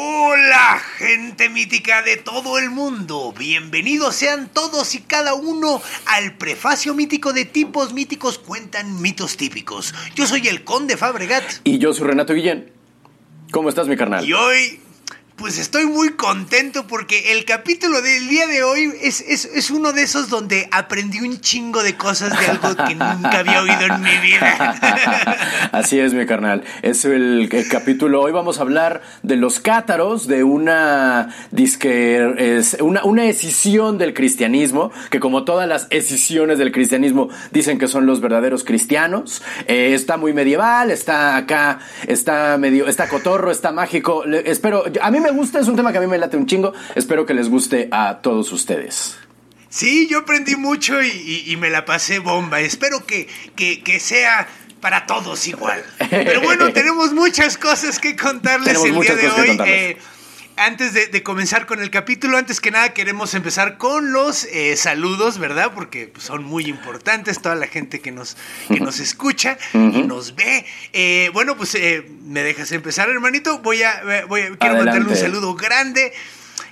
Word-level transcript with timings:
Hola, 0.00 0.80
gente 0.98 1.48
mítica 1.48 2.02
de 2.02 2.16
todo 2.18 2.56
el 2.60 2.70
mundo. 2.70 3.34
Bienvenidos 3.36 4.14
sean 4.14 4.48
todos 4.48 4.94
y 4.94 5.00
cada 5.00 5.34
uno 5.34 5.82
al 6.06 6.36
prefacio 6.36 6.94
mítico 6.94 7.32
de 7.32 7.44
tipos 7.44 7.92
míticos 7.92 8.38
cuentan 8.38 9.02
mitos 9.02 9.36
típicos. 9.36 9.92
Yo 10.14 10.28
soy 10.28 10.46
el 10.46 10.62
Conde 10.62 10.96
Fabregat. 10.96 11.42
Y 11.64 11.78
yo 11.78 11.92
soy 11.92 12.06
Renato 12.06 12.32
Guillén. 12.32 12.70
¿Cómo 13.50 13.70
estás, 13.70 13.88
mi 13.88 13.96
carnal? 13.96 14.24
Y 14.24 14.32
hoy 14.34 14.80
pues 15.38 15.58
estoy 15.58 15.86
muy 15.86 16.10
contento 16.10 16.86
porque 16.86 17.32
el 17.32 17.44
capítulo 17.44 18.02
del 18.02 18.28
día 18.28 18.46
de 18.48 18.64
hoy 18.64 18.92
es, 19.00 19.20
es, 19.20 19.44
es, 19.44 19.70
uno 19.70 19.92
de 19.92 20.02
esos 20.02 20.28
donde 20.28 20.68
aprendí 20.72 21.20
un 21.20 21.40
chingo 21.40 21.82
de 21.82 21.96
cosas 21.96 22.38
de 22.38 22.46
algo 22.46 22.74
que 22.74 22.96
nunca 22.96 23.38
había 23.38 23.62
oído 23.62 23.94
en 23.94 24.02
mi 24.02 24.18
vida. 24.18 24.74
Así 25.72 26.00
es, 26.00 26.12
mi 26.12 26.26
carnal. 26.26 26.64
Es 26.82 27.04
el, 27.04 27.48
capítulo. 27.70 28.20
Hoy 28.20 28.32
vamos 28.32 28.58
a 28.58 28.62
hablar 28.62 29.02
de 29.22 29.36
los 29.36 29.60
cátaros, 29.60 30.26
de 30.26 30.42
una 30.42 31.34
disque, 31.52 32.58
es 32.58 32.76
una, 32.80 33.04
una 33.04 33.24
escisión 33.26 33.96
del 33.96 34.14
cristianismo, 34.14 34.90
que 35.08 35.20
como 35.20 35.44
todas 35.44 35.68
las 35.68 35.86
escisiones 35.90 36.58
del 36.58 36.72
cristianismo 36.72 37.28
dicen 37.52 37.78
que 37.78 37.86
son 37.86 38.06
los 38.06 38.20
verdaderos 38.20 38.64
cristianos. 38.64 39.42
Eh, 39.66 39.94
está 39.94 40.16
muy 40.16 40.32
medieval, 40.32 40.90
está 40.90 41.36
acá, 41.36 41.78
está 42.08 42.58
medio, 42.58 42.88
está 42.88 43.08
cotorro, 43.08 43.52
está 43.52 43.70
mágico. 43.70 44.24
Espero, 44.24 44.82
a 45.00 45.10
mí 45.12 45.20
me 45.20 45.27
gusta, 45.30 45.60
es 45.60 45.68
un 45.68 45.76
tema 45.76 45.92
que 45.92 45.98
a 45.98 46.00
mí 46.00 46.06
me 46.06 46.18
late 46.18 46.36
un 46.36 46.46
chingo. 46.46 46.72
Espero 46.94 47.26
que 47.26 47.34
les 47.34 47.48
guste 47.48 47.88
a 47.90 48.18
todos 48.22 48.52
ustedes. 48.52 49.16
Sí, 49.70 50.06
yo 50.08 50.18
aprendí 50.20 50.56
mucho 50.56 51.02
y, 51.02 51.08
y, 51.08 51.52
y 51.52 51.56
me 51.56 51.70
la 51.70 51.84
pasé 51.84 52.18
bomba. 52.20 52.60
Espero 52.60 53.04
que, 53.04 53.28
que, 53.54 53.82
que, 53.82 54.00
sea 54.00 54.48
para 54.80 55.06
todos 55.06 55.46
igual. 55.46 55.84
Pero 56.10 56.40
bueno, 56.40 56.72
tenemos 56.72 57.12
muchas 57.12 57.58
cosas 57.58 57.98
que 57.98 58.16
contarles 58.16 58.82
el 58.82 59.00
día 59.00 59.14
de 59.14 59.28
hoy. 59.28 59.96
Eh, 60.58 60.60
antes 60.60 60.92
de, 60.92 61.06
de, 61.06 61.22
comenzar 61.22 61.66
con 61.66 61.80
el 61.80 61.90
capítulo, 61.90 62.36
antes 62.36 62.60
que 62.60 62.70
nada 62.70 62.92
queremos 62.92 63.34
empezar 63.34 63.78
con 63.78 64.12
los 64.12 64.44
eh, 64.44 64.76
saludos, 64.76 65.38
¿verdad? 65.38 65.72
Porque 65.74 66.08
pues, 66.08 66.24
son 66.24 66.44
muy 66.44 66.66
importantes, 66.66 67.40
toda 67.40 67.54
la 67.54 67.66
gente 67.66 68.00
que 68.00 68.12
nos, 68.12 68.36
que 68.68 68.80
nos 68.80 69.00
escucha 69.00 69.58
y 69.72 70.02
nos 70.02 70.34
ve. 70.34 70.64
Eh, 70.92 71.30
bueno, 71.32 71.56
pues 71.56 71.74
eh, 71.74 72.04
me 72.24 72.42
dejas 72.42 72.72
empezar, 72.72 73.08
hermanito. 73.08 73.58
Voy 73.60 73.82
a, 73.82 74.24
voy 74.28 74.40
a 74.40 74.46
quiero 74.46 74.76
Adelante. 74.76 74.84
mandarle 74.84 75.08
un 75.08 75.16
saludo 75.16 75.54
grande 75.54 76.12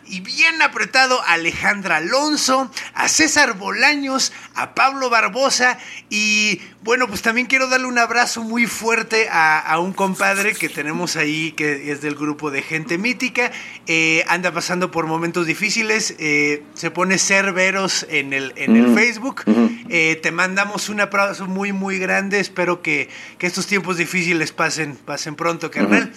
y 0.08 0.20
bien 0.20 0.62
apretado 0.62 1.20
a 1.22 1.32
Alejandra 1.34 1.96
Alonso, 1.96 2.70
a 2.94 3.08
César 3.08 3.54
Bolaños, 3.54 4.32
a 4.54 4.74
Pablo 4.74 5.10
Barbosa 5.10 5.78
y 6.10 6.60
bueno, 6.82 7.08
pues 7.08 7.22
también 7.22 7.46
quiero 7.48 7.68
darle 7.68 7.86
un 7.86 7.98
abrazo 7.98 8.42
muy 8.44 8.66
fuerte 8.66 9.28
a, 9.28 9.58
a 9.58 9.80
un 9.80 9.92
compadre 9.92 10.54
que 10.54 10.68
tenemos 10.68 11.16
ahí 11.16 11.52
que 11.52 11.90
es 11.90 12.00
del 12.00 12.14
grupo 12.14 12.50
de 12.50 12.62
gente 12.62 12.98
mítica, 12.98 13.50
eh, 13.86 14.24
anda 14.28 14.52
pasando 14.52 14.90
por 14.90 15.06
momentos 15.06 15.46
difíciles, 15.46 16.14
eh, 16.18 16.62
se 16.74 16.90
pone 16.90 17.18
Cerveros 17.18 18.06
en 18.08 18.32
el, 18.32 18.52
en 18.56 18.72
Mm. 18.72 18.76
el 18.76 18.94
Facebook, 18.94 19.42
eh, 19.88 20.18
te 20.22 20.30
mandamos 20.30 20.88
un 20.88 21.00
abrazo 21.00 21.46
muy 21.46 21.72
muy 21.72 21.98
grande, 21.98 22.38
espero 22.40 22.82
que, 22.82 23.08
que 23.38 23.46
estos 23.46 23.66
tiempos 23.66 23.96
difíciles 23.96 24.52
pasen, 24.52 24.96
pasen 24.96 25.34
pronto, 25.34 25.70
carnal. 25.70 26.12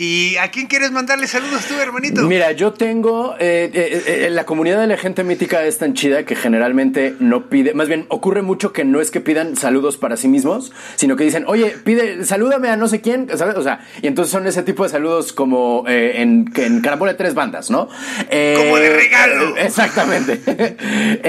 ¿Y 0.00 0.36
a 0.36 0.48
quién 0.52 0.68
quieres 0.68 0.92
mandarle 0.92 1.26
saludos 1.26 1.64
tú, 1.66 1.74
hermanito? 1.80 2.22
Mira, 2.22 2.52
yo 2.52 2.72
tengo. 2.72 3.34
eh, 3.40 3.68
eh, 3.74 4.02
eh, 4.26 4.30
la 4.30 4.46
comunidad 4.46 4.80
de 4.80 4.86
la 4.86 4.96
gente 4.96 5.24
mítica 5.24 5.64
es 5.64 5.78
tan 5.78 5.94
chida 5.94 6.24
que 6.24 6.36
generalmente 6.36 7.16
no 7.18 7.48
pide. 7.48 7.74
Más 7.74 7.88
bien, 7.88 8.06
ocurre 8.08 8.42
mucho 8.42 8.72
que 8.72 8.84
no 8.84 9.00
es 9.00 9.10
que 9.10 9.20
pidan 9.20 9.56
saludos 9.56 9.96
para 9.96 10.16
sí 10.16 10.28
mismos, 10.28 10.72
sino 10.94 11.16
que 11.16 11.24
dicen, 11.24 11.44
oye, 11.48 11.74
pide, 11.84 12.24
salúdame 12.24 12.68
a 12.68 12.76
no 12.76 12.86
sé 12.86 13.00
quién, 13.00 13.28
¿sabes? 13.36 13.56
O 13.56 13.62
sea, 13.64 13.80
y 14.00 14.06
entonces 14.06 14.30
son 14.30 14.46
ese 14.46 14.62
tipo 14.62 14.84
de 14.84 14.90
saludos 14.90 15.32
como 15.32 15.82
eh, 15.88 16.22
en, 16.22 16.44
que 16.44 16.64
en 16.66 16.80
Carambola 16.80 17.12
de 17.12 17.18
tres 17.18 17.34
bandas, 17.34 17.68
¿no? 17.68 17.88
Eh, 18.30 18.54
Como 18.56 18.76
de 18.76 18.96
regalo. 18.96 19.56
eh, 19.56 19.64
Exactamente. 19.66 20.40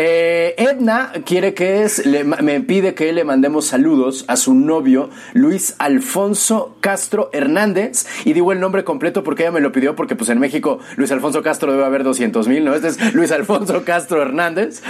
Eh, 0.01 0.53
Edna 0.57 1.11
quiere 1.25 1.53
que 1.53 1.83
es, 1.83 2.05
le- 2.05 2.23
me 2.23 2.59
pide 2.61 2.93
que 2.93 3.11
le 3.13 3.23
mandemos 3.23 3.65
saludos 3.65 4.25
a 4.27 4.35
su 4.35 4.53
novio 4.53 5.09
Luis 5.33 5.75
Alfonso 5.79 6.77
Castro 6.81 7.29
Hernández 7.33 8.05
y 8.25 8.33
digo 8.33 8.51
el 8.51 8.58
nombre 8.59 8.83
completo 8.83 9.23
porque 9.23 9.43
ella 9.43 9.51
me 9.51 9.59
lo 9.61 9.71
pidió 9.71 9.95
porque 9.95 10.15
pues 10.15 10.29
en 10.29 10.39
México 10.39 10.79
Luis 10.97 11.11
Alfonso 11.11 11.41
Castro 11.41 11.71
debe 11.71 11.85
haber 11.85 12.03
200 12.03 12.47
mil, 12.47 12.65
¿no? 12.65 12.73
Este 12.73 12.87
es 12.89 13.13
Luis 13.13 13.31
Alfonso 13.31 13.83
Castro 13.83 14.21
Hernández. 14.21 14.81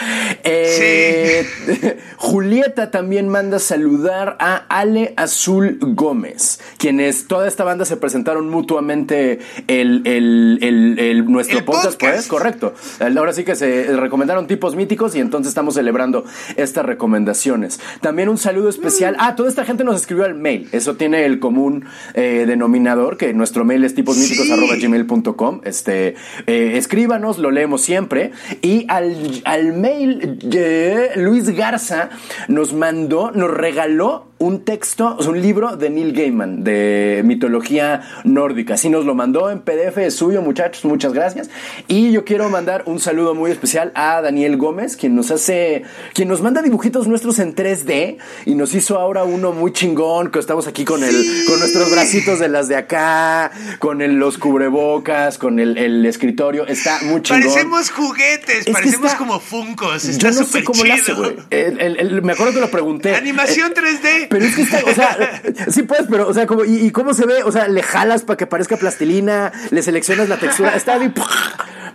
Eh, 0.44 1.46
Julieta 2.18 2.92
también 2.92 3.30
manda 3.30 3.60
saludar 3.60 4.36
a 4.40 4.56
Ale 4.70 5.14
Azul 5.18 5.78
Gómez, 5.82 6.60
quienes 6.78 7.28
toda 7.28 7.48
esta 7.48 7.64
banda 7.64 7.86
se 7.86 7.98
presentaron 7.98 8.50
mutuamente 8.50 9.40
el, 9.68 10.02
el, 10.06 10.60
el- 10.62 11.00
el- 11.00 11.26
nuestro 11.32 11.60
El 11.60 11.66
podcast, 11.66 12.00
pues, 12.00 12.28
correcto. 12.28 12.74
Ahora 13.00 13.34
sí 13.34 13.44
que 13.44 13.56
se 13.56 13.96
recomendaron 13.98 14.48
tipos 14.48 14.76
míticos 14.76 15.16
y 15.16 15.20
entonces 15.20 15.50
estamos 15.50 15.76
celebrando 15.76 16.24
estas 16.56 16.86
recomendaciones. 16.86 17.80
También 18.02 18.30
un 18.30 18.38
saludo 18.38 18.70
especial. 18.70 19.16
Ah, 19.20 19.36
toda 19.36 19.50
esta 19.50 19.66
gente 19.66 19.84
nos 19.84 19.96
escribió 19.98 20.26
al 20.26 20.36
mail. 20.36 20.70
Eso 20.72 20.96
tiene 20.96 21.26
el 21.26 21.40
común 21.40 21.86
eh, 22.14 22.46
denominador, 22.48 23.18
que 23.18 23.34
nuestro 23.34 23.59
mail 23.66 23.84
es 23.84 23.92
Sí. 23.92 23.98
tiposmíticos.gmail.com. 23.98 25.62
Este, 25.64 26.16
eh, 26.48 26.72
escríbanos, 26.76 27.38
lo 27.38 27.52
leemos 27.52 27.82
siempre. 27.82 28.32
Y 28.62 28.86
al, 28.88 29.42
al 29.46 29.74
mail, 29.74 30.40
Luis 31.16 31.50
Garza 31.50 32.10
nos 32.48 32.74
mandó, 32.74 33.32
nos 33.32 33.52
regaló 33.52 34.29
un 34.40 34.64
texto, 34.64 35.16
o 35.18 35.22
sea, 35.22 35.32
un 35.32 35.42
libro 35.42 35.76
de 35.76 35.90
Neil 35.90 36.14
Gaiman, 36.14 36.64
de 36.64 37.22
mitología 37.26 38.02
nórdica. 38.24 38.76
Así 38.76 38.90
nos 38.90 39.06
lo 39.06 39.14
mandó 39.14 39.50
en 39.52 39.60
PDF, 39.60 39.98
es 39.98 40.16
suyo, 40.16 40.42
muchachos, 40.42 40.86
muchas 40.86 41.12
gracias. 41.14 41.50
Y 41.90 42.12
yo 42.14 42.24
quiero 42.24 42.50
mandar 42.50 42.84
un 42.86 43.00
saludo 43.02 43.36
muy 43.36 43.52
especial 43.52 43.92
a 43.96 44.22
Daniel 44.22 44.56
Gómez, 44.56 44.96
quien 44.96 45.14
nos 45.16 45.30
hace, 45.32 45.84
quien 46.14 46.30
nos 46.30 46.42
manda 46.42 46.62
dibujitos 46.62 47.06
nuestros 47.08 47.38
en 47.40 47.54
3D 47.54 48.18
y 48.46 48.56
nos 48.56 48.74
hizo 48.76 48.98
ahora 48.98 49.26
uno 49.26 49.52
muy 49.52 49.74
chingón, 49.74 50.32
que 50.32 50.40
estamos 50.40 50.68
aquí 50.68 50.86
con 50.86 51.04
el, 51.04 51.12
Sí. 51.22 51.46
con 51.48 51.60
nuestros 51.60 51.92
bracitos 51.92 52.40
de 52.40 52.48
las 52.48 52.70
de 52.70 52.78
acá, 52.78 53.52
con 53.80 54.02
el- 54.02 54.16
los 54.16 54.38
cubrebocas, 54.38 55.38
con 55.38 55.60
el, 55.60 55.78
el 55.78 56.06
escritorio. 56.06 56.66
Está 56.66 57.00
muy 57.04 57.22
chingón. 57.22 57.42
Parecemos 57.44 57.90
juguetes, 57.92 58.66
parecemos 58.72 59.08
está- 59.08 59.18
como 59.18 59.40
funcos. 59.42 60.04
Yo 60.04 60.10
Está 60.12 60.28
no 60.30 60.34
sé 60.34 60.44
súper 60.46 60.64
cómo 60.64 60.84
lo 60.86 60.94
hace, 60.94 61.04
chido. 61.04 61.18
güey. 61.18 61.36
El- 61.50 61.80
el- 61.82 61.98
el- 62.00 62.22
me 62.22 62.32
acuerdo 62.34 62.54
que 62.54 62.62
lo 62.62 62.72
pregunté. 62.72 63.16
Animación 63.16 63.74
3D. 63.74 64.29
Pero 64.30 64.46
es 64.46 64.56
que 64.56 64.62
está, 64.62 64.80
o 64.86 64.94
sea, 64.94 65.42
sí 65.70 65.84
puedes, 65.84 66.08
pero, 66.08 66.28
o 66.28 66.34
sea, 66.34 66.46
como, 66.46 66.66
¿y, 66.66 66.86
y 66.86 66.92
cómo 66.92 67.14
se 67.14 67.26
ve? 67.26 67.44
O 67.44 67.52
sea, 67.52 67.68
le 67.68 67.84
jalas 67.84 68.24
para 68.24 68.38
que 68.38 68.48
parezca 68.48 68.78
plastilina, 68.78 69.52
le 69.72 69.82
seleccionas 69.82 70.30
la 70.30 70.38
textura, 70.38 70.76
está 70.76 70.98
bien. 70.98 71.14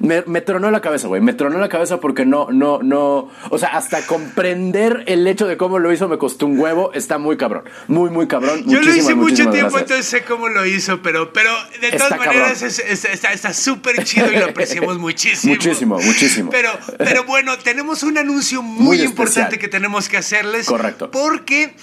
Me, 0.01 0.23
me 0.27 0.41
tronó 0.41 0.71
la 0.71 0.81
cabeza, 0.81 1.09
güey. 1.09 1.21
Me 1.21 1.33
tronó 1.35 1.59
la 1.59 1.69
cabeza 1.69 2.01
porque 2.01 2.25
no, 2.27 2.49
no, 2.51 2.81
no. 2.83 3.31
O 3.51 3.59
sea, 3.59 3.71
hasta 3.71 4.03
comprender 4.07 5.05
el 5.07 5.27
hecho 5.27 5.47
de 5.47 5.57
cómo 5.57 5.79
lo 5.79 5.93
hizo 5.93 6.09
me 6.09 6.19
costó 6.19 6.47
un 6.47 6.59
huevo. 6.59 6.93
Está 6.95 7.19
muy 7.19 7.37
cabrón. 7.37 7.65
Muy, 7.89 8.11
muy 8.11 8.27
cabrón. 8.27 8.65
Yo 8.67 8.81
lo 8.83 8.95
hice 8.95 9.15
mucho 9.15 9.51
tiempo, 9.51 9.77
gracias. 9.77 9.83
entonces 9.83 10.07
sé 10.07 10.23
cómo 10.25 10.49
lo 10.49 10.65
hizo, 10.67 11.03
pero, 11.03 11.33
pero 11.33 11.51
de 11.81 11.89
Está 11.89 12.09
todas 12.09 12.19
maneras 12.19 12.53
cabrón. 12.61 12.69
es- 12.69 13.05
es- 13.05 13.25
está 13.25 13.53
súper 13.53 14.03
chido 14.05 14.31
y 14.33 14.37
lo 14.37 14.47
apreciamos 14.47 14.99
muchísimo. 14.99 15.55
Muchísimo, 15.55 15.99
muchísimo. 15.99 16.51
Pero, 16.51 16.71
pero 16.99 17.25
bueno, 17.25 17.57
tenemos 17.59 18.03
un 18.03 18.19
anuncio 18.19 18.63
muy, 18.63 18.99
Muy 18.99 19.01
importante 19.03 19.59
que 19.59 19.69
tenemos 19.69 20.09
que 20.09 20.17
hacerles. 20.17 20.67
Correcto. 20.67 21.11
Porque 21.11 21.75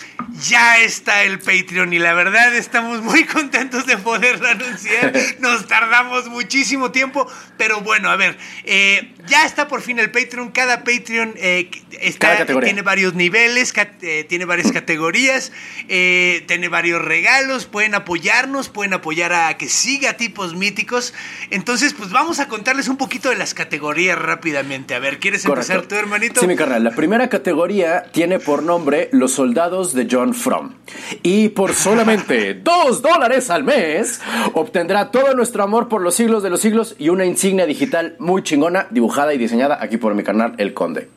ya 0.47 0.79
está 0.79 1.23
el 1.23 1.40
Patreon 1.40 1.93
y 1.93 1.99
la 1.99 2.14
verdad 2.14 2.53
estamos 2.55 3.02
muy 3.02 3.23
contentos 3.25 3.85
de 3.85 3.97
poderlo 3.97 4.47
anunciar. 4.47 5.14
Nos 5.40 5.67
tardamos 5.67 6.28
muchísimo 6.28 6.91
tiempo, 6.91 7.28
pero 7.57 7.81
bueno, 7.81 8.01
a 8.09 8.16
ver, 8.16 8.38
eh, 8.64 9.12
ya 9.28 9.46
está 9.46 9.68
por 9.68 9.82
fin 9.82 10.00
el 10.00 10.12
Patreon. 10.12 10.52
Cada 10.52 10.84
Patreon 10.84 11.34
eh, 11.38 11.70
está, 12.00 12.46
Cada 12.46 12.62
tiene 12.62 12.82
varios 12.82 13.14
niveles, 13.14 13.74
eh, 14.02 14.26
tiene 14.28 14.46
varias 14.46 14.72
categorías, 14.74 15.52
tiene 15.88 16.70
varios 16.70 17.03
regalos, 17.03 17.66
pueden 17.66 17.96
apoyarnos, 17.96 18.70
pueden 18.70 18.94
apoyar 18.94 19.34
a 19.34 19.58
que 19.58 19.70
siga 19.70 20.14
tipos 20.14 20.56
míticos. 20.56 21.14
Entonces, 21.50 21.94
pues 21.94 22.12
vamos 22.12 22.40
a 22.40 22.48
contarles 22.48 22.88
un 22.88 22.98
poquito 22.98 23.30
de 23.30 23.36
las 23.36 23.53
categorías 23.53 24.18
rápidamente. 24.18 24.96
A 24.96 25.00
ver, 25.00 25.20
¿quieres 25.20 25.46
empezar 25.46 25.84
tú, 25.84 25.96
hermanito? 25.96 26.42
Sí, 26.42 26.48
mi 26.48 26.56
carnal. 26.56 26.84
La 26.84 26.92
primera 26.92 27.30
categoría 27.30 28.03
tiene 28.12 28.40
por 28.40 28.64
nombre 28.64 29.09
Los 29.12 29.34
soldados 29.34 29.94
de 29.94 30.08
John 30.09 30.34
Fromm. 30.34 30.76
Y 31.24 31.50
por 31.50 31.74
solamente 31.74 32.53
dos 32.64 33.02
dólares 33.02 33.50
al 33.50 33.64
mes, 33.64 34.22
obtendrá 34.53 35.12
todo 35.12 35.34
nuestro 35.34 35.64
amor 35.64 35.88
por 35.88 36.02
los 36.02 36.16
siglos 36.16 36.44
de 36.44 36.50
los 36.50 36.62
siglos 36.62 36.96
y 36.98 37.09
una 37.09 37.26
insignia 37.26 37.66
digital 37.66 37.91
muy 38.20 38.43
chingona, 38.43 38.88
dibujada 38.90 39.34
y 39.34 39.38
diseñada 39.38 39.78
aquí 39.82 39.97
por 39.97 40.14
mi 40.16 40.23
carnal 40.23 40.55
El 40.58 40.73
Conde. 40.73 41.09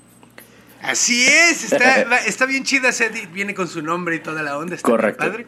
Así 0.82 1.26
es, 1.26 1.72
está, 1.72 2.18
está 2.26 2.46
bien 2.46 2.64
chida, 2.64 2.90
viene 3.32 3.54
con 3.54 3.68
su 3.68 3.82
nombre 3.82 4.16
y 4.16 4.20
toda 4.20 4.42
la 4.42 4.58
onda, 4.58 4.74
está 4.76 4.88
Correcto. 4.88 5.24
padre. 5.24 5.46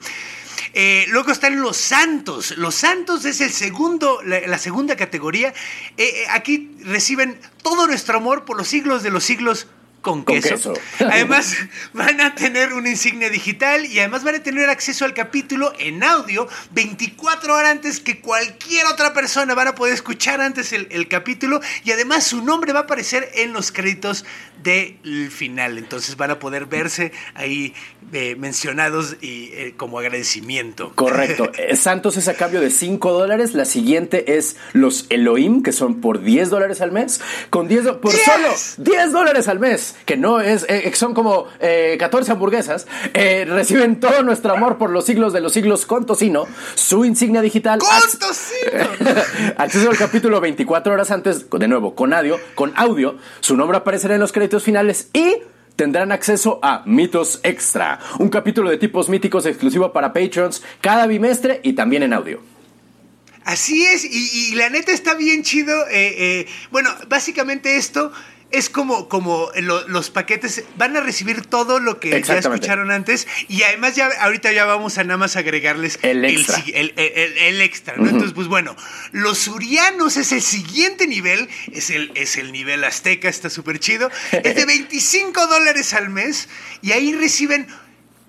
Eh, 0.73 1.07
luego 1.09 1.31
están 1.33 1.61
los 1.61 1.77
santos. 1.77 2.57
Los 2.59 2.75
santos 2.75 3.25
es 3.25 3.41
el 3.41 3.51
segundo, 3.51 4.21
la, 4.25 4.41
la 4.47 4.59
segunda 4.59 4.97
categoría. 4.97 5.49
Eh, 5.97 6.05
eh, 6.05 6.27
aquí 6.31 6.77
reciben 6.85 7.39
todo 7.63 7.87
nuestro 7.87 8.19
amor 8.19 8.45
por 8.45 8.57
los 8.57 8.69
siglos 8.69 9.03
de 9.03 9.11
los 9.11 9.25
siglos 9.25 9.69
con 10.07 10.23
Con 10.23 10.41
queso. 10.41 10.73
queso. 10.73 10.75
Además, 11.01 11.57
van 11.93 12.21
a 12.21 12.37
tener 12.37 12.73
una 12.75 12.89
insignia 12.89 13.29
digital 13.29 13.87
y 13.87 13.99
además 13.99 14.23
van 14.23 14.37
a 14.37 14.39
tener 14.39 14.71
acceso 14.71 15.05
al 15.05 15.15
capítulo 15.15 15.73
en 15.81 16.05
audio 16.05 16.47
24 16.71 17.53
horas 17.53 17.73
antes 17.73 17.99
que 17.99 18.21
cualquier 18.21 18.87
otra 18.87 19.13
persona. 19.13 19.57
Van 19.57 19.67
a 19.67 19.75
poder 19.75 19.95
escuchar 19.95 20.41
antes 20.41 20.73
el, 20.73 20.87
el 20.93 21.09
capítulo 21.09 21.61
y 21.83 21.91
además 21.91 22.23
su 22.23 22.41
nombre 22.41 22.73
va 22.73 22.81
a 22.81 22.83
aparecer 22.85 23.29
en 23.35 23.53
los 23.53 23.73
créditos 23.73 24.25
del 24.67 25.31
final. 25.31 25.79
Entonces 25.79 26.17
van 26.17 26.31
a 26.33 26.39
poder 26.39 26.67
verse 26.67 27.13
ahí 27.35 27.73
eh, 28.13 28.35
mencionados 28.37 29.17
y 29.21 29.51
eh, 29.53 29.75
como 29.77 29.99
agradecimiento. 29.99 30.93
Correcto. 30.95 31.51
Eh, 31.59 31.75
Santos 31.77 32.17
es 32.17 32.29
a 32.29 32.35
cambio 32.35 32.61
de 32.61 32.71
5 32.71 33.13
dólares. 33.13 33.55
La 33.55 33.65
siguiente 33.65 34.37
es 34.37 34.57
los 34.73 35.07
Elohim, 35.09 35.63
que 35.63 35.73
son 35.73 36.01
por 36.01 36.21
10 36.23 36.51
dólares 36.51 36.81
al 36.81 36.93
mes. 36.93 37.21
Con 37.51 37.67
10 37.69 37.85
do- 37.85 38.01
por 38.01 38.13
¡Diez! 38.13 38.25
solo 38.25 38.85
10 38.91 39.13
dólares 39.13 39.49
al 39.49 39.59
mes, 39.59 39.97
que 40.05 40.17
no 40.17 40.41
es, 40.41 40.67
eh, 40.69 40.91
son 40.95 41.15
como 41.15 41.47
eh, 41.61 41.97
14 41.99 42.33
hamburguesas. 42.33 42.87
reciben 43.15 44.01
todo 44.01 44.23
nuestro 44.23 44.53
amor 44.53 44.77
por 44.77 44.91
los 44.91 45.05
siglos 45.07 45.33
de 45.33 45.41
los 45.41 45.53
siglos 45.53 45.87
con 45.87 46.05
tocino, 46.05 46.47
su 46.75 47.05
insignia 47.05 47.41
digital. 47.41 47.79
¡Con 47.79 48.19
tocino! 48.19 49.15
Acceso 49.57 49.91
al 49.91 49.97
capítulo 49.97 50.41
24 50.41 50.93
horas 50.93 51.11
antes, 51.11 51.47
de 51.51 51.69
nuevo, 51.69 51.95
con 51.95 52.13
audio, 52.13 52.39
con 52.55 52.73
audio. 52.77 53.17
Su 53.41 53.57
nombre 53.57 53.79
aparecerá 53.79 54.15
en 54.15 54.21
los 54.21 54.33
créditos 54.33 54.56
finales 54.65 55.11
y 55.13 55.37
tendrán 55.77 56.13
acceso 56.13 56.59
a 56.63 56.83
Mitos 56.87 57.41
Extra, 57.43 58.01
un 58.19 58.29
capítulo 58.29 58.71
de 58.71 58.79
tipos 58.79 59.09
míticos 59.09 59.47
exclusivo 59.47 59.93
para 59.93 60.13
Patreons 60.13 60.63
cada 60.81 61.07
bimestre 61.07 61.61
y 61.63 61.75
también 61.75 62.03
en 62.03 62.13
audio. 62.13 62.41
Así 63.45 63.85
es, 63.85 64.05
y, 64.05 64.57
la 64.57 64.71
neta 64.71 64.93
está 64.93 65.15
bien 65.15 65.45
chido. 65.45 65.73
eh, 65.89 66.15
eh, 66.19 66.47
bueno, 66.73 66.91
básicamente 67.09 67.77
esto 67.77 68.13
es 68.53 68.71
como, 68.71 69.09
como 69.09 69.51
lo- 69.57 69.87
los 69.89 70.11
paquetes 70.11 70.65
van 70.79 70.97
a 70.97 71.01
recibir 71.01 71.43
todo 71.47 71.81
lo 71.81 71.99
que 71.99 72.11
ya 72.23 72.39
escucharon 72.39 72.91
antes 72.93 73.27
y 73.49 73.63
además 73.65 73.97
ya 73.97 74.09
ahorita 74.21 74.53
ya 74.53 74.65
vamos 74.65 74.99
a 74.99 75.05
nada 75.05 75.19
más 75.19 75.37
agregarles 75.37 75.99
El 76.03 76.25
extra. 76.25 76.63
si- 76.63 76.73
el, 76.73 76.95
el- 76.97 77.13
el- 77.17 77.39
el 77.39 77.61
extra, 77.61 77.97
¿no? 77.97 78.05
Entonces, 78.05 78.33
pues 78.35 78.47
bueno, 78.47 78.77
los 79.13 79.39
surianos 79.39 80.17
es 80.17 80.31
el 80.33 80.43
siguiente 80.43 81.07
nivel, 81.09 81.49
es 81.73 81.91
el, 81.91 82.13
es 82.15 82.37
el 82.37 82.53
nivel 82.53 82.85
azteca, 82.85 83.29
está 83.29 83.51
súper 83.51 83.81
chido, 83.81 84.11
es 84.31 84.55
de 84.55 84.65
25 84.67 85.47
dólares 85.49 85.93
al 85.93 86.09
mes 86.09 86.49
y 86.83 86.93
ahí 86.93 87.15
reciben 87.15 87.67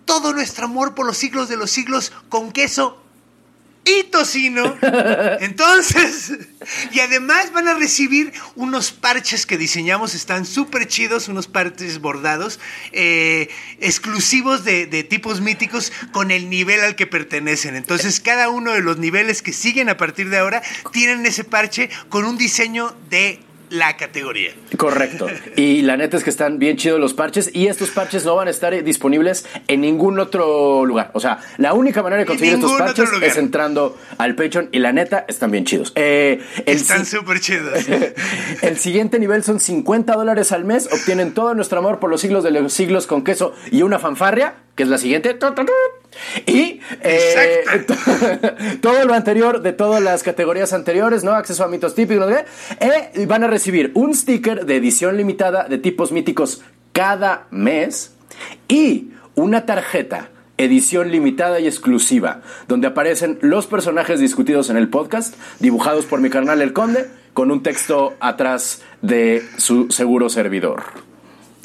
todo 0.05 0.33
nuestro 0.33 0.65
amor 0.65 0.95
por 0.95 1.05
los 1.05 1.17
siglos 1.17 1.47
de 1.49 1.57
los 1.57 1.69
siglos 1.69 2.11
con 2.29 2.51
queso 2.51 3.03
y 3.87 4.03
tocino. 4.03 4.77
Entonces, 5.39 6.33
y 6.91 6.99
además 6.99 7.51
van 7.53 7.67
a 7.67 7.73
recibir 7.73 8.33
unos 8.55 8.91
parches 8.91 9.45
que 9.45 9.57
diseñamos, 9.57 10.13
están 10.13 10.45
súper 10.45 10.87
chidos, 10.87 11.27
unos 11.27 11.47
parches 11.47 11.99
bordados, 11.99 12.59
eh, 12.91 13.49
exclusivos 13.79 14.63
de, 14.63 14.85
de 14.85 15.03
tipos 15.03 15.41
míticos 15.41 15.91
con 16.11 16.31
el 16.31 16.49
nivel 16.49 16.81
al 16.81 16.95
que 16.95 17.07
pertenecen. 17.07 17.75
Entonces, 17.75 18.19
cada 18.19 18.49
uno 18.49 18.73
de 18.73 18.81
los 18.81 18.97
niveles 18.97 19.41
que 19.41 19.53
siguen 19.53 19.89
a 19.89 19.97
partir 19.97 20.29
de 20.29 20.37
ahora 20.37 20.61
tienen 20.91 21.25
ese 21.25 21.43
parche 21.43 21.89
con 22.09 22.25
un 22.25 22.37
diseño 22.37 22.95
de 23.09 23.39
la 23.69 23.97
categoría. 23.97 24.51
Correcto. 24.77 25.27
Y 25.55 25.81
la 25.81 25.97
neta 25.97 26.17
es 26.17 26.23
que 26.23 26.29
están 26.29 26.59
bien 26.59 26.77
chidos 26.77 26.99
los 26.99 27.13
parches 27.13 27.49
y 27.53 27.67
estos 27.67 27.89
parches 27.89 28.25
no 28.25 28.35
van 28.35 28.47
a 28.47 28.51
estar 28.51 28.83
disponibles 28.83 29.45
en 29.67 29.81
ningún 29.81 30.19
otro 30.19 30.85
lugar. 30.85 31.11
O 31.13 31.19
sea, 31.19 31.39
la 31.57 31.73
única 31.73 32.01
manera 32.03 32.21
de 32.21 32.25
conseguir 32.25 32.55
estos 32.55 32.73
parches 32.73 33.09
es 33.21 33.37
entrando 33.37 33.97
al 34.17 34.35
Patreon 34.35 34.69
y 34.71 34.79
la 34.79 34.91
neta 34.93 35.25
están 35.27 35.51
bien 35.51 35.65
chidos. 35.65 35.91
Eh, 35.95 36.41
Están 36.65 37.05
súper 37.05 37.39
chidos. 37.39 37.85
El 38.61 38.77
siguiente 38.77 39.19
nivel 39.19 39.43
son 39.43 39.59
50 39.59 40.13
dólares 40.13 40.51
al 40.51 40.65
mes. 40.65 40.89
Obtienen 40.91 41.33
todo 41.33 41.53
nuestro 41.53 41.79
amor 41.79 41.99
por 41.99 42.09
los 42.09 42.21
siglos 42.21 42.43
de 42.43 42.51
los 42.51 42.73
siglos 42.73 43.07
con 43.07 43.23
queso 43.23 43.53
y 43.71 43.81
una 43.81 43.99
fanfarria, 43.99 44.55
que 44.75 44.83
es 44.83 44.89
la 44.89 44.97
siguiente. 44.97 45.33
Y 46.45 46.81
eh, 47.01 47.63
todo 48.81 49.05
lo 49.05 49.13
anterior 49.13 49.61
de 49.61 49.73
todas 49.73 50.01
las 50.01 50.23
categorías 50.23 50.73
anteriores, 50.73 51.23
¿no? 51.23 51.31
Acceso 51.31 51.63
a 51.63 51.67
mitos 51.67 51.95
típicos, 51.95 52.29
no. 52.29 52.35
Eh, 52.35 53.25
van 53.25 53.43
a 53.43 53.47
recibir 53.47 53.91
un 53.95 54.13
sticker 54.13 54.65
de 54.65 54.75
edición 54.75 55.17
limitada 55.17 55.65
de 55.65 55.77
tipos 55.77 56.11
míticos 56.11 56.61
cada 56.91 57.47
mes 57.51 58.13
y 58.67 59.11
una 59.35 59.65
tarjeta 59.65 60.29
edición 60.57 61.11
limitada 61.11 61.59
y 61.59 61.67
exclusiva, 61.67 62.41
donde 62.67 62.87
aparecen 62.87 63.37
los 63.41 63.67
personajes 63.67 64.19
discutidos 64.19 64.69
en 64.69 64.77
el 64.77 64.89
podcast, 64.89 65.35
dibujados 65.59 66.05
por 66.05 66.19
mi 66.19 66.29
carnal 66.29 66.61
El 66.61 66.73
Conde, 66.73 67.07
con 67.33 67.51
un 67.51 67.61
texto 67.61 68.15
atrás 68.19 68.81
de 69.01 69.43
su 69.57 69.91
seguro 69.91 70.29
servidor. 70.29 71.06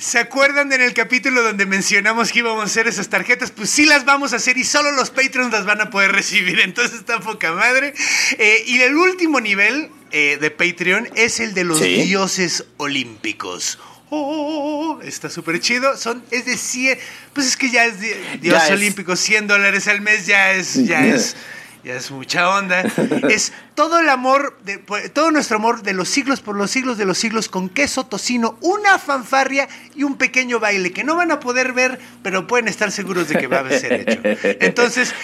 ¿Se 0.03 0.19
acuerdan 0.19 0.73
en 0.73 0.81
el 0.81 0.95
capítulo 0.95 1.43
donde 1.43 1.65
mencionamos 1.65 2.33
que 2.33 2.41
íbamos 2.41 2.63
a 2.63 2.67
hacer 2.67 2.89
esas 2.89 3.09
tarjetas? 3.09 3.53
Pues 3.53 3.71
sí 3.71 3.85
las 3.85 4.05
vamos 4.05 4.33
a 4.33 4.37
hacer 4.37 4.59
y 4.59 4.65
solo 4.65 4.91
los 4.91 5.11
Patreons 5.11 5.53
las 5.53 5.65
van 5.65 5.81
a 5.81 5.91
poder 5.91 6.11
recibir. 6.11 6.59
Entonces 6.65 6.99
está 6.99 7.21
poca 7.21 7.53
madre. 7.53 7.95
Eh, 8.39 8.65
y 8.67 8.81
el 8.81 8.97
último 8.97 9.41
nivel 9.41 9.91
eh, 10.11 10.39
de 10.41 10.51
Patreon 10.51 11.09
es 11.15 11.39
el 11.39 11.55
de 11.55 11.63
los 11.65 11.79
Sí. 11.79 12.03
dioses 12.03 12.65
olímpicos. 12.79 13.79
Oh, 14.11 14.99
está 15.05 15.31
súper 15.31 15.61
chido. 15.61 15.97
Son, 15.97 16.25
es 16.33 16.47
de 16.47 16.57
100. 16.57 16.99
Pues 17.33 17.47
es 17.47 17.57
que 17.57 17.71
ya 17.71 17.85
es 17.85 18.01
di- 18.01 18.09
dios 18.41 18.59
Ya 18.59 18.65
es. 18.67 18.71
olímpico. 18.73 19.15
100 19.15 19.47
dólares 19.47 19.87
al 19.87 20.01
mes 20.01 20.27
ya 20.27 20.51
es. 20.53 20.85
Ya 20.85 21.07
es 21.07 21.37
ya 21.85 21.95
es 21.95 22.11
mucha 22.11 22.49
onda. 22.49 22.83
Es 23.31 23.53
todo 23.75 24.01
el 24.01 24.09
amor, 24.09 24.59
de, 24.65 24.79
pues, 24.79 25.13
todo 25.13 25.31
nuestro 25.31 25.57
amor 25.57 25.83
de 25.83 25.93
los 25.93 26.09
siglos 26.09 26.41
por 26.41 26.57
los 26.57 26.71
siglos 26.71 26.99
de 26.99 27.05
los 27.05 27.19
siglos 27.19 27.49
con 27.49 27.69
queso, 27.69 28.05
tocino, 28.05 28.59
una 28.61 28.99
fanfarria 28.99 29.69
y 29.95 30.03
un 30.03 30.17
pequeño 30.17 30.61
baile 30.61 30.93
que 30.93 31.05
no 31.05 31.17
van 31.17 31.31
a 31.31 31.41
poder 31.41 31.73
ver, 31.73 31.99
pero 32.23 32.47
pueden 32.47 32.69
estar 32.69 32.91
seguros 32.93 33.29
de 33.29 33.39
que 33.39 33.47
va 33.47 33.61
a 33.61 33.71
ser 33.71 34.09
hecho. 34.09 34.21
Entonces, 34.61 35.15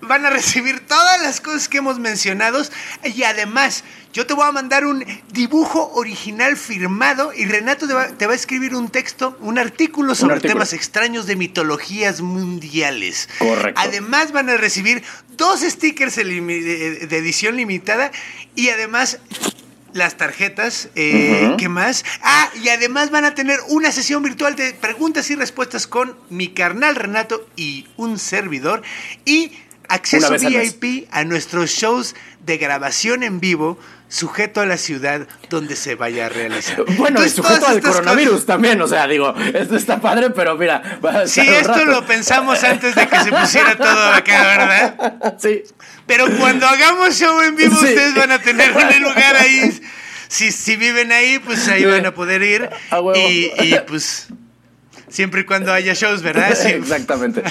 van 0.00 0.26
a 0.26 0.30
recibir 0.30 0.80
todas 0.80 1.22
las 1.22 1.40
cosas 1.40 1.68
que 1.68 1.78
hemos 1.78 1.98
mencionado 1.98 2.62
y 3.02 3.22
además 3.22 3.84
yo 4.12 4.26
te 4.26 4.34
voy 4.34 4.46
a 4.46 4.52
mandar 4.52 4.86
un 4.86 5.04
dibujo 5.32 5.90
original 5.94 6.56
firmado 6.56 7.32
y 7.34 7.46
Renato 7.46 7.88
te 7.88 7.94
va, 7.94 8.08
te 8.08 8.26
va 8.26 8.32
a 8.32 8.36
escribir 8.36 8.74
un 8.74 8.88
texto, 8.88 9.36
un 9.40 9.58
artículo 9.58 10.14
sobre 10.14 10.34
artículo. 10.34 10.54
temas 10.54 10.72
extraños 10.72 11.26
de 11.26 11.34
mitologías 11.34 12.20
mundiales. 12.20 13.28
Correcto. 13.38 13.80
Además 13.80 14.30
van 14.30 14.50
a 14.50 14.56
recibir 14.56 15.02
dos 15.36 15.60
stickers 15.62 16.14
de, 16.16 17.08
edición 17.10 17.56
limitada 17.56 18.12
y 18.54 18.68
además 18.68 19.18
las 19.94 20.16
tarjetas, 20.16 20.88
eh. 20.96 21.54
¿qué 21.56 21.68
más? 21.68 22.04
Ah, 22.20 22.50
y 22.62 22.68
además 22.68 23.10
van 23.10 23.24
a 23.24 23.34
tener 23.34 23.60
una 23.68 23.92
sesión 23.92 24.22
virtual 24.22 24.56
de 24.56 24.74
preguntas 24.74 25.30
y 25.30 25.36
respuestas 25.36 25.86
con 25.86 26.16
mi 26.30 26.48
carnal 26.48 26.96
Renato 26.96 27.48
y 27.56 27.86
un 27.96 28.18
servidor 28.18 28.82
y 29.24 29.52
acceso. 29.88 30.32
VIP 30.38 31.08
a 31.10 31.24
nuestros 31.24 31.70
shows 31.70 32.14
de 32.44 32.56
grabación 32.58 33.22
en 33.22 33.40
vivo 33.40 33.78
sujeto 34.08 34.60
a 34.60 34.66
la 34.66 34.76
ciudad 34.76 35.26
donde 35.50 35.74
se 35.76 35.94
vaya 35.96 36.26
a 36.26 36.28
realizar. 36.28 36.84
Bueno, 36.96 37.20
y 37.20 37.26
Entonces, 37.26 37.32
sujeto 37.34 37.58
todas 37.60 37.72
al 37.76 37.80
coronavirus 37.82 38.32
cosas- 38.34 38.46
también, 38.46 38.80
o 38.80 38.86
sea, 38.86 39.06
digo, 39.08 39.34
esto 39.54 39.76
está 39.76 40.00
padre, 40.00 40.30
pero 40.30 40.56
mira, 40.56 40.98
va 41.04 41.20
a 41.22 41.26
Sí, 41.26 41.40
esto 41.40 41.68
rato. 41.72 41.84
lo 41.86 42.06
pensamos 42.06 42.62
antes 42.62 42.94
de 42.94 43.08
que 43.08 43.20
se 43.20 43.30
pusiera 43.32 43.76
todo 43.76 44.08
acá, 44.12 44.42
¿verdad? 44.42 45.36
Sí. 45.40 45.62
Pero 46.06 46.26
cuando 46.38 46.66
hagamos 46.66 47.18
show 47.18 47.40
en 47.40 47.56
vivo, 47.56 47.76
Sí. 47.78 47.86
ustedes 47.86 48.14
van 48.14 48.30
a 48.32 48.38
tener 48.38 48.70
un 48.72 49.02
lugar 49.02 49.36
ahí. 49.36 49.80
Si, 50.28 50.52
si 50.52 50.76
viven 50.76 51.10
ahí, 51.12 51.38
pues 51.38 51.66
ahí 51.68 51.80
Sí. 51.80 51.86
van 51.86 52.04
a 52.06 52.14
poder 52.14 52.42
ir. 52.42 52.68
A 52.90 53.00
huevo. 53.00 53.18
Y, 53.28 53.50
y, 53.58 53.76
pues 53.86 54.28
siempre 55.14 55.42
y 55.42 55.44
cuando 55.44 55.72
haya 55.72 55.94
shows, 55.94 56.22
¿verdad? 56.22 56.54
Sí. 56.60 56.68
Exactamente. 56.68 57.42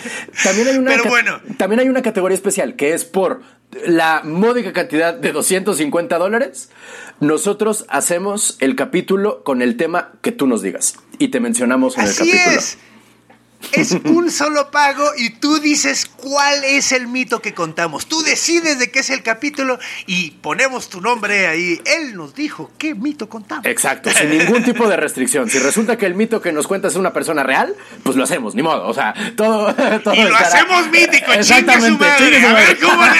También 0.44 0.68
hay 0.68 0.78
una 0.78 0.92
Pero 0.92 1.06
bueno. 1.06 1.40
también 1.58 1.80
hay 1.80 1.90
una 1.90 2.02
categoría 2.02 2.36
especial 2.36 2.76
que 2.76 2.94
es 2.94 3.06
por 3.06 3.42
la 3.86 4.22
módica 4.24 4.74
cantidad 4.74 5.14
de 5.14 5.32
250 5.32 6.18
dólares. 6.18 6.70
Nosotros 7.20 7.86
hacemos 7.90 8.58
el 8.60 8.76
capítulo 8.76 9.44
con 9.44 9.62
el 9.62 9.78
tema 9.78 10.12
que 10.22 10.32
tú 10.32 10.46
nos 10.46 10.62
digas 10.62 10.96
y 11.20 11.30
te 11.30 11.40
mencionamos 11.40 11.98
en 11.98 12.06
el 12.06 12.16
capítulo. 12.16 12.52
es. 12.58 12.78
Es 13.72 13.92
un 13.92 14.30
solo 14.30 14.70
pago 14.72 15.10
y 15.18 15.32
tú 15.32 15.60
dices 15.60 16.06
cuál 16.06 16.64
es 16.64 16.92
el 16.92 17.08
mito 17.08 17.42
que 17.42 17.54
contamos. 17.54 18.06
Tú 18.08 18.22
decides 18.22 18.78
de 18.78 18.92
qué 18.92 19.00
es 19.00 19.10
el 19.10 19.24
capítulo 19.24 19.80
y 20.06 20.32
ponemos 20.32 20.90
tu 20.90 21.02
nombre 21.02 21.48
ahí. 21.48 21.82
Él 21.86 22.16
nos 22.16 22.36
dijo 22.36 22.72
qué 22.78 22.94
mito 22.94 23.30
contamos. 23.30 23.66
Exacto, 23.66 24.12
sin 24.12 24.30
ningún 24.30 24.64
tipo 24.64 24.88
de 24.88 24.98
restricción. 24.98 25.50
Si 25.50 25.58
resulta 25.60 25.98
que 25.98 26.06
el 26.06 26.14
mito 26.16 26.42
que 26.42 26.52
nos 26.52 26.68
cuentas 26.68 26.94
es 26.94 26.98
una 27.00 27.14
persona 27.14 27.44
real, 27.44 27.76
pues 28.04 28.16
lo 28.16 28.24
hacemos, 28.24 28.54
ni 28.54 28.62
modo. 28.62 28.88
O 28.88 28.94
sea, 28.94 29.14
todo. 29.36 29.74
todo 30.04 30.14
Y 30.14 30.22
lo 30.24 30.36
hacemos 30.36 30.88
mítico, 30.92 31.32
su 31.34 31.40
Exactamente, 31.40 32.06
madre. 32.06 32.18
chingue 32.26 32.42
su 32.42 32.48
A 32.48 32.54
ver 32.54 32.80
cómo 32.80 33.04
le 33.06 33.20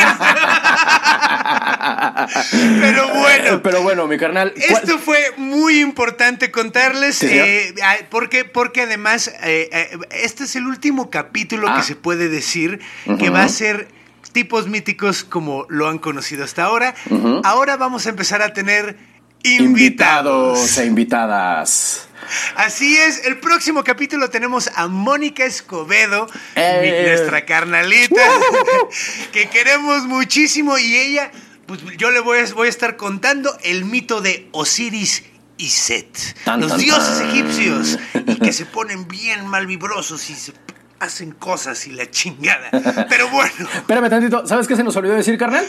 Pero 2.82 3.08
bueno. 3.16 3.62
Pero 3.64 3.82
bueno, 3.84 4.08
mi 4.08 4.18
carnal. 4.18 4.54
¿cuál- 4.54 4.84
Esto 4.84 5.00
fue 5.00 5.34
muy 5.38 5.80
importante 5.80 6.52
contarles, 6.52 7.18
Sí, 7.18 7.28
eh, 7.30 7.74
porque, 8.10 8.46
porque 8.46 8.82
además 8.82 9.30
eh, 9.44 9.70
eh, 9.72 9.98
este 10.34 10.46
es 10.46 10.56
el 10.56 10.66
último 10.66 11.12
capítulo 11.12 11.68
Ah. 11.70 11.76
que 11.78 11.84
se 11.84 11.96
puede 11.96 12.28
decir 12.28 12.80
que 13.20 13.30
va 13.30 13.44
a 13.44 13.50
ser 13.50 13.88
tipos 14.32 14.68
míticos 14.68 15.24
como 15.24 15.68
lo 15.70 15.88
han 15.88 16.00
conocido 16.00 16.44
hasta 16.44 16.64
ahora. 16.64 16.96
Ahora 17.44 17.78
vamos 17.78 18.08
a 18.08 18.10
empezar 18.10 18.42
a 18.42 18.52
tener 18.52 18.98
invitados. 19.44 20.58
invitados 20.58 20.78
e 20.80 20.86
invitadas. 20.88 22.08
Así 22.56 22.98
es, 22.98 23.26
el 23.26 23.38
próximo 23.38 23.84
capítulo 23.84 24.32
tenemos 24.32 24.72
a 24.76 24.88
Mónica 24.88 25.46
Escobedo, 25.46 26.26
Eh. 26.56 27.06
nuestra 27.10 27.46
carnalita, 27.46 28.16
que 29.34 29.50
queremos 29.50 30.06
muchísimo 30.06 30.80
y 30.80 30.96
ella, 30.96 31.32
pues 31.68 31.82
yo 31.98 32.10
le 32.10 32.22
voy 32.22 32.40
a, 32.40 32.46
voy 32.56 32.68
a 32.68 32.70
estar 32.72 32.96
contando 32.96 33.56
el 33.64 33.86
mito 33.86 34.20
de 34.22 34.48
Osiris 34.52 35.26
y 35.58 35.70
Set, 35.70 36.18
Tan, 36.46 36.62
los 36.62 36.70
tan, 36.72 36.80
dioses 36.80 37.20
tan. 37.20 37.30
egipcios, 37.30 38.00
y 38.28 38.36
que 38.38 38.52
se 38.54 38.66
ponen 38.74 39.08
bien 39.08 39.48
malvibrosos 39.48 40.30
y 40.30 40.36
se 40.36 40.54
hacen 41.00 41.32
cosas 41.32 41.86
y 41.88 41.92
la 41.92 42.10
chingada. 42.10 42.70
Pero 43.10 43.30
bueno, 43.30 43.52
Espérame 43.76 44.10
tantito, 44.10 44.48
¿sabes 44.48 44.68
qué 44.68 44.76
se 44.76 44.84
nos 44.84 44.96
olvidó 44.96 45.16
decir, 45.16 45.38
carnal? 45.38 45.66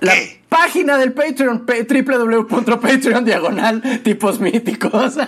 La 0.00 0.12
¿Qué? 0.12 0.42
página 0.48 0.96
del 0.98 1.12
Patreon, 1.12 1.64
pa- 1.66 1.74
www.patreon 1.88 3.24
diagonal 3.24 3.82
tipos 4.04 4.38
míticos. 4.40 5.14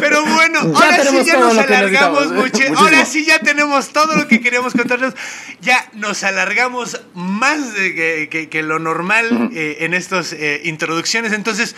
Pero 0.00 0.24
bueno, 0.24 0.60
Ya 0.72 0.84
ahora 0.86 1.04
sí 1.04 1.24
ya 1.24 1.38
nos 1.38 1.58
alargamos 1.58 2.32
mucho. 2.32 2.58
Ahora 2.76 3.04
sí 3.04 3.24
ya 3.24 3.38
tenemos 3.40 3.92
todo 3.92 4.16
lo 4.16 4.26
que 4.28 4.40
queríamos 4.40 4.72
contarles. 4.72 5.14
Ya 5.60 5.84
nos 5.94 6.22
alargamos 6.24 7.00
más 7.14 7.74
de 7.74 7.94
que, 7.94 8.28
que- 8.30 8.48
que 8.48 8.62
lo 8.62 8.78
normal 8.78 9.50
eh, 9.54 9.78
en 9.80 9.94
estas 9.94 10.32
eh, 10.32 10.62
introducciones. 10.64 11.32
Entonces, 11.32 11.74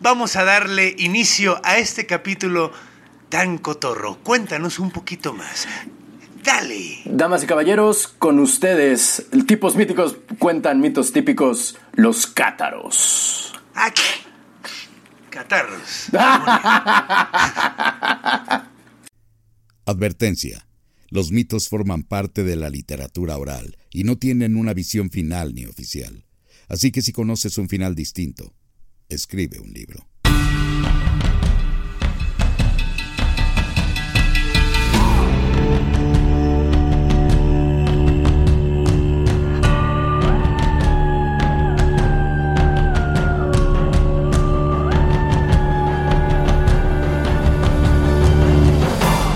vamos 0.00 0.36
a 0.36 0.44
darle 0.44 0.94
inicio 0.98 1.60
a 1.64 1.78
este 1.78 2.06
capítulo 2.06 2.72
tan 3.28 3.58
cotorro. 3.58 4.18
Cuéntanos 4.22 4.78
un 4.78 4.90
poquito 4.90 5.32
más. 5.32 5.66
Dale. 6.42 7.00
Damas 7.04 7.44
y 7.44 7.46
caballeros, 7.46 8.08
con 8.08 8.38
ustedes, 8.38 9.26
tipos 9.46 9.76
míticos 9.76 10.16
cuentan 10.38 10.80
mitos 10.80 11.12
típicos, 11.12 11.76
los 11.92 12.26
cátaros. 12.26 13.52
Ah, 13.74 13.92
catarros. 15.30 16.08
Advertencia. 19.86 20.66
Los 21.08 21.32
mitos 21.32 21.68
forman 21.68 22.04
parte 22.04 22.44
de 22.44 22.56
la 22.56 22.70
literatura 22.70 23.36
oral 23.36 23.76
y 23.90 24.04
no 24.04 24.16
tienen 24.16 24.56
una 24.56 24.74
visión 24.74 25.10
final 25.10 25.54
ni 25.54 25.66
oficial. 25.66 26.24
Así 26.68 26.92
que 26.92 27.02
si 27.02 27.12
conoces 27.12 27.58
un 27.58 27.68
final 27.68 27.96
distinto, 27.96 28.54
escribe 29.08 29.58
un 29.58 29.72
libro. 29.72 30.09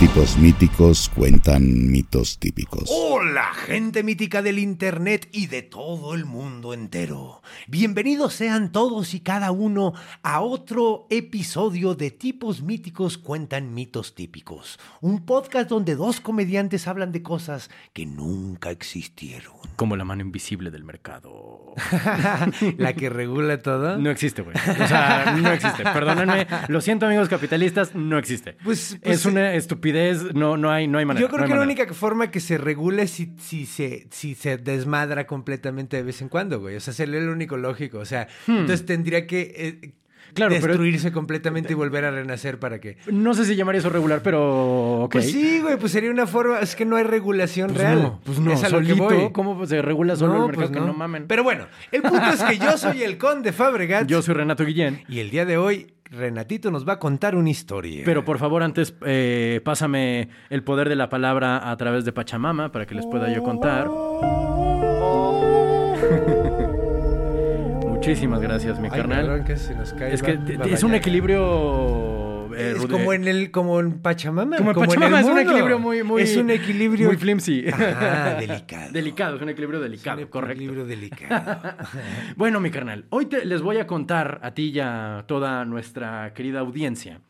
Tipos 0.04 0.36
míticos 0.36 1.10
cuentan 1.14 1.90
mitos 1.90 2.38
típicos. 2.38 2.90
Hola, 2.92 3.54
gente 3.54 4.02
mítica 4.02 4.42
del 4.42 4.58
Internet 4.58 5.30
y 5.32 5.46
de 5.46 5.62
todo 5.62 6.14
el 6.14 6.26
mundo 6.26 6.74
entero. 6.74 7.40
Bienvenidos 7.68 8.34
sean 8.34 8.70
todos 8.70 9.14
y 9.14 9.20
cada 9.20 9.50
uno 9.50 9.94
a 10.22 10.42
otro 10.42 11.06
episodio 11.08 11.94
de 11.94 12.10
Tipos 12.10 12.60
Míticos 12.60 13.16
Cuentan 13.16 13.72
Mitos 13.72 14.14
Típicos. 14.14 14.78
Un 15.00 15.24
podcast 15.24 15.70
donde 15.70 15.94
dos 15.94 16.20
comediantes 16.20 16.86
hablan 16.86 17.10
de 17.10 17.22
cosas 17.22 17.70
que 17.94 18.04
nunca 18.04 18.70
existieron. 18.70 19.54
Como 19.76 19.96
la 19.96 20.04
mano 20.04 20.20
invisible 20.20 20.70
del 20.70 20.84
mercado. 20.84 21.72
La 22.76 22.92
que 22.92 23.08
regula 23.08 23.62
todo. 23.62 23.96
No 23.96 24.10
existe, 24.10 24.42
güey. 24.42 24.54
O 24.54 24.86
sea, 24.86 25.34
no 25.40 25.50
existe. 25.50 25.82
Perdónenme. 25.82 26.46
Lo 26.68 26.82
siento, 26.82 27.06
amigos 27.06 27.30
capitalistas, 27.30 27.94
no 27.94 28.18
existe. 28.18 28.52
Pues- 28.62 28.98
pues- 29.02 29.20
es 29.20 29.24
una 29.24 29.54
estupidez, 29.54 29.93
no, 30.34 30.56
no, 30.56 30.70
hay, 30.70 30.86
no 30.88 30.98
hay 30.98 31.04
manera. 31.04 31.20
Yo 31.24 31.28
creo 31.28 31.42
no 31.42 31.46
que 31.48 31.54
la 31.54 31.62
única 31.62 31.86
forma 31.94 32.30
que 32.30 32.40
se 32.40 32.58
regule 32.58 33.02
es 33.02 33.10
si, 33.10 33.32
si, 33.38 33.66
se, 33.66 34.06
si 34.10 34.34
se 34.34 34.56
desmadra 34.58 35.26
completamente 35.26 35.96
de 35.96 36.02
vez 36.02 36.20
en 36.22 36.28
cuando, 36.28 36.60
güey. 36.60 36.76
O 36.76 36.80
sea, 36.80 36.92
sería 36.94 37.20
lo 37.20 37.32
único 37.32 37.56
lógico. 37.56 37.98
O 37.98 38.04
sea, 38.04 38.28
entonces 38.46 38.84
tendría 38.86 39.26
que 39.26 39.52
eh, 39.56 39.94
Hmm. 40.24 40.34
Claro, 40.36 40.54
pero- 40.60 40.66
destruirse 40.68 41.12
completamente 41.12 41.72
y 41.72 41.76
volver 41.76 42.04
a 42.06 42.10
renacer 42.10 42.58
para 42.58 42.80
que... 42.80 42.96
No 43.06 43.34
sé 43.34 43.44
si 43.44 43.54
llamaría 43.54 43.78
eso 43.78 43.88
regular, 43.90 44.20
pero. 44.24 45.08
Pues 45.12 45.30
sí, 45.30 45.60
güey, 45.60 45.76
pues 45.78 45.92
sería 45.92 46.10
una 46.10 46.26
forma... 46.26 46.58
Es 46.58 46.74
que 46.74 46.84
no 46.84 46.96
hay 46.96 47.04
regulación 47.04 47.68
Pues 47.68 47.78
real. 47.80 48.02
no, 48.02 48.20
pues 48.24 48.40
no, 48.40 48.50
Es 48.52 48.64
a 48.64 48.68
lo 48.70 48.80
que 48.80 48.86
solito. 48.96 49.04
voy. 49.04 49.32
¿Cómo 49.32 49.64
se 49.64 49.80
regula 49.80 50.16
solo 50.16 50.32
No, 50.32 50.40
el 50.40 50.46
mercado? 50.48 50.68
pues 50.72 50.80
que 50.80 50.86
no 50.86 50.92
mamen. 50.92 51.26
Pero 51.28 51.44
bueno, 51.44 51.66
el 51.92 52.02
punto 52.02 52.26
es 52.32 52.42
que 52.42 52.58
yo 52.58 52.76
soy 52.78 53.04
el 53.04 53.16
conde 53.16 53.52
Fabregat. 53.52 54.06
Yo 54.08 54.22
soy 54.22 54.34
Renato 54.34 54.64
Guillén. 54.64 55.04
Y 55.08 55.20
el 55.20 55.30
día 55.30 55.44
de 55.44 55.56
hoy, 55.56 55.92
Renatito 56.16 56.70
nos 56.70 56.88
va 56.88 56.94
a 56.94 56.98
contar 56.98 57.34
una 57.34 57.50
historia. 57.50 58.02
Pero 58.04 58.24
por 58.24 58.38
favor, 58.38 58.62
antes 58.62 58.94
eh, 59.04 59.60
pásame 59.64 60.28
el 60.50 60.62
poder 60.62 60.88
de 60.88 60.96
la 60.96 61.08
palabra 61.08 61.70
a 61.70 61.76
través 61.76 62.04
de 62.04 62.12
Pachamama 62.12 62.72
para 62.72 62.86
que 62.86 62.94
les 62.94 63.06
pueda 63.06 63.32
yo 63.32 63.42
contar. 63.42 63.88
Muchísimas 67.88 68.40
gracias, 68.40 68.78
mi 68.78 68.88
Ay, 68.90 68.98
carnal. 68.98 69.26
cabrón, 69.26 69.44
que 69.44 69.56
se 69.56 69.74
nos 69.74 69.92
cae 69.94 70.12
es 70.12 70.22
que 70.22 70.38
es 70.70 70.82
un 70.82 70.94
equilibrio. 70.94 72.23
Eh, 72.56 72.74
Es 72.76 72.86
como 72.86 73.12
en 73.12 73.26
el 73.28 73.50
como 73.50 73.80
en 73.80 74.00
Pachamama. 74.00 74.56
Como 74.56 74.70
en 74.72 74.78
el 74.80 74.86
Pachamama, 74.86 75.20
es 75.20 75.26
un 75.26 75.38
equilibrio 75.38 75.78
muy, 75.78 76.02
muy. 76.02 76.22
Es 76.22 76.36
un 76.36 76.50
equilibrio... 76.50 77.08
Muy 77.08 77.16
flimsy. 77.16 77.62
Delicado. 78.40 78.92
delicado, 78.92 79.36
es 79.36 79.42
un 79.42 79.48
equilibrio 79.48 79.78
Es 79.80 79.90
delicado, 79.90 80.20
un 80.22 80.26
correcto. 80.28 80.54
equilibrio 80.62 80.86
delicado. 80.86 81.74
Bueno, 82.36 82.60
mi 82.60 82.70
carnal, 82.70 83.04
hoy 83.10 83.26
te- 83.26 83.44
les 83.44 83.62
voy 83.62 83.78
a 83.78 83.86
contar 83.86 84.40
a 84.42 84.52
ti 84.54 84.70
y 84.74 84.80
a 84.80 85.24
toda 85.26 85.64
nuestra 85.64 86.32
querida 86.34 86.60
audiencia 86.60 87.20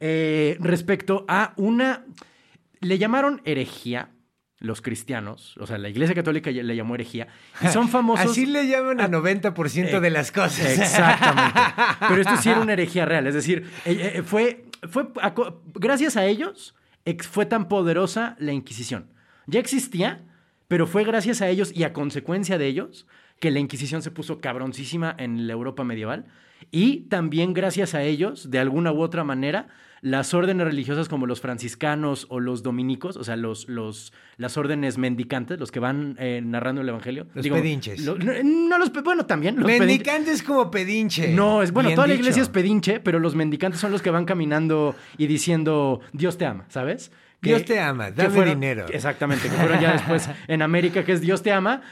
eh, 0.00 0.56
respecto 0.60 1.24
a 1.28 1.52
una. 1.56 2.04
Le 2.80 2.98
llamaron 2.98 3.40
herejía 3.44 4.10
los 4.60 4.82
cristianos, 4.82 5.56
o 5.58 5.66
sea, 5.68 5.78
la 5.78 5.88
Iglesia 5.88 6.14
Católica 6.16 6.50
le 6.50 6.74
llamó 6.76 6.94
herejía, 6.96 7.28
y 7.62 7.68
son 7.68 7.88
famosos. 7.96 8.30
Así 8.30 8.44
le 8.46 8.66
llaman 8.66 9.00
al 9.00 9.10
90% 9.10 10.00
de 10.00 10.10
las 10.10 10.32
cosas. 10.32 10.78
Exactamente. 10.78 11.60
Pero 12.08 12.20
esto 12.20 12.36
sí 12.38 12.50
era 12.50 12.60
una 12.60 12.72
herejía 12.72 13.04
real. 13.04 13.26
Es 13.28 13.34
decir, 13.34 13.70
eh, 13.84 14.14
eh, 14.16 14.22
fue, 14.22 14.64
fue 14.88 15.08
gracias 15.74 16.16
a 16.16 16.26
ellos 16.26 16.74
fue 17.30 17.46
tan 17.46 17.68
poderosa 17.68 18.36
la 18.38 18.52
Inquisición. 18.52 19.10
Ya 19.46 19.60
existía, 19.60 20.26
pero 20.68 20.86
fue 20.86 21.04
gracias 21.04 21.40
a 21.40 21.48
ellos 21.48 21.72
y 21.74 21.84
a 21.84 21.92
consecuencia 21.92 22.58
de 22.58 22.66
ellos 22.66 23.06
que 23.40 23.50
la 23.50 23.58
Inquisición 23.60 24.02
se 24.02 24.10
puso 24.10 24.40
cabroncísima 24.40 25.14
en 25.18 25.46
la 25.46 25.52
Europa 25.52 25.84
medieval. 25.84 26.26
Y 26.70 27.00
también 27.08 27.54
gracias 27.54 27.94
a 27.94 28.02
ellos, 28.02 28.50
de 28.50 28.58
alguna 28.58 28.92
u 28.92 29.00
otra 29.00 29.22
manera, 29.24 29.68
las 30.00 30.32
órdenes 30.34 30.64
religiosas 30.66 31.08
como 31.08 31.26
los 31.26 31.40
franciscanos 31.40 32.26
o 32.30 32.40
los 32.40 32.62
dominicos, 32.62 33.16
o 33.16 33.24
sea, 33.24 33.36
los, 33.36 33.68
los, 33.68 34.12
las 34.36 34.56
órdenes 34.56 34.96
mendicantes, 34.98 35.58
los 35.58 35.72
que 35.72 35.80
van 35.80 36.16
eh, 36.20 36.40
narrando 36.44 36.82
el 36.82 36.88
Evangelio. 36.88 37.26
Los 37.34 37.46
pedinches. 37.48 38.04
lo- 38.04 38.16
no, 38.18 38.32
no 38.44 38.78
los 38.78 38.92
bueno, 39.02 39.26
también 39.26 39.56
los 39.56 39.64
pedinches. 39.66 39.86
Mendicante 39.88 40.30
es 40.32 40.42
como 40.42 40.70
pedinche. 40.70 41.32
No, 41.32 41.62
es 41.62 41.72
bueno, 41.72 41.88
Bien 41.88 41.96
toda 41.96 42.08
la 42.08 42.14
iglesia 42.14 42.42
es 42.42 42.48
pedinche, 42.48 43.00
pero 43.00 43.18
los 43.18 43.34
mendicantes 43.34 43.80
son 43.80 43.90
los 43.92 44.02
que 44.02 44.10
van 44.10 44.24
caminando 44.24 44.94
y 45.16 45.26
diciendo 45.26 46.00
Dios 46.12 46.38
te 46.38 46.46
ama, 46.46 46.64
¿sabes? 46.68 47.10
Dios 47.40 47.64
te 47.64 47.78
ama, 47.78 48.06
que 48.06 48.22
dame 48.22 48.44
dinero. 48.44 48.86
Exactamente, 48.88 49.48
que 49.48 49.54
fueron 49.54 49.80
ya 49.80 49.92
después 49.92 50.28
en 50.48 50.62
América, 50.62 51.04
que 51.04 51.12
es 51.12 51.20
Dios 51.20 51.42
te 51.42 51.52
ama, 51.52 51.82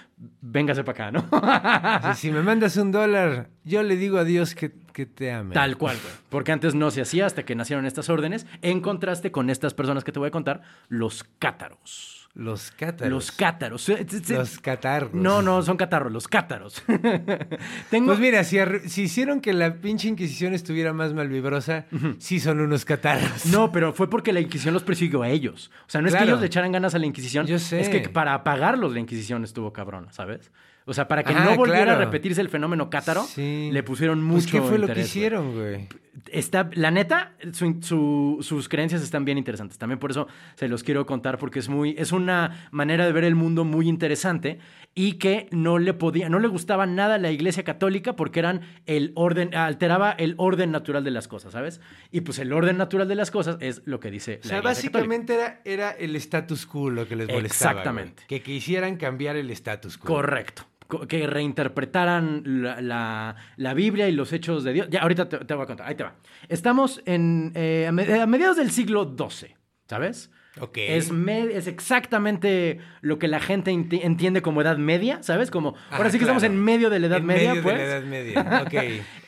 véngase 0.41 0.83
para 0.83 1.09
acá, 1.09 1.13
¿no? 1.13 2.15
Si 2.15 2.31
me 2.31 2.43
mandas 2.43 2.77
un 2.77 2.91
dólar, 2.91 3.51
yo 3.65 3.83
le 3.83 3.97
digo 3.97 4.19
a 4.19 4.25
Dios 4.25 4.55
que, 4.55 4.73
que 4.93 5.07
te 5.07 5.31
ame. 5.31 5.55
Tal 5.55 5.77
cual, 5.77 5.97
güey. 6.03 6.15
Porque 6.31 6.53
antes 6.53 6.75
no 6.75 6.91
se 6.91 7.01
hacía 7.01 7.27
hasta 7.27 7.45
que 7.45 7.55
nacieron 7.55 7.87
estas 7.87 8.09
órdenes, 8.09 8.47
en 8.63 8.81
contraste 8.81 9.31
con 9.31 9.51
estas 9.51 9.75
personas 9.75 10.03
que 10.03 10.13
te 10.13 10.19
voy 10.19 10.29
a 10.29 10.33
contar, 10.33 10.63
los 10.89 11.25
cátaros. 11.39 12.26
Los 12.37 12.71
cátaros. 12.71 13.11
Los 13.11 13.33
cátaros. 13.33 13.89
Los 14.29 14.59
catarros. 14.59 15.15
No, 15.15 15.41
no, 15.41 15.63
son 15.63 15.79
catarros, 15.79 16.13
los 16.13 16.29
cátaros. 16.29 16.83
Tengo... 17.91 18.09
Pues 18.09 18.19
mira, 18.19 18.45
si, 18.45 18.59
hicieron 19.03 19.41
que 19.41 19.55
la 19.55 19.75
pinche 19.77 20.09
Inquisición 20.09 20.53
estuviera 20.53 20.93
más 20.93 21.15
malvibrosa, 21.15 21.87
sí 22.19 22.39
son 22.39 22.61
unos 22.61 22.85
catarros. 22.85 23.47
No, 23.47 23.73
pero 23.73 23.95
fue 23.95 24.11
porque 24.11 24.35
la 24.35 24.41
Inquisición 24.41 24.75
los 24.75 24.83
persiguió 24.83 25.23
a 25.23 25.31
ellos. 25.31 25.71
O 25.87 25.91
sea, 25.91 26.03
no 26.03 26.09
es 26.09 26.15
que 26.15 26.25
ellos 26.25 26.41
le 26.41 26.47
echaran 26.47 26.73
ganas 26.73 26.95
a 26.95 26.99
la 26.99 27.07
Inquisición. 27.07 27.47
Yo 27.47 27.59
sé. 27.59 27.81
Es 27.81 27.89
que 27.89 28.09
para 28.11 28.35
apagarlos 28.35 28.93
la 28.93 29.01
Inquisición 29.01 29.43
estuvo 29.43 29.73
cabrona, 29.73 30.13
¿sabes? 30.13 30.51
O 30.85 30.93
sea, 30.93 31.09
para 31.09 31.25
que 31.25 31.33
Ah, 31.33 31.43
no 31.45 31.57
volviera 31.57 31.85
claro. 31.85 32.03
a 32.03 32.05
repetirse 32.05 32.41
el 32.43 32.49
fenómeno 32.51 32.91
cátaro, 32.91 33.23
Sí. 33.25 33.71
le 33.73 33.83
pusieron 33.83 34.19
Pues, 34.29 34.45
mucho 34.45 34.53
¿qué 34.53 34.69
fue 34.69 34.79
lo 34.79 34.87
que 34.87 35.01
hicieron, 35.01 35.55
güey? 35.55 35.89
Está, 36.33 36.71
la 36.75 36.91
neta, 36.91 37.35
su- 37.53 37.79
su- 37.83 38.39
sus 38.41 38.69
creencias 38.69 39.03
están 39.03 39.25
bien 39.25 39.39
interesantes. 39.39 39.79
También 39.79 39.99
por 39.99 40.11
eso 40.11 40.27
se 40.55 40.69
los 40.69 40.83
quiero 40.83 41.07
contar, 41.07 41.39
porque 41.39 41.59
es 41.59 41.69
muy, 41.69 41.95
es 41.99 42.13
una 42.13 42.69
manera 42.71 43.05
de 43.07 43.13
ver 43.13 43.25
el 43.25 43.35
mundo 43.35 43.65
muy 43.65 43.89
interesante 43.89 44.59
y 44.95 45.15
que 45.15 45.49
no 45.51 45.79
le 45.79 45.93
podía, 45.93 46.29
no 46.29 46.39
le 46.39 46.49
gustaba 46.49 46.87
nada 46.87 47.19
la 47.19 47.31
iglesia 47.31 47.65
católica 47.65 48.17
porque 48.17 48.41
eran 48.41 48.63
el 48.87 49.13
orden, 49.15 49.55
alteraba 49.55 50.11
el 50.13 50.35
orden 50.39 50.71
natural 50.71 51.05
de 51.05 51.11
las 51.11 51.29
cosas, 51.29 51.53
¿sabes? 51.53 51.81
Y 52.11 52.23
pues 52.23 52.39
el 52.39 52.53
orden 52.53 52.77
natural 52.79 53.07
de 53.09 53.15
las 53.15 53.31
cosas 53.31 53.59
es 53.61 53.83
lo 53.85 54.01
que 54.01 54.11
dice 54.11 54.37
O 54.37 54.45
la 54.45 54.49
sea, 54.49 54.59
iglesia 54.59 54.91
católica. 54.91 54.99
básicamente 54.99 55.35
era, 55.35 55.61
era 55.65 55.91
el 55.91 56.17
status 56.17 56.65
quo 56.67 56.89
lo 56.91 57.07
que 57.07 57.17
les 57.17 57.29
molestaba. 57.29 57.73
Exactamente. 57.73 58.23
güey. 58.29 58.41
Que 58.41 58.43
quisieran 58.43 58.97
cambiar 58.97 59.37
el 59.37 59.51
status 59.51 59.99
quo. 59.99 60.07
Correcto. 60.09 60.63
Que 61.09 61.27
reinterpretaran 61.27 62.43
la, 62.63 63.35
la- 63.57 63.75
Biblia 63.75 64.09
y 64.09 64.13
los 64.13 64.33
hechos 64.33 64.65
de 64.65 64.73
Dios. 64.73 64.89
Ya, 64.91 65.01
ahorita 65.03 65.29
te, 65.29 65.39
te 65.39 65.55
voy 65.55 65.65
a 65.65 65.67
contar. 65.67 65.87
Ahí 65.89 65.95
te 65.95 66.05
va. 66.05 66.15
Estamos 66.49 67.03
en, 67.07 67.53
eh, 67.55 67.87
a 67.89 67.93
mediados 68.27 68.57
del 68.57 68.71
siglo 68.71 69.15
XII, 69.19 69.55
¿sabes? 69.89 70.31
Es, 70.75 71.11
es 71.11 71.67
exactamente 71.67 72.79
lo 73.03 73.19
que 73.19 73.29
la 73.29 73.41
gente 73.41 73.71
enti- 73.73 74.01
entiende 74.03 74.41
como 74.41 74.63
edad 74.63 74.79
media, 74.79 75.23
¿sabes? 75.23 75.51
Como, 75.51 75.75
Ah, 75.91 75.99
ahora 75.99 76.11
sí 76.11 76.19
que 76.19 76.25
claro. 76.25 76.39
estamos 76.39 76.43
en 76.57 76.65
medio 76.65 76.89
de 76.89 76.99
la 76.99 77.07
edad 77.09 77.19
En 77.19 77.27
media, 77.27 77.49
medio 77.51 77.63
pues. 77.63 77.77
de 77.77 77.85
la 77.87 77.97
Edad 77.97 78.05
Media. 78.05 78.63
Ok. 78.67 78.73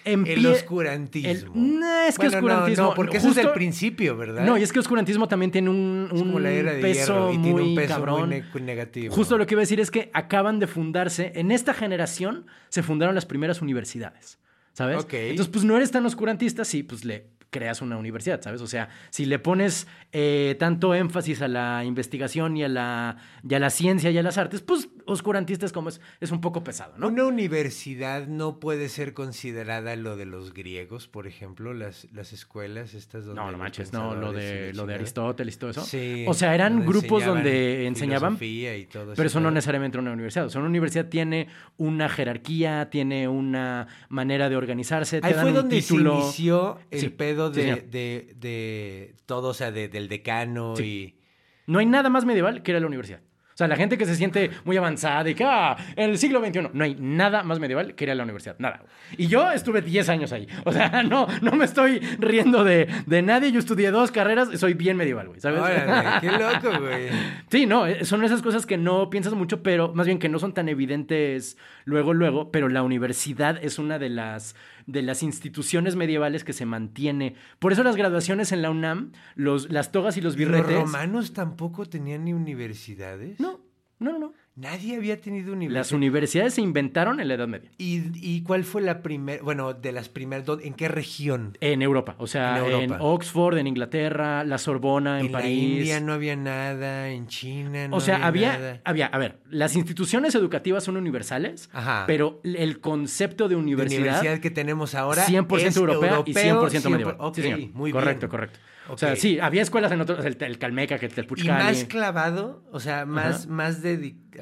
el 0.05 0.25
Empie- 0.25 0.47
oscurantismo. 0.47 1.53
el- 1.55 1.81
no, 1.81 2.01
es 2.01 2.19
que 2.19 2.29
Bueno, 2.29 2.39
oscurantismo- 2.49 2.77
No, 2.77 2.89
no, 2.91 2.95
porque 2.95 3.19
eso 3.19 3.29
es 3.29 3.35
justo- 3.35 3.49
el 3.49 3.55
principio, 3.55 4.17
¿verdad? 4.17 4.45
No, 4.47 4.57
y 4.57 4.63
es 4.63 4.73
que 4.73 4.79
oscurantismo 4.79 5.29
también 5.29 5.51
tiene 5.51 5.69
un, 5.69 6.09
como 6.11 6.37
un 6.37 6.43
la 6.43 6.51
era 6.51 6.73
de 6.73 6.81
peso 6.81 7.31
hierro 7.31 7.33
y 7.35 7.39
muy 7.39 7.45
tiene 7.53 7.63
un 7.63 7.75
peso 7.75 7.95
cabrón. 7.95 8.29
muy 8.31 8.43
ne- 8.55 8.61
negativo. 8.63 9.15
Justo 9.15 9.37
lo 9.37 9.47
que 9.47 9.55
iba 9.55 9.61
a 9.61 9.65
decir 9.65 9.81
es 9.81 9.91
que 9.91 10.11
acaban 10.15 10.59
de 10.61 10.67
fundarse, 10.67 11.33
en 11.35 11.51
esta 11.51 11.75
generación 11.75 12.47
se 12.71 12.83
fundaron 12.83 13.15
las 13.15 13.27
primeras 13.27 13.61
universidades, 13.61 14.39
¿sabes? 14.73 14.97
Ok. 15.05 15.13
Entonces, 15.13 15.49
pues 15.53 15.65
no 15.65 15.77
eres 15.77 15.91
tan 15.91 16.07
oscurantista 16.07 16.65
si 16.65 16.83
pues 16.83 17.05
le 17.05 17.27
creas 17.51 17.81
una 17.83 17.97
universidad, 17.97 18.41
¿sabes? 18.43 18.61
O 18.61 18.67
sea, 18.67 18.89
si 19.11 19.25
le 19.25 19.39
pones 19.39 19.87
eh, 20.13 20.57
tanto 20.59 20.95
énfasis 20.95 21.41
a 21.43 21.49
la 21.49 21.85
investigación 21.85 22.57
y 22.57 22.65
a 22.65 22.69
la, 22.69 23.17
y 23.49 23.55
a 23.55 23.59
la 23.59 23.71
ciencia 23.71 24.11
y 24.11 24.19
a 24.19 24.23
las 24.23 24.39
artes, 24.39 24.61
pues 24.61 24.89
oscurantista 25.07 25.65
es 25.65 25.73
como 25.73 25.89
es, 25.89 26.01
es 26.21 26.31
un 26.31 26.41
poco 26.41 26.63
pesado, 26.63 26.95
¿no? 26.99 27.09
Una 27.09 27.25
universidad 27.25 28.27
no 28.27 28.61
puede 28.61 28.89
ser 28.89 29.15
considerada 29.15 29.97
lo 29.97 30.17
de 30.17 30.27
los 30.27 30.53
griegos, 30.53 31.09
por 31.09 31.27
ejemplo, 31.27 31.73
las, 31.73 32.07
las 32.13 32.33
escuelas 32.33 32.95
estas 32.95 33.25
donde... 33.25 33.41
No, 33.41 33.51
no 33.51 33.59
manches, 33.59 33.93
no, 33.93 34.15
lo 34.15 34.33
de, 34.33 34.73
lo 34.75 34.87
de. 34.87 34.95
Aristóteles 34.95 35.55
y 35.55 35.59
todo 35.59 35.71
eso. 35.71 35.85
Sí. 35.85 36.25
O 36.29 36.35
sea, 36.35 36.55
eran 36.55 36.85
grupos 36.85 37.23
enseñaban 37.23 37.35
donde 37.37 37.87
enseñaban, 37.87 38.39
filosofía 38.39 38.77
y 38.77 38.87
todo 38.87 39.15
pero 39.15 39.27
eso 39.27 39.41
no 39.41 39.51
necesariamente 39.51 39.97
una 39.99 40.13
universidad. 40.13 40.47
O 40.47 40.51
sea, 40.51 40.61
una 40.61 40.69
universidad 40.69 41.07
tiene 41.07 41.49
una 41.77 42.09
jerarquía, 42.09 42.91
tiene 42.91 43.29
una 43.29 43.87
manera 44.09 44.49
de 44.49 44.57
organizarse, 44.57 45.21
te 45.21 45.27
Ahí 45.27 45.33
dan 45.33 45.43
fue 45.43 45.51
un 45.51 45.57
donde 45.57 45.81
título. 45.81 46.17
se 46.17 46.23
inició 46.23 46.79
el 46.91 47.01
Sí, 47.01 47.09
pedo 47.09 47.38
de, 47.51 47.77
de, 47.83 48.35
de 48.37 49.15
todo, 49.27 49.49
o 49.49 49.55
sea, 49.55 49.71
de- 49.71 49.89
del 49.89 50.09
decano 50.09 50.75
y... 50.79 51.15
No 51.67 51.79
hay 51.81 51.87
nada 51.87 52.09
más 52.09 52.25
medieval 52.25 52.63
que 52.63 52.71
ir 52.73 52.77
a 52.77 52.81
la 52.81 52.87
universidad. 52.87 53.21
O 53.21 53.59
sea, 53.59 53.67
la 53.67 53.75
gente 53.77 53.99
que 53.99 54.07
se 54.07 54.15
siente 54.15 54.51
muy 54.65 54.77
avanzada 54.77 55.29
y 55.29 55.35
que, 55.35 55.43
ah, 55.45 55.77
en 55.97 56.11
el 56.11 56.19
siglo 56.19 56.39
XXI, 56.39 56.71
no 56.73 56.85
hay 56.85 56.95
nada 56.95 57.43
más 57.43 57.59
medieval 57.59 57.97
que 57.97 58.05
ir 58.05 58.11
a 58.13 58.15
la 58.15 58.23
universidad. 58.23 58.55
Nada. 58.61 58.85
Y 59.17 59.27
yo 59.27 59.51
estuve 59.51 59.83
10 59.83 60.09
años 60.11 60.33
ahí. 60.33 60.47
O 60.65 60.73
sea, 60.73 61.03
no, 61.11 61.27
no 61.43 61.51
me 61.57 61.65
estoy 61.65 61.99
riendo 62.21 62.63
de, 62.63 62.87
de 63.07 63.21
nadie. 63.21 63.51
Yo 63.51 63.59
estudié 63.59 63.91
dos 63.91 64.13
carreras, 64.13 64.49
soy 64.61 64.75
bien 64.75 64.97
medieval, 64.97 65.27
güey, 65.27 65.41
¿sabes? 65.41 65.61
Órale, 65.61 66.21
qué 66.21 66.31
loco, 66.31 66.81
güey. 66.81 67.09
Sí, 67.51 67.67
no, 67.67 67.85
eh, 67.87 68.05
son 68.05 68.23
esas 68.23 68.43
cosas 68.43 68.65
que 68.65 68.79
no 68.79 69.11
piensas 69.11 69.35
mucho, 69.35 69.61
pero 69.63 69.93
más 69.93 70.07
bien 70.07 70.21
que 70.21 70.29
no 70.29 70.39
son 70.39 70.55
tan 70.55 70.69
evidentes 70.69 71.59
luego, 71.85 72.15
luego, 72.15 72.53
pero 72.53 72.69
la 72.69 72.83
universidad 72.85 73.59
es 73.63 73.81
una 73.81 73.99
de 73.99 74.09
las, 74.09 74.55
de 74.89 75.03
las 75.03 75.23
instituciones 75.23 75.97
medievales 75.97 76.45
que 76.45 76.55
se 76.55 76.65
mantiene. 76.65 77.35
Por 77.59 77.73
eso 77.73 77.85
las 77.85 77.95
graduaciones 77.95 78.53
en 78.53 78.63
la 78.63 78.71
UNAM, 78.71 79.13
los, 79.37 79.71
las 79.71 79.93
togas 79.93 80.17
y 80.17 80.23
los 80.23 80.35
¿Y 80.35 80.45
¿Los 80.45 80.49
birretes... 80.49 80.77
romanos 80.77 81.35
tampoco 81.35 81.85
tenían 81.87 82.25
ni 82.25 82.33
universidades? 82.33 83.39
No, 83.39 83.61
no, 83.99 84.13
no, 84.13 84.19
no. 84.19 84.33
Nadie 84.59 84.97
había 84.97 85.21
tenido 85.21 85.53
universidades. 85.53 85.87
Las 85.87 85.93
universidades 85.93 86.55
se 86.55 86.63
inventaron 86.63 87.21
en 87.21 87.29
la 87.29 87.35
Edad 87.35 87.47
Media. 87.47 87.71
¿Y, 87.79 88.03
y 88.17 88.43
cuál 88.43 88.65
fue 88.65 88.83
la 88.83 89.03
primera, 89.03 89.41
bueno, 89.41 89.73
de 89.73 89.93
las 89.93 90.09
primeras, 90.09 90.45
¿en 90.63 90.75
qué 90.75 90.89
región? 90.89 91.57
En 91.61 91.81
Europa, 91.81 92.17
o 92.19 92.27
sea, 92.27 92.59
En 92.59 92.65
en, 92.65 92.73
Europa. 92.83 92.99
Oxford, 93.05 93.59
en 93.59 93.69
Inglaterra, 93.69 94.43
la 94.43 94.59
Sorbona, 94.59 95.21
en, 95.21 95.27
En 95.27 95.33
París. 95.33 95.79
India 95.79 96.01
no 96.01 96.13
había 96.13 96.35
nada, 96.35 97.09
en 97.09 97.29
China 97.29 97.87
no 97.87 97.97
o 97.97 98.01
sea, 98.01 98.27
había, 98.27 98.55
nada. 98.55 98.81
había, 98.85 99.07
a 99.07 99.19
ver, 99.19 99.39
las 99.49 99.77
instituciones 99.77 100.35
educativas 100.35 100.83
son 100.83 100.97
universales, 100.97 101.71
Ajá. 101.73 102.03
pero 102.09 102.41
el 102.43 102.81
concepto 102.81 103.45
de 103.45 103.51
De 103.51 103.61
universidad, 103.61 104.01
universidad 104.01 104.41
que 104.41 104.51
tenemos 104.51 104.97
ahora 104.97 105.25
100% 105.25 105.59
es 105.61 105.77
europea 105.77 106.23
y 106.27 106.35
100% 106.35 106.47
europeo, 106.47 106.91
medieval. 106.91 107.17
100%. 107.17 107.35
Sí. 107.35 107.53
Ok, 107.69 107.75
muy 107.75 107.93
correcto, 107.93 108.27
bien. 108.27 108.31
correcto. 108.31 108.59
O 108.89 108.97
sea, 108.99 109.17
sí, 109.17 109.39
había 109.41 109.63
escuelas 109.63 109.93
en 109.93 110.01
otros, 110.01 110.25
el, 110.25 110.37
el 110.41 110.59
Calmeca, 110.59 110.99
que 110.99 111.07
el 111.07 111.13
Y 111.13 111.15
Telpuchcali. 111.15 111.51
más 111.65 111.85
clavado, 111.85 112.63
o 112.73 112.81
sea, 112.81 113.05
más, 113.07 113.45
Ajá. 113.45 113.49
más, 113.53 113.83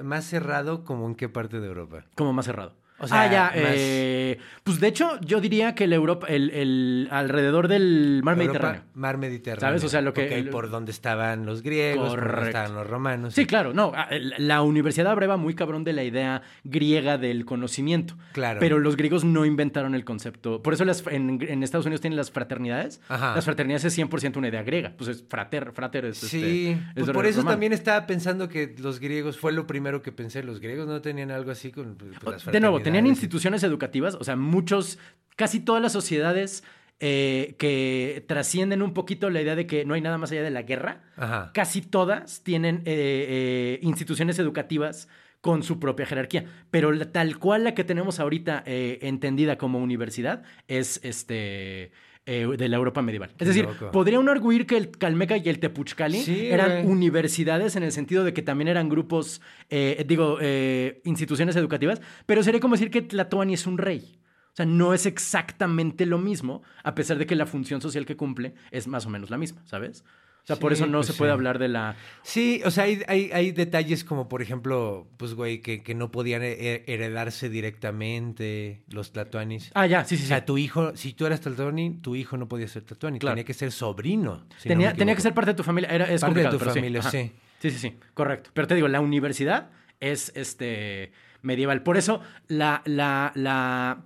más 0.03 0.25
cerrado, 0.25 0.85
como 0.85 1.07
en 1.09 1.15
qué 1.15 1.29
parte 1.29 1.61
de 1.61 1.67
Europa. 1.67 2.05
Como 2.15 2.33
más 2.33 2.47
cerrado. 2.47 2.77
O 2.99 3.07
sea, 3.07 3.23
ah, 3.23 3.31
ya. 3.31 3.43
más- 3.63 3.75
eh, 3.77 4.39
pues 4.65 4.81
de 4.81 4.89
hecho, 4.89 5.21
yo 5.21 5.41
diría 5.41 5.75
que 5.75 5.85
el 5.85 5.93
Europa, 5.93 6.27
el, 6.29 6.51
el 6.51 7.09
alrededor 7.11 7.69
del 7.69 8.21
mar 8.25 8.35
Europa, 8.35 8.53
Mediterráneo. 8.53 8.83
Mar 8.95 9.19
Mediterráneo. 9.19 9.61
¿Sabes? 9.61 9.85
O 9.85 9.89
sea, 9.89 10.01
lo 10.01 10.13
que- 10.15 10.45
Ok, 10.47 10.51
por 10.51 10.71
donde 10.71 10.93
estaban 10.93 11.45
los 11.47 11.63
griegos, 11.63 12.09
por 12.11 12.33
donde 12.33 12.47
estaban 12.47 12.75
los 12.75 12.87
romanos. 12.87 13.35
Sí, 13.35 13.45
claro, 13.47 13.73
no. 13.75 13.93
La 14.39 14.63
universidad 14.63 15.13
abreva 15.13 15.37
muy 15.37 15.55
cabrón 15.55 15.85
de 15.85 15.93
la 15.93 16.05
idea 16.05 16.43
griega 16.65 17.19
del 17.19 17.45
conocimiento. 17.45 18.17
Claro. 18.33 18.61
Pero 18.61 18.79
los 18.79 18.97
griegos 18.97 19.25
no 19.25 19.45
inventaron 19.45 19.95
el 19.95 20.05
concepto. 20.05 20.63
Por 20.63 20.73
eso 20.75 20.85
las, 20.85 21.07
en, 21.07 21.39
en 21.47 21.63
Estados 21.63 21.87
Unidos 21.87 22.01
tienen 22.01 22.17
las 22.17 22.31
fraternidades. 22.31 23.01
Ajá. 23.09 23.35
Las 23.35 23.45
fraternidades 23.45 23.85
es 23.85 23.99
100% 23.99 24.37
una 24.37 24.49
idea 24.49 24.63
griega. 24.63 24.93
Pues 24.97 25.11
es 25.11 25.25
frater, 25.29 25.73
frater 25.73 26.07
es 26.07 26.19
Sí, 26.19 26.69
este, 26.69 26.71
es 26.73 26.79
pues 27.05 27.11
por 27.11 27.27
eso 27.27 27.39
romano. 27.41 27.53
también 27.53 27.73
estaba 27.73 28.07
pensando 28.07 28.49
que 28.49 28.75
los 28.79 29.01
griegos, 29.01 29.39
fue 29.39 29.53
lo 29.53 29.67
primero 29.67 30.03
que 30.03 30.13
pensé, 30.13 30.43
los 30.43 30.61
griegos 30.61 30.87
no 30.87 31.01
tenían 31.03 31.31
algo 31.31 31.51
así 31.51 31.71
con 31.71 31.95
pues, 31.97 32.11
las 32.25 32.45
De 32.47 32.61
nuevo, 32.61 32.81
tenían 32.87 33.07
instituciones 33.07 33.63
educativas, 33.63 34.15
o 34.15 34.25
sea, 34.25 34.37
muchos, 34.37 34.99
casi 35.37 35.61
todas 35.61 35.83
las 35.83 35.93
sociedades 35.93 36.65
eh, 36.99 37.55
que 37.59 38.25
trascienden 38.27 38.81
un 38.83 38.95
poquito 38.95 39.29
la 39.29 39.43
idea 39.43 39.55
de 39.55 39.67
que 39.67 39.85
no 39.85 39.95
hay 39.95 40.01
nada 40.01 40.17
más 40.19 40.31
allá 40.33 40.43
de 40.43 40.51
la 40.51 40.63
guerra, 40.63 41.03
Ajá. 41.17 41.51
casi 41.53 41.83
todas 41.83 42.43
tienen 42.43 42.77
eh, 42.79 42.83
eh, 42.87 43.79
instituciones 43.83 44.39
educativas 44.39 45.09
con 45.43 45.63
su 45.63 45.79
propia 45.79 46.07
jerarquía. 46.07 46.47
Pero 46.71 46.93
la- 46.93 47.13
tal 47.13 47.39
cual 47.39 47.65
la 47.65 47.75
que 47.75 47.85
tenemos 47.85 48.19
ahorita 48.19 48.63
entendida 48.67 49.59
como 49.59 49.79
universidad 49.79 50.43
es 50.69 50.99
este 51.05 51.93
eh, 52.27 52.47
de 52.59 52.69
la 52.69 52.77
Europa 52.77 53.03
medieval. 53.03 53.31
Es 53.39 53.47
decir, 53.47 53.65
loco. 53.65 53.91
podría 53.93 54.19
uno 54.19 54.33
arguir 54.33 54.67
que 54.67 54.77
el 54.77 54.91
Calmeca 54.91 55.37
y 55.37 55.49
el 55.49 55.61
Tepuchcali 55.61 56.19
Sí, 56.21 56.49
eran 56.49 56.83
güey. 56.83 56.87
universidades 56.87 57.77
en 57.77 57.85
el 57.85 57.93
sentido 57.93 58.25
de 58.25 58.35
que 58.35 58.43
también 58.43 58.67
eran 58.69 58.89
grupos, 58.89 59.41
eh, 59.71 60.05
digo, 60.09 60.39
eh, 60.41 61.01
instituciones 61.05 61.55
educativas, 61.57 62.01
pero 62.27 62.43
sería 62.43 62.61
como 62.61 62.75
decir 62.75 62.91
que 62.91 63.03
Tlatoani 63.03 63.55
es 63.55 63.67
un 63.67 63.79
rey. 63.79 64.19
O 64.53 64.57
sea, 64.57 64.67
no 64.67 64.93
es 64.95 65.07
exactamente 65.07 66.07
lo 66.07 66.19
mismo, 66.19 66.63
a 66.83 66.95
pesar 66.95 67.19
de 67.19 67.27
que 67.27 67.37
la 67.37 67.47
función 67.47 67.81
social 67.81 68.07
que 68.07 68.17
cumple 68.17 68.55
es 68.71 68.87
más 68.89 69.05
o 69.07 69.11
menos 69.11 69.31
la 69.31 69.37
misma, 69.39 69.63
¿sabes? 69.67 70.03
O 70.47 70.49
sea, 70.49 70.57
por 70.61 70.73
eso 70.73 70.87
no 70.87 70.99
pues 70.99 71.09
se 71.09 71.13
puede 71.15 71.31
sí. 71.31 71.33
hablar 71.33 71.59
de 71.59 71.67
la... 71.67 71.97
Sí, 72.23 72.63
o 72.65 72.71
sea, 72.71 72.85
hay, 72.85 73.03
hay, 73.09 73.31
hay 73.33 73.51
detalles 73.51 74.05
como, 74.05 74.29
por 74.29 74.43
ejemplo, 74.43 75.09
pues, 75.17 75.35
güey, 75.35 75.61
que, 75.61 75.83
que 75.83 75.97
no 75.97 76.13
podían 76.13 76.43
he- 76.45 76.85
heredarse 76.87 77.49
directamente 77.51 78.83
los 78.89 79.13
tlatoanis. 79.13 79.71
Ah, 79.75 79.87
ya, 79.87 80.05
sí, 80.05 80.15
o 80.15 80.19
sí, 80.19 80.23
sí. 80.23 80.29
sea, 80.29 80.45
tu 80.45 80.57
hijo, 80.57 80.97
si 80.97 81.13
tú 81.15 81.27
eras 81.27 81.41
tlatoani, 81.41 81.99
tu 82.01 82.15
hijo 82.15 82.37
no 82.37 82.47
podía 82.49 82.69
ser 82.69 82.83
tlatoani. 82.85 83.19
Claro. 83.19 83.35
Tenía 83.35 83.45
que 83.45 83.55
ser 83.55 83.73
sobrino. 83.73 84.47
si 84.59 84.69
tenía, 84.69 84.93
tenía 84.95 85.15
que 85.17 85.21
ser 85.21 85.35
parte 85.35 85.51
de 85.51 85.57
tu 85.57 85.63
familia. 85.65 85.91
Era, 85.91 86.05
es 86.13 86.21
Parte 86.21 86.41
de 86.43 86.49
tu 86.49 86.59
familia, 86.61 87.03
sí. 87.03 87.33
Sí, 87.59 87.71
sí, 87.71 87.79
sí, 87.79 87.97
correcto. 88.15 88.51
Pero 88.55 88.67
te 88.69 88.75
digo, 88.77 88.87
la 88.87 89.01
universidad 89.01 89.71
es 89.99 90.31
este 90.37 91.11
medieval. 91.43 91.83
Por 91.83 91.97
eso, 91.97 92.21
la, 92.49 92.83
la, 92.85 93.33
la, 93.35 94.05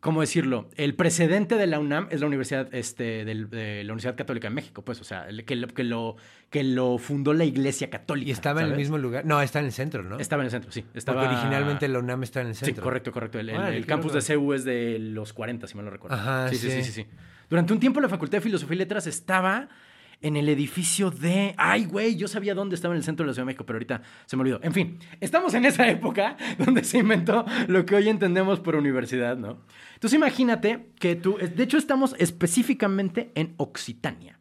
¿cómo 0.00 0.20
decirlo? 0.20 0.68
El 0.76 0.94
precedente 0.94 1.56
de 1.56 1.66
la 1.66 1.78
UNAM 1.78 2.08
es 2.10 2.20
la 2.20 2.26
Universidad, 2.26 2.74
este, 2.74 3.24
de 3.24 3.34
la 3.84 3.92
Universidad 3.92 4.16
Católica 4.16 4.48
de 4.48 4.54
México, 4.54 4.82
pues, 4.82 5.00
o 5.00 5.04
sea, 5.04 5.26
que 5.46 5.56
lo, 5.56 5.68
que 5.68 5.84
lo, 5.84 6.16
que 6.48 6.64
lo 6.64 6.98
fundó 6.98 7.34
la 7.34 7.44
Iglesia 7.44 7.90
Católica. 7.90 8.28
Y 8.28 8.32
estaba 8.32 8.62
en 8.62 8.68
el 8.68 8.76
mismo 8.76 8.98
lugar. 8.98 9.24
No, 9.24 9.40
está 9.42 9.60
en 9.60 9.66
el 9.66 9.72
centro, 9.72 10.02
¿no? 10.02 10.18
Estaba 10.18 10.42
en 10.42 10.46
el 10.46 10.50
centro, 10.50 10.72
sí. 10.72 10.84
Estaba... 10.94 11.20
Porque 11.22 11.34
originalmente 11.34 11.86
la 11.88 11.98
UNAM 11.98 12.22
está 12.22 12.40
en 12.40 12.48
el 12.48 12.54
Sí, 12.54 12.64
centro. 12.64 12.82
correcto, 12.82 13.12
correcto. 13.12 13.38
El, 13.38 13.86
campus 13.86 14.12
de 14.14 14.22
CEU 14.22 14.52
es 14.54 14.64
de 14.64 14.98
los 14.98 15.32
40, 15.32 15.66
si 15.66 15.76
mal 15.76 15.84
no 15.84 15.90
recuerdo. 15.90 16.16
Ajá, 16.16 16.48
sí, 16.48 16.56
sí, 16.56 16.70
sí, 16.70 16.82
sí. 16.82 16.84
sí, 16.84 16.92
sí. 17.02 17.06
Durante 17.48 17.72
un 17.72 17.80
tiempo 17.80 18.00
la 18.00 18.08
Facultad 18.08 18.38
de 18.38 18.42
Filosofía 18.42 18.76
y 18.76 18.78
Letras 18.78 19.06
estaba 19.06 19.68
en 20.22 20.36
el 20.36 20.48
edificio 20.48 21.10
de... 21.10 21.54
Ay, 21.56 21.84
güey, 21.84 22.16
yo 22.16 22.28
sabía 22.28 22.54
dónde 22.54 22.74
estaba 22.74 22.94
en 22.94 22.98
el 22.98 23.04
centro 23.04 23.24
de 23.24 23.28
la 23.28 23.34
Ciudad 23.34 23.44
de 23.44 23.46
México, 23.46 23.64
pero 23.64 23.76
ahorita 23.76 24.02
se 24.26 24.36
me 24.36 24.42
olvidó. 24.42 24.60
En 24.62 24.72
fin, 24.72 24.98
estamos 25.20 25.54
en 25.54 25.64
esa 25.64 25.88
época 25.88 26.36
donde 26.58 26.84
se 26.84 26.98
inventó 26.98 27.44
lo 27.68 27.86
que 27.86 27.96
hoy 27.96 28.08
entendemos 28.08 28.60
por 28.60 28.76
universidad, 28.76 29.36
¿no? 29.36 29.62
Entonces 29.94 30.16
imagínate 30.16 30.92
que 30.98 31.16
tú... 31.16 31.36
De 31.38 31.62
hecho, 31.62 31.78
estamos 31.78 32.14
específicamente 32.18 33.32
en 33.34 33.54
Occitania. 33.56 34.38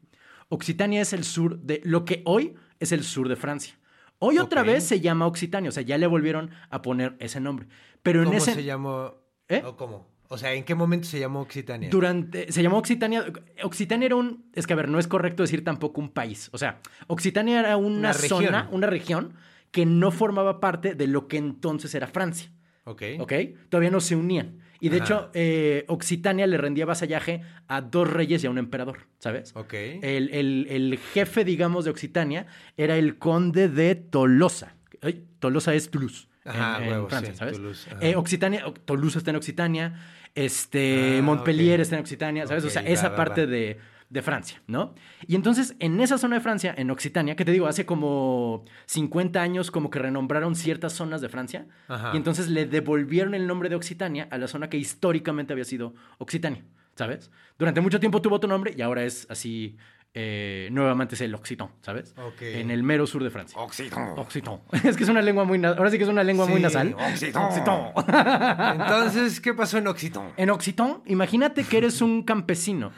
Occitania 0.49 1.01
es 1.01 1.13
el 1.13 1.23
sur 1.23 1.59
de... 1.59 1.81
Lo 1.83 2.05
que 2.05 2.21
hoy 2.25 2.55
es 2.79 2.91
el 2.91 3.03
sur 3.03 3.29
de 3.29 3.35
Francia. 3.35 3.75
Hoy 4.19 4.37
otra 4.37 4.63
vez 4.63 4.83
se 4.83 4.99
llama 4.99 5.27
Occitania, 5.27 5.69
o 5.69 5.71
sea, 5.71 5.83
ya 5.83 5.97
le 5.97 6.05
volvieron 6.05 6.51
a 6.69 6.81
poner 6.81 7.15
ese 7.19 7.39
nombre. 7.39 7.67
Pero 8.03 8.19
en 8.19 8.25
¿Cómo 8.25 8.37
ese... 8.37 8.53
se 8.53 8.63
llamó? 8.65 9.13
¿Eh? 9.47 9.61
¿O 9.65 9.77
cómo? 9.77 10.07
O 10.31 10.37
sea, 10.37 10.53
¿en 10.53 10.63
qué 10.63 10.75
momento 10.75 11.07
se 11.07 11.19
llamó 11.19 11.41
Occitania? 11.41 11.89
Durante, 11.89 12.51
se 12.51 12.61
llamó 12.61 12.77
Occitania. 12.77 13.25
Occitania 13.63 14.05
era 14.05 14.15
un. 14.15 14.45
Es 14.53 14.67
que 14.67 14.73
a 14.73 14.75
ver, 14.75 14.87
no 14.87 14.99
es 14.99 15.07
correcto 15.07 15.41
decir 15.43 15.63
tampoco 15.63 15.99
un 15.99 16.09
país. 16.09 16.49
O 16.53 16.57
sea, 16.59 16.79
Occitania 17.07 17.59
era 17.59 17.77
una, 17.77 17.97
Una 17.97 18.13
región. 18.13 18.43
zona, 18.45 18.69
una 18.71 18.87
región 18.87 19.33
que 19.71 19.85
no 19.87 20.11
formaba 20.11 20.59
parte 20.59 20.93
de 20.93 21.07
lo 21.07 21.27
que 21.27 21.37
entonces 21.37 21.93
era 21.95 22.05
Francia. 22.07 22.51
Ok. 22.83 23.01
¿Ok? 23.19 23.33
Todavía 23.69 23.89
no 23.89 23.99
se 24.01 24.15
unían. 24.15 24.59
Y 24.79 24.89
de 24.89 24.97
Ajá. 24.97 25.03
hecho, 25.05 25.31
eh, 25.33 25.83
Occitania 25.87 26.47
le 26.47 26.57
rendía 26.57 26.85
vasallaje 26.85 27.41
a 27.67 27.81
dos 27.81 28.09
reyes 28.09 28.43
y 28.43 28.47
a 28.47 28.49
un 28.49 28.57
emperador, 28.59 29.07
¿sabes? 29.19 29.51
Ok. 29.55 29.73
El, 29.73 30.29
el- 30.31 30.67
el 30.69 30.97
jefe, 31.13 31.43
digamos, 31.43 31.85
de 31.85 31.91
Occitania 31.91 32.45
era 32.77 32.97
el 32.97 33.17
conde 33.17 33.67
de 33.67 33.95
Tolosa. 33.95 34.75
Ay, 35.01 35.25
Tolosa 35.39 35.73
es 35.73 35.89
Toulouse. 35.91 36.27
Ajá, 36.45 36.77
en, 36.77 36.83
en 36.85 36.89
huevo, 36.91 37.09
Francia, 37.09 37.33
sí, 37.33 37.37
¿sabes? 37.39 37.53
Toulouse, 37.55 37.89
ajá. 37.91 37.99
Eh, 38.07 38.15
Occitania, 38.15 38.63
Toulouse 38.85 39.17
está 39.17 39.31
en 39.31 39.35
Occitania, 39.35 39.99
este, 40.35 41.17
Ah, 41.19 41.21
Montpellier 41.21 41.79
ok. 41.79 41.81
está 41.81 41.95
en 41.95 42.01
Occitania, 42.01 42.47
¿sabes? 42.47 42.63
o 42.65 42.69
sea, 42.69 42.81
va, 42.81 42.87
esa 42.89 43.09
va, 43.09 43.15
parte 43.15 43.45
va. 43.45 43.51
de, 43.51 43.77
de 44.09 44.21
Francia, 44.21 44.61
¿no? 44.67 44.95
Y 45.27 45.35
entonces, 45.35 45.75
en 45.79 45.99
esa 46.01 46.17
zona 46.17 46.35
de 46.37 46.41
Francia, 46.41 46.73
en 46.77 46.89
Occitania, 46.91 47.35
que 47.35 47.45
te 47.45 47.51
digo, 47.51 47.67
hace 47.67 47.85
como 47.85 48.65
50 48.87 49.41
años 49.41 49.69
como 49.71 49.89
que 49.89 49.99
renombraron 49.99 50.55
ciertas 50.55 50.93
zonas 50.93 51.21
de 51.21 51.29
Francia, 51.29 51.67
Ajá. 51.87 52.11
y 52.13 52.17
entonces 52.17 52.49
le 52.49 52.65
devolvieron 52.65 53.33
el 53.35 53.45
nombre 53.47 53.69
de 53.69 53.75
Occitania 53.75 54.27
a 54.31 54.37
la 54.37 54.47
zona 54.47 54.69
que 54.69 54.77
históricamente 54.77 55.53
había 55.53 55.65
sido 55.65 55.93
Occitania, 56.17 56.63
¿sabes? 56.95 57.29
Durante 57.57 57.81
mucho 57.81 57.99
tiempo 57.99 58.21
tuvo 58.21 58.35
otro 58.35 58.49
nombre 58.49 58.73
y 58.75 58.81
ahora 58.81 59.03
es 59.03 59.27
así, 59.29 59.77
eh, 60.13 60.69
nuevamente 60.71 61.15
es 61.15 61.21
el 61.21 61.35
Occitan, 61.35 61.69
¿sabes? 61.81 62.15
En 62.41 62.71
el 62.71 62.83
mero 62.83 63.05
sur 63.05 63.23
de 63.23 63.29
Francia. 63.29 63.59
Occitan. 63.59 64.17
Occitan. 64.17 64.59
Es 64.83 64.97
que 64.97 65.03
es 65.03 65.09
una 65.09 65.21
lengua 65.21 65.43
muy... 65.43 65.63
Ahora 65.63 65.91
sí 65.91 65.97
que 65.97 66.03
es 66.03 66.09
una 66.09 66.23
lengua 66.23 66.45
muy 66.45 66.61
nasal. 66.61 66.95
Occitan. 66.95 67.93
Entonces, 68.81 69.39
¿qué 69.39 69.53
pasó 69.53 69.77
en 69.77 69.87
Occitan? 69.87 70.33
En 70.37 70.49
Occitan, 70.49 71.01
imagínate 71.05 71.63
que 71.63 71.77
eres 71.77 72.01
un 72.01 72.23
campesino 72.23 72.91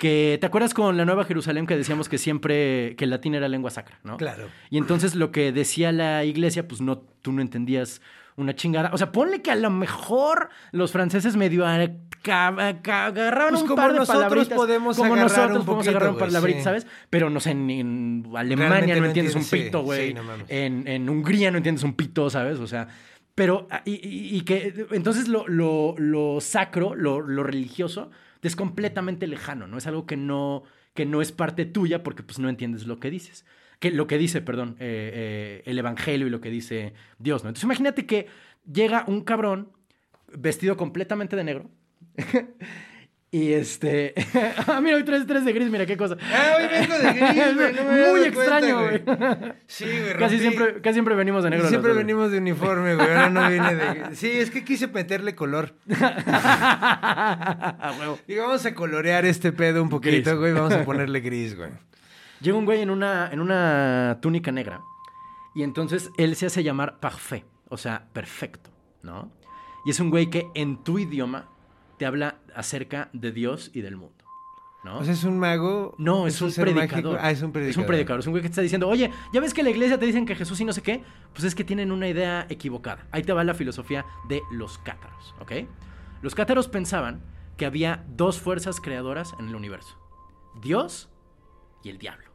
que, 0.00 0.38
¿te 0.40 0.46
acuerdas 0.46 0.72
con 0.72 0.96
la 0.96 1.04
Nueva 1.04 1.24
Jerusalén 1.24 1.66
que 1.66 1.76
decíamos 1.76 2.08
que 2.08 2.16
siempre, 2.16 2.96
que 2.96 3.04
el 3.04 3.10
latín 3.10 3.34
era 3.34 3.48
lengua 3.48 3.70
sacra, 3.70 4.00
¿no? 4.02 4.16
Claro. 4.16 4.48
Y 4.70 4.78
entonces 4.78 5.14
lo 5.14 5.30
que 5.30 5.52
decía 5.52 5.92
la 5.92 6.24
iglesia, 6.24 6.66
pues 6.66 6.80
no, 6.80 6.98
tú 6.98 7.32
no 7.32 7.42
entendías 7.42 8.00
una 8.40 8.54
chingada. 8.54 8.90
O 8.92 8.98
sea, 8.98 9.12
ponle 9.12 9.42
que 9.42 9.50
a 9.50 9.56
lo 9.56 9.70
mejor 9.70 10.50
los 10.72 10.92
franceses 10.92 11.36
medio 11.36 11.66
a- 11.66 11.78
ca- 12.22 12.78
ca- 12.82 13.06
agarraban 13.06 13.54
Pues 13.54 13.62
un 13.70 13.76
par 13.76 13.92
de 13.92 13.98
nosotros 13.98 14.22
palabritas. 14.24 14.56
podemos 14.56 14.96
como 14.96 15.14
agarrar 15.14 15.30
nosotros 15.30 15.58
un 15.60 15.64
podemos 15.66 15.76
poquito, 15.84 15.90
agarrar 15.90 16.08
un 16.10 16.14
güey, 16.18 16.26
palabritas, 16.28 16.60
sí. 16.60 16.64
¿sabes? 16.64 16.86
Pero 17.08 17.30
no 17.30 17.40
sé, 17.40 17.50
en, 17.52 17.70
en 17.70 18.24
Alemania 18.36 18.68
Realmente 18.80 19.00
no 19.00 19.06
entiendes 19.06 19.34
un 19.36 19.44
pito, 19.44 19.82
güey. 19.82 20.08
sí, 20.08 20.14
no 20.14 20.22
mames. 20.24 20.46
en, 20.48 20.86
en 20.88 21.08
Hungría 21.08 21.50
no 21.50 21.56
entiendes 21.58 21.84
un 21.84 21.94
pito, 21.94 22.28
¿sabes? 22.30 22.58
O 22.58 22.66
sea, 22.66 22.88
pero, 23.34 23.66
ah, 23.70 23.82
y, 23.86 24.40
que, 24.42 24.86
entonces 24.90 25.28
lo, 25.28 25.46
lo- 25.48 25.94
lo 25.96 26.40
sacro, 26.40 26.94
lo, 26.94 27.20
lo 27.20 27.42
religioso, 27.42 28.10
es 28.42 28.56
completamente 28.56 29.26
lejano, 29.26 29.66
¿no? 29.66 29.78
Es 29.78 29.86
algo 29.86 30.04
que 30.06 30.16
no, 30.16 30.62
que 30.94 31.06
no 31.06 31.22
es 31.22 31.32
parte 31.32 31.64
tuya 31.64 32.02
porque 32.02 32.22
pues 32.22 32.38
no 32.38 32.48
entiendes 32.48 32.86
lo 32.86 32.98
que 33.00 33.10
dices. 33.10 33.44
Que, 33.80 33.90
lo 33.90 34.06
que 34.06 34.18
dice, 34.18 34.40
perdón, 34.40 34.76
eh, 34.78 35.10
eh, 35.12 35.62
el 35.64 35.78
evangelio 35.78 36.26
y 36.26 36.30
lo 36.30 36.40
que 36.40 36.50
dice 36.50 36.92
Dios, 37.18 37.42
¿no? 37.42 37.48
Entonces 37.48 37.64
imagínate 37.64 38.06
que 38.06 38.26
llega 38.70 39.04
un 39.08 39.22
cabrón 39.22 39.72
vestido 40.36 40.76
completamente 40.76 41.34
de 41.34 41.44
negro. 41.44 41.70
Y 43.32 43.52
este. 43.52 44.12
ah, 44.66 44.80
mira, 44.80 44.96
hoy 44.96 45.04
traes 45.04 45.24
tres 45.24 45.44
de 45.44 45.52
gris, 45.52 45.70
mira 45.70 45.86
qué 45.86 45.96
cosa. 45.96 46.16
Ah, 46.20 46.56
hoy 46.58 46.66
vengo 46.66 46.98
de 46.98 47.12
gris, 47.12 47.54
güey, 47.54 47.72
no 47.76 47.84
me 47.84 47.90
había 47.92 48.10
Muy 48.10 48.20
cuenta, 48.32 48.58
extraño, 48.58 48.80
güey. 48.80 49.02
Sí, 49.68 49.84
güey. 49.84 50.16
Casi 50.18 50.40
siempre, 50.40 50.80
casi 50.80 50.94
siempre 50.94 51.14
venimos 51.14 51.44
de 51.44 51.50
negro. 51.50 51.68
Siempre 51.68 51.92
venimos 51.92 52.32
de 52.32 52.38
uniforme, 52.38 52.96
güey. 52.96 53.06
Ahora 53.06 53.30
no 53.30 53.48
viene 53.48 53.76
de. 53.76 54.16
Sí, 54.16 54.30
es 54.32 54.50
que 54.50 54.64
quise 54.64 54.88
meterle 54.88 55.36
color. 55.36 55.76
A 56.26 57.94
huevo. 58.00 58.18
Digo, 58.26 58.42
vamos 58.42 58.66
a 58.66 58.74
colorear 58.74 59.24
este 59.24 59.52
pedo 59.52 59.80
un 59.80 59.90
poquito, 59.90 60.30
Gris. 60.30 60.38
güey. 60.40 60.52
Vamos 60.52 60.72
a 60.72 60.84
ponerle 60.84 61.20
gris, 61.20 61.56
güey. 61.56 61.70
Llega 62.40 62.56
un 62.56 62.64
güey 62.64 62.80
en 62.80 62.90
una, 62.90 63.30
en 63.30 63.40
una 63.40 64.18
túnica 64.22 64.50
negra. 64.50 64.82
Y 65.54 65.62
entonces 65.62 66.10
él 66.16 66.36
se 66.36 66.46
hace 66.46 66.62
llamar 66.62 67.00
parfait, 67.00 67.44
o 67.68 67.76
sea, 67.76 68.08
perfecto, 68.12 68.70
¿no? 69.02 69.30
Y 69.84 69.90
es 69.90 70.00
un 70.00 70.10
güey 70.10 70.30
que 70.30 70.48
en 70.54 70.82
tu 70.82 70.98
idioma 70.98 71.48
te 71.98 72.06
habla 72.06 72.36
acerca 72.54 73.10
de 73.12 73.32
Dios 73.32 73.70
y 73.74 73.80
del 73.80 73.96
mundo, 73.96 74.24
¿no? 74.84 74.98
O 74.98 75.04
sea, 75.04 75.12
es 75.12 75.24
un 75.24 75.38
mago. 75.38 75.94
No, 75.98 76.26
es, 76.26 76.40
un 76.40 76.52
predicador. 76.52 77.18
Ah, 77.20 77.30
es 77.30 77.42
un 77.42 77.52
predicador. 77.52 77.70
Es 77.70 77.76
un 77.76 77.86
predicador. 77.86 78.20
Es 78.20 78.26
un 78.26 78.32
güey 78.32 78.42
que 78.42 78.48
te 78.48 78.52
está 78.52 78.62
diciendo, 78.62 78.88
oye, 78.88 79.10
¿ya 79.32 79.40
ves 79.40 79.52
que 79.52 79.62
en 79.62 79.66
la 79.66 79.70
iglesia 79.70 79.98
te 79.98 80.06
dicen 80.06 80.24
que 80.24 80.34
Jesús 80.36 80.60
y 80.60 80.64
no 80.64 80.72
sé 80.72 80.82
qué? 80.82 81.02
Pues 81.32 81.44
es 81.44 81.54
que 81.54 81.64
tienen 81.64 81.90
una 81.90 82.08
idea 82.08 82.46
equivocada. 82.48 83.06
Ahí 83.10 83.22
te 83.22 83.32
va 83.32 83.42
la 83.42 83.54
filosofía 83.54 84.06
de 84.28 84.40
los 84.52 84.78
cátaros, 84.78 85.34
¿ok? 85.40 85.52
Los 86.22 86.34
cátaros 86.34 86.68
pensaban 86.68 87.20
que 87.56 87.66
había 87.66 88.04
dos 88.08 88.40
fuerzas 88.40 88.80
creadoras 88.80 89.34
en 89.38 89.48
el 89.48 89.56
universo. 89.56 89.98
Dios 90.62 91.10
y 91.82 91.90
el 91.90 91.98
diablo. 91.98 92.29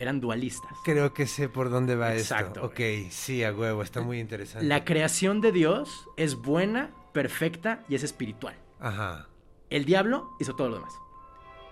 Eran 0.00 0.20
dualistas. 0.20 0.72
Creo 0.84 1.12
que 1.14 1.26
sé 1.26 1.48
por 1.48 1.70
dónde 1.70 1.94
va 1.94 2.14
Exacto, 2.16 2.60
esto. 2.60 2.66
Ok, 2.66 3.10
sí, 3.10 3.44
a 3.44 3.52
huevo. 3.52 3.82
Está 3.82 4.00
muy 4.00 4.18
interesante. 4.18 4.66
La 4.66 4.84
creación 4.84 5.40
de 5.40 5.52
Dios 5.52 6.08
es 6.16 6.34
buena, 6.36 6.90
perfecta 7.12 7.84
y 7.88 7.94
es 7.94 8.02
espiritual. 8.02 8.56
Ajá. 8.80 9.28
El 9.68 9.84
diablo 9.84 10.30
hizo 10.40 10.56
todo 10.56 10.70
lo 10.70 10.76
demás. 10.76 10.94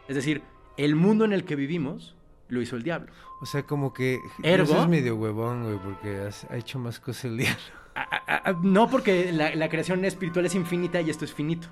Es 0.06 0.14
decir, 0.14 0.42
el 0.76 0.94
mundo 0.94 1.24
en 1.24 1.32
el 1.32 1.44
que 1.44 1.56
vivimos 1.56 2.14
lo 2.48 2.60
hizo 2.62 2.76
el 2.76 2.82
diablo. 2.82 3.12
O 3.40 3.46
sea, 3.46 3.64
como 3.64 3.92
que. 3.92 4.18
Ergo- 4.42 4.82
es 4.82 4.88
medio 4.88 5.16
huevón, 5.16 5.64
güey, 5.64 5.78
porque 5.78 6.18
has- 6.28 6.44
ha 6.50 6.56
hecho 6.56 6.78
más 6.78 7.00
cosas 7.00 7.24
el 7.26 7.38
diablo. 7.38 7.58
No, 8.62 8.88
porque 8.88 9.32
la, 9.32 9.54
la 9.56 9.68
creación 9.68 10.04
espiritual 10.04 10.46
es 10.46 10.54
infinita 10.54 11.00
y 11.00 11.10
esto 11.10 11.24
es 11.24 11.32
finito. 11.34 11.68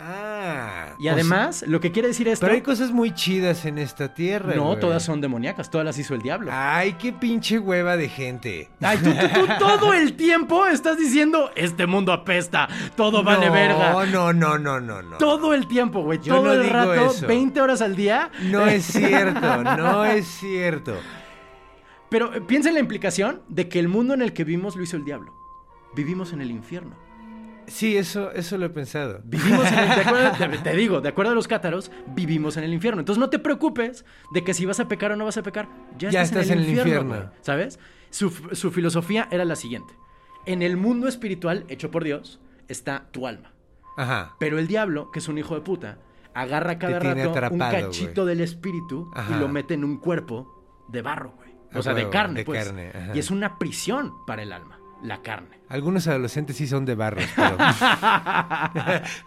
Ah. 0.00 0.94
Y 0.98 1.08
además, 1.08 1.64
lo 1.66 1.80
que 1.80 1.90
quiere 1.92 2.08
decir 2.08 2.28
esto... 2.28 2.46
pero 2.46 2.54
hay 2.54 2.62
cosas 2.62 2.92
muy 2.92 3.12
chidas 3.14 3.64
en 3.64 3.78
esta 3.78 4.14
tierra. 4.14 4.54
No, 4.54 4.66
güey. 4.66 4.80
todas 4.80 5.02
son 5.02 5.20
demoníacas, 5.20 5.70
todas 5.70 5.84
las 5.84 5.98
hizo 5.98 6.14
el 6.14 6.22
diablo. 6.22 6.50
Ay, 6.52 6.92
qué 6.94 7.12
pinche 7.12 7.58
hueva 7.58 7.96
de 7.96 8.08
gente. 8.08 8.70
Ay, 8.80 8.98
tú, 8.98 9.10
tú- 9.12 9.46
tú 9.46 9.52
todo 9.58 9.92
el 9.94 10.14
tiempo 10.14 10.66
estás 10.66 10.96
diciendo, 10.98 11.50
este 11.56 11.86
mundo 11.86 12.12
apesta, 12.12 12.68
todo 12.96 13.22
vale 13.24 13.46
no, 13.46 13.52
verga. 13.52 13.92
No, 14.06 14.32
no, 14.32 14.58
no, 14.58 14.80
no, 14.80 15.02
no. 15.02 15.18
Todo 15.18 15.52
el 15.54 15.66
tiempo, 15.66 16.02
güey. 16.02 16.20
Yo 16.20 16.34
Todo 16.36 16.44
no 16.46 16.52
el 16.52 16.62
digo 16.62 16.72
rato, 16.74 17.10
eso. 17.10 17.26
20 17.26 17.60
horas 17.60 17.82
al 17.82 17.96
día. 17.96 18.30
No 18.42 18.66
es 18.66 18.84
cierto, 18.92 19.64
no 19.64 20.04
es 20.04 20.26
cierto. 20.26 20.96
Pero 22.08 22.32
eh, 22.34 22.40
piensa 22.40 22.68
en 22.68 22.74
la 22.74 22.80
implicación 22.80 23.42
de 23.48 23.68
que 23.68 23.78
el 23.78 23.88
mundo 23.88 24.14
en 24.14 24.22
el 24.22 24.32
que 24.32 24.44
vivimos 24.44 24.76
lo 24.76 24.82
hizo 24.82 24.96
el 24.96 25.04
diablo. 25.04 25.34
Vivimos 25.94 26.32
en 26.32 26.40
el 26.40 26.50
infierno. 26.50 26.96
Sí, 27.68 27.96
eso, 27.96 28.30
eso 28.32 28.58
lo 28.58 28.66
he 28.66 28.70
pensado. 28.70 29.20
Vivimos 29.24 29.66
en 29.70 29.78
el, 29.78 29.88
de 29.88 29.94
acuerdo- 30.02 30.32
te, 30.38 30.58
te 30.58 30.76
digo, 30.76 31.00
de 31.00 31.08
acuerdo 31.08 31.32
a 31.32 31.34
los 31.34 31.48
cátaros, 31.48 31.90
vivimos 32.14 32.56
en 32.56 32.64
el 32.64 32.72
infierno. 32.74 33.00
Entonces 33.00 33.20
no 33.20 33.30
te 33.30 33.38
preocupes 33.38 34.04
de 34.32 34.44
que 34.44 34.54
si 34.54 34.64
vas 34.66 34.80
a 34.80 34.88
pecar 34.88 35.12
o 35.12 35.16
no 35.16 35.24
vas 35.24 35.36
a 35.36 35.42
pecar, 35.42 35.68
ya, 35.98 36.10
Ya 36.10 36.22
estás, 36.22 36.42
estás 36.42 36.50
en 36.56 36.58
el 36.58 36.64
en 36.64 36.70
el 36.72 36.78
infierno, 36.78 37.30
¿sabes? 37.42 37.78
Su, 38.10 38.30
su 38.52 38.70
filosofía 38.70 39.28
era 39.30 39.44
la 39.44 39.56
siguiente. 39.56 39.94
En 40.46 40.62
el 40.62 40.76
mundo 40.76 41.08
espiritual 41.08 41.64
hecho 41.68 41.90
por 41.90 42.04
Dios 42.04 42.40
está 42.68 43.06
tu 43.10 43.26
alma. 43.26 43.52
Ajá. 43.96 44.36
Pero 44.38 44.58
el 44.58 44.66
diablo, 44.66 45.10
que 45.10 45.18
es 45.18 45.28
un 45.28 45.38
hijo 45.38 45.54
de 45.54 45.60
puta, 45.60 45.98
agarra 46.34 46.78
cada 46.78 46.98
rato 47.00 47.32
un 47.50 47.58
cachito 47.58 48.24
del 48.24 48.40
espíritu 48.40 49.10
Ajá. 49.14 49.36
y 49.36 49.40
lo 49.40 49.48
mete 49.48 49.74
en 49.74 49.84
un 49.84 49.98
cuerpo 49.98 50.84
de 50.88 51.02
barro, 51.02 51.32
güey. 51.36 51.48
O 51.74 51.80
A 51.80 51.82
sea, 51.82 51.92
de 51.94 52.08
carne, 52.08 52.40
de 52.40 52.44
pues. 52.46 52.64
carne. 52.64 52.92
Y 53.12 53.18
es 53.18 53.30
una 53.30 53.58
prisión 53.58 54.12
para 54.26 54.42
el 54.42 54.52
alma, 54.52 54.77
la 55.02 55.22
carne. 55.22 55.58
Algunos 55.68 56.06
adolescentes 56.08 56.56
sí 56.56 56.66
son 56.66 56.84
de 56.84 56.94
barros, 56.94 57.24
pero. 57.36 57.56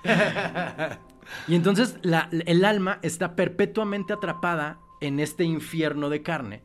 Y 1.48 1.56
entonces 1.56 1.98
la- 2.02 2.30
el 2.46 2.66
alma 2.66 3.00
está 3.04 3.36
perpetuamente 3.36 4.12
atrapada 4.14 4.80
en 5.00 5.20
este 5.20 5.44
infierno 5.46 6.10
de 6.10 6.22
carne 6.22 6.62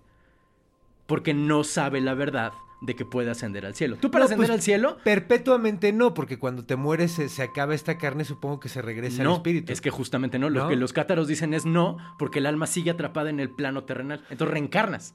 porque 1.07 1.35
no 1.35 1.62
sabe 1.62 2.01
la 2.01 2.14
verdad 2.14 2.53
de 2.83 2.97
que 2.97 3.05
puede 3.05 3.31
ascender 3.31 3.64
al 3.64 3.75
cielo. 3.77 3.97
Tú 4.01 4.11
para 4.11 4.23
No, 4.23 4.27
ascender 4.27 4.49
pues, 4.49 4.59
al 4.59 4.62
cielo, 4.62 4.99
Perpetuamente 5.05 5.92
no, 5.92 6.14
porque 6.14 6.38
cuando 6.38 6.64
te 6.64 6.75
mueres 6.77 7.12
se, 7.12 7.29
se 7.29 7.42
acaba 7.45 7.75
esta 7.75 7.97
carne, 7.97 8.25
supongo 8.25 8.59
que 8.61 8.69
se 8.69 8.83
regresa 8.83 9.23
no, 9.23 9.31
al 9.31 9.37
espíritu. 9.37 9.73
es 9.73 9.81
que 9.81 9.90
justamente 9.90 10.38
no. 10.40 10.51
Lo 10.51 10.64
¿No? 10.64 10.69
que 10.69 10.77
los 10.77 10.92
cátaros 10.92 11.29
dicen 11.29 11.55
es 11.55 11.64
no, 11.64 11.97
porque 12.19 12.40
el 12.40 12.47
alma 12.47 12.66
sigue 12.66 12.90
atrapada 12.90 13.31
en 13.31 13.38
el 13.40 13.51
plano 13.51 13.85
terrenal. 13.85 14.25
Entonces 14.31 14.53
reencarnas. 14.53 15.14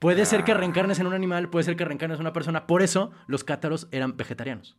Puede 0.00 0.24
ser 0.26 0.40
Ah. 0.40 0.44
que 0.44 0.54
reencarnes 0.54 0.98
en 0.98 1.06
un 1.06 1.12
animal, 1.14 1.48
puede 1.50 1.62
ser 1.64 1.76
que 1.76 1.84
reencarnes 1.84 2.16
en 2.16 2.22
una 2.22 2.32
persona. 2.32 2.66
Por 2.66 2.82
eso 2.82 3.12
los 3.28 3.44
cátaros 3.44 3.86
eran 3.92 4.16
vegetarianos. 4.16 4.76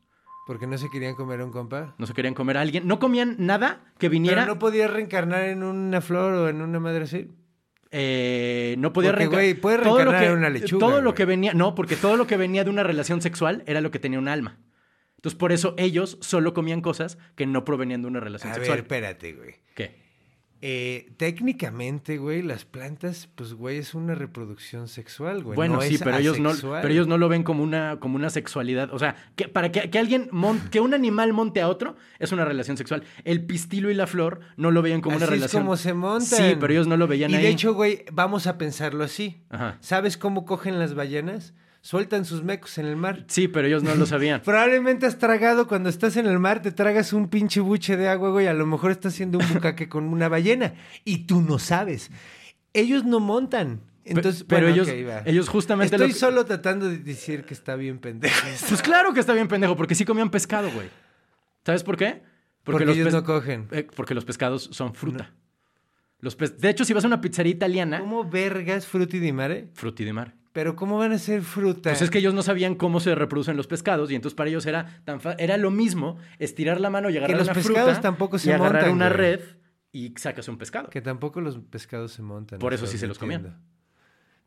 Porque 0.48 0.68
no 0.68 0.78
se 0.78 0.90
querían 0.90 1.16
comer 1.16 1.40
a 1.40 1.46
un 1.46 1.52
compa. 1.52 1.96
No 1.98 2.06
se 2.08 2.14
querían 2.14 2.34
comer 2.34 2.58
a 2.58 2.62
alguien. 2.62 2.86
No 2.88 3.00
comían 3.00 3.36
nada 3.38 3.94
que 4.00 4.10
viniera. 4.10 4.42
Pero 4.42 4.56
no 4.56 4.60
podías 4.60 4.92
reencarnar 4.92 5.44
en 5.46 5.64
una 5.64 6.02
flor 6.02 6.34
o 6.34 6.50
en 6.50 6.62
una 6.62 6.80
madre 6.80 7.04
así. 7.04 7.30
Eh, 7.92 8.76
no 8.80 8.94
podía 8.94 9.12
Porque, 9.12 9.26
reenca- 9.26 9.36
güey, 9.36 9.54
puede 9.54 9.78
todo 9.80 9.90
lo 9.90 10.12
reencarnar 10.12 10.22
que- 10.22 10.28
en 10.32 10.38
una 10.38 10.50
lechuga, 10.50 10.80
Todo 10.88 11.02
lo 11.02 11.14
que 11.14 11.26
venía, 11.26 11.54
no, 11.54 11.76
porque 11.76 11.96
todo 11.96 12.16
lo 12.18 12.26
que 12.26 12.38
venía 12.38 12.64
de 12.64 12.70
una 12.70 12.84
relación 12.84 13.22
sexual 13.22 13.64
era 13.68 13.82
lo 13.82 13.92
que 13.92 14.00
tenía 14.00 14.18
un 14.18 14.28
alma. 14.30 14.58
Entonces, 15.18 15.38
por 15.38 15.52
eso 15.52 15.76
ellos 15.78 16.18
solo 16.22 16.54
comían 16.54 16.82
cosas 16.82 17.18
que 17.36 17.46
no 17.46 17.64
provenían 17.64 18.02
de 18.02 18.08
una 18.08 18.20
relación 18.20 18.52
A 18.52 18.56
ver, 18.56 18.62
sexual. 18.64 18.80
espérate, 18.80 19.34
güey. 19.34 19.56
¿Qué? 19.76 20.02
Eh, 20.64 21.12
técnicamente, 21.18 22.18
güey, 22.18 22.44
las 22.44 22.66
plantas, 22.66 23.28
pues, 23.36 23.54
güey, 23.56 23.78
es 23.78 23.94
una 23.96 24.14
reproducción 24.16 24.88
sexual, 24.88 25.44
güey. 25.44 25.56
Bueno, 25.56 25.76
no 25.76 25.82
sí, 25.82 25.98
pero 25.98 26.18
ellos, 26.18 26.40
no, 26.40 26.52
pero 26.62 26.88
ellos 26.90 27.08
no 27.08 27.18
lo 27.18 27.30
ven 27.30 27.42
como 27.44 27.64
una, 27.64 27.98
como 28.00 28.16
una 28.16 28.30
sexualidad. 28.30 28.94
O 28.94 29.00
sea, 29.00 29.16
que 29.36 29.48
para 29.48 29.72
que, 29.72 29.90
que 29.90 29.98
alguien 29.98 30.30
mon- 30.32 30.60
que 30.70 30.80
un 30.80 30.94
animal 30.94 31.34
monte 31.34 31.62
a 31.62 31.68
otro 31.68 31.96
es 32.20 32.32
una 32.32 32.46
relación 32.46 32.78
sexual. 32.78 33.04
El 33.24 33.44
pistilo 33.46 33.90
y 33.90 33.96
la 33.96 34.06
flor 34.08 34.42
no 34.56 34.70
lo 34.72 34.82
veían 34.82 35.02
como 35.02 35.18
una 35.18 35.26
relación. 35.26 35.62
es 35.62 35.66
como 35.66 35.78
se 35.78 35.94
montan. 35.94 36.22
Sí, 36.40 36.56
pero 36.60 36.72
ellos 36.74 36.88
no 36.88 36.96
lo 36.96 37.08
veían 37.08 37.32
Y 37.32 37.36
ahí. 37.36 37.44
de 37.44 37.50
hecho, 37.50 37.74
güey, 37.74 38.06
vamos 38.12 38.46
a 38.46 38.58
pensarlo 38.60 39.04
así. 39.04 39.42
Ajá. 39.50 39.78
¿Sabes 39.82 40.16
cómo 40.18 40.46
cogen 40.46 40.78
las 40.78 40.94
ballenas? 40.94 41.54
Sueltan 41.84 42.26
sus 42.26 42.44
mecos 42.44 42.78
en 42.78 42.86
el 42.86 42.96
mar. 42.96 43.26
Sí, 43.28 43.48
pero 43.48 43.68
ellos 43.68 43.82
no 43.82 43.96
lo 43.96 44.06
sabían. 44.06 44.42
Probablemente 44.46 45.08
has 45.08 45.18
tragado 45.18 45.68
cuando 45.68 45.90
estás 45.90 46.16
en 46.16 46.28
el 46.28 46.38
mar, 46.38 46.62
te 46.62 46.72
tragas 46.72 47.12
un 47.12 47.28
pinche 47.28 47.60
buche 47.60 47.98
de 47.98 48.08
agua, 48.08 48.30
güey. 48.30 48.46
A 48.48 48.54
lo 48.54 48.68
mejor 48.68 48.92
estás 48.92 49.14
haciendo 49.14 49.40
un 49.40 49.54
bucaque 49.54 49.90
con 49.90 50.04
una 50.06 50.30
ballena 50.30 50.76
y 51.06 51.26
tú 51.26 51.42
no 51.42 51.58
sabes. 51.58 52.12
Ellos 52.74 53.04
no 53.04 53.20
montan. 53.20 53.82
Entonces, 54.06 54.44
pero 54.48 54.68
bueno, 54.68 54.84
ellos, 54.84 55.24
ellos 55.26 55.50
justamente 55.50 55.96
Estoy 55.96 56.10
que- 56.10 56.18
solo 56.20 56.46
tratando 56.46 56.88
de 56.90 56.98
decir 57.00 57.46
que 57.46 57.54
está 57.54 57.76
bien 57.76 57.98
pendejo. 58.00 58.48
esto. 58.48 58.66
Pues 58.70 58.82
claro 58.82 59.14
que 59.14 59.20
está 59.20 59.34
bien 59.34 59.48
pendejo, 59.48 59.76
porque 59.76 59.96
sí 59.96 60.06
comían 60.06 60.30
pescado, 60.30 60.70
güey. 60.72 60.88
¿Sabes 61.66 61.84
por 61.84 61.98
qué? 61.98 62.22
Porque 62.64 62.86
los 62.86 62.96
ellos 62.96 63.12
no 63.14 63.24
cogen. 63.24 63.68
eh, 63.72 63.88
porque 63.96 64.14
los 64.16 64.26
pescados 64.26 64.70
son 64.72 64.94
fruta. 64.94 65.32
Los 66.20 66.36
pes- 66.36 66.60
De 66.60 66.70
hecho, 66.70 66.86
si 66.86 66.94
vas 66.94 67.04
a 67.04 67.08
una 67.08 67.22
pizzería 67.22 67.52
italiana, 67.52 68.00
¿Cómo 68.00 68.24
vergas 68.24 68.86
fruti 68.86 69.18
di 69.20 69.32
mare? 69.32 69.70
fruti 69.74 70.04
de 70.04 70.14
mar. 70.14 70.36
Pero 70.54 70.76
¿cómo 70.76 70.98
van 70.98 71.14
a 71.14 71.18
ser 71.18 71.42
fruta? 71.44 71.92
Pues 71.92 72.02
es 72.02 72.10
que 72.10 72.18
ellos 72.18 72.34
no 72.34 72.44
sabían 72.44 72.76
cómo 72.76 73.00
se 73.00 73.16
reproducen 73.16 73.56
los 73.56 73.68
pescados 73.68 74.12
y 74.12 74.16
entonces 74.16 74.36
para 74.36 74.50
ellos 74.50 74.66
era 74.66 75.02
tan 75.06 75.22
fa- 75.22 75.36
era 75.40 75.56
lo 75.58 75.72
mismo 75.72 76.18
estirar 76.40 76.82
la 76.82 76.90
mano 76.90 77.10
y 77.10 77.18
agarrar 77.18 77.38
los 77.38 77.48
una 77.48 77.54
pescados 77.54 77.92
fruta 77.94 78.02
tampoco 78.02 78.38
se 78.38 78.50
y 78.50 78.52
agarrar 78.52 78.90
una 78.90 79.08
güey. 79.08 79.18
red 79.18 79.40
y 79.94 80.14
sacas 80.18 80.48
un 80.50 80.58
pescado. 80.58 80.90
Que 80.90 81.02
tampoco 81.02 81.40
los 81.42 81.58
pescados 81.58 82.12
se 82.12 82.22
montan. 82.22 82.60
Por 82.60 82.74
eso 82.74 82.86
sí 82.86 82.98
se 82.98 83.08
los 83.08 83.18
comían. 83.18 83.42
entiendo. 83.46 83.62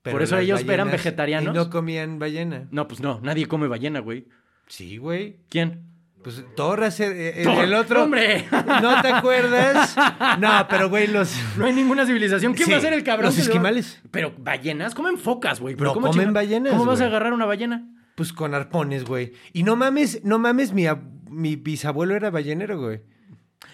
Por 0.03 0.21
eso 0.21 0.37
ellos 0.39 0.63
eran 0.69 0.91
vegetarianos. 0.91 1.55
Y 1.55 1.57
no 1.57 1.71
comían 1.71 2.19
ballena. 2.19 2.69
No, 2.71 2.87
pues 2.87 3.01
no, 3.01 3.21
nadie 3.23 3.47
come 3.47 3.67
ballena, 3.69 4.01
güey. 4.01 4.29
Sí, 4.67 4.99
güey. 4.99 5.39
¿Quién? 5.49 5.94
Pues 6.25 6.43
Torres, 6.57 6.99
eh, 7.01 7.43
eh, 7.43 7.45
el 7.45 7.75
otro. 7.75 8.03
¡hombre! 8.03 8.47
¿No 8.51 9.03
te 9.03 9.09
acuerdas? 9.09 9.95
No, 10.41 10.67
pero 10.71 10.89
güey, 10.89 11.07
los. 11.07 11.37
No 11.59 11.67
hay 11.67 11.75
ninguna 11.75 12.07
civilización. 12.07 12.55
¿Quién 12.55 12.65
Sí, 12.65 12.73
va 12.73 12.79
a 12.79 12.81
ser 12.81 12.95
el 12.95 13.05
cabrón? 13.05 13.27
los 13.27 13.39
esquimales. 13.39 14.01
Pero 14.11 14.33
ballenas 14.39 14.95
comen 14.95 15.19
focas, 15.19 15.61
güey. 15.61 15.77
Pero 15.77 15.93
¿cómo 15.93 16.07
comen 16.09 16.33
ballenas, 16.33 16.73
¿Cómo 16.73 16.87
vas 16.87 17.03
a 17.03 17.07
agarrar 17.07 17.35
una 17.35 17.45
ballena? 17.45 17.87
Pues 18.15 18.33
con 18.33 18.55
arpones, 18.55 19.05
güey. 19.05 19.35
Y 19.53 19.65
no 19.65 19.77
mames, 19.77 20.25
no 20.25 20.39
mames, 20.39 20.73
mi 20.73 21.57
bisabuelo 21.57 22.17
era 22.17 22.31
ballenero, 22.31 22.81
güey. 22.81 23.03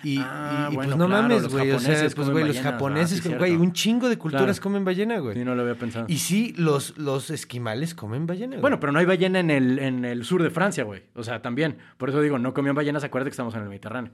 Y, 0.03 0.19
Ah, 0.19 0.69
y- 0.71 0.73
y, 0.73 0.77
bueno, 0.77 0.89
pues 0.91 0.97
no 0.99 1.07
claro, 1.07 1.23
mames, 1.23 1.49
güey. 1.49 1.71
O 1.73 1.79
sea, 1.79 2.09
pues 2.15 2.31
güey, 2.31 2.47
los 2.47 2.61
japoneses, 2.61 3.37
güey, 3.39 3.55
un 3.57 3.73
chingo 3.73 4.09
de 4.09 4.17
culturas 4.19 4.45
Claro. 4.59 4.63
comen 4.63 4.85
ballena, 4.85 5.19
güey. 5.19 5.35
Sí, 5.37 5.45
no 5.45 5.55
lo 5.55 5.63
había 5.63 5.75
pensado. 5.75 6.07
Y 6.09 6.19
sí, 6.19 6.55
los, 6.57 6.97
los 6.99 7.31
esquimales 7.31 7.95
comen 7.95 8.27
ballena, 8.27 8.53
güey. 8.57 8.61
Bueno, 8.61 8.81
pero 8.81 8.93
no 8.93 8.99
hay 8.99 9.07
ballena 9.07 9.41
en 9.41 9.51
el, 9.51 9.79
en 9.79 10.05
el 10.05 10.25
sur 10.25 10.43
de 10.43 10.51
Francia, 10.51 10.85
güey. 10.85 11.03
O 11.15 11.23
sea, 11.23 11.43
también. 11.43 11.79
Por 11.99 12.09
eso 12.09 12.21
digo, 12.21 12.39
no 12.39 12.55
comían 12.55 12.75
ballenas, 12.75 13.05
acuérdate 13.05 13.31
que 13.31 13.35
estamos 13.35 13.55
en 13.55 13.63
el 13.63 13.69
Mediterráneo. 13.69 14.13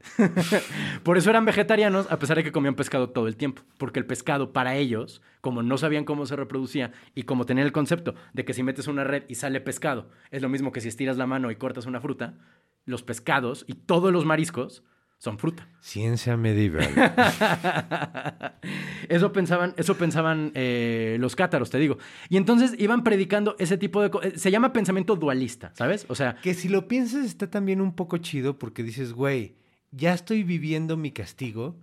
Por 1.02 1.18
eso 1.18 1.28
eran 1.28 1.44
vegetarianos, 1.44 2.10
a 2.10 2.18
pesar 2.18 2.36
de 2.38 2.44
que 2.44 2.52
comían 2.52 2.74
pescado 2.74 3.10
todo 3.10 3.28
el 3.28 3.36
tiempo. 3.36 3.62
Porque 3.78 3.98
el 3.98 4.06
pescado, 4.06 4.52
para 4.52 4.74
ellos, 4.76 5.20
como 5.42 5.62
no 5.62 5.76
sabían 5.76 6.04
cómo 6.04 6.24
se 6.26 6.36
reproducía 6.36 6.92
y 7.14 7.24
como 7.24 7.44
tenían 7.44 7.66
el 7.66 7.72
concepto 7.72 8.14
de 8.32 8.44
que 8.46 8.54
si 8.54 8.62
metes 8.62 8.86
una 8.88 9.04
red 9.04 9.24
y 9.28 9.34
sale 9.34 9.60
pescado, 9.60 10.08
es 10.30 10.40
lo 10.42 10.48
mismo 10.48 10.72
que 10.72 10.80
si 10.80 10.88
estiras 10.88 11.16
la 11.18 11.26
mano 11.26 11.50
y 11.50 11.56
cortas 11.56 11.84
una 11.86 12.00
fruta, 12.00 12.34
los 12.90 13.02
pescados 13.02 13.64
y 13.66 13.74
todos 13.74 14.12
los 14.12 14.24
mariscos 14.24 14.82
son 15.20 15.38
fruta. 15.38 15.68
Ciencia 15.80 16.36
medieval. 16.38 16.88
Eso 19.08 19.32
pensaban, 19.32 19.74
eso 19.76 19.96
pensaban 19.96 20.50
eh, 20.54 21.16
los 21.20 21.36
cátaros, 21.36 21.68
te 21.68 21.78
digo. 21.78 21.98
Y 22.28 22.36
entonces 22.36 22.74
iban 22.78 23.04
predicando 23.04 23.54
ese 23.58 23.76
tipo 23.76 24.00
de 24.00 24.10
cosas. 24.10 24.40
Se 24.40 24.50
llama 24.50 24.72
pensamiento 24.72 25.16
dualista, 25.16 25.72
¿sabes? 25.74 26.06
O 26.08 26.14
sea, 26.14 26.36
que 26.36 26.54
si 26.54 26.68
lo 26.68 26.88
piensas 26.88 27.26
está 27.26 27.50
también 27.50 27.80
un 27.80 27.94
poco 27.94 28.16
chido 28.18 28.58
porque 28.58 28.82
dices, 28.82 29.12
güey, 29.12 29.56
ya 29.90 30.14
estoy 30.14 30.42
viviendo 30.42 30.96
mi 30.96 31.10
castigo. 31.10 31.76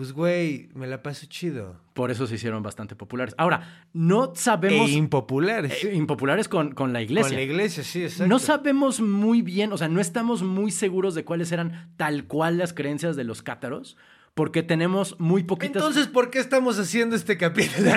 Pues, 0.00 0.14
güey, 0.14 0.70
me 0.72 0.86
la 0.86 1.02
paso 1.02 1.26
chido. 1.26 1.76
por 1.92 2.10
eso 2.10 2.26
se 2.26 2.36
hicieron 2.36 2.62
bastante 2.62 2.96
populares. 2.96 3.34
Ahora, 3.36 3.84
no 3.92 4.32
sabemos... 4.34 4.88
E 4.88 4.94
impopulares. 4.94 5.84
eh, 5.84 5.94
impopulares 5.94 6.48
con, 6.48 6.72
con 6.72 6.94
la 6.94 7.02
iglesia. 7.02 7.28
Con 7.28 7.36
la 7.36 7.42
iglesia, 7.42 7.84
sí, 7.84 8.04
exacto. 8.04 8.26
No 8.26 8.38
sabemos 8.38 9.02
muy 9.02 9.42
bien, 9.42 9.74
o 9.74 9.76
sea, 9.76 9.88
no 9.88 10.00
estamos 10.00 10.42
muy 10.42 10.70
seguros 10.70 11.14
de 11.14 11.26
cuáles 11.26 11.52
eran 11.52 11.92
tal 11.98 12.24
cual 12.24 12.56
las 12.56 12.72
creencias 12.72 13.14
de 13.14 13.24
los 13.24 13.42
cátaros, 13.42 13.98
porque 14.34 14.62
tenemos 14.62 15.18
muy 15.18 15.42
poquitas... 15.42 15.76
Entonces, 15.76 16.06
¿por 16.06 16.30
qué 16.30 16.38
estamos 16.38 16.78
haciendo 16.78 17.16
este 17.16 17.36
capítulo? 17.36 17.90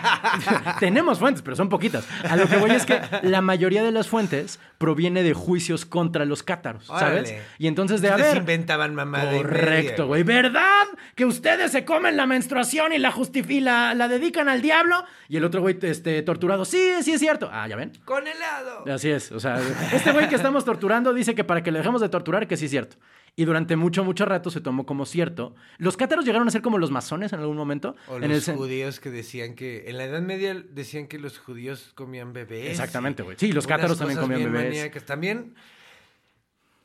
tenemos 0.80 1.18
fuentes, 1.18 1.42
pero 1.42 1.56
son 1.56 1.68
poquitas. 1.68 2.06
A 2.28 2.36
lo 2.36 2.48
que 2.48 2.56
voy 2.56 2.70
es 2.72 2.84
que 2.84 3.00
la 3.22 3.40
mayoría 3.40 3.82
de 3.82 3.92
las 3.92 4.08
fuentes 4.08 4.58
proviene 4.78 5.22
de 5.22 5.32
juicios 5.32 5.86
contra 5.86 6.24
los 6.24 6.42
cátaros, 6.42 6.86
¿sabes? 6.86 7.30
Órale. 7.30 7.42
Y 7.58 7.66
entonces 7.66 8.00
de 8.00 8.08
Ustedes 8.08 8.28
haber... 8.28 8.38
inventaban 8.38 8.94
mamada 8.94 9.36
y 9.36 9.42
Correcto, 9.42 10.06
güey. 10.06 10.22
¿Verdad? 10.22 10.86
Que 11.14 11.24
ustedes 11.24 11.70
se 11.70 11.84
comen 11.84 12.16
la 12.16 12.26
menstruación 12.26 12.92
y 12.92 12.98
la 12.98 13.14
y 13.48 13.60
la, 13.60 13.94
la 13.94 14.08
dedican 14.08 14.48
al 14.48 14.62
diablo. 14.62 15.04
Y 15.28 15.36
el 15.36 15.44
otro 15.44 15.60
güey 15.60 15.78
este, 15.82 16.22
torturado. 16.22 16.64
Sí, 16.64 16.92
sí 17.02 17.12
es 17.12 17.20
cierto. 17.20 17.48
Ah, 17.52 17.68
ya 17.68 17.76
ven. 17.76 17.92
Con 18.04 18.26
helado. 18.26 18.84
Así 18.92 19.10
es. 19.10 19.30
O 19.32 19.40
sea, 19.40 19.60
este 19.92 20.12
güey 20.12 20.28
que 20.28 20.34
estamos 20.34 20.64
torturando 20.64 21.12
dice 21.14 21.34
que 21.34 21.44
para 21.44 21.62
que 21.62 21.70
le 21.70 21.78
dejemos 21.78 22.00
de 22.00 22.08
torturar, 22.08 22.46
que 22.48 22.56
sí 22.56 22.64
es 22.64 22.70
cierto. 22.70 22.96
Y 23.36 23.44
durante 23.44 23.76
mucho, 23.76 24.04
mucho 24.04 24.24
rato 24.24 24.50
se 24.50 24.60
tomó 24.60 24.86
como 24.86 25.06
cierto. 25.06 25.54
Los 25.78 25.96
cátaros 25.96 26.24
llegaron 26.24 26.46
a 26.48 26.50
ser 26.50 26.62
como 26.62 26.78
los 26.78 26.90
masones 26.90 27.32
en 27.32 27.40
algún 27.40 27.56
momento. 27.56 27.96
O 28.08 28.16
en 28.16 28.28
los 28.28 28.48
el 28.48 28.56
judíos 28.56 29.00
que 29.00 29.10
decían 29.10 29.54
que 29.54 29.88
en 29.88 29.98
la 29.98 30.04
Edad 30.04 30.20
Media 30.22 30.54
decían 30.54 31.06
que 31.06 31.18
los 31.18 31.38
judíos 31.38 31.92
comían 31.94 32.32
bebés. 32.32 32.70
Exactamente, 32.70 33.22
güey. 33.22 33.36
Sí, 33.38 33.52
los 33.52 33.66
cátaros 33.66 33.98
también 33.98 34.18
comían 34.18 34.44
bebés. 34.52 34.68
maníacas. 34.68 35.04
También. 35.04 35.54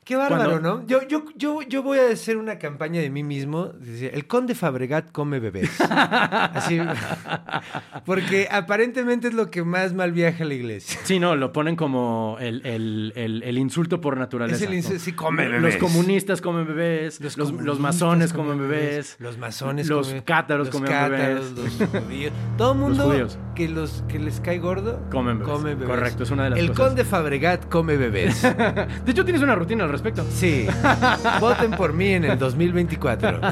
Qué 0.05 0.15
bárbaro, 0.15 0.51
Cuando- 0.61 0.81
¿no? 0.81 0.87
Yo, 0.87 1.01
yo, 1.07 1.25
yo, 1.35 1.61
yo 1.63 1.81
voy 1.83 1.97
a 1.97 2.09
hacer 2.13 2.37
una 2.37 2.59
campaña 2.59 3.01
de 3.01 3.09
mí 3.09 3.23
mismo. 3.23 3.65
decir, 3.73 4.11
el 4.13 4.27
conde 4.27 4.53
Fabregat 4.55 5.11
come 5.11 5.39
bebés. 5.39 5.69
Así. 5.81 6.79
Porque 8.05 8.47
aparentemente 8.51 9.27
es 9.29 9.33
lo 9.33 9.49
que 9.49 9.63
más 9.63 9.93
mal 9.93 10.11
viaja 10.11 10.43
a 10.43 10.47
la 10.47 10.53
iglesia. 10.53 10.99
Sí, 11.03 11.19
no, 11.19 11.35
lo 11.35 11.51
ponen 11.51 11.75
como 11.75 12.37
el, 12.39 12.65
el- 12.65 13.13
el- 13.15 13.43
el 13.43 13.57
insulto 13.57 13.99
por 14.01 14.17
naturaleza. 14.17 14.57
Es 14.63 14.69
el 14.69 14.75
insulto, 14.75 14.99
sí, 14.99 15.13
come 15.13 15.43
Los 15.49 15.61
bebés. 15.61 15.77
comunistas 15.77 16.41
comen 16.41 16.67
bebés, 16.67 17.19
los, 17.21 17.37
los, 17.37 17.79
masones 17.79 18.31
comen 18.33 18.59
bebés, 18.59 19.15
Los 19.19 19.37
masones 19.37 19.87
los 19.87 20.13
comen- 20.13 20.23
cátaros 20.23 20.67
los 20.67 20.75
comen 20.75 20.91
cátaros, 20.91 21.55
bebés. 21.55 21.79
Los 21.79 22.03
judíos. 22.03 22.33
Todo 22.57 22.73
el 22.73 22.77
mundo 22.79 23.27
que, 23.55 23.69
los, 23.69 24.03
que 24.07 24.19
les 24.19 24.39
cae 24.39 24.59
gordo 24.59 25.01
Comen 25.09 25.39
bebés. 25.39 25.87
Correcto, 25.87 26.23
es 26.23 26.31
una 26.31 26.43
de 26.45 26.49
las 26.51 26.59
El 26.59 26.67
cosas. 26.69 26.85
conde 26.87 27.05
Fabregat 27.05 27.69
come 27.69 27.97
bebés. 27.97 28.41
De 29.05 29.11
hecho, 29.11 29.23
tienes 29.25 29.41
una 29.41 29.55
rutina 29.55 29.83
al 29.85 29.89
respecto. 29.95 30.25
Sí. 30.31 30.67
Voten 31.39 31.71
por 31.71 31.93
mí 31.93 32.09
en 32.13 32.25
el 32.25 32.37
2024. 32.39 33.39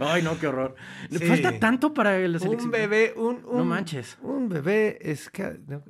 Ay, 0.00 0.22
no, 0.22 0.38
qué 0.38 0.46
horror. 0.46 0.74
Sí. 1.10 1.18
Falta 1.26 1.58
tanto 1.58 1.92
para 1.92 2.12
selección. 2.16 2.60
un 2.60 2.70
bebé, 2.70 3.12
un, 3.16 3.44
un- 3.46 3.58
No 3.58 3.64
manches. 3.64 4.16
Un 4.22 4.48
bebé 4.48 4.98
es, 5.00 5.30
no, 5.68 5.82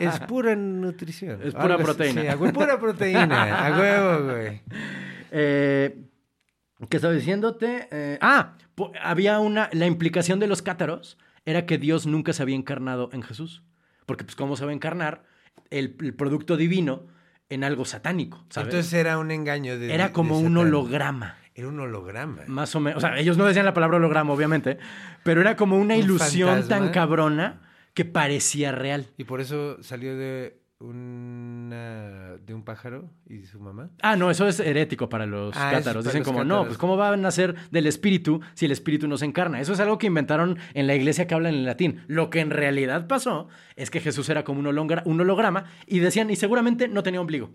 es 0.00 0.20
pura 0.28 0.56
nutrición. 0.56 1.40
Es 1.42 1.54
pura 1.54 1.74
Algo 1.74 1.84
proteína. 1.84 2.22
sí, 2.22 2.28
a 2.28 2.36
pura 2.36 2.78
proteína. 2.78 3.66
A 3.66 3.78
huevo, 3.78 4.24
güey. 4.32 4.60
Eh, 5.30 6.04
¿Qué 6.88 6.96
estaba 6.96 7.14
diciéndote? 7.14 7.88
Eh, 7.90 8.18
ah, 8.20 8.56
había 9.02 9.38
una. 9.38 9.70
La 9.72 9.86
implicación 9.86 10.40
de 10.40 10.48
los 10.48 10.60
cátaros 10.62 11.16
era 11.46 11.66
que 11.66 11.78
Dios 11.78 12.06
nunca 12.06 12.32
se 12.32 12.42
había 12.42 12.56
encarnado 12.56 13.10
en 13.12 13.22
Jesús. 13.22 13.62
Porque, 14.06 14.24
pues, 14.24 14.34
¿cómo 14.36 14.56
se 14.56 14.64
va 14.64 14.70
a 14.72 14.74
encarnar 14.74 15.24
el, 15.70 15.96
el 16.00 16.14
producto 16.14 16.56
divino 16.56 17.06
en 17.48 17.64
algo 17.64 17.84
satánico? 17.84 18.44
¿sabes? 18.50 18.68
Entonces 18.68 18.92
era 18.92 19.18
un 19.18 19.30
engaño 19.30 19.78
de. 19.78 19.92
era 19.94 20.12
como 20.12 20.38
de 20.38 20.46
un 20.46 20.56
holograma. 20.56 21.36
Era 21.56 21.68
un 21.68 21.78
holograma. 21.78 22.42
Más 22.48 22.74
o 22.74 22.80
menos. 22.80 22.98
O 22.98 23.00
sea, 23.06 23.16
ellos 23.18 23.36
no 23.36 23.44
decían 23.46 23.64
la 23.64 23.74
palabra 23.74 23.98
holograma, 23.98 24.32
obviamente. 24.32 24.78
Pero 25.22 25.40
era 25.40 25.54
como 25.54 25.78
una 25.78 25.94
Un 25.94 26.00
ilusión 26.00 26.48
fantasma. 26.48 26.76
tan 26.86 26.92
cabrona 26.92 27.62
que 27.94 28.04
parecía 28.04 28.72
real. 28.72 29.06
Y 29.16 29.24
por 29.24 29.40
eso 29.40 29.80
salió 29.80 30.16
de 30.16 30.58
una 30.88 32.36
de 32.44 32.54
un 32.54 32.62
pájaro 32.64 33.10
y 33.28 33.42
su 33.44 33.60
mamá. 33.60 33.90
Ah, 34.02 34.16
no, 34.16 34.30
eso 34.30 34.46
es 34.48 34.60
herético 34.60 35.08
para 35.08 35.26
los 35.26 35.54
Ah, 35.56 35.70
cátaros. 35.72 36.04
para 36.04 36.12
Dicen 36.12 36.20
los 36.20 36.26
como, 36.28 36.44
no, 36.44 36.64
pues 36.66 36.78
¿cómo 36.78 36.96
va 36.96 37.10
a 37.12 37.16
nacer 37.16 37.54
del 37.70 37.86
espíritu 37.86 38.40
si 38.54 38.66
el 38.66 38.72
espíritu 38.72 39.08
no 39.08 39.16
se 39.16 39.24
encarna? 39.24 39.60
Eso 39.60 39.72
es 39.72 39.80
algo 39.80 39.98
que 39.98 40.06
inventaron 40.06 40.58
en 40.74 40.86
la 40.86 40.94
iglesia 40.94 41.26
que 41.26 41.34
hablan 41.34 41.54
en 41.54 41.64
latín. 41.64 42.02
Lo 42.06 42.30
que 42.30 42.40
en 42.40 42.50
realidad 42.50 43.06
pasó 43.06 43.48
es 43.76 43.90
que 43.90 44.00
Jesús 44.00 44.28
era 44.28 44.44
como 44.44 44.60
un, 44.60 44.66
hologra- 44.66 45.02
un 45.04 45.20
holograma 45.20 45.64
y 45.86 45.98
decían, 46.00 46.30
y 46.30 46.36
seguramente 46.36 46.88
no 46.88 47.02
tenía 47.02 47.20
ombligo. 47.20 47.50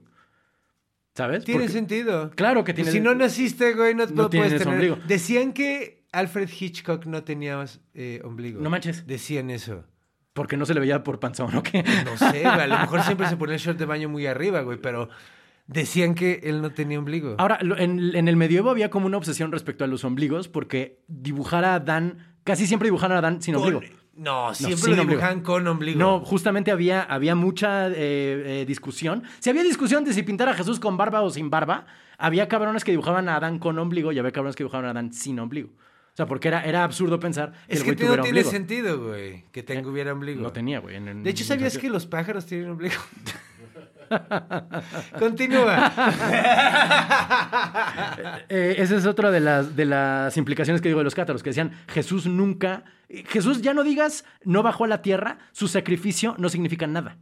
¿Sabes? 1.15 1.43
Tiene 1.43 1.61
Porque- 1.61 1.73
sentido. 1.73 2.31
Claro 2.31 2.63
que 2.63 2.73
Pues 2.73 2.85
tiene 2.87 2.91
si 2.91 2.99
no 3.01 3.13
naciste, 3.15 3.73
güey, 3.73 3.93
no, 3.95 4.07
puedes 4.29 4.57
tener. 4.57 4.67
ombligo. 4.67 4.97
Decían 5.07 5.53
que 5.53 6.05
Alfred 6.11 6.49
Hitchcock 6.49 7.05
no 7.05 7.23
tenía 7.23 7.63
eh, 7.93 8.21
ombligo. 8.23 8.61
No 8.61 8.69
manches. 8.69 9.05
Decían 9.05 9.49
eso. 9.49 9.83
Porque 10.33 10.57
no 10.57 10.65
se 10.65 10.73
le 10.73 10.79
veía 10.79 11.03
por 11.03 11.19
panzón, 11.19 11.55
¿o 11.55 11.63
qué? 11.63 11.83
No 12.05 12.15
sé, 12.17 12.41
güey, 12.41 12.45
a 12.45 12.67
lo 12.67 12.77
mejor 12.79 13.01
siempre 13.03 13.27
se 13.27 13.35
ponía 13.37 13.55
el 13.55 13.61
short 13.61 13.77
de 13.79 13.85
baño 13.85 14.09
muy 14.09 14.25
arriba, 14.27 14.61
güey, 14.61 14.77
pero 14.79 15.09
Decían 15.67 16.15
que 16.15 16.39
él 16.45 16.63
no 16.63 16.71
tenía 16.71 16.97
ombligo. 16.97 17.35
Ahora, 17.37 17.59
en, 17.61 18.15
en 18.15 18.27
el 18.27 18.35
medievo 18.35 18.71
había 18.71 18.89
como 18.89 19.05
una 19.05 19.17
obsesión 19.17 19.51
respecto 19.51 19.83
a 19.83 19.87
los 19.87 20.03
ombligos 20.03 20.47
porque 20.47 21.03
dibujar 21.07 21.63
a 21.63 21.75
Adán, 21.75 22.33
casi 22.43 22.65
siempre 22.65 22.87
dibujaron 22.87 23.15
a 23.15 23.19
Adán 23.19 23.39
sin 23.39 23.53
Con- 23.53 23.75
ombligo. 23.75 23.93
No, 24.15 24.51
siempre 24.55 24.77
sin 24.77 24.95
lo 24.95 25.01
ombligo. 25.03 25.19
dibujaban 25.19 25.41
con 25.43 25.67
ombligo. 25.67 25.99
No, 25.99 26.21
justamente 26.21 26.71
había, 26.71 27.03
había 27.03 27.35
mucha 27.35 27.87
eh, 27.89 27.93
eh, 27.95 28.65
discusión. 28.67 29.21
Si 29.37 29.51
había 29.51 29.61
discusión 29.61 30.03
de 30.03 30.13
si 30.13 30.23
pintar 30.23 30.49
a 30.49 30.55
Jesús 30.55 30.79
con 30.79 30.97
barba 30.97 31.21
o 31.21 31.29
sin 31.29 31.51
barba, 31.51 31.85
había 32.17 32.47
cabrones 32.47 32.83
que 32.83 32.89
dibujaban 32.89 33.29
a 33.29 33.35
Adán 33.35 33.59
con 33.59 33.77
ombligo 33.77 34.11
y 34.11 34.17
había 34.17 34.31
cabrones 34.31 34.55
que 34.55 34.63
dibujaban 34.63 34.87
a 34.87 34.89
Adán 34.89 35.13
sin 35.13 35.39
ombligo. 35.39 35.69
O 36.19 36.21
sea, 36.21 36.27
porque 36.27 36.49
era, 36.49 36.65
era 36.65 36.83
absurdo 36.83 37.17
pensar 37.17 37.53
que 37.67 37.75
es 37.75 37.79
el 37.79 37.85
que 37.85 37.91
güey 37.91 37.95
no 37.95 38.05
tuviera 38.07 38.23
tiene 38.23 38.39
ombligo. 38.39 38.51
sentido, 38.51 39.01
güey, 39.07 39.45
que 39.53 39.63
tenga 39.63 39.87
hubiera 39.87 40.11
ombligo. 40.11 40.41
No 40.41 40.51
tenía, 40.51 40.79
güey. 40.79 40.97
en- 40.97 41.07
en- 41.07 41.23
De 41.23 41.29
hecho, 41.29 41.43
en- 41.43 41.47
¿sabías 41.47 41.77
que 41.77 41.89
los 41.89 42.05
pájaros 42.07 42.45
tienen 42.45 42.71
ombligo? 42.71 42.95
Continúa. 45.19 45.91
Eh, 48.49 48.75
esa 48.79 48.95
es 48.95 49.05
otra 49.05 49.29
de 49.31 49.39
las, 49.39 49.75
de 49.75 49.85
las 49.85 50.35
implicaciones 50.37 50.81
que 50.81 50.89
digo 50.89 50.99
de 50.99 51.03
los 51.03 51.13
cátaros, 51.15 51.43
que 51.43 51.51
decían, 51.51 51.71
Jesús 51.87 52.25
nunca... 52.25 52.83
Jesús, 53.27 53.61
ya 53.61 53.73
no 53.73 53.83
digas, 53.83 54.25
no 54.43 54.63
bajó 54.63 54.85
a 54.85 54.87
la 54.87 55.01
tierra, 55.01 55.37
su 55.51 55.67
sacrificio 55.67 56.35
no 56.39 56.49
significa 56.49 56.87
nada. 56.87 57.17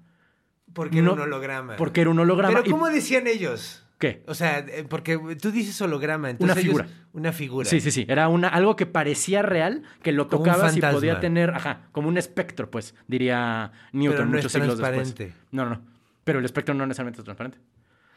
Porque 0.74 1.00
era 1.00 1.08
No, 1.08 1.14
un 1.14 1.20
holograma. 1.22 1.76
Porque 1.76 2.02
era 2.02 2.10
un 2.10 2.20
holograma. 2.20 2.56
Pero 2.60 2.68
y- 2.68 2.72
¿cómo 2.72 2.88
decían 2.90 3.28
ellos? 3.28 3.84
¿Qué? 4.00 4.24
O 4.28 4.36
sea, 4.36 4.60
eh, 4.60 4.86
porque 4.88 5.18
tú 5.42 5.52
dices 5.52 5.82
holograma, 5.82 6.30
entonces 6.30 6.54
Una 6.56 6.62
ellos- 6.62 6.82
figura. 6.84 6.88
una 7.14 7.32
figura. 7.34 7.68
Sí, 7.70 7.82
sí, 7.82 7.90
sí. 7.90 8.06
Era 8.08 8.28
una, 8.28 8.48
algo 8.48 8.76
que 8.76 8.86
parecía 8.86 9.42
real, 9.42 9.82
que 10.04 10.12
lo 10.12 10.28
tocabas 10.28 10.78
y 10.78 10.82
podía 10.82 11.20
tener, 11.20 11.50
ajá, 11.50 11.88
como 11.92 12.08
un 12.08 12.18
espectro, 12.18 12.70
pues, 12.70 12.94
diría 13.08 13.72
Newton 13.94 14.16
Pero 14.18 14.26
no 14.26 14.32
muchos 14.34 14.46
es 14.46 14.52
siglos 14.52 14.78
transparente. 14.78 15.26
después. 15.26 15.48
No, 15.52 15.64
no, 15.66 15.72
no. 15.72 15.82
Pero 16.24 16.40
el 16.40 16.46
espectro 16.46 16.76
no 16.76 16.86
necesariamente 16.86 17.22
es 17.22 17.26
transparente. 17.26 17.58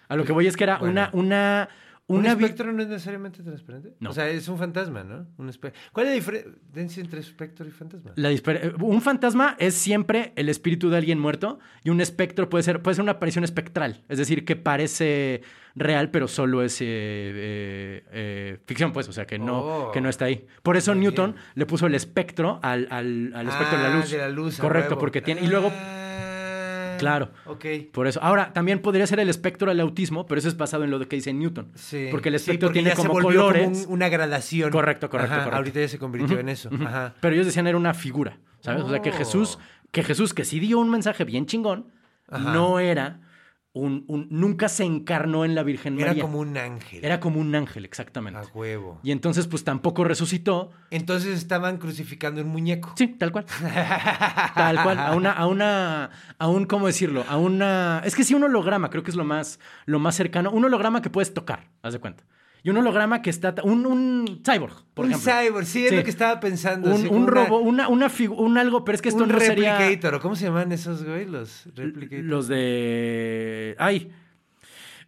A 0.08 0.16
lo 0.16 0.24
que 0.24 0.32
voy 0.32 0.46
es 0.48 0.56
que 0.56 0.64
era 0.64 0.78
Bueno. 0.78 0.92
una, 0.92 1.10
una, 1.14 1.68
¿Un 2.14 2.26
espectro 2.26 2.72
no 2.72 2.82
es 2.82 2.88
necesariamente 2.88 3.42
transparente? 3.42 3.94
No. 4.00 4.10
O 4.10 4.12
sea, 4.12 4.28
es 4.28 4.48
un 4.48 4.58
fantasma, 4.58 5.04
¿no? 5.04 5.26
Un 5.38 5.50
¿Cuál 5.92 6.06
es 6.06 6.10
la 6.10 6.14
diferencia 6.14 7.00
entre 7.02 7.20
espectro 7.20 7.66
y 7.66 7.70
fantasma? 7.70 8.12
La 8.16 8.30
un 8.80 9.00
fantasma 9.02 9.56
es 9.58 9.74
siempre 9.74 10.32
el 10.36 10.48
espíritu 10.48 10.90
de 10.90 10.96
alguien 10.96 11.18
muerto 11.18 11.58
y 11.84 11.90
un 11.90 12.00
espectro 12.00 12.48
puede 12.48 12.62
ser, 12.64 12.82
puede 12.82 12.94
ser 12.96 13.02
una 13.02 13.12
aparición 13.12 13.44
espectral, 13.44 14.02
es 14.08 14.18
decir, 14.18 14.44
que 14.44 14.56
parece 14.56 15.42
real 15.76 16.10
pero 16.10 16.26
solo 16.26 16.62
es 16.62 16.80
eh, 16.80 16.84
eh, 16.86 18.04
eh, 18.12 18.58
ficción, 18.66 18.92
pues, 18.92 19.08
o 19.08 19.12
sea, 19.12 19.26
que 19.26 19.38
no, 19.38 19.60
Oh. 19.60 19.92
que 19.92 20.00
no 20.00 20.08
está 20.08 20.24
ahí. 20.24 20.46
Por 20.62 20.76
eso 20.76 20.94
Newton 20.94 21.32
bien. 21.32 21.44
le 21.54 21.66
puso 21.66 21.86
el 21.86 21.94
espectro 21.94 22.58
al, 22.62 22.88
al- 22.90 23.32
al 23.34 23.48
espectro 23.48 23.76
de 23.78 23.84
la 23.84 23.92
Ah, 23.92 23.96
luz. 23.96 24.10
de 24.10 24.18
la 24.18 24.28
luz, 24.28 24.58
a 24.58 24.62
Correcto, 24.62 24.98
porque 24.98 25.20
tiene... 25.22 25.42
Y 25.42 25.46
luego, 25.46 25.70
Ah, 25.72 25.99
Claro. 27.00 27.30
Ok. 27.46 27.64
por 27.92 28.06
eso. 28.06 28.22
Ahora, 28.22 28.52
también 28.52 28.80
podría 28.80 29.06
ser 29.06 29.20
el 29.20 29.28
espectro 29.28 29.68
del 29.70 29.80
autismo, 29.80 30.26
pero 30.26 30.38
eso 30.38 30.48
es 30.48 30.56
basado 30.56 30.84
en 30.84 30.90
lo 30.90 31.00
que 31.08 31.16
dice 31.16 31.32
Newton. 31.32 31.72
Sí. 31.74 32.08
Porque 32.10 32.28
el 32.28 32.34
Sí, 32.38 32.42
espectro 32.50 32.68
porque 32.68 32.78
tiene 32.80 32.90
ya 32.90 32.96
se 32.96 33.02
como 33.02 33.14
volvió 33.14 33.40
colores. 33.46 33.86
un- 33.86 33.94
una 33.94 34.08
gradación. 34.08 34.70
Correcto, 34.70 35.10
correcto, 35.10 35.32
Ajá, 35.32 35.42
correcto. 35.44 35.56
Ahorita 35.56 35.80
ya 35.80 35.88
se 35.88 35.98
convirtió 35.98 36.38
en 36.38 36.48
eso. 36.48 36.70
Ajá. 36.84 37.14
Pero 37.20 37.34
ellos 37.34 37.46
decían 37.46 37.66
era 37.66 37.76
una 37.76 37.94
figura, 37.94 38.38
¿sabes? 38.60 38.82
O 38.84 38.88
sea, 38.90 39.00
que 39.02 39.10
Oh. 39.10 39.14
Jesús, 39.14 39.58
que 39.90 40.02
Jesús, 40.02 40.34
que 40.34 40.44
sí 40.44 40.60
dio 40.60 40.78
un 40.78 40.90
mensaje 40.90 41.24
bien 41.24 41.46
chingón, 41.46 41.86
Ajá. 42.28 42.52
no 42.52 42.78
era 42.78 43.20
un, 43.72 44.04
un- 44.08 44.26
nunca 44.30 44.68
se 44.68 44.82
encarnó 44.84 45.44
en 45.44 45.54
la 45.54 45.62
Virgen 45.62 45.96
Era 46.00 46.08
María. 46.08 46.22
como 46.22 46.40
un 46.40 46.56
ángel. 46.56 47.04
Era 47.04 47.20
como 47.20 47.40
un 47.40 47.54
ángel, 47.54 47.84
exactamente. 47.84 48.40
A 48.40 48.42
huevo. 48.52 48.98
Y 49.04 49.12
entonces, 49.12 49.46
pues 49.46 49.62
tampoco 49.62 50.02
resucitó. 50.02 50.72
Entonces 50.90 51.38
estaban 51.38 51.78
crucificando 51.78 52.40
un 52.42 52.48
muñeco. 52.48 52.92
Sí, 52.96 53.06
tal 53.08 53.30
cual. 53.30 53.46
Tal 54.54 54.82
cual. 54.82 54.98
A 54.98 55.14
una, 55.14 55.32
a 55.32 55.46
una, 55.46 56.10
a 56.38 56.48
un, 56.48 56.66
¿cómo 56.66 56.86
decirlo? 56.86 57.24
A 57.28 57.36
una. 57.36 58.02
Es 58.04 58.16
que 58.16 58.24
sí, 58.24 58.34
un 58.34 58.42
holograma, 58.44 58.90
creo 58.90 59.02
que 59.04 59.10
es 59.10 59.16
lo 59.16 59.24
más, 59.24 59.60
lo 59.86 59.98
más 60.00 60.14
cercano. 60.16 60.50
Un 60.50 60.64
holograma 60.64 61.00
que 61.02 61.10
puedes 61.10 61.32
tocar, 61.32 61.68
haz 61.82 61.92
de 61.92 62.00
cuenta. 62.00 62.24
Y 62.62 62.70
un 62.70 62.76
holograma 62.76 63.22
que 63.22 63.30
está. 63.30 63.54
Un, 63.64 63.86
un 63.86 64.42
cyborg, 64.44 64.84
por 64.94 65.06
un 65.06 65.12
ejemplo. 65.12 65.32
cyborg, 65.32 65.66
sí, 65.66 65.84
es 65.84 65.90
Sí. 65.90 65.96
lo 65.96 66.04
que 66.04 66.10
estaba 66.10 66.40
pensando. 66.40 66.94
Un, 66.94 67.06
un 67.08 67.26
robo, 67.26 67.58
una, 67.60 67.88
una 67.88 68.10
un 68.36 68.58
algo, 68.58 68.84
pero 68.84 68.96
es 68.96 69.02
que 69.02 69.08
esto 69.08 69.22
un 69.24 69.30
no 69.30 69.40
sería. 69.40 69.78
replicator. 69.78 70.14
¿o 70.16 70.20
¿Cómo 70.20 70.36
se 70.36 70.44
llaman 70.44 70.70
esos, 70.72 71.04
güey? 71.04 71.24
Los 71.26 71.64
replicators. 71.74 72.26
Los 72.26 72.48
de. 72.48 73.74
Ay. 73.78 74.10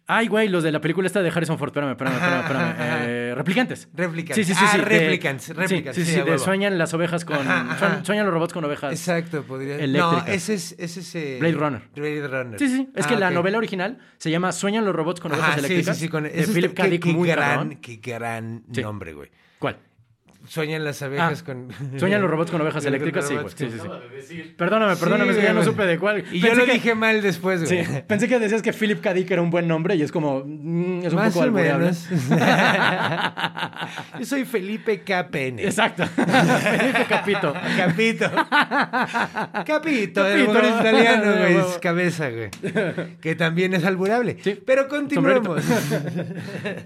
Ay, 0.05 0.27
güey, 0.27 0.49
los 0.49 0.63
de 0.63 0.71
la 0.73 0.81
película 0.81 1.07
esta 1.07 1.21
de 1.21 1.29
Harrison 1.29 1.57
Ford. 1.57 1.69
Espérame, 1.69 1.91
espérame, 1.91 2.15
espérame. 2.15 2.41
espérame. 2.41 2.69
Ajá. 2.71 3.05
Eh, 3.05 3.33
replicantes. 3.35 3.87
Replicantes. 3.93 4.45
Sí, 4.45 4.53
sí, 4.53 4.59
sí. 4.59 4.65
Ah, 4.67 4.71
sí, 4.73 4.77
de- 4.79 4.83
replicants, 4.85 5.43
sí, 5.45 5.53
Sí, 5.93 6.05
sí, 6.05 6.21
de 6.21 6.37
sueñan 6.39 6.77
las 6.77 6.93
ovejas 6.93 7.23
con. 7.23 7.37
Ajá, 7.47 8.03
sueñan- 8.03 8.25
los 8.25 8.33
robots 8.33 8.51
con 8.53 8.65
ovejas. 8.65 8.91
Exacto, 8.91 9.43
podría. 9.43 9.75
Eléctricas. 9.77 10.27
No, 10.27 10.33
ese 10.33 10.55
es, 10.55 10.75
ese 10.77 10.99
es 10.99 11.15
eh, 11.15 11.37
Blade 11.39 11.55
Runner. 11.55 11.81
Blade 11.95 12.27
Runner. 12.27 12.59
Sí, 12.59 12.67
sí. 12.67 12.89
Es 12.95 13.05
Ah, 13.05 13.09
que 13.09 13.15
la 13.15 13.31
novela 13.31 13.57
original 13.57 13.97
se 14.17 14.29
llama 14.29 14.51
Sueñan 14.51 14.83
los 14.83 14.93
robots 14.93 15.21
con 15.21 15.31
ovejas 15.31 15.49
Ajá, 15.51 15.59
sí, 15.61 15.61
sí, 15.61 15.65
eléctricas. 15.73 15.97
sí, 15.97 16.09
con 16.09 16.23
de 16.23 16.29
Philip 16.53 16.73
K. 16.73 16.83
Dick, 16.87 17.03
qué 17.03 17.13
muy 17.13 17.29
gran, 17.29 17.49
cabrón. 17.49 17.75
qué 17.81 17.95
gran 18.03 18.63
nombre, 18.67 19.13
güey. 19.13 19.31
¿Cuál? 19.57 19.77
Sueñan 20.45 20.83
las 20.83 21.01
abejas 21.01 21.41
Ah, 21.41 21.45
con. 21.45 21.69
Sueñan 21.97 22.21
los 22.21 22.29
robots 22.29 22.51
con 22.51 22.61
ovejas 22.61 22.83
eléctricas, 22.85 23.27
sí, 23.27 23.35
güey. 23.35 23.47
Sí, 23.55 23.69
sí, 23.71 23.79
sí. 24.27 24.53
Perdóname, 24.57 24.95
perdóname, 24.97 25.23
Sí, 25.25 25.29
es 25.31 25.37
que 25.37 25.43
ya 25.43 25.53
no 25.53 25.63
supe 25.63 25.85
de 25.85 25.97
cuál. 25.97 26.23
Y 26.31 26.39
yo 26.41 26.53
lo 26.53 26.65
que- 26.65 26.73
dije 26.73 26.95
mal 26.95 27.21
después, 27.21 27.67
Sí, 27.67 27.77
güey. 27.83 28.03
pensé 28.07 28.27
que 28.27 28.39
decías 28.39 28.61
que 28.61 28.73
Philip 28.73 29.01
K. 29.01 29.13
Dick 29.13 29.31
era 29.31 29.41
un 29.41 29.49
buen 29.49 29.67
nombre 29.67 29.95
y 29.95 30.01
es 30.01 30.11
como. 30.11 30.43
mm, 30.45 31.05
es 31.05 31.13
un 31.13 31.19
Más 31.19 31.33
poco 31.33 31.43
albureable. 31.45 31.91
Yo 34.19 34.25
soy 34.25 34.45
Felipe 34.45 35.01
KPN. 35.01 35.59
Exacto. 35.59 36.05
Felipe 36.07 37.05
Capito. 37.07 37.53
Capito. 37.77 38.31
Capito, 39.65 40.27
el 40.27 40.43
italiano, 40.43 41.37
güey. 41.37 41.57
Es 41.57 41.77
cabeza, 41.81 42.29
güey. 42.29 42.49
Que 43.21 43.35
también 43.35 43.73
es 43.73 43.83
alburable. 43.85 44.37
Sí. 44.43 44.59
Pero 44.65 44.87
continuemos. 44.87 45.63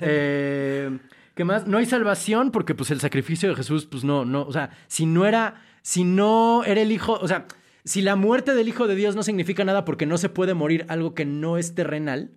Eh, 0.02 0.89
¿Qué 1.38 1.45
más? 1.45 1.67
No 1.67 1.78
hay 1.78 1.86
salvación 1.86 2.50
porque 2.50 2.73
pues 2.73 2.89
el 2.89 3.00
sacrificio 3.00 3.47
de 3.47 3.56
Jesús, 3.56 3.86
pues 3.86 4.04
no, 4.04 4.26
no, 4.26 4.41
o 4.41 4.52
sea, 4.52 4.71
si 4.88 5.06
no 5.06 5.28
era, 5.28 5.62
si 5.84 6.04
no 6.04 6.63
era 6.65 6.82
el 6.82 6.91
hijo, 6.91 7.13
o 7.13 7.28
sea, 7.28 7.45
si 7.86 8.02
la 8.02 8.15
muerte 8.15 8.56
del 8.56 8.67
hijo 8.67 8.88
de 8.88 8.95
Dios 8.95 9.15
no 9.15 9.21
significa 9.21 9.63
nada 9.63 9.86
porque 9.86 10.08
no 10.08 10.17
se 10.17 10.30
puede 10.30 10.56
morir 10.56 10.88
algo 10.89 11.13
que 11.13 11.26
no 11.26 11.60
es 11.60 11.76
terrenal, 11.76 12.32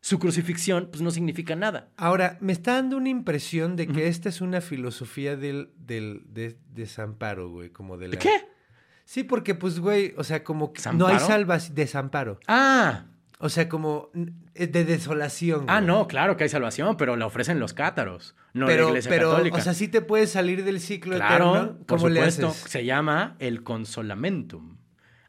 su 0.00 0.18
crucifixión 0.18 0.88
pues 0.90 1.00
no 1.00 1.12
significa 1.12 1.54
nada. 1.54 1.90
Ahora, 1.96 2.38
me 2.40 2.52
está 2.52 2.74
dando 2.74 2.96
una 2.96 3.08
impresión 3.08 3.76
de 3.76 3.86
que 3.86 4.08
esta 4.08 4.28
es 4.28 4.40
una 4.40 4.60
filosofía 4.60 5.36
del, 5.36 5.70
del 5.76 6.24
de, 6.26 6.58
desamparo, 6.72 7.50
güey. 7.50 7.70
Como 7.70 7.98
de 7.98 8.08
la... 8.08 8.18
¿Qué? 8.18 8.48
Sí, 9.04 9.22
porque, 9.22 9.54
pues, 9.54 9.78
güey, 9.78 10.12
o 10.16 10.24
sea, 10.24 10.42
como 10.42 10.72
que 10.72 10.82
no 10.92 11.06
hay 11.06 11.20
salvación. 11.20 11.76
Desamparo. 11.76 12.40
Ah, 12.48 13.04
O 13.42 13.48
sea, 13.48 13.70
como 13.70 14.10
mm, 14.12 14.24
de 14.54 14.84
desolación. 14.84 15.64
ah, 15.68 15.76
güey. 15.76 15.86
no, 15.86 16.06
claro 16.06 16.36
que 16.36 16.44
hay 16.44 16.50
salvación, 16.50 16.96
pero 16.98 17.16
la 17.16 17.24
ofrecen 17.26 17.58
los 17.58 17.72
cátaros, 17.72 18.34
no 18.52 18.66
pero, 18.66 18.84
la 18.84 18.88
iglesia 18.90 19.08
pero, 19.10 19.30
católica. 19.30 19.56
o 19.56 19.60
sea, 19.62 19.72
sí 19.72 19.88
te 19.88 20.02
puedes 20.02 20.30
salir 20.30 20.62
del 20.62 20.78
ciclo 20.78 21.16
Claro, 21.16 21.56
eterno. 21.56 21.78
por 21.86 21.98
¿Cómo 21.98 22.08
le 22.10 22.20
supuesto. 22.20 22.48
haces? 22.48 22.70
Se 22.70 22.84
llama 22.84 23.36
el 23.38 23.62
consolamentum. 23.62 24.76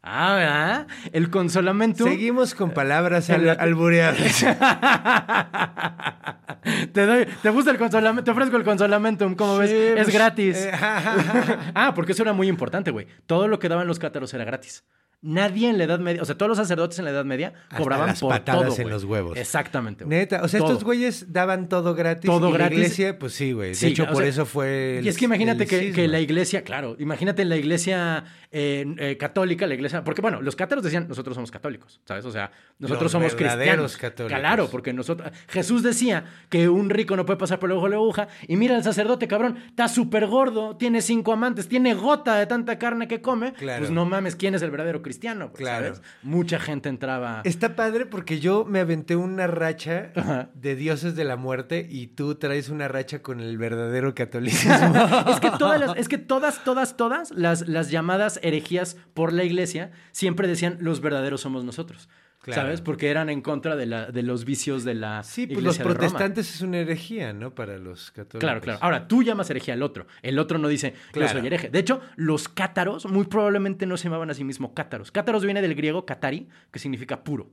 Ah, 0.04 0.34
¿verdad? 0.36 0.88
El 1.14 1.30
consolamentum. 1.30 2.10
Seguimos 2.10 2.54
con 2.56 2.72
palabras 2.72 3.30
En 3.30 3.36
al, 3.36 3.46
la- 3.46 3.54
albureadas. 3.54 4.44
te 6.94 7.06
doy, 7.06 7.28
te 7.42 7.50
gusta 7.50 7.72
el 7.72 7.78
consolamentum, 7.78 8.26
te 8.26 8.32
ofrezco 8.32 8.58
el 8.58 8.64
consolamentum, 8.64 9.36
¿cómo 9.36 9.58
ves? 9.60 9.72
Es 9.72 10.04
pues, 10.04 10.14
gratis. 10.14 10.58
eh, 10.58 10.72
ah, 11.76 11.94
porque 11.96 12.12
eso 12.14 12.24
era 12.24 12.34
muy 12.34 12.48
importante, 12.48 12.92
güey. 12.92 13.08
Todo 13.26 13.48
lo 13.48 13.60
que 13.60 13.70
daban 13.70 13.88
los 13.88 14.00
cátaros 14.00 14.34
era 14.34 14.44
gratis. 14.44 14.84
Nadie 15.24 15.70
en 15.70 15.78
la 15.78 15.84
Edad 15.84 16.00
Media, 16.00 16.22
o 16.24 16.26
sea, 16.26 16.36
todos 16.36 16.50
los 16.50 16.58
sacerdotes 16.58 16.98
en 16.98 17.06
la 17.06 17.12
Edad 17.12 17.26
Media 17.26 17.54
Hasta 17.66 17.78
cobraban 17.78 18.08
las 18.08 18.20
por 18.22 18.32
patadas 18.32 18.70
todo, 18.76 18.82
en 18.82 18.90
los 18.90 19.04
huevos. 19.04 19.38
Exactamente. 19.38 20.04
güey. 20.04 20.18
Neta, 20.18 20.42
o 20.44 20.48
sea, 20.48 20.60
Todo. 20.60 20.70
estos 20.72 20.84
güeyes 20.84 21.32
daban 21.32 21.70
todo 21.70 21.94
gratis. 21.94 22.26
Todo 22.26 22.50
y 22.50 22.54
gratis. 22.54 22.78
La 22.80 22.84
iglesia, 22.86 23.20
pues 23.20 23.34
sí, 23.34 23.52
güey. 23.52 23.70
De 23.70 23.76
Sí, 23.76 23.88
hecho, 23.88 24.08
por 24.08 24.18
sea, 24.18 24.28
eso 24.28 24.46
fue. 24.48 24.98
el- 24.98 25.06
y 25.06 25.10
es 25.10 25.18
que 25.18 25.26
imagínate 25.26 25.68
que, 25.68 25.92
que 25.92 26.08
la 26.08 26.20
iglesia, 26.20 26.64
claro, 26.64 26.96
imagínate 26.98 27.44
en 27.44 27.50
la 27.50 27.58
iglesia 27.58 28.24
eh, 28.52 28.86
eh, 28.98 29.18
católica, 29.18 29.66
la 29.66 29.74
iglesia, 29.76 30.04
porque 30.04 30.22
bueno, 30.22 30.42
los 30.42 30.56
cátaros 30.56 30.84
decían, 30.84 31.08
nosotros 31.08 31.36
somos 31.36 31.52
católicos, 31.52 32.02
¿sabes? 32.06 32.26
O 32.26 32.32
sea, 32.32 32.52
nosotros 32.80 33.04
Los 33.04 33.12
somos 33.14 33.36
cristianos. 33.36 33.96
católicos. 33.98 34.40
Claro, 34.40 34.68
porque 34.70 34.92
nosotros, 34.94 35.32
Jesús 35.48 35.84
decía 35.84 36.26
que 36.50 36.68
un 36.68 36.90
rico 36.90 37.16
no 37.16 37.26
puede 37.26 37.38
pasar 37.38 37.60
por 37.60 37.72
el 37.72 37.78
ojo 37.78 37.86
de 37.86 37.92
la 37.92 37.96
aguja, 37.98 38.28
y 38.48 38.58
mira 38.58 38.76
el 38.76 38.84
sacerdote, 38.84 39.28
cabrón, 39.28 39.58
está 39.68 39.88
súper 39.88 40.28
gordo, 40.28 40.76
tiene 40.76 41.02
cinco 41.02 41.32
amantes, 41.34 41.68
tiene 41.70 41.94
gota 41.94 42.36
de 42.36 42.46
tanta 42.46 42.78
carne 42.78 43.08
que 43.08 43.22
come, 43.22 43.54
Claro. 43.54 43.80
pues 43.80 43.92
no 43.92 44.06
mames, 44.06 44.36
¿quién 44.36 44.54
es 44.56 44.62
el 44.62 44.72
verdadero 44.72 45.02
cristiano? 45.02 45.50
güey, 45.50 45.64
Claro. 45.64 45.86
¿sabes? 45.96 46.02
Mucha 46.22 46.60
gente 46.60 46.90
entraba... 46.90 47.42
Está 47.46 47.76
padre 47.76 48.06
porque 48.06 48.40
yo 48.40 48.66
me 48.66 48.80
aventé 48.82 49.16
una 49.16 49.48
racha 49.48 50.12
Ajá. 50.16 50.50
de 50.56 50.76
dioses 50.76 51.16
de 51.16 51.24
la 51.24 51.38
muerte 51.38 51.88
y 51.90 52.08
tú 52.08 52.36
traes 52.36 52.68
una 52.70 52.88
racha 52.90 53.22
con 53.22 53.40
el 53.40 53.58
verdadero 53.58 54.14
catolicismo. 54.14 54.94
Es 55.32 55.40
que 55.40 55.52
todas, 55.52 55.80
las- 55.80 55.98
es 55.98 56.10
que 56.10 56.18
todas, 56.18 56.64
todas, 56.64 56.98
todas 56.98 57.32
las, 57.32 57.68
las 57.68 57.90
llamadas 57.92 58.40
herejías 58.44 58.98
por 59.14 59.34
la 59.34 59.44
iglesia 59.44 59.92
siempre 60.12 60.48
decían 60.48 60.78
los 60.82 61.02
verdaderos 61.02 61.42
somos 61.42 61.64
nosotros. 61.64 62.10
Claro. 62.42 62.64
¿Sabes? 62.64 62.82
Porque 62.82 63.12
eran 63.12 63.30
en 63.30 63.42
contra 63.42 63.76
de, 63.76 63.86
la, 63.86 64.08
de 64.12 64.24
los 64.24 64.46
vicios 64.46 64.84
de 64.84 64.96
la 64.96 65.22
Sí, 65.22 65.46
pues 65.46 65.60
iglesia 65.60 65.64
los 65.64 65.78
de 65.78 65.84
Roma. 65.84 65.94
protestantes 66.10 66.56
es 66.56 66.62
una 66.62 66.80
herejía, 66.80 67.34
¿no? 67.34 67.54
Para 67.54 67.78
los 67.78 68.10
católicos. 68.10 68.40
Claro, 68.40 68.62
claro. 68.62 68.80
Ahora, 68.82 69.08
tú 69.08 69.22
llamas 69.22 69.48
herejía 69.52 69.76
al 69.76 69.84
otro. 69.84 70.08
El 70.24 70.40
otro 70.40 70.58
no 70.58 70.68
dice, 70.68 70.96
Claro. 71.12 71.32
yo 71.34 71.38
soy 71.38 71.46
hereje. 71.46 71.70
De 71.70 71.78
hecho, 71.78 72.02
los 72.16 72.50
cátaros 72.50 73.06
muy 73.06 73.26
probablemente 73.28 73.86
no 73.86 73.96
se 73.96 74.06
llamaban 74.06 74.32
a 74.32 74.34
sí 74.34 74.44
mismos 74.44 74.72
cátaros. 74.74 75.12
Cátaros 75.12 75.46
viene 75.46 75.62
del 75.62 75.76
griego 75.76 76.08
katari, 76.08 76.50
que 76.72 76.80
significa 76.80 77.24
puro. 77.24 77.52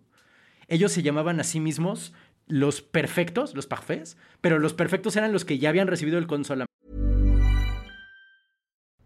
Ellos 0.69 0.91
se 0.91 1.03
llamaban 1.03 1.39
a 1.39 1.45
sí 1.45 1.61
mismos 1.61 2.15
los 2.47 2.81
perfectos, 2.81 3.55
los 3.55 3.67
parfaits, 3.67 4.17
pero 4.41 4.59
los 4.59 4.73
perfectos 4.73 5.17
eran 5.17 5.35
los 5.35 5.45
que 5.45 5.59
ya 5.59 5.69
habían 5.69 5.89
recibido 5.89 6.17
el 6.17 6.27
consolamiento. 6.27 6.67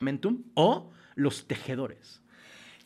BlueNile.com. 0.00 0.44
o 0.54 0.90
los 1.14 1.46
tejedores. 1.46 2.20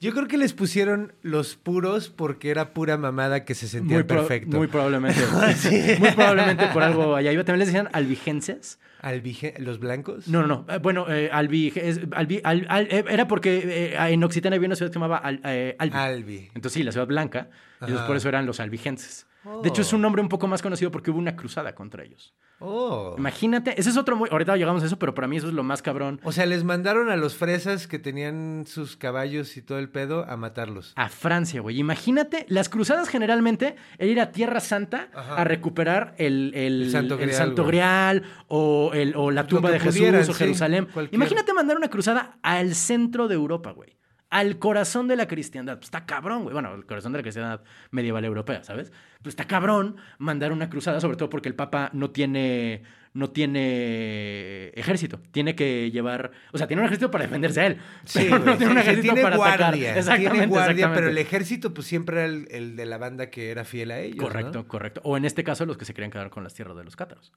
Yo 0.01 0.13
creo 0.13 0.27
que 0.27 0.37
les 0.37 0.53
pusieron 0.53 1.13
los 1.23 1.55
puros 1.55 2.09
porque 2.11 2.51
era 2.51 2.75
pura 2.75 2.97
mamada 2.97 3.45
que 3.45 3.55
se 3.55 3.69
sentía 3.69 3.99
Muy, 3.99 4.03
perfecto. 4.05 4.57
muy 4.57 4.67
probablemente. 4.67 5.21
Muy 6.01 6.11
probablemente 6.11 6.67
por 6.73 6.83
algo 6.83 7.15
allá 7.15 7.31
iba. 7.31 7.45
También 7.45 7.61
les 7.61 7.69
decían 7.69 7.89
albigenses. 7.93 8.81
Albige- 9.01 9.57
¿Los 9.59 9.79
blancos? 9.79 10.27
No, 10.27 10.41
no, 10.45 10.47
no. 10.67 10.75
Eh, 10.75 10.79
Bueno, 10.79 11.07
eh, 11.09 11.29
albi, 11.33 11.73
es- 11.77 12.01
albi- 12.11 12.41
al- 12.43 12.67
al- 12.69 12.89
eh, 12.91 13.05
era 13.09 13.29
porque 13.29 13.93
eh, 13.95 13.97
en 14.13 14.25
Occitania 14.25 14.57
había 14.57 14.67
una 14.67 14.75
ciudad 14.77 14.91
que 14.91 14.95
se 14.95 14.99
llamaba 14.99 15.19
Al- 15.19 15.41
eh, 15.45 15.77
Albi. 15.79 15.97
Albi. 15.97 16.39
Entonces 16.55 16.73
sí, 16.73 16.83
la 16.83 16.91
ciudad 16.91 17.07
blanca. 17.07 17.49
Y 17.81 17.85
entonces 17.85 18.07
por 18.07 18.17
eso 18.17 18.29
eran 18.29 18.45
los 18.45 18.59
albigenses. 18.59 19.27
De 19.63 19.69
hecho, 19.69 19.83
es 19.83 19.93
un 19.93 20.01
nombre 20.01 20.23
un 20.23 20.29
poco 20.29 20.47
más 20.47 20.63
conocido 20.63 20.91
porque 20.91 21.11
hubo 21.11 21.19
una 21.19 21.35
cruzada 21.35 21.75
contra 21.75 22.05
ellos. 22.05 22.33
Oh. 22.61 23.17
Imagínate, 23.19 23.79
ese 23.81 23.91
es 23.91 23.97
otro 23.97 24.15
muy... 24.15 24.29
Ahorita 24.31 24.57
llegamos 24.57 24.85
a 24.85 24.87
eso, 24.87 24.99
pero 24.99 25.15
para 25.15 25.27
mí 25.27 25.37
eso 25.37 25.49
es 25.49 25.53
lo 25.55 25.65
más 25.65 25.83
cabrón. 25.83 26.21
O 26.23 26.31
sea, 26.31 26.47
les 26.47 26.63
mandaron 26.63 27.11
a 27.11 27.17
los 27.17 27.35
fresas 27.35 27.89
que 27.89 27.99
tenían 27.99 28.65
sus 28.69 28.97
caballos 28.97 29.57
y 29.57 29.63
todo 29.63 29.81
el 29.81 29.89
pedo 29.89 30.25
a 30.29 30.37
matarlos. 30.37 30.93
A 30.95 31.09
Francia, 31.09 31.61
güey. 31.61 31.79
Imagínate, 31.81 32.47
las 32.49 32.69
cruzadas 32.69 33.09
generalmente 33.09 33.75
era 33.99 34.11
ir 34.11 34.21
a 34.21 34.31
Tierra 34.31 34.61
Santa 34.61 35.09
Ajá. 35.13 35.35
a 35.35 35.45
recuperar 35.45 36.15
el, 36.19 36.53
el, 36.55 36.83
El 36.83 36.91
Santo 36.93 37.15
el 37.15 37.21
Grial, 37.23 37.37
Santo 37.37 37.63
güey. 37.63 37.73
Grial 37.73 38.23
o, 38.47 38.91
el, 38.95 39.17
o 39.17 39.33
la 39.33 39.47
tumba 39.49 39.73
de 39.73 39.81
Jesús 39.81 39.99
pudieran, 39.99 40.31
o 40.31 40.33
Jerusalén. 40.35 40.89
Imagínate 41.11 41.53
mandar 41.53 41.77
una 41.77 41.89
cruzada 41.89 42.39
al 42.43 42.77
centro 42.77 43.27
de 43.27 43.35
Europa, 43.35 43.73
güey. 43.73 43.97
Al 44.33 44.59
corazón 44.59 45.09
de 45.09 45.17
la 45.17 45.29
cristiandad. 45.29 45.75
Pues 45.75 45.89
está 45.89 46.07
cabrón, 46.07 46.45
güey. 46.45 46.55
Bueno, 46.55 46.75
el 46.75 46.87
corazón 46.87 47.13
de 47.13 47.19
la 47.19 47.23
cristiandad 47.23 47.61
medieval 47.91 48.25
europea, 48.25 48.65
¿sabes? 48.65 48.91
Pues 49.21 49.35
está 49.35 49.47
cabrón 49.47 49.97
mandar 50.17 50.53
una 50.53 50.71
cruzada, 50.71 51.03
sobre 51.03 51.19
todo 51.19 51.29
porque 51.29 51.51
el 51.51 51.55
Papa 51.55 51.91
no 51.93 52.13
tiene, 52.13 52.83
no 53.15 53.31
tiene 53.31 54.69
ejército. 54.75 55.21
Tiene 55.33 55.55
que 55.55 55.91
llevar. 55.91 56.31
O 56.53 56.59
sea, 56.59 56.67
tiene 56.67 56.81
un 56.83 56.87
ejército 56.87 57.11
para 57.11 57.25
defenderse 57.25 57.61
a 57.61 57.67
él. 57.67 57.79
Pero 58.15 58.39
no 58.39 58.57
tiene 58.57 58.73
un 58.73 58.79
sí, 58.79 58.83
sí, 58.85 58.89
ejército 58.89 59.15
tiene 59.15 59.23
para 59.23 59.37
guardia, 59.37 59.67
atacar. 59.67 59.99
Exactamente. 59.99 60.31
Tiene 60.31 60.47
guardia, 60.47 60.93
pero 60.95 61.09
el 61.09 61.19
ejército 61.19 61.75
pues 61.75 61.87
siempre 61.87 62.17
era 62.17 62.25
el, 62.27 62.49
el 62.51 62.77
de 62.77 62.87
la 62.87 62.99
banda 62.99 63.31
que 63.31 63.51
era 63.51 63.65
fiel 63.65 63.91
a 63.91 64.01
ellos, 64.01 64.17
¿no? 64.19 64.23
Correcto, 64.25 64.67
correcto. 64.69 65.01
O 65.05 65.17
en 65.17 65.25
este 65.25 65.45
caso, 65.45 65.67
los 65.67 65.77
que 65.77 65.85
se 65.85 65.95
querían 65.95 66.11
quedar 66.11 66.31
con 66.31 66.43
las 66.45 66.55
tierras 66.55 66.77
de 66.77 66.85
los 66.85 66.97
cátaros. 66.97 67.33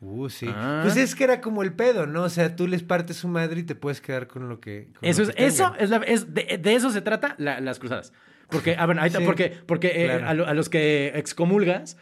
Uh, 0.00 0.30
sí. 0.30 0.46
Ah. 0.48 0.80
Pues 0.82 0.96
es 0.96 1.14
que 1.14 1.24
era 1.24 1.40
como 1.42 1.62
el 1.62 1.74
pedo, 1.74 2.06
¿no? 2.06 2.22
O 2.22 2.28
sea, 2.30 2.56
tú 2.56 2.66
les 2.66 2.82
partes 2.82 3.16
su 3.18 3.28
madre 3.28 3.60
y 3.60 3.64
te 3.64 3.74
puedes 3.74 4.00
quedar 4.00 4.26
con 4.28 4.48
lo 4.48 4.58
que. 4.58 4.88
con 4.98 5.08
Eso 5.08 5.24
lo 5.24 5.28
es, 5.30 5.34
eso 5.36 5.74
es, 5.78 5.90
la, 5.90 5.98
es 5.98 6.32
de, 6.32 6.58
de 6.60 6.74
eso 6.74 6.90
se 6.90 7.02
trata 7.02 7.34
la- 7.38 7.60
las 7.60 7.78
cruzadas. 7.78 8.12
Porque, 8.48 8.74
ah, 8.78 8.86
bueno, 8.86 9.02
ahí 9.02 9.10
Sí, 9.10 9.18
porque, 9.24 9.54
porque 9.66 10.06
eh, 10.06 10.10
a, 10.10 10.32
lo- 10.34 10.46
a 10.46 10.54
los 10.54 10.68
que 10.70 11.12
excomulgas, 11.14 11.98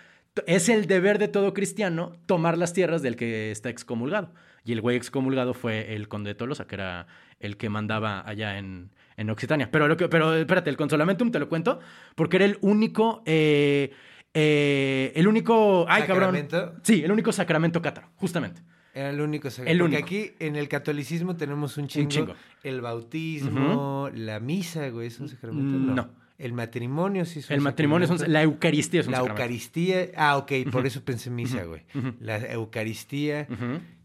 es 0.46 0.68
el 0.68 0.86
deber 0.86 1.18
de 1.18 1.28
todo 1.28 1.54
cristiano 1.54 2.12
tomar 2.26 2.56
las 2.58 2.72
tierras 2.72 3.02
del 3.02 3.16
que 3.16 3.50
está 3.50 3.68
excomulgado. 3.70 4.32
Y 4.64 4.72
el 4.72 4.80
güey 4.80 4.96
excomulgado 4.96 5.54
fue 5.54 5.94
el 5.94 6.08
conde 6.08 6.30
de 6.30 6.34
Tolosa, 6.34 6.66
que 6.66 6.74
era 6.74 7.06
el 7.40 7.56
que 7.56 7.68
mandaba 7.70 8.26
allá 8.28 8.58
en, 8.58 8.90
en 9.16 9.30
Occitania. 9.30 9.70
Pero, 9.70 9.88
lo 9.88 9.96
que, 9.96 10.08
pero 10.08 10.34
espérate, 10.34 10.68
el 10.68 10.76
consolamentum 10.76 11.30
te 11.30 11.38
lo 11.38 11.48
cuento, 11.48 11.80
porque 12.14 12.36
era 12.36 12.44
el 12.44 12.58
único. 12.60 13.22
eh, 13.26 13.92
eh, 14.34 15.12
el 15.14 15.26
único. 15.26 15.86
Ay, 15.88 16.02
¿Sacramento? 16.02 16.56
cabrón. 16.60 16.80
Sí, 16.82 17.02
el 17.02 17.10
único 17.12 17.32
sacramento 17.32 17.80
cátaro, 17.80 18.10
justamente. 18.16 18.62
Era 18.94 19.10
el 19.10 19.20
único. 19.20 19.48
sacra- 19.50 19.70
El 19.70 19.78
Porque 19.78 19.94
único. 19.96 20.06
aquí 20.06 20.30
en 20.38 20.56
el 20.56 20.68
catolicismo 20.68 21.36
tenemos 21.36 21.76
un 21.78 21.88
chingo. 21.88 22.08
chingo. 22.10 22.34
El 22.62 22.80
bautismo, 22.80 24.10
la 24.14 24.40
misa, 24.40 24.88
güey, 24.90 25.06
es 25.08 25.18
un 25.20 25.28
sacramento. 25.28 25.78
No. 25.78 25.94
No. 25.94 26.10
El 26.38 26.52
matrimonio 26.52 27.24
sí 27.24 27.40
es 27.40 27.48
un 27.50 27.54
El 27.54 27.60
matrimonio 27.60 28.04
es 28.04 28.22
un. 28.22 28.32
La 28.32 28.42
Eucaristía 28.42 29.00
es 29.00 29.06
un 29.06 29.12
La 29.12 29.18
sacramento. 29.18 29.42
Eucaristía. 29.42 30.08
Ah, 30.16 30.36
ok, 30.36 30.52
por 30.70 30.86
eso 30.86 31.02
pensé 31.04 31.30
misa, 31.30 31.64
güey. 31.64 31.82
La 32.20 32.36
Eucaristía. 32.52 33.46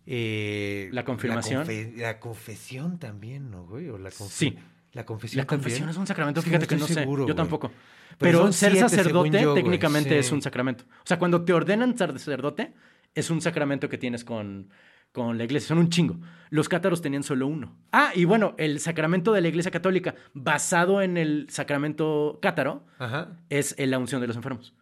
Eh, 0.06 0.90
La 0.92 1.06
confirmación. 1.06 1.66
La, 1.66 1.72
confe- 1.74 1.96
la 1.96 2.20
confesión 2.20 3.00
también, 3.00 3.50
¿no, 3.52 3.66
güey? 3.66 3.90
O 3.90 3.98
la 3.98 4.12
Sí. 4.12 4.58
La 4.92 5.06
confesión 5.06 5.40
La 5.40 5.48
confesión 5.48 5.82
también. 5.82 5.90
es 5.92 5.98
un 5.98 6.08
sacramento, 6.08 6.42
fíjate 6.42 6.68
que 6.68 6.76
no 6.76 6.86
sé. 6.86 6.94
seguro, 6.94 7.22
yo 7.24 7.26
güey. 7.34 7.36
tampoco. 7.36 7.72
Pero 8.20 8.52
ser 8.52 8.74
siete, 8.74 8.90
sacerdote 8.90 9.42
yo, 9.42 9.54
técnicamente 9.56 10.10
sí. 10.10 10.16
es 10.18 10.32
un 10.32 10.42
sacramento. 10.42 10.84
O 10.88 11.06
sea, 11.06 11.18
cuando 11.18 11.44
te 11.44 11.52
ordenan 11.54 11.98
ser 11.98 12.12
sacerdote, 12.14 12.74
es 13.16 13.30
un 13.32 13.42
sacramento 13.42 13.90
que 13.90 13.98
tienes 13.98 14.24
con, 14.24 14.70
con 15.14 15.38
la 15.38 15.46
iglesia. 15.46 15.70
Son 15.70 15.78
un 15.78 15.90
chingo. 15.90 16.18
Los 16.50 16.68
cátaros 16.68 17.02
tenían 17.02 17.24
solo 17.24 17.48
uno. 17.48 17.76
Ah, 17.92 18.12
y 18.14 18.26
bueno, 18.26 18.54
el 18.58 18.80
sacramento 18.80 19.32
de 19.32 19.42
la 19.42 19.48
iglesia 19.48 19.72
católica, 19.72 20.16
basado 20.34 21.02
en 21.02 21.18
el 21.18 21.48
sacramento 21.50 22.40
cátaro, 22.42 22.86
Ajá. 23.00 23.38
es 23.50 23.76
la 23.80 23.98
unción 23.98 24.20
de 24.20 24.28
los 24.28 24.36
enfermos. 24.36 24.74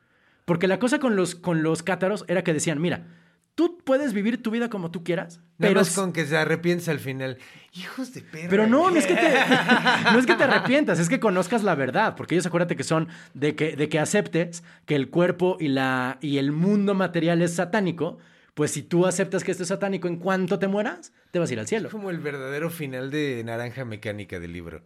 Porque 0.46 0.68
la 0.68 0.80
cosa 0.80 1.00
con 1.00 1.16
los, 1.16 1.36
con 1.36 1.62
los 1.64 1.84
cátaros 1.84 2.26
era 2.28 2.44
que 2.44 2.54
decían, 2.54 2.82
mira, 2.82 3.08
tú 3.56 3.78
puedes 3.86 4.12
vivir 4.14 4.42
tu 4.42 4.52
vida 4.52 4.70
como 4.70 4.92
tú 4.92 5.04
quieras, 5.04 5.38
Nada 5.58 5.70
pero 5.70 5.80
más 5.82 5.96
con 5.96 6.12
que 6.12 6.26
se 6.26 6.36
arrepientes 6.36 6.90
al 6.90 7.00
final. 7.00 7.38
Hijos 7.74 8.14
de 8.14 8.22
perra. 8.22 8.48
pero 8.50 8.68
no, 8.68 8.90
no 8.90 8.98
es, 8.98 9.06
que 9.06 9.14
te, 9.14 9.22
no 10.12 10.20
es 10.20 10.26
que 10.26 10.36
te 10.36 10.44
arrepientas, 10.44 11.00
es 11.00 11.08
que 11.08 11.20
conozcas 11.20 11.64
la 11.64 11.76
verdad, 11.76 12.16
porque 12.16 12.36
ellos 12.36 12.46
acuérdate 12.46 12.76
que 12.76 12.84
son 12.84 13.08
de 13.34 13.56
que, 13.56 13.76
de 13.78 13.88
que 13.88 14.00
aceptes 14.00 14.64
que 14.86 14.96
el 14.96 15.10
cuerpo 15.10 15.58
y, 15.60 15.68
la, 15.70 16.18
y 16.22 16.38
el 16.38 16.52
mundo 16.52 16.96
material 16.96 17.42
es 17.42 17.54
satánico, 17.56 18.18
pues 18.54 18.72
si 18.72 18.84
tú 18.84 19.06
aceptas 19.06 19.44
que 19.44 19.52
esto 19.52 19.64
es 19.64 19.70
satánico 19.70 20.08
en 20.08 20.18
cuanto 20.18 20.60
te 20.60 20.68
mueras, 20.68 21.14
te 21.32 21.40
vas 21.40 21.50
a 21.50 21.54
ir 21.54 21.60
al 21.60 21.68
cielo. 21.68 21.88
Es 21.88 21.92
como 21.94 22.10
el 22.10 22.20
verdadero 22.20 22.70
final 22.70 23.10
de 23.12 23.42
Naranja 23.46 23.86
Mecánica 23.86 24.40
del 24.40 24.54
libro. 24.54 24.84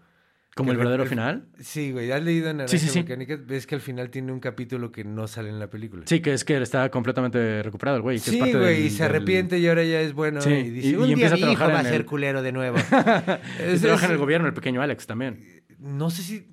Como 0.55 0.71
el 0.71 0.77
verdadero 0.77 1.05
final. 1.05 1.47
Sí, 1.59 1.91
güey. 1.91 2.11
¿Has 2.13 2.23
leído 2.23 2.45
Naranja 2.53 2.69
Sí, 2.69 2.79
sí, 2.79 2.87
sí. 2.87 2.99
Mecánica? 2.99 3.37
Ves 3.45 3.67
que 3.67 3.75
al 3.75 3.81
final 3.81 4.09
tiene 4.09 4.31
un 4.31 4.39
capítulo 4.39 4.89
que 4.89 5.03
no 5.03 5.27
sale 5.27 5.49
en 5.49 5.59
la 5.59 5.69
película. 5.69 6.03
Sí, 6.05 6.21
que 6.21 6.31
es 6.33 6.45
que 6.45 6.61
está 6.61 6.89
completamente 6.91 7.61
recuperado 7.61 7.97
el 7.97 8.03
güey. 8.03 8.17
que 8.19 8.29
es 8.29 8.31
Sí, 8.35 8.39
parte 8.39 8.57
güey, 8.57 8.75
del- 8.77 8.85
y 8.85 8.89
se 8.89 9.03
del- 9.03 9.15
arrepiente 9.15 9.59
y 9.59 9.67
ahora 9.67 9.83
ya 9.83 9.99
es 9.99 10.13
bueno. 10.13 10.39
Y 10.49 10.69
dice, 10.69 10.87
y- 10.87 10.91
y 10.91 10.95
un 10.95 11.03
día 11.05 11.13
empieza 11.13 11.33
a 11.35 11.37
mi 11.37 11.43
hijo 11.43 11.55
trabajar 11.55 11.75
va 11.85 11.89
a 11.89 11.91
ser 11.91 12.05
culero 12.05 12.41
de 12.41 12.51
nuevo. 12.53 12.77
Y 12.79 13.79
trabaja 13.79 13.95
es- 13.95 14.03
en 14.03 14.11
el 14.11 14.17
gobierno, 14.17 14.47
el 14.47 14.53
pequeño 14.53 14.81
Alex 14.81 15.05
también. 15.07 15.43
No 15.77 16.09
sé 16.09 16.21
si... 16.23 16.47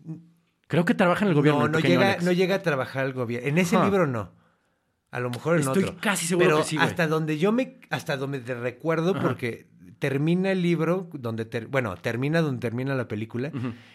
Creo 0.67 0.85
que 0.85 0.95
trabaja 0.95 1.25
en 1.25 1.29
el 1.29 1.35
gobierno. 1.37 1.61
no, 1.61 1.67
el 1.67 1.73
no 1.73 1.79
llega, 1.79 2.09
Alex. 2.13 2.25
no 2.25 2.33
llega 2.33 2.55
a 2.57 2.63
trabajar 2.63 3.07
el 3.07 3.13
gobierno. 3.13 3.47
En 3.49 3.59
ese 3.59 3.77
Huh. 3.77 3.85
libro 3.85 4.07
no. 4.09 4.33
A 5.13 5.21
lo 5.21 5.31
mejor 5.31 5.55
en 5.57 5.61
Estoy 5.69 5.85
otro. 5.85 5.97
casi 6.01 6.27
seguro 6.27 6.47
Pero 6.47 6.59
que 6.59 6.65
sí, 6.65 6.77
güey. 6.77 6.89
hasta 6.89 7.07
donde 7.07 7.39
yo 7.39 7.53
me... 7.53 7.79
Hasta 7.91 8.17
donde 8.17 8.41
te 8.41 8.55
recuerdo, 8.55 9.11
Ajá. 9.13 9.23
porque 9.23 9.67
termina 10.01 10.51
el 10.51 10.63
libro, 10.63 11.09
donde... 11.13 11.45
ter- 11.45 11.69
bueno, 11.69 11.95
termina 11.97 12.41
donde 12.41 12.61
termina 12.61 12.95
la 12.97 13.07
película. 13.07 13.53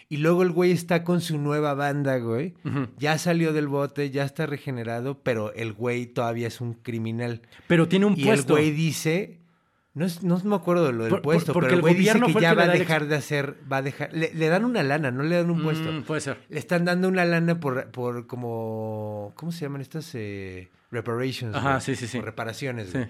Y 0.07 0.18
luego 0.18 0.43
el 0.43 0.51
güey 0.51 0.72
está 0.72 1.03
con 1.03 1.20
su 1.20 1.38
nueva 1.38 1.74
banda, 1.74 2.18
güey. 2.20 2.53
Ya 2.97 3.18
salió 3.18 3.51
del 3.51 3.68
bote, 3.68 4.09
ya 4.11 4.24
está 4.24 4.45
regenerado, 4.45 5.20
pero 5.24 5.53
el 5.53 5.74
güey 5.74 6.05
todavía 6.05 6.47
es 6.47 6.61
un 6.61 6.76
criminal. 6.76 7.41
Pero 7.68 7.88
tiene 7.89 8.05
un 8.05 8.13
y 8.18 8.24
puesto. 8.24 8.55
el 8.57 8.63
güey 8.63 8.72
dice... 8.72 9.39
No, 9.95 10.05
es- 10.05 10.22
no 10.24 10.39
me 10.43 10.55
acuerdo 10.55 10.86
de 10.86 10.93
lo 10.93 11.03
del 11.05 11.09
Por- 11.09 11.22
por- 11.24 11.34
puesto, 11.34 11.51
porque 11.53 11.70
pero 11.70 11.78
el 11.78 11.82
güey 11.82 11.95
dice 11.95 12.13
que 12.22 12.34
ya 12.39 12.51
que 12.51 12.55
va 12.55 12.63
a 12.65 12.72
el 12.74 12.78
dejar 12.78 13.07
de 13.07 13.15
hacer, 13.15 13.55
va 13.70 13.78
a 13.78 13.82
dejar, 13.82 14.13
le, 14.13 14.32
le 14.36 14.47
dan 14.49 14.63
una 14.65 14.84
lana, 14.84 15.09
no 15.09 15.24
le 15.24 15.36
dan 15.38 15.49
un 15.49 15.63
puesto. 15.63 15.91
Mm, 15.91 16.03
puede 16.03 16.22
ser. 16.22 16.38
Le 16.49 16.59
están 16.59 16.86
dando 16.86 17.07
una 17.07 17.26
lana 17.26 17.59
por, 17.59 17.89
por 17.89 18.28
como, 18.28 19.32
¿cómo 19.36 19.51
se 19.51 19.61
llaman 19.65 19.82
estas? 19.82 20.11
Eh, 20.13 20.70
reparations. 20.92 21.56
Ajá, 21.56 21.72
güey, 21.72 21.82
sí, 21.82 21.96
sí, 21.96 22.08
sí. 22.08 22.20
reparaciones. 22.22 22.94
Güey. 22.94 23.08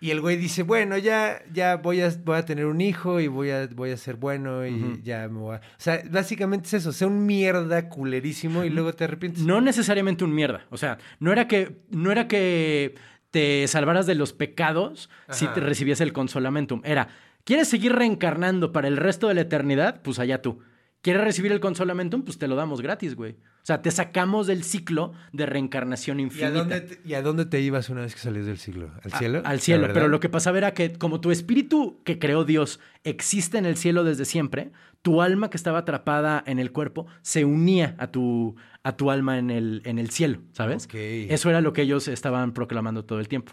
Y 0.00 0.10
el 0.10 0.20
güey 0.20 0.36
dice, 0.36 0.64
bueno, 0.64 0.98
ya, 0.98 1.42
ya 1.52 1.76
voy 1.76 2.02
a, 2.02 2.12
voy 2.24 2.36
a 2.36 2.44
tener 2.44 2.66
un 2.66 2.80
hijo 2.80 3.20
y 3.20 3.28
voy 3.28 3.50
a, 3.50 3.66
voy 3.68 3.90
a 3.90 3.96
ser 3.96 4.16
bueno 4.16 4.66
y 4.66 5.00
ya 5.02 5.28
me 5.28 5.38
voy 5.38 5.56
a... 5.56 5.58
O 5.60 5.78
sea, 5.78 6.02
básicamente 6.10 6.66
es 6.66 6.74
eso, 6.74 6.92
sea 6.92 7.06
un 7.06 7.24
mierda 7.24 7.88
culerísimo 7.88 8.64
y 8.64 8.70
luego 8.70 8.92
te 8.92 9.04
arrepientes. 9.04 9.44
No 9.44 9.62
necesariamente 9.62 10.24
un 10.24 10.34
mierda. 10.34 10.66
O 10.68 10.76
sea, 10.76 10.98
no 11.20 11.32
era 11.32 11.48
que, 11.48 11.78
no 11.90 12.12
era 12.12 12.28
que 12.28 12.96
te 13.30 13.66
salvaras 13.66 14.06
de 14.06 14.14
los 14.14 14.32
pecados 14.32 15.08
si 15.30 15.46
te 15.46 15.60
recibías 15.60 16.02
el 16.02 16.12
consolamentum. 16.12 16.82
Era, 16.84 17.08
¿quieres 17.44 17.68
seguir 17.68 17.94
reencarnando 17.94 18.72
para 18.72 18.88
el 18.88 18.98
resto 18.98 19.28
de 19.28 19.34
la 19.34 19.40
eternidad? 19.40 20.02
Pues 20.02 20.18
allá 20.18 20.42
tú. 20.42 20.60
¿Quieres 21.04 21.22
recibir 21.22 21.52
el 21.52 21.60
consolamentum? 21.60 22.22
Pues 22.22 22.38
te 22.38 22.48
lo 22.48 22.56
damos 22.56 22.80
gratis, 22.80 23.14
güey. 23.14 23.32
O 23.32 23.66
sea, 23.66 23.82
te 23.82 23.90
sacamos 23.90 24.46
del 24.46 24.64
ciclo 24.64 25.12
de 25.34 25.44
reencarnación 25.44 26.18
¿Y 26.18 26.22
infinita. 26.22 26.48
a, 26.48 26.50
dónde 26.52 26.80
te, 26.80 27.00
y 27.04 27.12
a 27.12 27.20
dónde 27.20 27.44
te 27.44 27.60
ibas 27.60 27.90
una 27.90 28.00
vez 28.00 28.14
que 28.14 28.20
salías 28.22 28.46
del 28.46 28.56
siglo? 28.56 28.90
¿Al 29.02 29.12
A- 29.12 29.18
cielo? 29.18 29.38
Al 29.44 29.56
¿La 29.56 29.58
cielo. 29.60 29.88
Pero 29.92 30.08
lo 30.08 30.18
que 30.18 30.30
pasaba 30.30 30.56
era 30.56 30.72
que 30.72 30.94
como 30.94 31.20
tu 31.20 31.30
espíritu 31.30 32.00
que 32.04 32.18
creó 32.18 32.44
Dios 32.46 32.80
existe 33.04 33.58
en 33.58 33.66
el 33.66 33.76
cielo 33.76 34.02
desde 34.02 34.24
siempre, 34.24 34.70
tu 35.02 35.20
alma 35.20 35.50
que 35.50 35.58
estaba 35.58 35.80
atrapada 35.80 36.42
en 36.46 36.58
el 36.58 36.72
cuerpo 36.72 37.06
se 37.20 37.44
unía 37.44 37.94
a 37.98 38.06
tu, 38.06 38.56
a 38.82 38.96
tu 38.96 39.10
alma 39.10 39.36
en 39.38 39.50
el, 39.50 39.82
en 39.84 39.98
el 39.98 40.08
cielo, 40.08 40.40
¿sabes? 40.52 40.88
Eso 40.94 41.50
era 41.50 41.60
lo 41.60 41.74
que 41.74 41.82
ellos 41.82 42.08
estaban 42.08 42.54
proclamando 42.54 43.04
todo 43.04 43.20
el 43.20 43.28
tiempo. 43.28 43.52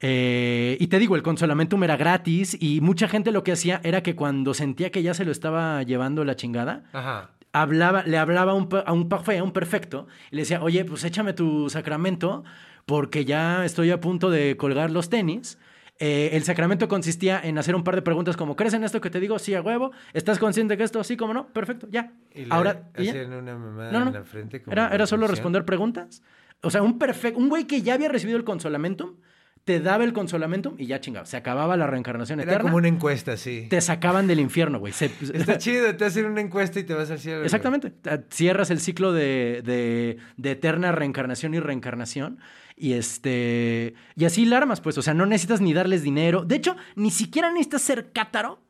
Eh, 0.00 0.76
y 0.78 0.86
te 0.88 0.98
digo, 0.98 1.16
el 1.16 1.22
consolamentum 1.22 1.82
era 1.84 1.96
gratis 1.96 2.56
y 2.60 2.80
mucha 2.80 3.08
gente 3.08 3.32
lo 3.32 3.42
que 3.42 3.52
hacía 3.52 3.80
era 3.82 4.02
que 4.02 4.14
cuando 4.14 4.52
sentía 4.54 4.90
que 4.90 5.02
ya 5.02 5.14
se 5.14 5.24
lo 5.24 5.32
estaba 5.32 5.82
llevando 5.84 6.24
la 6.24 6.36
chingada, 6.36 6.84
Ajá. 6.92 7.30
hablaba, 7.52 8.02
le 8.02 8.18
hablaba 8.18 8.52
a 8.52 8.54
un, 8.54 8.68
a 8.84 8.92
un 8.92 9.08
parfait, 9.08 9.40
a 9.40 9.42
un 9.42 9.52
perfecto, 9.52 10.06
y 10.30 10.36
le 10.36 10.42
decía, 10.42 10.62
oye, 10.62 10.84
pues 10.84 11.02
échame 11.04 11.32
tu 11.32 11.70
sacramento, 11.70 12.44
porque 12.84 13.24
ya 13.24 13.64
estoy 13.64 13.90
a 13.90 14.00
punto 14.00 14.30
de 14.30 14.56
colgar 14.56 14.90
los 14.90 15.08
tenis. 15.08 15.58
Eh, 15.98 16.30
el 16.34 16.42
sacramento 16.44 16.88
consistía 16.88 17.40
en 17.42 17.56
hacer 17.56 17.74
un 17.74 17.82
par 17.82 17.94
de 17.94 18.02
preguntas 18.02 18.36
como, 18.36 18.54
¿crees 18.54 18.74
en 18.74 18.84
esto 18.84 19.00
que 19.00 19.08
te 19.08 19.18
digo? 19.18 19.38
Sí, 19.38 19.54
a 19.54 19.62
huevo. 19.62 19.92
¿Estás 20.12 20.38
consciente 20.38 20.76
que 20.76 20.82
esto? 20.84 21.02
Sí, 21.04 21.16
como 21.16 21.32
no. 21.32 21.46
Perfecto, 21.48 21.88
ya. 21.90 22.12
Y 22.34 22.44
le 22.44 22.54
Ahora, 22.54 22.90
¿y 22.98 23.04
ya? 23.04 23.14
una 23.26 23.56
mamada 23.56 23.92
No, 23.92 24.00
no. 24.00 24.06
en 24.08 24.12
la 24.12 24.24
frente. 24.24 24.60
como 24.62 24.72
Era, 24.72 24.90
era 24.94 25.06
solo 25.06 25.26
responder 25.26 25.64
preguntas. 25.64 26.22
O 26.62 26.70
sea, 26.70 26.82
un 26.82 26.98
perfecto, 26.98 27.38
un 27.40 27.48
güey 27.48 27.64
que 27.66 27.80
ya 27.80 27.94
había 27.94 28.10
recibido 28.10 28.36
el 28.36 28.44
consolamentum, 28.44 29.14
te 29.66 29.80
daba 29.80 30.04
el 30.04 30.12
consolamentum 30.12 30.76
y 30.78 30.86
ya 30.86 31.00
chingado. 31.00 31.26
Se 31.26 31.36
acababa 31.36 31.76
la 31.76 31.88
reencarnación 31.88 32.38
Era 32.38 32.52
eterna. 32.52 32.62
como 32.70 32.76
una 32.76 32.86
encuesta, 32.86 33.36
sí. 33.36 33.66
Te 33.68 33.80
sacaban 33.80 34.28
del 34.28 34.38
infierno, 34.38 34.78
güey. 34.78 34.92
Se- 34.92 35.06
Está 35.34 35.58
chido, 35.58 35.94
te 35.96 36.04
hacen 36.04 36.24
una 36.26 36.40
encuesta 36.40 36.78
y 36.78 36.84
te 36.84 36.94
vas 36.94 37.10
al 37.10 37.18
cielo. 37.18 37.42
Exactamente. 37.42 37.90
Te- 37.90 38.22
Cierras 38.30 38.70
el 38.70 38.78
ciclo 38.78 39.12
de, 39.12 39.62
de- 39.64 40.18
de 40.36 40.50
eterna 40.52 40.92
reencarnación 40.92 41.52
y 41.54 41.58
reencarnación. 41.58 42.38
Y 42.76 42.92
este. 42.92 43.94
Y 44.14 44.24
así 44.24 44.44
la 44.44 44.58
armas, 44.58 44.80
pues. 44.80 44.96
O 44.98 45.02
sea, 45.02 45.14
no 45.14 45.26
necesitas 45.26 45.60
ni 45.60 45.74
darles 45.74 46.02
dinero. 46.04 46.44
De 46.44 46.54
hecho, 46.54 46.76
ni 46.94 47.10
siquiera 47.10 47.50
necesitas 47.50 47.82
ser 47.82 48.12
cátaro 48.12 48.60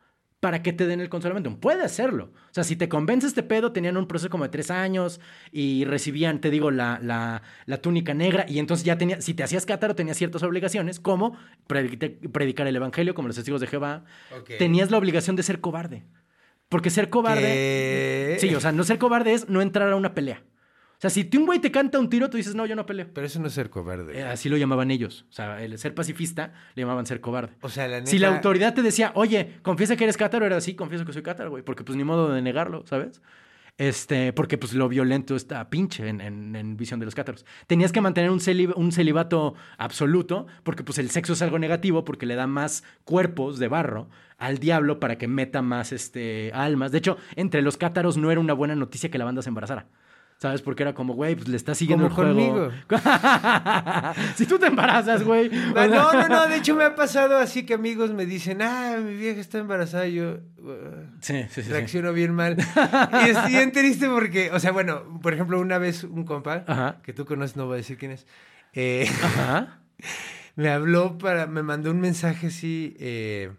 para 0.47 0.63
que 0.63 0.73
te 0.73 0.87
den 0.87 1.01
el 1.01 1.09
consolamiento. 1.09 1.59
Puede 1.59 1.83
hacerlo. 1.83 2.31
O 2.33 2.55
sea, 2.55 2.63
si 2.63 2.77
te 2.77 2.89
convence 2.89 3.27
este 3.27 3.43
pedo, 3.43 3.73
tenían 3.73 3.97
un 3.97 4.07
proceso 4.07 4.31
como 4.31 4.45
de 4.45 4.51
tres 4.51 4.71
años 4.71 5.21
y 5.51 5.85
recibían, 5.85 6.41
te 6.41 6.51
digo, 6.51 6.71
la, 6.71 7.01
la, 7.03 7.43
la 7.65 7.79
túnica 7.79 8.15
negra. 8.15 8.47
Y 8.49 8.61
entonces 8.61 8.85
ya 8.85 8.97
tenía, 8.97 9.21
si 9.21 9.35
te 9.35 9.43
hacías 9.43 9.67
cátaro, 9.67 9.97
tenías 9.97 10.17
ciertas 10.17 10.45
obligaciones, 10.45 11.01
como 11.01 11.37
predi- 11.69 12.31
predicar 12.31 12.69
el 12.69 12.77
evangelio, 12.77 13.13
como 13.13 13.27
los 13.27 13.35
testigos 13.35 13.61
de 13.61 13.67
Jehová. 13.67 14.05
Tenías 14.57 14.93
la 14.93 14.99
obligación 14.99 15.35
de 15.35 15.43
ser 15.43 15.61
cobarde. 15.61 16.05
Porque 16.69 16.91
ser 16.91 17.11
cobarde. 17.11 17.43
¿Qué? 17.43 18.37
Sí, 18.39 18.55
o 18.55 18.61
sea, 18.61 18.71
no 18.71 18.85
ser 18.85 18.99
cobarde 18.99 19.33
es 19.33 19.49
no 19.49 19.61
entrar 19.63 19.91
a 19.91 19.97
una 19.97 20.15
pelea. 20.15 20.45
O 20.97 21.01
sea, 21.01 21.11
si 21.11 21.29
un 21.37 21.45
güey 21.45 21.59
te 21.59 21.71
canta 21.71 21.99
un 21.99 22.09
tiro, 22.09 22.31
tú 22.31 22.39
dices, 22.39 22.55
no, 22.55 22.65
yo 22.65 22.75
no 22.75 22.87
peleo. 22.87 23.09
Pero 23.13 23.27
eso 23.27 23.39
no 23.39 23.49
es 23.49 23.53
ser 23.53 23.69
cobarde. 23.69 24.19
Eh, 24.19 24.23
así 24.25 24.49
lo 24.49 24.57
llamaban 24.57 24.91
ellos. 24.91 25.27
O 25.29 25.33
sea, 25.33 25.63
el 25.63 25.79
ser 25.79 25.95
pacifista 25.95 26.53
le 26.75 26.83
llamaban 26.83 27.05
ser 27.07 27.21
cobarde. 27.21 27.53
O 27.61 27.69
sea, 27.69 27.87
la 27.87 27.99
neta... 27.99 28.11
Si 28.11 28.19
la 28.19 28.29
autoridad 28.35 28.73
te 28.75 28.81
decía, 28.83 29.13
oye, 29.15 29.59
confiesa 29.63 29.95
que 29.97 30.05
eres 30.05 30.17
cátaro, 30.17 30.47
era 30.47 30.57
así, 30.57 30.75
confieso 30.75 31.05
que 31.05 31.13
soy 31.13 31.23
cátaro, 31.23 31.51
güey, 31.51 31.63
porque 31.63 31.85
pues 31.85 31.97
ni 31.97 32.05
modo 32.05 32.33
de 32.33 32.41
negarlo, 32.41 32.85
¿sabes? 32.87 33.21
Este, 33.79 34.33
porque 34.33 34.57
pues 34.57 34.73
lo 34.73 34.89
violento 34.89 35.37
está 35.37 35.69
pinche 35.69 36.09
en, 36.09 36.23
en- 36.23 36.57
en 36.57 36.79
visión 36.79 36.99
de 36.99 37.05
los 37.05 37.15
cátaros. 37.15 37.45
Tenías 37.67 37.93
que 37.93 38.01
mantener 38.01 38.31
un, 38.31 38.41
celib- 38.41 38.73
un 38.75 38.91
celibato 38.91 39.55
absoluto, 39.77 40.47
porque 40.63 40.83
pues 40.83 40.97
el 40.97 41.11
sexo 41.11 41.35
es 41.35 41.43
algo 41.43 41.59
negativo, 41.59 42.03
porque 42.05 42.25
le 42.25 42.37
da 42.37 42.47
más 42.47 42.85
cuerpos 43.05 43.59
de 43.59 43.69
barro 43.69 44.09
al 44.39 44.57
diablo 44.59 44.99
para 44.99 45.19
que 45.19 45.29
meta 45.29 45.61
más 45.61 45.93
este, 45.93 46.53
almas. 46.55 46.91
De 46.91 46.97
hecho, 46.99 47.19
entre 47.35 47.61
los 47.61 47.77
cátaros 47.77 48.17
no 48.17 48.31
era 48.31 48.41
una 48.41 48.55
buena 48.55 48.75
noticia 48.75 49.11
que 49.11 49.19
la 49.19 49.27
banda 49.27 49.43
se 49.43 49.51
embarazara. 49.51 49.89
¿Sabes? 50.39 50.61
Porque 50.61 50.83
era 50.83 50.93
como, 50.93 51.15
güey, 51.15 51.35
pues 51.35 51.49
le 51.49 51.57
está 51.57 51.75
siguiendo 51.75 52.11
Como 52.11 52.29
el 52.29 52.35
juego. 52.35 52.71
si 54.37 54.45
tú 54.45 54.59
te 54.59 54.67
embarazas, 54.67 55.23
güey. 55.25 55.49
No, 55.49 55.87
no, 56.13 56.29
no, 56.29 56.47
de 56.47 56.57
hecho 56.57 56.75
me 56.75 56.85
ha 56.85 56.95
pasado 56.95 57.39
así 57.39 57.65
que 57.65 57.73
amigos 57.73 58.13
me 58.13 58.27
dicen, 58.27 58.61
ah, 58.61 58.99
mi 59.03 59.15
vieja 59.17 59.41
está 59.41 59.59
embarazada, 59.59 60.07
y 60.07 60.15
yo 60.17 60.33
uh, 60.59 61.07
Sí, 61.21 61.47
sí, 61.49 61.63
sí. 61.63 61.71
reacciono 61.71 62.13
bien 62.13 62.35
mal. 62.35 62.55
Y 62.59 63.31
estoy 63.31 63.53
bien 63.53 63.73
triste 63.73 64.09
porque, 64.09 64.51
o 64.53 64.61
sea, 64.61 64.73
bueno, 64.73 65.21
por 65.23 65.33
ejemplo, 65.33 65.59
una 65.59 65.79
vez 65.79 66.05
un 66.05 66.25
compa, 66.25 66.65
Ajá. 66.67 67.01
que 67.03 67.15
tú 67.15 67.25
conoces, 67.25 67.57
no 67.57 67.65
voy 67.65 67.75
a 67.75 67.77
decir 67.79 67.97
quién 67.97 68.11
es, 68.13 68.27
eh, 68.75 69.09
Ajá. 69.25 69.81
me 70.57 70.69
habló 70.69 71.17
para, 71.17 71.47
me 71.47 71.63
mandó 71.63 71.91
un 71.91 72.01
mensaje 72.01 72.49
así, 72.49 72.95
eh, 73.01 73.53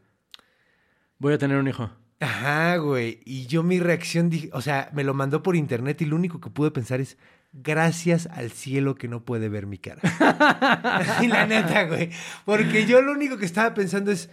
Voy 1.19 1.33
a 1.33 1.39
tener 1.39 1.57
un 1.57 1.67
hijo. 1.67 1.89
Ajá, 2.19 2.77
güey, 2.77 3.19
y 3.25 3.45
yo 3.47 3.63
mi 3.63 3.79
reacción 3.79 4.29
dije, 4.29 4.49
o 4.53 4.61
sea, 4.61 4.89
me 4.93 5.03
lo 5.03 5.13
mandó 5.13 5.43
por 5.43 5.55
internet 5.55 6.01
y 6.01 6.05
lo 6.05 6.15
único 6.15 6.39
que 6.39 6.49
pude 6.49 6.71
pensar 6.71 6.99
es, 7.01 7.17
gracias 7.53 8.27
al 8.27 8.51
cielo 8.51 8.95
que 8.95 9.07
no 9.07 9.23
puede 9.23 9.49
ver 9.49 9.65
mi 9.65 9.77
cara. 9.77 10.01
y 11.21 11.27
la 11.27 11.45
neta, 11.45 11.83
güey, 11.85 12.11
porque 12.45 12.85
yo 12.85 13.01
lo 13.01 13.11
único 13.11 13.37
que 13.37 13.45
estaba 13.45 13.73
pensando 13.73 14.11
es, 14.11 14.29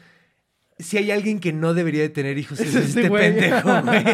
si 0.79 0.99
hay 0.99 1.11
alguien 1.13 1.39
que 1.39 1.53
no 1.53 1.73
debería 1.73 2.03
de 2.03 2.09
tener 2.09 2.37
hijos 2.37 2.59
es 2.59 2.75
Es 2.75 2.87
este 2.87 3.01
este 3.03 3.09
güey. 3.09 3.33
pendejo, 3.33 3.83
güey. 3.83 4.05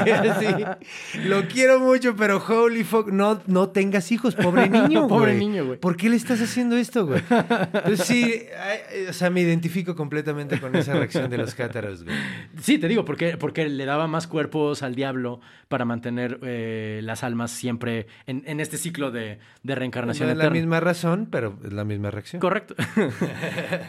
Lo 1.27 1.49
quiero 1.49 1.81
mucho, 1.81 2.15
pero 2.17 2.37
holy 2.39 2.85
fuck, 2.85 3.09
no, 3.09 3.41
no 3.47 3.71
tengas 3.71 4.13
hijos, 4.13 4.35
pobre 4.35 4.69
niño, 4.69 5.01
güey. 5.09 5.09
Pobre 5.09 5.35
niño, 5.37 5.65
güey. 5.65 5.79
¿Por 5.79 5.97
qué 5.97 6.11
le 6.11 6.17
estás 6.17 6.41
haciendo 6.43 6.77
esto, 6.77 7.07
güey? 7.07 7.23
Entonces 7.31 8.07
sí, 8.07 8.43
ay, 8.63 9.07
o 9.09 9.13
sea, 9.13 9.31
me 9.31 9.41
identifico 9.41 9.97
completamente 9.97 10.61
con 10.61 10.77
esa 10.77 10.93
reacción 10.95 11.31
de 11.31 11.39
los 11.39 11.55
cátaros, 11.55 12.05
güey. 12.05 12.15
Sí, 12.61 12.79
te 12.79 12.89
digo, 12.89 13.05
porque, 13.05 13.37
porque 13.39 13.69
le 13.69 13.85
daba 13.87 14.07
más 14.07 14.27
cuerpos 14.27 14.83
al 14.83 14.95
diablo 14.95 15.41
para 15.69 15.85
mantener 15.85 16.41
eh, 16.43 17.01
las 17.03 17.25
almas 17.25 17.51
siempre 17.53 18.07
en, 18.27 18.43
en 18.47 18.61
este 18.61 18.77
ciclo 18.77 19.11
de, 19.11 19.39
de 19.63 19.75
No 19.75 19.75
reencarnación 19.77 20.29
es 20.29 20.37
la 20.37 20.51
misma 20.51 20.81
razón, 20.81 21.29
pero 21.31 21.59
es 21.65 21.73
la 21.73 21.85
misma 21.85 22.11
reacción. 22.11 22.41
Correcto. 22.41 22.75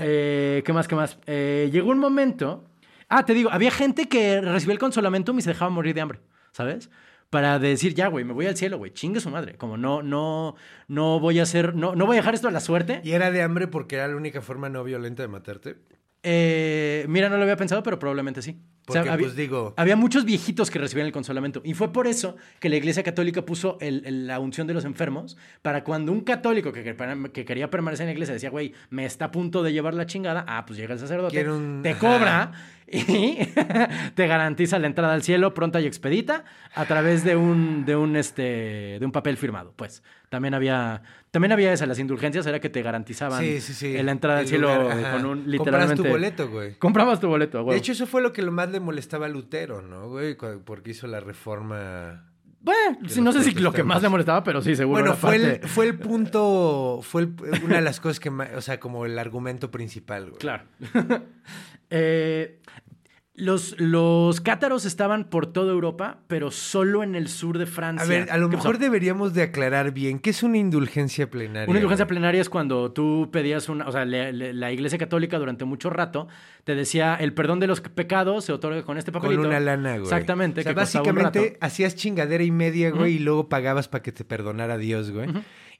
Eh, 0.03 0.63
¿Qué 0.65 0.73
más, 0.73 0.87
qué 0.87 0.95
más? 0.95 1.17
Eh, 1.27 1.69
llegó 1.71 1.91
un 1.91 1.99
momento... 1.99 2.63
Ah, 3.13 3.25
te 3.25 3.33
digo, 3.33 3.51
había 3.51 3.71
gente 3.71 4.07
que 4.07 4.39
recibía 4.39 4.71
el 4.71 4.79
consolamentum 4.79 5.37
y 5.37 5.41
se 5.41 5.49
dejaba 5.49 5.69
morir 5.69 5.93
de 5.93 5.99
hambre, 5.99 6.21
¿sabes? 6.53 6.89
Para 7.29 7.59
decir, 7.59 7.93
ya, 7.93 8.07
güey, 8.07 8.23
me 8.23 8.31
voy 8.31 8.45
al 8.47 8.55
cielo, 8.55 8.77
güey, 8.77 8.93
chingue 8.93 9.19
su 9.19 9.29
madre. 9.29 9.57
Como 9.57 9.75
no, 9.75 10.01
no, 10.01 10.55
no 10.87 11.19
voy 11.19 11.39
a 11.39 11.43
hacer, 11.43 11.75
no, 11.75 11.93
no 11.93 12.05
voy 12.05 12.15
a 12.15 12.21
dejar 12.21 12.35
esto 12.35 12.47
a 12.47 12.51
la 12.51 12.61
suerte. 12.61 13.01
¿Y 13.03 13.11
era 13.11 13.29
de 13.29 13.41
hambre 13.41 13.67
porque 13.67 13.97
era 13.97 14.07
la 14.07 14.15
única 14.15 14.41
forma 14.41 14.69
no 14.69 14.85
violenta 14.85 15.23
de 15.23 15.27
matarte? 15.27 15.75
Eh, 16.23 17.05
mira, 17.09 17.29
no 17.29 17.37
lo 17.37 17.43
había 17.43 17.57
pensado, 17.57 17.81
pero 17.81 17.97
probablemente 17.97 18.41
sí. 18.41 18.57
O 18.87 18.93
sea, 18.93 19.01
Porque, 19.01 19.09
había, 19.13 19.25
pues, 19.25 19.35
digo- 19.35 19.73
había 19.77 19.95
muchos 19.95 20.25
viejitos 20.25 20.69
que 20.69 20.77
recibían 20.79 21.07
el 21.07 21.13
consolamento. 21.13 21.61
Y 21.63 21.73
fue 21.73 21.91
por 21.93 22.07
eso 22.07 22.35
que 22.59 22.69
la 22.69 22.75
Iglesia 22.75 23.03
Católica 23.03 23.43
puso 23.43 23.77
el- 23.79 24.03
el- 24.05 24.27
la 24.27 24.39
unción 24.39 24.67
de 24.67 24.73
los 24.73 24.85
enfermos 24.85 25.37
para 25.61 25.83
cuando 25.83 26.11
un 26.11 26.21
católico 26.21 26.71
que, 26.71 26.83
que- 26.83 26.95
que 27.31 27.45
quería 27.45 27.69
permanecer 27.69 28.03
en 28.03 28.07
la 28.09 28.13
iglesia 28.13 28.33
decía, 28.33 28.49
güey, 28.49 28.73
me 28.89 29.05
está 29.05 29.25
a 29.25 29.31
punto 29.31 29.63
de 29.63 29.71
llevar 29.73 29.93
la 29.93 30.05
chingada, 30.05 30.43
ah, 30.47 30.65
pues 30.65 30.77
llega 30.77 30.93
el 30.93 30.99
sacerdote, 30.99 31.49
un- 31.49 31.81
te 31.83 31.95
cobra 31.95 32.51
y 32.91 33.37
te 34.15 34.27
garantiza 34.27 34.77
la 34.79 34.87
entrada 34.87 35.13
al 35.13 35.23
cielo 35.23 35.53
pronta 35.53 35.79
y 35.79 35.85
expedita 35.85 36.43
a 36.75 36.85
través 36.85 37.23
de 37.23 37.35
un, 37.35 37.85
de 37.85 37.95
un, 37.95 38.15
este, 38.15 38.97
de 38.99 39.05
un 39.05 39.11
papel 39.11 39.37
firmado. 39.37 39.73
Pues 39.75 40.03
también 40.29 40.53
había, 40.53 41.01
también 41.31 41.51
había 41.53 41.71
esa, 41.73 41.85
las 41.85 41.97
indulgencias 41.99 42.45
era 42.45 42.59
que 42.59 42.69
te 42.69 42.81
garantizaban 42.81 43.41
Sí, 43.41 43.61
sí, 43.61 43.73
sí. 43.73 44.03
la 44.03 44.11
entrada 44.11 44.39
al 44.39 44.43
El 44.43 44.49
cielo 44.49 44.67
lugar, 44.83 45.11
con 45.13 45.25
un 45.25 45.37
Comprabas 45.39 45.47
literalmente... 45.47 46.03
tu 46.03 46.09
boleto, 46.09 46.49
güey. 46.49 46.75
Comprabas 46.75 47.19
tu 47.19 47.27
boleto, 47.29 47.57
huevo. 47.59 47.71
De 47.71 47.77
hecho, 47.77 47.93
eso 47.93 48.05
fue 48.05 48.21
lo 48.21 48.33
que 48.33 48.41
lo 48.41 48.51
más 48.51 48.69
le 48.69 48.79
molestaba 48.79 49.25
a 49.25 49.29
Lutero, 49.29 49.81
¿no, 49.81 50.09
güey? 50.09 50.35
Porque 50.65 50.91
hizo 50.91 51.07
la 51.07 51.19
reforma... 51.21 52.29
bueno, 52.59 52.99
sí, 53.07 53.21
no 53.21 53.31
sé 53.31 53.43
si 53.43 53.51
lo 53.53 53.71
que 53.71 53.83
más 53.83 54.01
le 54.01 54.09
molestaba, 54.09 54.43
pero 54.43 54.61
sí, 54.61 54.75
seguro. 54.75 55.01
Bueno, 55.01 55.15
fue 55.15 55.35
el, 55.37 55.41
parte- 55.53 55.67
fue 55.67 55.85
el 55.85 55.97
punto, 55.97 56.99
fue 57.01 57.21
el- 57.23 57.33
una 57.63 57.77
de 57.77 57.81
las 57.81 57.99
cosas 57.99 58.19
que 58.19 58.29
más, 58.29 58.49
o 58.55 58.61
sea, 58.61 58.79
como 58.79 59.05
el 59.05 59.17
argumento 59.17 59.71
principal, 59.71 60.25
güey. 60.31 60.37
Claro. 60.39 60.65
Eh, 61.93 62.59
los, 63.41 63.75
los 63.79 64.39
cátaros 64.39 64.85
estaban 64.85 65.25
por 65.25 65.47
toda 65.47 65.71
Europa, 65.71 66.19
pero 66.27 66.51
solo 66.51 67.01
en 67.01 67.15
el 67.15 67.27
sur 67.27 67.57
de 67.57 67.65
Francia. 67.65 68.05
A 68.05 68.07
ver, 68.07 68.31
a 68.31 68.37
lo 68.37 68.49
mejor 68.49 68.77
deberíamos 68.77 69.33
de 69.33 69.41
aclarar 69.41 69.91
bien, 69.93 70.19
¿qué 70.19 70.29
es 70.29 70.43
una 70.43 70.59
indulgencia 70.59 71.27
plenaria? 71.29 71.67
Una 71.67 71.79
indulgencia 71.79 72.05
plenaria 72.05 72.39
es 72.39 72.49
cuando 72.49 72.91
tú 72.91 73.29
pedías 73.31 73.67
una, 73.67 73.87
o 73.87 73.91
sea, 73.91 74.05
le- 74.05 74.31
le- 74.31 74.53
la 74.53 74.71
Iglesia 74.71 74.99
Católica 74.99 75.39
durante 75.39 75.65
mucho 75.65 75.89
rato 75.89 76.27
te 76.65 76.75
decía 76.75 77.15
el 77.15 77.33
perdón 77.33 77.59
de 77.59 77.65
los 77.65 77.81
pecados 77.81 78.45
se 78.45 78.53
otorga 78.53 78.83
con 78.83 78.99
este 78.99 79.11
Con 79.11 79.21
papelito. 79.23 79.47
una 79.47 79.59
lana, 79.59 79.93
güey. 79.93 80.03
Exactamente. 80.03 80.61
O 80.61 80.63
sea, 80.63 80.73
que 80.73 80.79
un 80.79 80.83
básicamente 80.83 81.39
rato. 81.39 81.57
hacías 81.61 81.95
chingadera 81.95 82.43
y 82.43 82.51
media, 82.51 82.91
güey, 82.91 83.15
y 83.15 83.19
luego 83.19 83.49
pagabas 83.49 83.87
para 83.87 84.03
que 84.03 84.11
te 84.11 84.23
perdonara 84.23 84.77
Dios, 84.77 85.09
güey. 85.09 85.27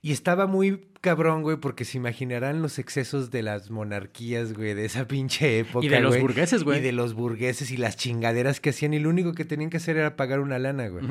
Y 0.04 0.12
estaba 0.12 0.48
muy 0.48 0.88
cabrón, 1.00 1.44
güey, 1.44 1.58
porque 1.58 1.86
se 1.86 1.98
imaginarán 1.98 2.62
los 2.62 2.80
excesos 2.80 3.30
de 3.30 3.44
las 3.44 3.70
monarquías, 3.70 4.54
güey, 4.54 4.74
de 4.74 4.86
esa 4.86 5.08
pinche 5.08 5.60
época. 5.60 5.86
Y 5.86 5.90
de 5.90 6.00
los 6.00 6.12
güey. 6.12 6.22
burgueses, 6.22 6.64
güey. 6.64 6.80
Y 6.80 6.82
de 6.82 6.92
los 6.92 7.14
burgueses 7.14 7.70
y 7.70 7.78
las 7.78 7.98
chingaderas 7.98 8.60
que 8.60 8.72
hacían, 8.72 8.96
y 8.96 9.00
lo 9.00 9.10
único 9.10 9.34
que 9.34 9.46
tenían 9.46 9.70
que 9.70 9.78
hacer 9.78 9.98
era 9.98 10.16
pagar 10.16 10.40
una 10.40 10.58
lana, 10.58 10.88
güey. 10.88 11.06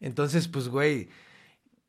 Entonces, 0.00 0.48
pues, 0.48 0.68
güey. 0.68 1.08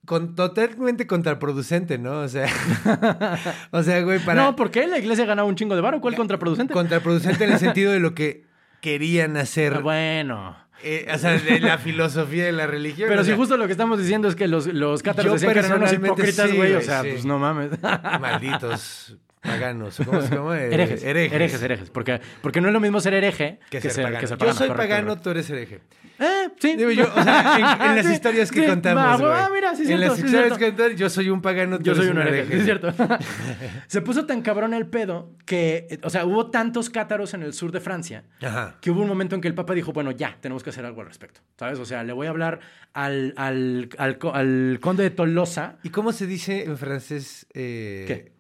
Con, 0.06 0.36
totalmente 0.36 1.06
contraproducente, 1.06 1.98
¿no? 1.98 2.22
O 2.22 2.30
sea, 2.30 2.48
o 3.72 3.84
sea, 3.84 4.02
güey, 4.04 4.20
para... 4.20 4.42
No, 4.42 4.56
¿por 4.56 4.72
qué? 4.72 4.88
La 4.88 5.00
iglesia 5.00 5.26
ganaba 5.26 5.50
un 5.50 5.56
chingo 5.56 5.76
de 5.76 5.82
varo. 5.82 6.00
¿Cuál 6.00 6.16
contraproducente? 6.16 6.74
Contraproducente 6.74 7.44
en 7.44 7.52
el 7.52 7.60
sentido 7.60 7.92
de 7.92 8.00
lo 8.00 8.16
que 8.16 8.46
querían 8.80 9.36
hacer. 9.36 9.74
Ah, 9.74 9.80
bueno. 9.80 10.67
Eh, 10.84 11.08
o 11.14 11.18
sea, 11.18 11.32
de 11.38 11.60
la 11.60 11.78
filosofía 11.80 12.46
de 12.46 12.52
la 12.52 12.68
religión. 12.68 13.10
Pero 13.10 13.22
o 13.22 13.24
si 13.24 13.30
sea, 13.30 13.38
justo 13.38 13.58
lo 13.58 13.66
que 13.66 13.72
estamos 13.72 14.00
diciendo 14.00 14.28
es 14.28 14.36
que 14.36 14.48
los, 14.48 14.68
los 14.68 15.02
cátaros 15.02 15.26
Yo 15.26 15.34
decían 15.34 15.54
que 15.54 15.60
eran 15.60 15.78
unos 15.80 15.94
hipócritas, 15.94 16.50
sí, 16.50 16.56
güey. 16.56 16.72
o 16.72 16.76
güey, 16.76 16.86
sea, 16.86 17.02
sí. 17.02 17.10
pues 17.12 17.26
no 17.26 17.40
mames. 17.40 17.72
Malditos 18.22 19.18
paganos. 19.42 19.98
¿Cómo 20.06 20.22
se 20.22 20.36
llama? 20.36 20.60
Eh, 20.60 20.74
herejes, 20.74 21.04
herejes. 21.04 21.34
herejes, 21.34 21.62
herejes. 21.64 21.90
Porque, 21.90 22.20
porque 22.42 22.62
no 22.62 22.68
es 22.68 22.74
lo 22.74 22.80
mismo 22.80 23.00
ser 23.02 23.14
hereje 23.14 23.60
Que 23.70 23.82
ser, 23.82 24.04
pagano. 24.04 24.20
que 24.20 24.28
ser 24.28 24.38
Yo 24.38 24.40
pagano, 24.40 24.58
soy 24.58 24.68
correcto, 24.68 24.90
pagano, 24.90 25.08
correcto. 25.08 25.24
tú 25.24 25.30
eres 25.32 25.50
hereje. 25.50 25.80
Eh, 26.20 26.50
sí. 26.60 26.76
Digo 26.76 26.90
yo, 26.92 27.06
o 27.14 27.24
sea, 27.24 27.58
en, 27.58 27.90
en 27.90 27.96
las 27.98 28.06
Sí, 28.08 28.14
historias 28.14 28.52
que 28.52 28.62
sí. 28.62 28.66
contamos, 28.68 29.22
Ah, 29.22 29.46
ah, 29.46 29.50
mira, 29.54 29.76
sí 29.76 29.84
es 29.84 29.90
En 29.90 29.98
cierto, 29.98 30.16
las 30.16 30.20
historias 30.26 30.58
que 30.58 30.66
contamos, 30.70 30.96
yo 30.96 31.10
soy 31.10 31.30
un 31.30 31.42
pagano, 31.42 31.80
Yo 31.80 31.94
soy 31.96 32.08
un 32.08 32.18
hereje, 32.20 32.58
es 32.58 32.64
cierto. 32.64 32.92
Se 33.88 34.02
puso 34.02 34.26
tan 34.26 34.42
cabrón 34.42 34.74
el 34.74 34.88
pedo 34.88 35.32
que, 35.46 36.00
o 36.04 36.10
sea, 36.10 36.26
hubo 36.26 36.50
tantos 36.50 36.90
cátaros 36.90 37.34
en 37.34 37.44
el 37.44 37.54
sur 37.54 37.72
de 37.72 37.80
Francia 37.80 38.24
Ajá. 38.42 38.78
que 38.82 38.90
hubo 38.92 39.02
un 39.02 39.08
momento 39.08 39.36
en 39.36 39.42
que 39.42 39.48
el 39.48 39.54
Papa 39.56 39.74
dijo, 39.74 39.94
bueno, 39.94 40.12
ya, 40.12 40.38
tenemos 40.42 40.64
que 40.64 40.72
hacer 40.72 40.86
algo 40.86 41.02
al 41.02 41.08
respecto, 41.08 41.42
¿sabes? 41.58 41.78
O 41.80 41.86
sea, 41.86 42.04
le 42.04 42.14
voy 42.14 42.28
a 42.28 42.32
hablar 42.32 42.60
al, 42.94 43.34
al, 43.38 43.90
al, 43.98 44.18
co- 44.18 44.34
al 44.34 44.80
conde 44.82 45.04
de 45.04 45.12
Tolosa. 45.12 45.78
¿Y 45.84 45.90
cómo 45.90 46.12
se 46.14 46.26
dice 46.28 46.64
en 46.66 46.78
francés? 46.78 47.46
eh, 47.54 48.06
¿Qué? 48.08 48.38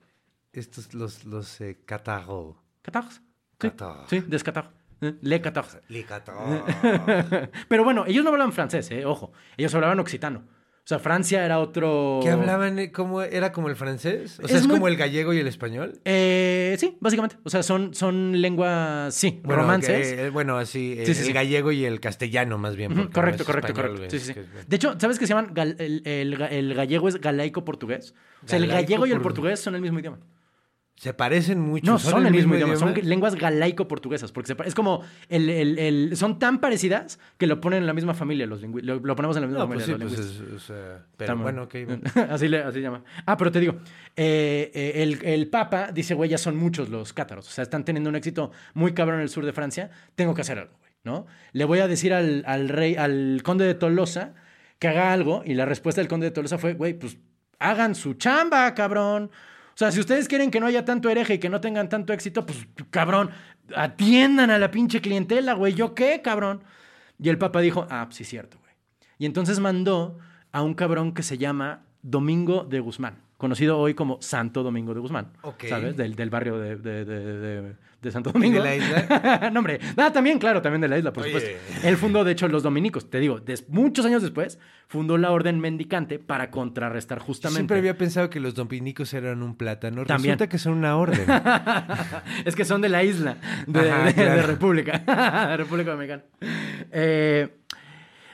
Estos, 0.60 0.94
los, 0.96 1.26
los 1.26 1.62
eh, 1.62 1.78
catarros. 1.86 2.56
¿Catarros? 2.82 3.22
Sí, 4.10 4.22
sí, 4.22 4.22
Le 5.22 5.42
catarros. 5.42 5.78
Les 5.90 6.06
catarros. 6.06 6.62
Pero 7.68 7.84
bueno, 7.84 8.06
ellos 8.08 8.24
no 8.24 8.32
hablaban 8.32 8.54
francés, 8.54 8.90
eh, 8.92 9.06
ojo. 9.06 9.32
Ellos 9.58 9.74
hablaban 9.76 10.00
occitano. 10.00 10.40
O 10.40 10.88
sea, 10.90 11.00
Francia 11.00 11.44
era 11.44 11.60
otro... 11.60 12.22
¿Qué 12.24 12.30
hablaban? 12.30 12.80
eh, 12.80 12.94
¿Cómo 12.94 13.22
era 13.22 13.52
como 13.52 13.68
el 13.68 13.76
francés? 13.76 14.40
O 14.42 14.48
sea, 14.48 14.56
Es 14.56 14.62
es, 14.62 14.68
muy- 14.68 14.78
como 14.78 14.88
el 14.88 14.96
gallego 14.96 15.34
y 15.34 15.40
el 15.40 15.48
español. 15.48 16.00
Eh, 16.06 16.78
sí, 16.80 16.98
básicamente. 17.02 17.36
O 17.44 17.50
sea, 17.50 17.62
son, 17.62 17.94
son 17.94 18.40
lenguas, 18.42 19.14
sí, 19.14 19.42
Bueno, 19.44 19.64
romances. 19.64 20.14
que, 20.16 20.28
eh, 20.28 20.30
bueno, 20.30 20.58
así, 20.58 20.94
eh, 20.98 21.06
Sí, 21.06 21.14
sí, 21.14 21.20
el 21.22 21.26
sí. 21.28 21.34
gallego 21.34 21.74
y 21.74 21.84
el 21.84 22.00
castellano 22.00 22.58
más 22.58 22.78
bien. 22.78 22.96
No 22.96 23.10
correcto, 23.12 23.44
correcto, 23.44 23.74
español, 23.74 23.98
correcto. 23.98 23.98
güey, 24.08 24.10
Sí, 24.12 24.20
sí, 24.20 24.34
sí. 24.34 24.40
es 24.62 24.70
De 24.70 24.76
hecho, 24.78 24.96
¿sabes 24.98 25.20
que 25.20 25.28
se 25.28 25.34
llaman 25.34 25.54
gal- 25.54 25.76
el, 25.78 26.04
el 26.06 26.42
el 26.42 26.74
gallego 26.74 27.10
es 27.10 27.20
galaico 27.20 27.66
portugués? 27.66 28.16
O 28.46 28.48
sea, 28.48 28.58
el 28.58 28.68
gallego 28.68 29.06
y 29.06 29.12
el 29.12 29.18
portu- 29.20 29.24
portugués 29.24 29.60
son 29.60 29.76
el 29.76 29.82
mismo 29.82 30.00
idioma. 30.00 30.20
Se 30.98 31.14
parecen 31.14 31.60
mucho. 31.62 31.86
No, 31.86 32.00
son, 32.00 32.26
el 32.26 32.34
mismo 32.34 32.56
idioma, 32.56 32.76
son 32.76 32.92
lenguas 33.04 33.36
galaico-portuguesas, 33.36 34.32
porque 34.32 34.48
se 34.54 34.68
es 34.68 34.74
como, 34.74 35.04
el, 35.30 35.48
el- 35.48 35.78
el- 35.78 36.18
son 36.18 36.40
tan 36.40 36.60
parecidas 36.60 37.20
que 37.38 37.46
lo 37.46 37.62
ponen 37.62 37.82
en 37.82 37.86
la 37.88 37.94
misma 37.94 38.16
familia, 38.16 38.48
los 38.48 38.64
lo, 38.64 39.00
lo 39.00 39.16
ponemos 39.16 39.38
en 39.38 39.42
la 39.44 39.48
misma 39.48 39.64
No, 39.64 39.68
pues 39.70 39.86
sí, 39.86 39.92
familia. 39.92 40.08
pues 40.16 40.18
los 40.20 40.30
lingüistas. 40.40 40.58
es, 40.58 40.64
o 40.64 40.66
sea, 40.66 40.96
Está 40.96 41.08
pero 41.18 41.38
bueno, 41.38 41.64
ok. 41.64 41.76
bueno. 41.86 42.02
así, 42.34 42.48
le, 42.48 42.64
así 42.64 42.82
llama. 42.82 43.04
Ah, 43.28 43.38
pero 43.38 43.52
te 43.52 43.60
digo, 43.60 43.76
eh, 44.16 44.72
eh, 44.74 45.04
el, 45.04 45.20
el 45.24 45.48
Papa 45.52 45.92
dice, 45.94 46.16
güey, 46.16 46.32
ya 46.32 46.40
son 46.40 46.56
muchos 46.58 46.90
los 46.90 47.14
cátaros. 47.14 47.48
O 47.48 47.52
sea, 47.52 47.62
están 47.62 47.86
teniendo 47.86 48.10
un 48.10 48.16
éxito 48.16 48.52
muy 48.74 48.94
cabrón 48.96 49.18
en 49.18 49.22
el 49.24 49.30
sur 49.30 49.46
de 49.46 49.54
Francia. 49.54 49.92
Tengo 50.16 50.34
que 50.34 50.42
hacer 50.42 50.58
algo, 50.58 50.74
güey, 50.80 50.92
¿no? 51.04 51.28
Le 51.54 51.66
voy 51.66 51.78
a 51.78 51.88
decir 51.88 52.12
al, 52.12 52.44
al 52.48 52.70
rey, 52.70 52.96
al 52.96 53.42
conde 53.44 53.66
de 53.66 53.76
Tolosa 53.76 54.34
que 54.80 54.88
haga 54.88 55.14
algo. 55.14 55.44
Y 55.46 55.54
la 55.54 55.66
respuesta 55.66 56.02
del 56.02 56.08
conde 56.08 56.26
de 56.26 56.32
Tolosa 56.32 56.58
fue, 56.58 56.74
güey, 56.74 56.96
pues 56.96 57.20
hagan 57.60 57.94
su 57.94 58.16
chamba, 58.16 58.74
cabrón. 58.74 59.30
O 59.78 59.80
sea, 59.80 59.92
si 59.92 60.00
ustedes 60.00 60.28
quieren 60.28 60.50
que 60.50 60.60
no 60.60 60.66
haya 60.66 60.86
tanto 60.86 61.08
hereje 61.08 61.36
y 61.36 61.38
que 61.38 61.50
no 61.50 61.62
tengan 61.62 61.88
tanto 61.88 62.12
éxito, 62.12 62.48
pues, 62.48 62.68
cabrón, 62.90 63.30
atiendan 63.76 64.50
a 64.50 64.58
la 64.58 64.72
pinche 64.72 65.02
clientela, 65.02 65.54
güey. 65.54 65.76
¿Yo 65.76 65.94
qué, 65.94 66.24
cabrón? 66.24 66.64
Y 67.20 67.30
el 67.30 67.38
Papa 67.38 67.62
dijo, 67.62 67.86
ah, 67.92 68.08
sí, 68.10 68.24
cierto, 68.24 68.58
güey. 68.58 68.72
Y 69.20 69.28
entonces 69.28 69.60
mandó 69.60 70.18
a 70.52 70.64
un 70.64 70.74
cabrón 70.74 71.14
que 71.14 71.22
se 71.22 71.38
llama 71.38 71.84
Domingo 72.02 72.64
de 72.64 72.80
Guzmán, 72.80 73.18
conocido 73.38 73.78
hoy 73.78 73.94
como 73.94 74.18
Santo 74.22 74.64
Domingo 74.64 74.94
de 74.94 75.00
Guzmán. 75.00 75.32
Ok. 75.44 75.66
¿Sabes? 75.70 75.96
Del, 75.96 76.16
del 76.16 76.30
barrio 76.30 76.58
de, 76.58 76.76
de- 76.76 77.06
de- 77.06 77.40
de- 77.40 77.76
de 78.02 78.12
Santo 78.12 78.32
Domingo. 78.32 78.62
de 78.62 78.64
la 78.64 78.76
isla? 78.76 79.50
no, 79.54 79.60
hombre. 79.60 79.80
Ah, 79.98 80.12
también, 80.14 80.38
claro, 80.38 80.62
también 80.62 80.82
de 80.82 80.88
la 80.88 81.00
isla, 81.00 81.12
por 81.12 81.24
Oye. 81.24 81.34
supuesto. 81.34 81.88
Él 81.88 81.98
fundó, 81.98 82.24
de 82.24 82.32
hecho, 82.34 82.48
los 82.48 82.62
dominicos. 82.62 83.10
Te 83.10 83.20
digo, 83.20 83.40
des- 83.40 83.68
muchos 83.70 84.06
años 84.06 84.22
después, 84.22 84.60
fundó 84.88 85.18
la 85.18 85.32
orden 85.32 85.60
mendicante 85.60 86.20
para 86.20 86.52
contrarrestar 86.52 87.18
justamente. 87.20 87.58
Siempre 87.58 87.78
había 87.80 87.98
pensado 87.98 88.30
que 88.30 88.40
los 88.40 88.54
dominicos 88.54 89.14
eran 89.16 89.42
un 89.42 89.56
plátano. 89.56 90.06
También. 90.06 90.34
Resulta 90.34 90.48
que 90.48 90.60
son 90.60 90.74
una 90.74 90.96
orden. 90.96 91.26
es 92.46 92.56
que 92.56 92.66
son 92.66 92.82
de 92.82 92.90
la 92.90 93.04
isla, 93.04 93.38
de, 93.66 93.92
Ajá, 93.92 94.14
claro. 94.14 94.36
de 94.36 94.42
República, 94.44 95.00
de 95.50 95.58
República 95.58 95.92
Dominicana. 95.92 96.24
Eh, 96.92 97.50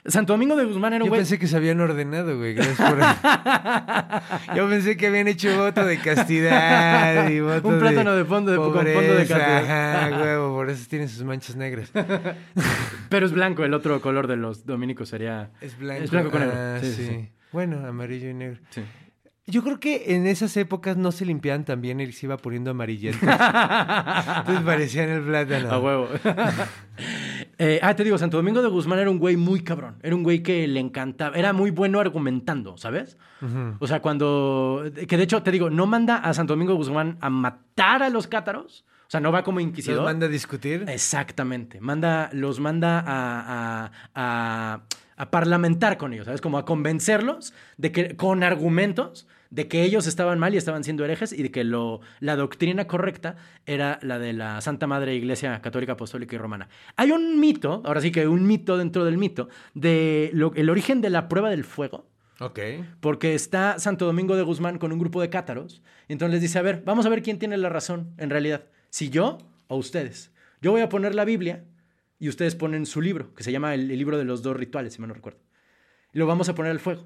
Santo 0.06 0.34
Domingo 0.34 0.56
de 0.58 0.66
Guzmán 0.66 0.94
era 0.94 1.04
un 1.04 1.08
Yo 1.08 1.12
güey. 1.12 1.22
pensé 1.22 1.40
que 1.40 1.48
se 1.48 1.56
habían 1.56 1.80
ordenado, 1.80 2.38
güey. 2.38 2.54
Gracias 2.56 2.78
por... 2.78 2.98
Yo 4.58 4.70
pensé 4.70 4.98
que 4.98 5.08
habían 5.08 5.30
hecho 5.30 5.56
voto 5.58 5.86
de 5.86 5.98
castidad 5.98 7.30
y 7.30 7.40
voto 7.40 7.68
Un 7.70 7.80
plátano 7.80 8.14
de 8.14 8.26
fondo 8.26 8.52
de- 8.52 8.58
con 8.58 8.74
fondo 8.74 8.84
de 8.84 8.94
pobreza. 8.94 9.38
castidad. 9.38 10.04
Ajá, 10.12 10.18
huevo, 10.22 10.56
por 10.56 10.70
eso 10.70 10.86
tiene 10.90 11.08
sus 11.08 11.24
manchas 11.24 11.56
negras. 11.56 11.90
Pero 13.10 13.26
es 13.26 13.32
blanco, 13.32 13.64
el 13.64 13.74
otro 13.74 14.02
color 14.02 14.28
de 14.28 14.36
los 14.36 14.66
dominicos 14.66 15.08
sería. 15.10 15.52
Es 15.62 15.78
blanco. 15.78 16.04
Es 16.04 16.12
blanco 16.12 16.32
con 16.32 16.42
negro. 16.42 16.56
Ah, 16.58 16.78
Sí, 16.82 16.92
sí, 16.94 17.06
sí. 17.08 17.30
Bueno, 17.54 17.86
amarillo 17.88 18.30
y 18.30 18.34
negro. 18.34 18.60
Sí. 18.72 18.82
Yo 19.46 19.62
creo 19.64 19.78
que 19.80 20.16
en 20.16 20.26
esas 20.26 20.56
épocas 20.58 20.96
no 20.98 21.12
se 21.12 21.26
limpiaban 21.26 21.66
tan 21.66 21.82
bien 21.82 22.00
y 22.00 22.12
se 22.14 22.26
iba 22.26 22.38
poniendo 22.38 22.72
amarillento. 22.72 23.20
Entonces 23.26 24.64
parecían 24.66 25.10
el 25.10 25.22
plátano. 25.22 25.70
A 25.70 25.80
huevo. 25.80 26.08
Eh, 27.58 27.80
ah, 27.84 27.96
te 27.96 28.04
digo, 28.04 28.18
Santo 28.18 28.38
Domingo 28.38 28.62
de 28.62 28.68
Guzmán 28.70 29.00
era 29.00 29.10
un 29.10 29.20
güey 29.20 29.38
muy 29.38 29.62
cabrón. 29.64 29.96
Era 30.02 30.16
un 30.16 30.24
güey 30.24 30.42
que 30.42 30.68
le 30.68 30.80
encantaba. 30.80 31.38
Era 31.38 31.54
muy 31.54 31.72
bueno 31.72 32.00
argumentando, 32.00 32.78
¿sabes? 32.78 33.18
O 33.80 33.88
sea, 33.88 34.02
cuando. 34.02 34.84
Que 35.08 35.18
de 35.18 35.24
hecho, 35.24 35.44
te 35.44 35.52
digo, 35.52 35.70
no 35.70 35.86
manda 35.86 36.18
a 36.18 36.34
Santo 36.34 36.54
Domingo 36.54 36.72
de 36.74 36.78
Guzmán 36.78 37.18
a 37.22 37.30
matar 37.30 38.02
a 38.04 38.10
los 38.10 38.28
cátaros. 38.28 38.86
O 39.08 39.12
sea, 39.14 39.20
no 39.20 39.32
va 39.32 39.44
como 39.44 39.60
inquisidor. 39.60 39.98
¿Los 39.98 40.06
manda 40.06 40.26
a 40.26 40.30
discutir? 40.30 40.86
Exactamente. 40.88 41.80
Manda, 41.80 42.30
los 42.34 42.60
manda 42.60 43.00
a, 43.00 43.86
a- 43.86 43.92
a- 44.16 44.82
a 45.16 45.30
parlamentar 45.30 45.98
con 45.98 46.12
ellos, 46.14 46.26
¿sabes? 46.26 46.42
Como 46.42 46.58
a 46.58 46.66
convencerlos 46.66 47.54
de 47.78 47.92
que, 47.92 48.16
con 48.16 48.42
argumentos, 48.42 49.28
de 49.54 49.68
que 49.68 49.84
ellos 49.84 50.08
estaban 50.08 50.40
mal 50.40 50.56
y 50.56 50.58
estaban 50.58 50.84
siendo 50.84 51.06
herejes 51.06 51.32
y 51.32 51.44
de 51.44 51.52
que 51.52 51.64
lo, 51.64 52.02
la 52.20 52.36
doctrina 52.36 52.88
correcta 52.88 53.36
era 53.68 54.00
la 54.02 54.18
de 54.18 54.34
la 54.34 54.60
Santa 54.62 54.88
Madre 54.88 55.14
Iglesia 55.14 55.62
Católica, 55.62 55.92
Apostólica 55.92 56.36
y 56.36 56.40
Romana. 56.40 56.70
Hay 56.96 57.12
un 57.12 57.40
mito, 57.40 57.84
ahora 57.86 58.02
sí 58.02 58.12
que 58.12 58.28
un 58.28 58.48
mito 58.48 58.78
dentro 58.78 59.06
del 59.06 59.20
mito, 59.20 59.50
de 59.76 60.32
lo- 60.34 60.54
el 60.56 60.72
origen 60.72 61.02
de 61.02 61.12
la 61.12 61.28
prueba 61.30 61.52
del 61.52 61.64
fuego. 61.66 62.10
Ok. 62.40 62.60
Porque 63.00 63.36
está 63.36 63.78
Santo 63.78 64.08
Domingo 64.08 64.36
de 64.36 64.42
Guzmán 64.42 64.80
con 64.80 64.92
un 64.92 64.98
grupo 64.98 65.22
de 65.22 65.30
cátaros. 65.30 65.84
Y 66.08 66.14
entonces 66.14 66.34
les 66.34 66.42
dice, 66.42 66.58
a 66.58 66.64
ver, 66.64 66.82
vamos 66.84 67.06
a 67.06 67.10
ver 67.10 67.22
quién 67.22 67.38
tiene 67.38 67.56
la 67.58 67.70
razón 67.70 68.16
en 68.18 68.32
realidad. 68.32 68.66
Si 68.90 69.12
yo 69.12 69.38
o 69.68 69.78
ustedes. 69.78 70.32
Yo 70.62 70.72
voy 70.72 70.82
a 70.82 70.90
poner 70.90 71.14
la 71.14 71.26
Biblia 71.26 71.64
y 72.18 72.28
ustedes 72.30 72.56
ponen 72.56 72.88
su 72.88 73.02
libro, 73.02 73.36
que 73.36 73.44
se 73.44 73.52
llama 73.52 73.76
el, 73.76 73.92
el 73.92 73.98
libro 74.00 74.18
de 74.18 74.24
los 74.24 74.42
dos 74.42 74.58
rituales, 74.58 74.94
si 74.96 75.02
me 75.02 75.08
no 75.08 75.14
recuerdo. 75.14 75.40
Y 76.12 76.18
lo 76.18 76.26
vamos 76.26 76.50
a 76.50 76.56
poner 76.56 76.72
al 76.72 76.80
fuego. 76.80 77.06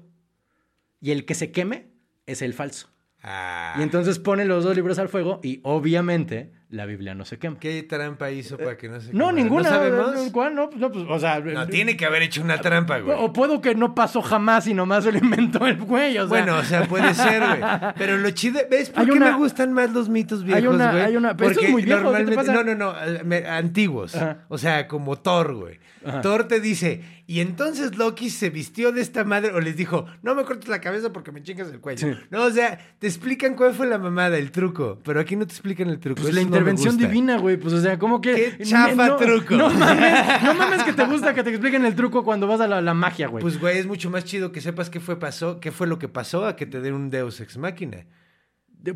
Y 1.00 1.10
el 1.10 1.26
que 1.26 1.34
se 1.34 1.52
queme 1.52 1.90
es 2.28 2.42
el 2.42 2.54
falso. 2.54 2.88
Ah, 3.22 3.74
Y 3.78 3.82
entonces 3.82 4.18
ponen 4.20 4.46
los 4.48 4.62
dos 4.62 4.76
libros 4.76 4.98
al 5.00 5.08
fuego 5.08 5.40
y 5.42 5.60
obviamente 5.64 6.52
la 6.70 6.84
Biblia 6.84 7.14
no 7.14 7.24
se 7.24 7.38
quema. 7.38 7.58
¿Qué 7.58 7.82
trampa 7.82 8.30
hizo 8.30 8.58
para 8.58 8.76
que 8.76 8.88
no 8.88 9.00
se 9.00 9.06
No, 9.14 9.28
quemara? 9.28 9.32
ninguna. 9.32 9.62
¿No 9.70 9.76
sabemos? 9.76 10.30
¿Cuál? 10.32 10.54
No, 10.54 10.68
pues, 10.68 10.78
no, 10.80 10.92
pues, 10.92 11.04
o 11.08 11.18
sea, 11.18 11.40
No, 11.40 11.66
tiene 11.66 11.96
que 11.96 12.04
haber 12.04 12.22
hecho 12.22 12.42
una 12.42 12.60
trampa, 12.60 12.98
güey. 12.98 13.16
O 13.18 13.32
puedo 13.32 13.60
que 13.62 13.74
no 13.74 13.94
pasó 13.94 14.20
jamás 14.20 14.66
y 14.66 14.74
nomás 14.74 15.04
se 15.04 15.12
lo 15.12 15.18
inventó 15.18 15.66
el 15.66 15.78
güey. 15.78 16.18
O 16.18 16.22
sea, 16.22 16.28
Bueno, 16.28 16.56
o 16.58 16.62
sea, 16.62 16.84
puede 16.84 17.14
ser, 17.14 17.40
güey. 17.40 17.60
Pero 17.96 18.18
lo 18.18 18.30
chido, 18.32 18.60
¿ves 18.70 18.90
por 18.90 19.00
Hay 19.00 19.06
qué 19.06 19.12
una- 19.12 19.30
me 19.32 19.38
gustan 19.38 19.72
más 19.72 19.90
los 19.92 20.08
mitos 20.10 20.44
viejos, 20.44 20.62
Hay 20.62 20.66
una- 20.68 20.90
güey? 20.90 21.02
hay 21.04 21.16
una- 21.16 21.36
pero 21.36 21.50
esto 21.50 21.62
es 21.64 21.70
muy 21.70 21.82
viejo, 21.82 22.12
¿qué 22.12 22.24
te 22.24 22.32
pasa? 22.34 22.52
No, 22.52 22.62
no, 22.64 22.74
no, 22.74 22.94
eh, 23.02 23.22
me- 23.24 23.46
antiguos. 23.46 24.14
Ajá. 24.14 24.44
O 24.48 24.58
sea, 24.58 24.86
como 24.88 25.16
Thor, 25.16 25.54
güey. 25.54 25.78
Ajá. 26.04 26.20
Thor 26.20 26.44
te 26.44 26.60
dice, 26.60 27.02
y 27.26 27.40
entonces 27.40 27.96
Loki 27.98 28.30
se 28.30 28.50
vistió 28.50 28.92
de 28.92 29.00
esta 29.00 29.24
madre, 29.24 29.52
o 29.52 29.60
les 29.60 29.76
dijo, 29.76 30.06
no 30.22 30.34
me 30.36 30.44
cortes 30.44 30.68
la 30.68 30.80
cabeza 30.80 31.12
porque 31.12 31.32
me 31.32 31.42
chingas 31.42 31.68
el 31.72 31.80
cuello. 31.80 32.06
Sí. 32.14 32.20
No, 32.30 32.44
o 32.44 32.50
sea, 32.50 32.78
te 32.98 33.06
explican 33.08 33.54
cuál 33.56 33.74
fue 33.74 33.86
la 33.88 33.98
mamada, 33.98 34.38
el 34.38 34.52
truco, 34.52 35.00
pero 35.04 35.18
aquí 35.20 35.34
no 35.34 35.46
te 35.46 35.52
explican 35.54 35.88
el 35.90 35.98
truco. 35.98 36.22
Pues 36.22 36.34
la 36.34 36.42
no 36.44 36.57
intervención 36.58 36.94
gusta. 36.94 37.08
divina, 37.08 37.38
güey. 37.38 37.56
Pues, 37.56 37.74
o 37.74 37.80
sea, 37.80 37.98
¿cómo 37.98 38.20
que. 38.20 38.56
Qué 38.58 38.64
chafa 38.64 39.08
no, 39.08 39.16
truco. 39.16 39.54
No 39.54 39.70
mames, 39.70 40.42
no 40.42 40.54
mames 40.54 40.82
que 40.82 40.92
te 40.92 41.04
gusta 41.04 41.34
que 41.34 41.42
te 41.42 41.50
expliquen 41.50 41.84
el 41.84 41.94
truco 41.94 42.24
cuando 42.24 42.46
vas 42.46 42.60
a 42.60 42.68
la, 42.68 42.80
la 42.80 42.94
magia, 42.94 43.28
güey. 43.28 43.42
Pues, 43.42 43.58
güey, 43.58 43.78
es 43.78 43.86
mucho 43.86 44.10
más 44.10 44.24
chido 44.24 44.52
que 44.52 44.60
sepas 44.60 44.90
qué 44.90 45.00
fue, 45.00 45.18
pasó, 45.18 45.60
qué 45.60 45.72
fue 45.72 45.86
lo 45.86 45.98
que 45.98 46.08
pasó 46.08 46.46
a 46.46 46.56
que 46.56 46.66
te 46.66 46.80
den 46.80 46.94
un 46.94 47.10
Deus 47.10 47.40
Ex 47.40 47.56
Máquina. 47.56 48.04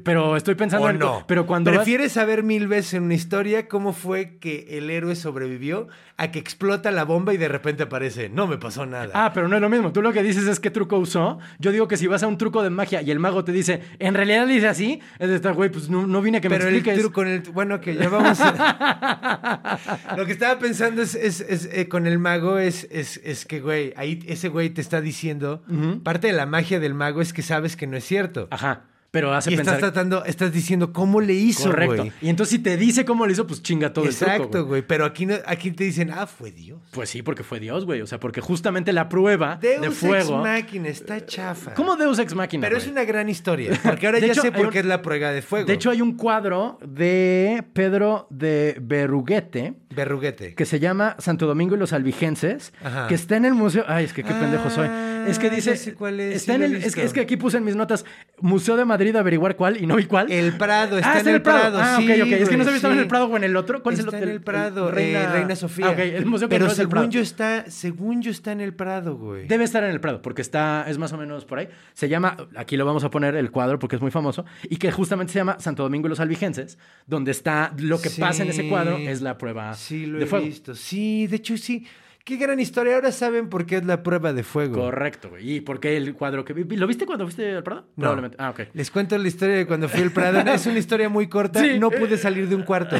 Pero 0.04 0.36
estoy 0.36 0.54
pensando 0.54 0.86
¿O 0.86 0.90
en. 0.90 0.98
no? 0.98 1.24
Pero 1.26 1.46
cuando. 1.46 1.70
vas- 1.70 1.78
¿Prefieres 1.80 2.12
saber 2.12 2.42
mil 2.42 2.68
veces 2.68 2.94
en 2.94 3.02
una 3.04 3.14
historia 3.14 3.68
cómo 3.68 3.92
fue 3.92 4.38
que 4.38 4.78
el 4.78 4.88
héroe 4.90 5.14
sobrevivió 5.16 5.88
a 6.16 6.30
que 6.30 6.38
explota 6.38 6.90
la 6.90 7.04
bomba 7.04 7.34
y 7.34 7.36
de 7.36 7.48
repente 7.48 7.82
aparece, 7.82 8.28
no 8.28 8.46
me 8.46 8.58
pasó 8.58 8.86
nada? 8.86 9.10
Ah, 9.14 9.32
pero 9.34 9.48
no 9.48 9.56
es 9.56 9.62
lo 9.62 9.68
mismo. 9.68 9.92
Tú 9.92 10.00
lo 10.02 10.12
que 10.12 10.22
dices 10.22 10.46
es 10.46 10.60
qué 10.60 10.70
truco 10.70 10.98
usó. 10.98 11.38
Yo 11.58 11.72
digo 11.72 11.88
que 11.88 11.96
si 11.96 12.06
vas 12.06 12.22
a 12.22 12.26
un 12.28 12.38
truco 12.38 12.62
de 12.62 12.70
magia 12.70 13.02
y 13.02 13.10
el 13.10 13.18
mago 13.18 13.44
te 13.44 13.52
dice, 13.52 13.80
en 13.98 14.14
realidad 14.14 14.46
le 14.46 14.54
dice 14.54 14.68
así, 14.68 15.00
es 15.18 15.28
de 15.28 15.36
estar, 15.36 15.54
güey, 15.54 15.70
pues 15.70 15.90
no, 15.90 16.06
no 16.06 16.22
vine 16.22 16.38
a 16.38 16.40
que 16.40 16.48
pero 16.48 16.64
me 16.64 16.70
el 16.70 16.76
expliques. 16.76 17.00
truco, 17.00 17.14
con 17.14 17.26
el, 17.28 17.40
bueno, 17.52 17.80
que 17.80 17.94
ya 17.96 18.08
vamos 18.08 18.38
a... 18.40 19.78
Lo 20.16 20.26
que 20.26 20.32
estaba 20.32 20.58
pensando 20.58 21.02
es, 21.02 21.14
es- 21.14 21.40
es, 21.40 21.68
eh, 21.72 21.88
con 21.88 22.06
el 22.06 22.18
mago 22.18 22.58
es, 22.58 22.86
es, 22.90 23.20
es 23.24 23.44
que, 23.46 23.60
güey, 23.60 23.92
ahí 23.96 24.20
ese 24.26 24.48
güey 24.48 24.70
te 24.70 24.80
está 24.80 25.00
diciendo, 25.00 25.62
parte 26.02 26.28
de 26.28 26.32
la 26.32 26.46
magia 26.46 26.78
del 26.80 26.94
mago 26.94 27.20
es 27.20 27.32
que 27.32 27.42
sabes 27.42 27.76
que 27.76 27.86
no 27.86 27.96
es 27.96 28.04
cierto. 28.04 28.48
Ajá. 28.50 28.84
Pero 29.12 29.32
hace 29.34 29.52
y 29.52 29.56
pensar... 29.56 29.74
estás 29.74 29.92
tratando, 29.92 30.24
estás 30.24 30.52
diciendo 30.52 30.90
cómo 30.92 31.20
le 31.20 31.34
hizo, 31.34 31.64
Correcto. 31.68 32.08
Y 32.22 32.30
entonces 32.30 32.56
si 32.56 32.62
te 32.62 32.78
dice 32.78 33.04
cómo 33.04 33.26
lo 33.26 33.30
hizo, 33.32 33.46
pues 33.46 33.62
chinga 33.62 33.92
todo 33.92 34.06
el 34.06 34.10
Exacto, 34.10 34.48
truco, 34.48 34.64
güey. 34.68 34.80
Pero 34.82 35.04
aquí, 35.04 35.26
no, 35.26 35.34
aquí 35.44 35.70
te 35.70 35.84
dicen, 35.84 36.10
ah, 36.10 36.26
fue 36.26 36.50
Dios. 36.50 36.80
Pues 36.92 37.10
sí, 37.10 37.20
porque 37.22 37.44
fue 37.44 37.60
Dios, 37.60 37.84
güey. 37.84 38.00
O 38.00 38.06
sea, 38.06 38.18
porque 38.18 38.40
justamente 38.40 38.90
la 38.94 39.10
prueba 39.10 39.58
Deus 39.60 39.82
de 39.82 39.86
Ex 39.88 39.96
fuego... 39.98 40.38
Máquina 40.38 40.88
está 40.88 41.24
chafa. 41.26 41.74
¿Cómo 41.74 41.96
Deus 41.96 42.18
Ex 42.18 42.34
Máquina, 42.34 42.66
Pero 42.66 42.78
es 42.78 42.86
una 42.86 43.04
gran 43.04 43.28
historia. 43.28 43.78
Porque 43.82 44.06
ahora 44.06 44.18
De 44.18 44.28
ya 44.28 44.32
hecho, 44.32 44.40
sé 44.42 44.50
por 44.50 44.64
un- 44.66 44.72
qué 44.72 44.78
es 44.78 44.86
la 44.86 45.02
prueba 45.02 45.30
de 45.30 45.42
fuego. 45.42 45.66
De 45.66 45.74
hecho, 45.74 45.90
hay 45.90 46.00
un 46.00 46.16
cuadro 46.16 46.78
de 46.82 47.62
Pedro 47.74 48.26
de 48.30 48.78
Berruguete 48.80 49.74
Berruguete. 49.94 50.54
que 50.54 50.64
se 50.64 50.80
llama 50.80 51.16
Santo 51.18 51.46
Domingo 51.46 51.74
y 51.76 51.78
los 51.78 51.92
Albigenses, 51.92 52.72
Ajá. 52.82 53.08
que 53.08 53.14
está 53.14 53.36
en 53.36 53.44
el 53.44 53.52
museo. 53.52 53.84
Ay, 53.86 54.06
es 54.06 54.14
que 54.14 54.22
qué 54.24 54.32
pendejo 54.32 54.70
soy. 54.70 54.88
Es 55.26 55.38
que 55.38 55.46
Ah, 55.48 55.50
dice. 55.50 55.76
sé 55.76 55.94
cuál 55.94 56.20
es, 56.20 56.36
Está 56.36 56.52
sí 56.52 56.56
en 56.56 56.62
el, 56.62 56.76
es, 56.82 56.94
que, 56.94 57.04
es 57.04 57.12
que 57.12 57.20
aquí 57.20 57.36
puse 57.36 57.58
en 57.58 57.64
mis 57.64 57.76
notas 57.76 58.04
Museo 58.40 58.76
de 58.76 58.84
Madrid 58.84 59.14
averiguar 59.16 59.56
cuál 59.56 59.82
y 59.82 59.86
no 59.86 59.96
vi 59.96 60.04
cuál. 60.04 60.30
El 60.30 60.52
Prado, 60.56 60.98
está 60.98 61.12
ah, 61.14 61.20
en 61.20 61.28
el 61.28 61.42
Prado. 61.42 61.78
Ah, 61.80 61.96
sí, 61.98 62.04
ok, 62.10 62.18
ok. 62.26 62.32
Es 62.32 62.48
que 62.48 62.56
no 62.56 62.64
sabía 62.64 62.72
si 62.72 62.76
estaba 62.76 62.94
en 62.94 63.00
sí. 63.00 63.02
el 63.02 63.08
Prado 63.08 63.26
o 63.26 63.36
en 63.36 63.44
el 63.44 63.56
otro. 63.56 63.82
¿Cuál 63.82 63.94
está 63.94 64.08
es 64.08 64.14
el 64.14 64.22
en 64.22 64.28
el 64.34 64.40
Prado, 64.40 64.88
el 64.88 64.94
Reina, 64.94 65.32
Reina 65.32 65.56
Sofía. 65.56 65.86
Ah, 65.88 65.90
ok, 65.92 65.98
el 65.98 66.26
museo 66.26 66.48
que 66.48 66.54
Pero 66.56 66.66
no 66.66 66.72
es 66.72 66.78
el 66.78 66.88
Prado. 66.88 67.04
según 67.04 67.12
yo 67.12 67.20
está, 67.20 67.64
según 67.70 68.22
yo 68.22 68.30
está 68.30 68.52
en 68.52 68.60
el 68.60 68.74
Prado, 68.74 69.16
güey. 69.16 69.46
Debe 69.46 69.64
estar 69.64 69.82
en 69.84 69.90
el 69.90 70.00
Prado, 70.00 70.22
porque 70.22 70.42
está, 70.42 70.84
es 70.88 70.98
más 70.98 71.12
o 71.12 71.16
menos 71.18 71.44
por 71.44 71.58
ahí. 71.58 71.68
Se 71.92 72.08
llama, 72.08 72.36
aquí 72.56 72.76
lo 72.76 72.84
vamos 72.84 73.04
a 73.04 73.10
poner 73.10 73.34
el 73.36 73.50
cuadro 73.50 73.78
porque 73.78 73.96
es 73.96 74.02
muy 74.02 74.10
famoso, 74.10 74.44
y 74.64 74.76
que 74.76 74.90
justamente 74.92 75.32
se 75.32 75.38
llama 75.38 75.56
Santo 75.60 75.82
Domingo 75.82 76.06
y 76.06 76.10
los 76.10 76.20
Albigenses, 76.20 76.78
donde 77.06 77.30
está 77.30 77.72
lo 77.78 78.00
que 78.00 78.10
pasa 78.10 78.42
en 78.42 78.50
ese 78.50 78.62
Sí. 78.62 78.68
cuadro 78.68 78.96
es 78.98 79.20
la 79.22 79.38
prueba 79.38 79.74
Sí, 79.74 80.06
lo 80.06 80.18
de 80.18 80.24
he 80.24 80.26
fuego. 80.26 80.44
visto. 80.46 80.74
Sí, 80.74 81.26
de 81.26 81.36
hecho 81.36 81.56
sí. 81.56 81.86
Qué 82.24 82.36
gran 82.36 82.60
historia. 82.60 82.94
Ahora 82.94 83.10
saben 83.10 83.48
por 83.48 83.66
qué 83.66 83.78
es 83.78 83.84
la 83.84 84.04
prueba 84.04 84.32
de 84.32 84.44
fuego. 84.44 84.76
Correcto, 84.76 85.30
güey. 85.30 85.56
¿Y 85.56 85.60
por 85.60 85.80
qué 85.80 85.96
el 85.96 86.14
cuadro 86.14 86.44
que 86.44 86.52
vi? 86.52 86.76
¿Lo 86.76 86.86
viste 86.86 87.04
cuando 87.04 87.24
fuiste 87.24 87.50
al 87.56 87.64
Prado? 87.64 87.82
No. 87.96 88.02
Probablemente. 88.02 88.36
Ah, 88.38 88.50
ok. 88.50 88.60
Les 88.74 88.90
cuento 88.92 89.18
la 89.18 89.26
historia 89.26 89.56
de 89.56 89.66
cuando 89.66 89.88
fui 89.88 90.02
al 90.02 90.12
Prado. 90.12 90.38
Es 90.52 90.66
una 90.66 90.78
historia 90.78 91.08
muy 91.08 91.26
corta. 91.28 91.60
Sí. 91.60 91.78
No 91.80 91.90
pude 91.90 92.16
salir 92.16 92.48
de 92.48 92.54
un 92.54 92.62
cuarto. 92.62 92.96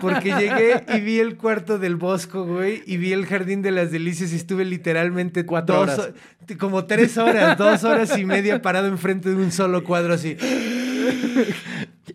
Porque 0.00 0.30
llegué 0.34 0.84
y 0.96 1.00
vi 1.00 1.20
el 1.20 1.36
cuarto 1.36 1.78
del 1.78 1.94
Bosco, 1.96 2.44
güey. 2.44 2.82
Y 2.86 2.96
vi 2.96 3.12
el 3.12 3.26
Jardín 3.26 3.62
de 3.62 3.70
las 3.70 3.92
Delicias 3.92 4.32
y 4.32 4.36
estuve 4.36 4.64
literalmente 4.64 5.46
Cuatro 5.46 5.76
dos 5.76 5.84
horas. 5.98 6.12
ho- 6.50 6.58
Como 6.58 6.84
tres 6.86 7.16
horas, 7.18 7.56
dos 7.56 7.84
horas 7.84 8.18
y 8.18 8.24
media 8.24 8.60
parado 8.60 8.88
enfrente 8.88 9.28
de 9.30 9.36
un 9.36 9.52
solo 9.52 9.84
cuadro 9.84 10.14
así. 10.14 10.36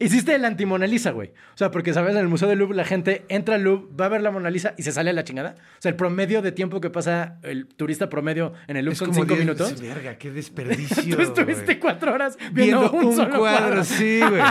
Hiciste 0.02 0.36
el 0.36 0.44
anti-Mona 0.46 0.88
Lisa, 0.88 1.12
güey. 1.12 1.30
O 1.30 1.58
sea, 1.58 1.72
porque, 1.72 1.94
¿sabes? 1.94 2.12
En 2.16 2.22
el 2.22 2.28
Museo 2.28 2.50
del 2.50 2.58
Louvre 2.60 2.76
la 2.76 2.86
gente 2.86 3.24
entra 3.30 3.56
al 3.56 3.64
Louvre, 3.64 3.88
va 4.00 4.06
a 4.06 4.10
ver 4.10 4.22
la 4.22 4.32
Mona 4.32 4.50
Lisa 4.50 4.74
y 4.78 4.84
se 4.84 4.92
sale 4.92 5.12
a 5.12 5.14
la 5.14 5.24
chingada. 5.24 5.56
O 5.78 5.82
sea, 5.82 5.90
el 5.92 5.96
promedio 5.96 6.42
de 6.42 6.52
tiempo 6.52 6.82
que 6.82 6.90
pasa 6.90 7.38
el 7.44 7.68
turista 7.68 8.10
promedio 8.10 8.54
en 8.68 8.78
el 8.78 8.86
Louvre 8.86 8.94
Es 8.94 8.98
son 9.00 9.10
como 9.10 9.20
cinco 9.22 9.36
diez- 9.36 9.40
minutos. 9.40 9.80
Verga, 9.82 10.18
qué 10.18 10.32
desperdicio. 10.32 11.16
Tú 11.16 11.22
estuviste 11.22 11.80
cuatro 11.80 12.14
horas 12.14 12.38
viendo, 12.52 12.80
viendo 12.80 12.92
un, 12.92 13.06
un, 13.06 13.16
solo 13.16 13.38
cuadro, 13.40 13.68
cuadro. 13.68 13.84
sí, 13.84 14.20
güey. 14.28 14.42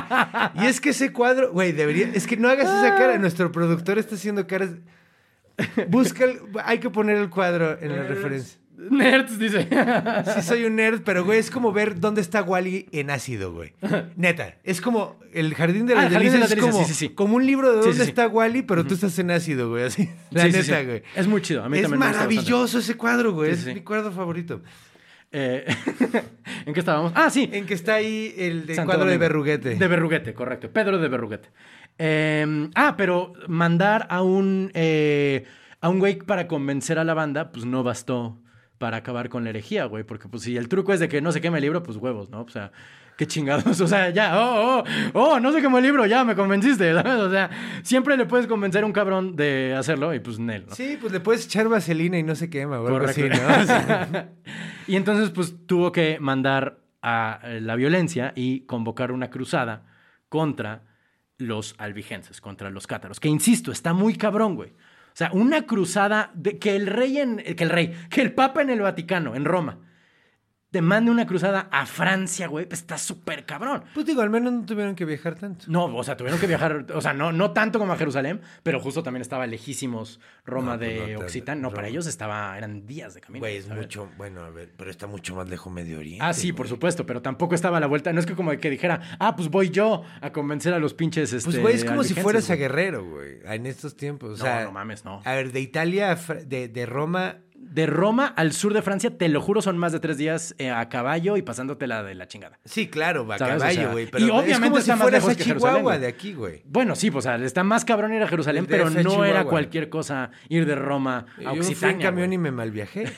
Y 0.63 0.67
es 0.67 0.81
que 0.81 0.91
ese 0.91 1.13
cuadro, 1.13 1.51
güey, 1.53 1.73
debería. 1.73 2.09
Es 2.15 2.27
que 2.27 2.37
no 2.37 2.49
hagas 2.49 2.67
esa 2.69 2.95
cara. 2.97 3.19
Nuestro 3.19 3.51
productor 3.51 3.99
está 3.99 4.15
haciendo 4.15 4.47
caras. 4.47 4.71
Busca, 5.89 6.25
el- 6.25 6.39
hay 6.65 6.79
que 6.79 6.91
poner 6.91 7.17
el 7.17 7.29
cuadro 7.29 7.77
en 7.81 7.95
la 7.97 8.05
referencia. 8.05 8.60
Nerds, 8.91 9.39
dice. 9.39 9.69
Sí, 10.35 10.43
soy 10.43 10.65
un 10.65 10.77
nerd, 10.77 11.03
pero 11.05 11.25
güey, 11.25 11.39
es 11.39 11.51
como 11.51 11.73
ver 11.73 12.01
dónde 12.01 12.21
está 12.21 12.43
Wally 12.43 12.89
en 12.93 13.11
ácido, 13.11 13.53
güey. 13.53 13.75
Neta, 14.17 14.57
es 14.65 14.81
como 14.81 15.19
el 15.33 15.55
jardín 15.55 15.87
de 15.87 15.95
Ah, 15.95 16.09
las 16.09 16.33
de 16.33 16.39
las 16.39 16.53
es 16.53 16.61
como, 16.61 16.79
sí, 16.79 16.85
sí, 16.87 16.95
sí. 16.95 17.09
como 17.11 17.37
un 17.37 17.45
libro 17.45 17.73
de 17.77 17.83
dónde 17.83 18.05
está 18.05 18.27
Wally, 18.27 18.63
pero 18.63 18.87
tú 18.87 18.95
estás 18.95 19.19
en 19.19 19.31
ácido, 19.31 19.69
güey. 19.69 19.85
Así. 19.85 20.09
La 20.31 20.49
neta, 20.49 20.83
güey. 20.83 21.03
Es 21.15 21.27
muy 21.27 21.43
chido. 21.43 21.63
A 21.63 21.69
mí 21.69 21.77
Es 21.77 21.83
también 21.83 22.01
me 22.01 22.07
maravilloso 22.07 22.79
ese 22.79 22.97
cuadro, 22.97 23.33
güey. 23.33 23.51
Es 23.53 23.67
mi 23.67 23.81
cuadro 23.81 24.13
favorito. 24.13 24.63
Eh, 25.33 25.65
¿En 26.67 26.75
qué 26.75 26.81
estábamos? 26.81 27.13
Ah, 27.15 27.31
sí. 27.31 27.49
En 27.53 27.67
que 27.67 27.75
está 27.75 27.95
ahí 27.97 28.35
el 28.37 28.67
de 28.67 28.77
cuadro 28.85 29.05
de. 29.05 29.19
Berruguete. 29.19 29.77
De 29.77 29.89
Berruguete, 29.89 30.35
correcto. 30.35 30.71
Pedro 30.73 30.99
de 30.99 31.09
Berruguete. 31.09 31.51
Eh, 31.99 32.69
ah, 32.75 32.95
pero 32.97 33.35
mandar 33.47 34.07
a 34.11 34.23
un, 34.23 34.71
eh, 34.75 35.45
a 35.81 35.89
un 35.91 35.99
güey 35.99 36.17
para 36.17 36.49
convencer 36.49 36.99
a 36.99 37.05
la 37.05 37.15
banda, 37.15 37.53
pues 37.53 37.67
no 37.67 37.83
bastó 37.83 38.41
para 38.81 38.97
acabar 38.97 39.29
con 39.29 39.45
la 39.45 39.51
herejía, 39.51 39.85
güey. 39.85 40.05
Porque 40.05 40.27
pues 40.27 40.43
si 40.43 40.57
el 40.57 40.71
truco 40.71 40.95
es 40.95 41.01
de 41.01 41.09
que 41.11 41.21
no 41.21 41.33
se 41.33 41.43
queme 41.43 41.59
el 41.59 41.63
libro, 41.63 41.83
pues 41.83 41.99
huevos, 41.99 42.31
¿no? 42.31 42.41
O 42.41 42.49
sea, 42.49 42.73
qué 43.19 43.27
chingados. 43.27 43.79
O 43.83 43.87
sea, 43.87 44.09
ya, 44.09 44.41
oh, 44.41 44.79
oh, 44.79 44.85
oh, 45.13 45.39
no 45.39 45.53
se 45.53 45.61
quemó 45.61 45.77
el 45.77 45.85
libro, 45.85 46.07
ya 46.07 46.25
me 46.25 46.35
convenciste, 46.35 46.95
¿sabes? 46.95 47.21
O 47.21 47.31
sea, 47.31 47.51
siempre 47.83 48.17
le 48.17 48.25
puedes 48.25 48.47
convencer 48.47 48.83
a 48.83 48.87
un 48.87 48.95
cabrón 48.95 49.37
de 49.37 49.75
hacerlo 49.77 50.15
y 50.15 50.21
pues 50.21 50.39
Nel, 50.39 50.65
¿no? 50.67 50.75
Sí, 50.75 50.97
pues 50.99 51.13
le 51.13 51.21
puedes 51.21 51.45
echar 51.45 51.69
vaselina 51.69 52.19
y 52.19 52.23
no 52.23 52.35
se 52.35 52.49
quema, 52.49 52.77
algo 52.77 52.89
Correcto. 52.89 53.23
así, 53.53 53.75
¿no? 54.13 54.25
Y 54.87 54.97
entonces, 54.97 55.29
pues, 55.29 55.55
tuvo 55.67 55.93
que 55.93 56.19
mandar 56.19 56.81
a 57.03 57.41
eh, 57.45 57.61
la 57.61 57.77
violencia 57.77 58.33
y 58.35 58.61
convocar 58.61 59.13
una 59.13 59.29
cruzada 59.29 59.85
contra 60.31 60.85
los 61.37 61.75
albigenses, 61.77 62.41
contra 62.41 62.71
los 62.71 62.87
cátaros. 62.87 63.21
Que 63.21 63.29
insisto, 63.29 63.73
está 63.73 63.93
muy 63.93 64.17
cabrón, 64.17 64.57
güey. 64.57 64.73
O 65.21 65.23
sea, 65.23 65.33
una 65.35 65.67
cruzada 65.67 66.31
de 66.33 66.59
que 66.59 66.75
el 66.75 66.87
rey 66.87 67.19
en. 67.19 67.37
que 67.37 67.63
el 67.63 67.69
rey, 67.69 67.93
que 68.09 68.23
el 68.23 68.33
papa 68.33 68.63
en 68.63 68.71
el 68.71 68.81
Vaticano, 68.81 69.37
en 69.37 69.45
Roma, 69.45 69.79
te 70.71 70.81
mande 70.83 71.11
una 71.11 71.27
cruzada 71.27 71.69
a 71.73 71.85
Francia, 71.87 72.47
güey, 72.47 72.67
pues 72.67 72.81
está 72.81 72.97
súper 72.97 73.45
cabrón. 73.45 73.83
pues 73.93 74.07
digo, 74.07 74.23
al 74.23 74.31
menos 74.31 74.53
no 74.53 74.65
tuvieron 74.65 74.95
que 74.95 75.05
viajar 75.05 75.35
tanto. 75.35 75.65
No, 75.69 75.85
o 75.87 76.05
sea, 76.05 76.17
tuvieron 76.17 76.39
que 76.39 76.47
viajar, 76.47 76.87
o 76.95 77.01
sea, 77.01 77.13
no, 77.13 77.33
no 77.33 77.51
tanto 77.53 77.79
como 77.79 77.93
a 77.93 77.97
Jerusalén, 77.97 78.41
pero 78.63 78.79
justo 78.81 79.03
también 79.03 79.23
estaba 79.23 79.47
lejísimos 79.47 80.21
Roma 80.45 80.75
No, 80.75 80.79
pues 80.79 80.91
de 81.09 81.13
no 81.15 81.21
Occitania. 81.21 81.63
No, 81.63 81.71
para 81.73 81.89
ellos 81.89 82.07
estaba, 82.07 82.57
eran 82.57 82.87
días 82.87 83.15
de 83.15 83.21
camino. 83.21 83.41
Güey, 83.41 83.57
es 83.57 83.69
mucho, 83.69 84.09
bueno, 84.17 84.43
a 84.43 84.51
ver, 84.51 84.71
pero 84.77 84.91
está 84.91 85.07
mucho 85.07 85.35
más 85.35 85.49
lejos 85.49 85.73
Medio 85.73 85.99
Oriente. 85.99 86.25
Ah, 86.25 86.33
sí, 86.33 86.53
por 86.53 86.69
supuesto, 86.69 87.05
pero 87.05 87.21
tampoco 87.21 87.55
estaba 87.55 87.79
a 87.79 87.81
la 87.81 87.87
vuelta. 87.87 88.13
No 88.13 88.21
es 88.21 88.27
que 88.27 88.35
como 88.37 88.51
que 88.57 88.71
dijera, 88.71 89.01
ah, 89.19 89.35
pues 89.35 89.49
voy 89.51 89.71
yo 89.71 90.03
a 90.21 90.31
convencer 90.33 90.73
a 90.73 90.79
los 90.79 90.95
pinches. 90.95 91.33
Este, 91.33 91.51
Pues, 91.51 91.61
güey, 91.61 91.75
es 91.75 91.85
como 91.85 92.05
si 92.05 92.15
fueras 92.15 92.49
a. 92.51 92.55
Guerrero, 92.55 93.05
güey, 93.09 93.39
en 93.45 93.67
estos 93.67 93.97
tiempos. 93.97 94.29
O 94.31 94.37
No, 94.37 94.45
sea, 94.45 94.65
no 94.65 94.73
mames, 94.73 95.05
no. 95.05 95.21
A 95.25 95.35
ver, 95.35 95.51
de 95.51 95.61
Italia, 95.61 96.17
de, 96.47 96.69
de 96.69 96.87
Roma, 96.87 97.39
De 97.63 97.87
Roma 97.87 98.27
al 98.27 98.53
sur 98.53 98.73
de 98.75 98.81
Francia, 98.83 99.17
te 99.17 99.29
lo 99.29 99.41
juro, 99.41 99.61
son 99.63 99.77
más 99.79 99.93
de 99.93 100.01
tres 100.01 100.17
días 100.17 100.55
eh, 100.59 100.71
a 100.71 100.89
caballo 100.89 101.37
y 101.37 101.43
pasándote 101.43 101.87
la 101.87 102.03
de 102.03 102.15
la 102.15 102.27
chingada. 102.27 102.59
sí, 102.65 102.89
claro, 102.89 103.31
a 103.31 103.39
¿Sabes? 103.39 103.57
O 103.57 103.59
caballo, 103.59 103.81
sea, 103.81 103.93
güey. 103.93 104.05
y 104.05 104.09
Pero 104.09 104.25
es 104.25 104.31
obviamente 104.33 104.69
como 104.69 104.79
está 104.79 104.95
si 104.95 104.99
más 104.99 105.13
lejos 105.13 105.31
a 105.31 105.35
que 105.37 105.45
Chihuahua 105.45 105.99
de 105.99 106.07
aquí, 106.09 106.33
güey. 106.33 106.63
Bueno, 106.65 106.97
sí, 106.97 107.11
pues 107.11 107.27
o 107.27 107.29
sea, 107.29 107.37
está 107.45 107.63
más 107.63 107.85
cabrón 107.85 108.13
ir 108.15 108.23
a 108.23 108.29
Jerusalén, 108.29 108.67
pero 108.67 108.89
no 108.91 109.25
era 109.25 109.45
cualquier 109.45 109.89
cosa 109.91 110.31
ir 110.49 110.67
de 110.67 110.75
Roma 110.75 111.27
a 111.37 111.43
Yo 111.43 111.49
fui 111.49 111.55
en 111.55 111.61
Occitania. 111.61 112.07
camión 112.07 112.33
y 112.33 112.39
me 112.39 112.51
malviajé. 112.51 113.05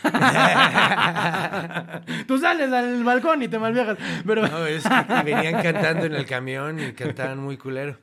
Tú 2.27 2.39
sales 2.39 2.73
al 2.73 3.05
balcón 3.05 3.43
y 3.43 3.49
te 3.49 3.59
malviajas. 3.59 3.97
Pero... 4.27 4.47
No, 4.49 4.67
es 4.67 4.83
que 4.85 5.23
venían 5.25 5.63
cantando 5.63 6.07
en 6.07 6.15
el 6.15 6.27
camión 6.27 6.79
y 6.81 6.93
cantaban 6.93 7.39
muy 7.39 7.57
culero. 7.57 7.99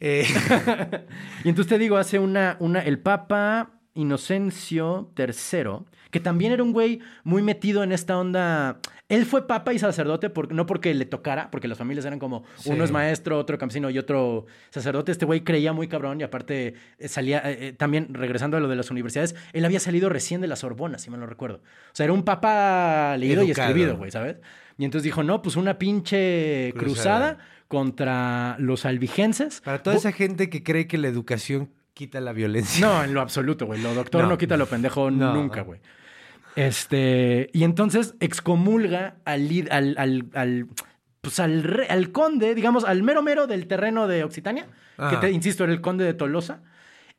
Eh, 0.00 0.26
Y 1.44 1.48
entonces 1.48 1.68
te 1.68 1.78
digo, 1.78 1.96
hace 1.96 2.18
una, 2.18 2.56
una, 2.60 2.80
el 2.80 2.98
Papa 2.98 3.70
Inocencio 3.94 5.10
III, 5.16 5.84
que 6.10 6.20
también 6.20 6.52
era 6.52 6.62
un 6.62 6.72
güey 6.72 7.00
muy 7.24 7.42
metido 7.42 7.82
en 7.82 7.92
esta 7.92 8.18
onda. 8.18 8.78
Él 9.08 9.26
fue 9.26 9.46
papa 9.46 9.72
y 9.74 9.78
sacerdote 9.78 10.30
por- 10.30 10.52
no 10.52 10.64
porque 10.66 10.94
le 10.94 11.04
tocara, 11.04 11.50
porque 11.50 11.68
las 11.68 11.76
familias 11.76 12.04
eran 12.06 12.18
como 12.18 12.44
Sí. 12.56 12.70
uno 12.70 12.84
es 12.84 12.90
maestro, 12.90 13.38
otro 13.38 13.58
campesino 13.58 13.90
y 13.90 13.98
otro 13.98 14.46
sacerdote. 14.70 15.12
Este 15.12 15.26
güey 15.26 15.42
creía 15.44 15.72
muy 15.72 15.88
cabrón 15.88 16.20
y 16.20 16.24
aparte 16.24 16.74
eh, 16.98 17.08
salía, 17.08 17.38
eh, 17.50 17.68
eh, 17.68 17.72
también 17.72 18.08
regresando 18.14 18.56
a 18.56 18.60
lo 18.60 18.68
de 18.68 18.76
las 18.76 18.90
universidades, 18.90 19.34
él 19.52 19.64
había 19.64 19.80
salido 19.80 20.08
recién 20.08 20.40
de 20.40 20.46
la 20.48 20.56
Sorbona, 20.56 20.98
si 20.98 21.10
me 21.10 21.18
lo 21.18 21.26
recuerdo. 21.26 21.56
O 21.58 21.94
sea, 21.94 22.04
era 22.04 22.12
un 22.12 22.22
papa 22.24 23.16
leído 23.18 23.42
y 23.42 23.50
escribido, 23.50 23.96
güey, 23.96 24.10
¿sabes? 24.10 24.36
Y 24.78 24.84
entonces 24.86 25.04
dijo, 25.04 25.22
no, 25.22 25.42
pues 25.42 25.56
una 25.56 25.78
pinche 25.78 26.72
cruzada, 26.78 27.34
Cruzada. 27.36 27.38
contra 27.68 28.56
los 28.58 28.84
albigenses. 28.86 29.60
para 29.62 29.82
toda 29.82 29.96
esa 29.96 30.12
gente 30.12 30.48
que 30.50 30.62
cree 30.62 30.86
que 30.86 30.96
la 30.98 31.08
educación 31.08 31.70
quita 31.94 32.20
la 32.20 32.32
violencia. 32.32 32.86
no, 32.86 33.04
en 33.04 33.14
lo 33.14 33.20
absoluto, 33.20 33.66
güey. 33.66 33.80
Lo 33.82 33.94
doctor 33.94 34.22
no, 34.24 34.30
No. 34.30 34.38
quita 34.38 34.56
lo 34.56 34.66
pendejo 34.66 35.10
No. 35.10 35.34
nunca, 35.34 35.62
güey. 35.62 35.80
Este, 36.56 37.48
y 37.52 37.64
entonces 37.64 38.14
excomulga 38.20 39.16
al, 39.24 39.48
al, 39.70 39.94
al, 39.98 40.24
al, 40.34 40.66
pues 41.20 41.40
al, 41.40 41.62
re- 41.62 41.86
al 41.88 42.12
conde, 42.12 42.54
digamos, 42.54 42.84
al 42.84 43.02
mero 43.02 43.22
mero 43.22 43.46
del 43.46 43.66
terreno 43.66 44.06
de 44.06 44.22
Occitania, 44.24 44.66
que 45.10 45.16
te, 45.16 45.30
insisto, 45.30 45.64
era 45.64 45.72
el 45.72 45.80
conde 45.80 46.04
de 46.04 46.14
Tolosa, 46.14 46.62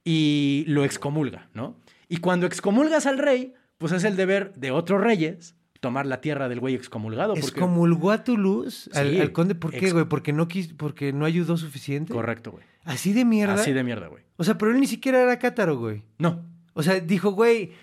y 0.03 0.65
lo 0.67 0.83
excomulga, 0.83 1.49
¿no? 1.53 1.79
Y 2.09 2.17
cuando 2.17 2.45
excomulgas 2.45 3.05
al 3.07 3.17
rey, 3.17 3.53
pues 3.77 3.91
es 3.91 4.03
el 4.03 4.15
deber 4.15 4.53
de 4.53 4.71
otros 4.71 5.01
reyes 5.01 5.55
tomar 5.83 6.05
la 6.07 6.21
tierra 6.21 6.49
del 6.49 6.59
güey 6.59 6.73
excomulgado. 6.73 7.33
Porque... 7.35 7.45
Excomulgó 7.47 8.09
a 8.11 8.23
Toulouse 8.23 8.89
al, 8.93 9.11
Sí. 9.11 9.19
al 9.21 9.31
conde. 9.33 9.53
¿Por 9.53 9.69
qué, 9.71 9.77
Ex- 9.77 9.93
güey? 9.93 10.05
¿Porque 10.05 10.33
no, 10.33 10.47
quis, 10.47 10.73
¿Porque 10.73 11.13
no 11.13 11.25
ayudó 11.25 11.57
suficiente? 11.57 12.11
Correcto, 12.13 12.51
güey. 12.53 12.63
Así 12.85 13.13
de 13.13 13.25
mierda. 13.25 13.55
Así 13.55 13.71
de 13.73 13.83
mierda, 13.83 14.07
güey. 14.07 14.23
O 14.37 14.43
sea, 14.43 14.57
pero 14.57 14.71
él 14.71 14.79
ni 14.79 14.87
siquiera 14.87 15.21
era 15.21 15.37
cátaro, 15.37 15.77
güey. 15.77 16.03
No, 16.17 16.43
O 16.73 16.81
sea, 16.81 16.99
dijo, 16.99 17.31
güey. 17.33 17.73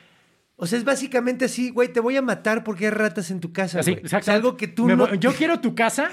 O 0.56 0.66
sea, 0.66 0.78
es 0.78 0.84
básicamente 0.84 1.44
así, 1.44 1.70
güey, 1.70 1.92
te 1.92 2.00
voy 2.00 2.16
a 2.16 2.22
matar 2.22 2.64
porque 2.64 2.86
hay 2.86 2.90
ratas 2.90 3.30
en 3.30 3.40
tu 3.40 3.52
casa. 3.52 3.80
así, 3.80 3.92
güey. 3.92 4.04
O 4.04 4.08
sea, 4.08 4.34
algo 4.34 4.56
que 4.56 4.66
tú 4.66 4.86
Me 4.86 4.96
no. 4.96 5.06
voy- 5.06 5.18
Yo 5.18 5.32
quiero 5.32 5.60
tu 5.60 5.74
casa 5.74 6.10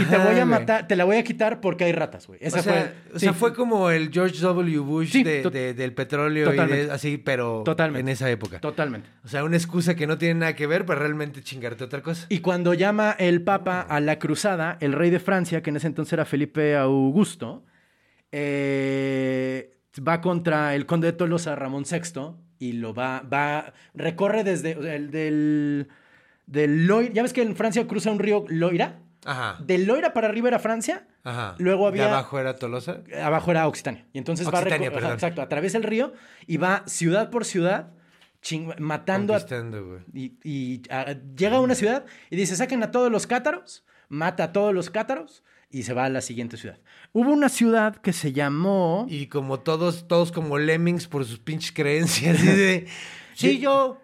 y 0.00 0.04
te 0.04 0.16
voy 0.16 0.26
a 0.28 0.32
güey. 0.32 0.44
matar, 0.44 0.86
te 0.88 0.96
la 0.96 1.04
voy 1.04 1.16
a 1.16 1.24
quitar 1.24 1.60
porque 1.60 1.84
hay 1.84 1.92
ratas, 1.92 2.26
güey. 2.26 2.38
Esa 2.42 2.60
o 2.60 2.62
sea, 2.62 2.72
fue. 2.72 3.16
o 3.16 3.18
sea, 3.18 3.32
fue 3.32 3.54
como 3.54 3.90
el 3.90 4.10
George 4.12 4.38
W. 4.40 4.78
Bush 4.80 5.10
Sí, 5.12 5.22
de- 5.22 5.74
del 5.74 5.92
petróleo 5.94 6.52
y 6.52 6.56
de- 6.56 6.90
así, 6.90 7.18
pero 7.18 7.62
Totalmente. 7.64 8.00
en 8.00 8.08
esa 8.08 8.30
época. 8.30 8.60
Totalmente. 8.60 9.08
O 9.24 9.28
sea, 9.28 9.44
una 9.44 9.56
excusa 9.56 9.94
que 9.94 10.06
no 10.06 10.18
tiene 10.18 10.40
nada 10.40 10.56
que 10.56 10.66
ver 10.66 10.84
para 10.86 11.00
realmente 11.00 11.42
chingarte 11.42 11.84
otra 11.84 12.02
cosa. 12.02 12.26
Y 12.28 12.38
cuando 12.40 12.74
llama 12.74 13.14
el 13.18 13.42
Papa 13.42 13.80
a 13.80 14.00
la 14.00 14.18
cruzada, 14.18 14.76
el 14.80 14.92
rey 14.92 15.10
de 15.10 15.20
Francia, 15.20 15.62
que 15.62 15.70
en 15.70 15.76
ese 15.76 15.86
entonces 15.86 16.12
era 16.12 16.24
Felipe 16.24 16.76
Augusto, 16.76 17.64
eh, 18.30 19.74
va 20.06 20.20
contra 20.20 20.74
el 20.74 20.86
conde 20.86 21.08
de 21.08 21.12
Tolosa, 21.12 21.54
Ramón 21.54 21.84
VI, 21.90 22.32
y 22.58 22.72
lo 22.72 22.94
va, 22.94 23.20
va, 23.30 23.72
recorre 23.94 24.44
desde 24.44 24.72
el 24.72 25.10
del, 25.10 25.88
del 26.46 26.86
Loira, 26.86 27.12
ya 27.12 27.22
ves 27.22 27.32
que 27.32 27.42
en 27.42 27.56
Francia 27.56 27.86
cruza 27.86 28.10
un 28.10 28.18
río 28.18 28.44
Loira, 28.48 29.00
Ajá. 29.24 29.56
del 29.64 29.84
Loira 29.84 30.12
para 30.12 30.28
arriba 30.28 30.48
era 30.48 30.58
Francia, 30.58 31.06
Ajá. 31.24 31.54
luego 31.58 31.86
había- 31.86 32.04
¿De 32.06 32.10
abajo 32.10 32.38
era 32.40 32.56
Tolosa? 32.56 33.02
abajo 33.22 33.50
era 33.50 33.66
Occitania. 33.68 34.04
Y 34.12 34.18
entonces 34.18 34.46
Occitania, 34.46 34.90
va 34.90 34.94
perdón. 34.96 35.12
exacto, 35.12 35.42
atraviesa 35.42 35.78
el 35.78 35.84
río 35.84 36.12
y 36.46 36.56
va 36.56 36.82
ciudad 36.86 37.30
por 37.30 37.44
ciudad 37.44 37.92
ching- 38.42 38.76
matando 38.78 39.34
a, 39.34 39.46
y, 40.12 40.32
y, 40.42 40.82
llega 41.36 41.56
a 41.56 41.60
una 41.60 41.74
ciudad 41.76 42.04
y 42.30 42.36
dice, 42.36 42.56
saquen 42.56 42.82
a 42.82 42.90
todos 42.90 43.10
los 43.12 43.26
cátaros, 43.28 43.84
mata 44.08 44.44
a 44.44 44.52
todos 44.52 44.74
los 44.74 44.90
cátaros 44.90 45.44
y 45.70 45.84
se 45.84 45.94
va 45.94 46.04
a 46.04 46.08
la 46.10 46.20
siguiente 46.20 46.56
ciudad. 46.58 46.78
Hubo 47.12 47.30
una 47.30 47.48
ciudad 47.48 47.96
que 47.96 48.12
se 48.12 48.32
llamó... 48.32 49.06
Y 49.08 49.28
como 49.28 49.60
todos, 49.60 50.06
todos 50.08 50.30
como 50.32 50.58
lemmings 50.58 51.06
por 51.06 51.24
sus 51.24 51.38
pinches 51.38 51.72
creencias. 51.72 52.44
De, 52.44 52.86
sí, 53.34 53.58
yo. 53.58 53.98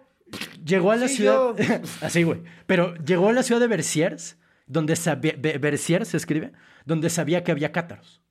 Llegó 0.65 0.91
a 0.91 0.95
la 0.95 1.07
Sí, 1.07 1.17
ciudad... 1.17 1.53
Así, 2.01 2.23
güey. 2.23 2.41
Pero 2.65 2.95
llegó 2.95 3.29
a 3.29 3.33
la 3.33 3.43
ciudad 3.43 3.61
de 3.61 3.67
Berciers, 3.67 4.37
donde 4.69 4.95
sabía... 4.95 5.33
Be- 5.37 5.57
Berciers 5.57 6.07
se 6.07 6.15
escribe, 6.17 6.53
donde 6.85 7.09
sabía 7.09 7.43
que 7.43 7.51
había 7.51 7.73
cátaros. 7.73 8.21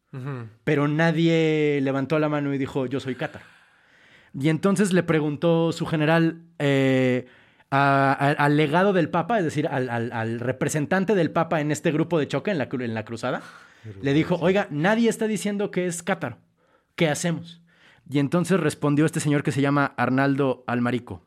Pero 0.65 0.89
nadie 0.89 1.81
levantó 1.83 2.19
la 2.19 2.31
mano 2.31 2.55
y 2.55 2.59
dijo, 2.59 2.87
yo 2.87 2.99
soy 3.01 3.15
cátaro. 3.15 3.45
Y 4.33 4.49
entonces 4.49 4.95
le 4.95 5.03
preguntó 5.03 5.71
su 5.73 5.85
general 5.85 6.41
eh, 6.59 7.27
a- 7.71 8.13
a- 8.13 8.33
al 8.45 8.57
legado 8.57 8.95
del 8.95 9.11
Papa, 9.11 9.39
es 9.39 9.45
decir, 9.45 9.67
al, 9.69 9.91
al- 9.91 10.13
al 10.13 10.41
representante 10.41 11.15
del 11.15 11.31
Papa 11.31 11.61
en 11.61 11.71
este 11.71 11.91
grupo 11.93 12.19
de 12.19 12.27
choque, 12.29 12.51
en 12.51 12.57
la, 12.59 12.69
en 12.73 12.95
la 12.95 13.05
cruzada, 13.05 13.43
le 14.01 14.13
dijo, 14.15 14.37
oiga, 14.41 14.67
nadie 14.71 15.09
está 15.11 15.27
diciendo 15.27 15.71
que 15.71 15.87
es 15.87 16.03
cátaro. 16.03 16.39
¿Qué 16.97 17.09
hacemos? 17.09 17.61
Y 18.11 18.19
entonces 18.19 18.59
respondió 18.59 19.05
este 19.05 19.21
señor 19.21 19.43
que 19.43 19.53
se 19.53 19.61
llama 19.61 19.93
Arnaldo 19.99 20.65
Almarico. 20.67 21.23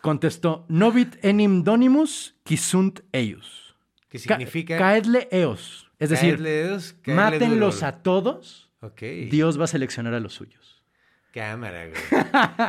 Contestó, 0.00 0.64
novit 0.68 1.16
enim 1.22 1.62
donimus 1.62 2.34
qui 2.44 2.56
sunt 2.56 3.00
eius. 3.12 3.69
Que 4.10 4.18
Ca- 4.18 4.34
significa. 4.36 4.76
caedle 4.76 5.28
eos. 5.30 5.90
Es 5.98 6.10
decir, 6.10 6.36
caerle 6.36 6.78
mátenlos 7.06 7.76
duro. 7.76 7.86
a 7.86 7.92
todos. 8.02 8.70
Dios 9.30 9.58
va 9.58 9.64
a 9.64 9.68
seleccionar 9.68 10.12
a 10.14 10.20
los 10.20 10.34
suyos. 10.34 10.82
Cámara, 11.32 11.86
güey. 11.86 12.22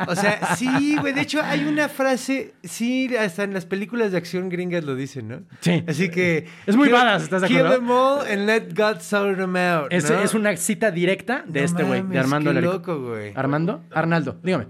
O 0.06 0.14
sea, 0.14 0.54
sí, 0.54 0.96
güey. 1.00 1.12
De 1.12 1.22
hecho, 1.22 1.42
hay 1.42 1.64
una 1.64 1.88
frase, 1.88 2.54
sí, 2.62 3.10
hasta 3.16 3.42
en 3.42 3.54
las 3.54 3.66
películas 3.66 4.12
de 4.12 4.18
acción 4.18 4.48
gringas 4.48 4.84
lo 4.84 4.94
dicen, 4.94 5.26
¿no? 5.26 5.42
Sí. 5.60 5.82
Así 5.88 6.10
que. 6.10 6.46
Es 6.64 6.76
muy 6.76 6.88
badass, 6.88 7.24
¿estás 7.24 7.40
de 7.40 7.48
acuerdo? 7.48 7.70
Kill 7.70 7.78
them 7.80 7.90
all 7.90 8.20
and 8.20 8.46
let 8.46 8.68
God 8.72 9.00
sort 9.00 9.36
them 9.36 9.56
out. 9.56 9.92
Es, 9.92 10.08
¿no? 10.08 10.20
es 10.20 10.34
una 10.34 10.56
cita 10.56 10.92
directa 10.92 11.42
de 11.44 11.58
No 11.60 11.66
este 11.66 11.82
güey, 11.82 12.02
de 12.02 12.18
Armando 12.20 12.52
qué 12.54 12.60
loco, 12.60 13.00
güey. 13.00 13.32
¿Armando? 13.34 13.82
Arnaldo, 13.90 14.38
dígame. 14.44 14.66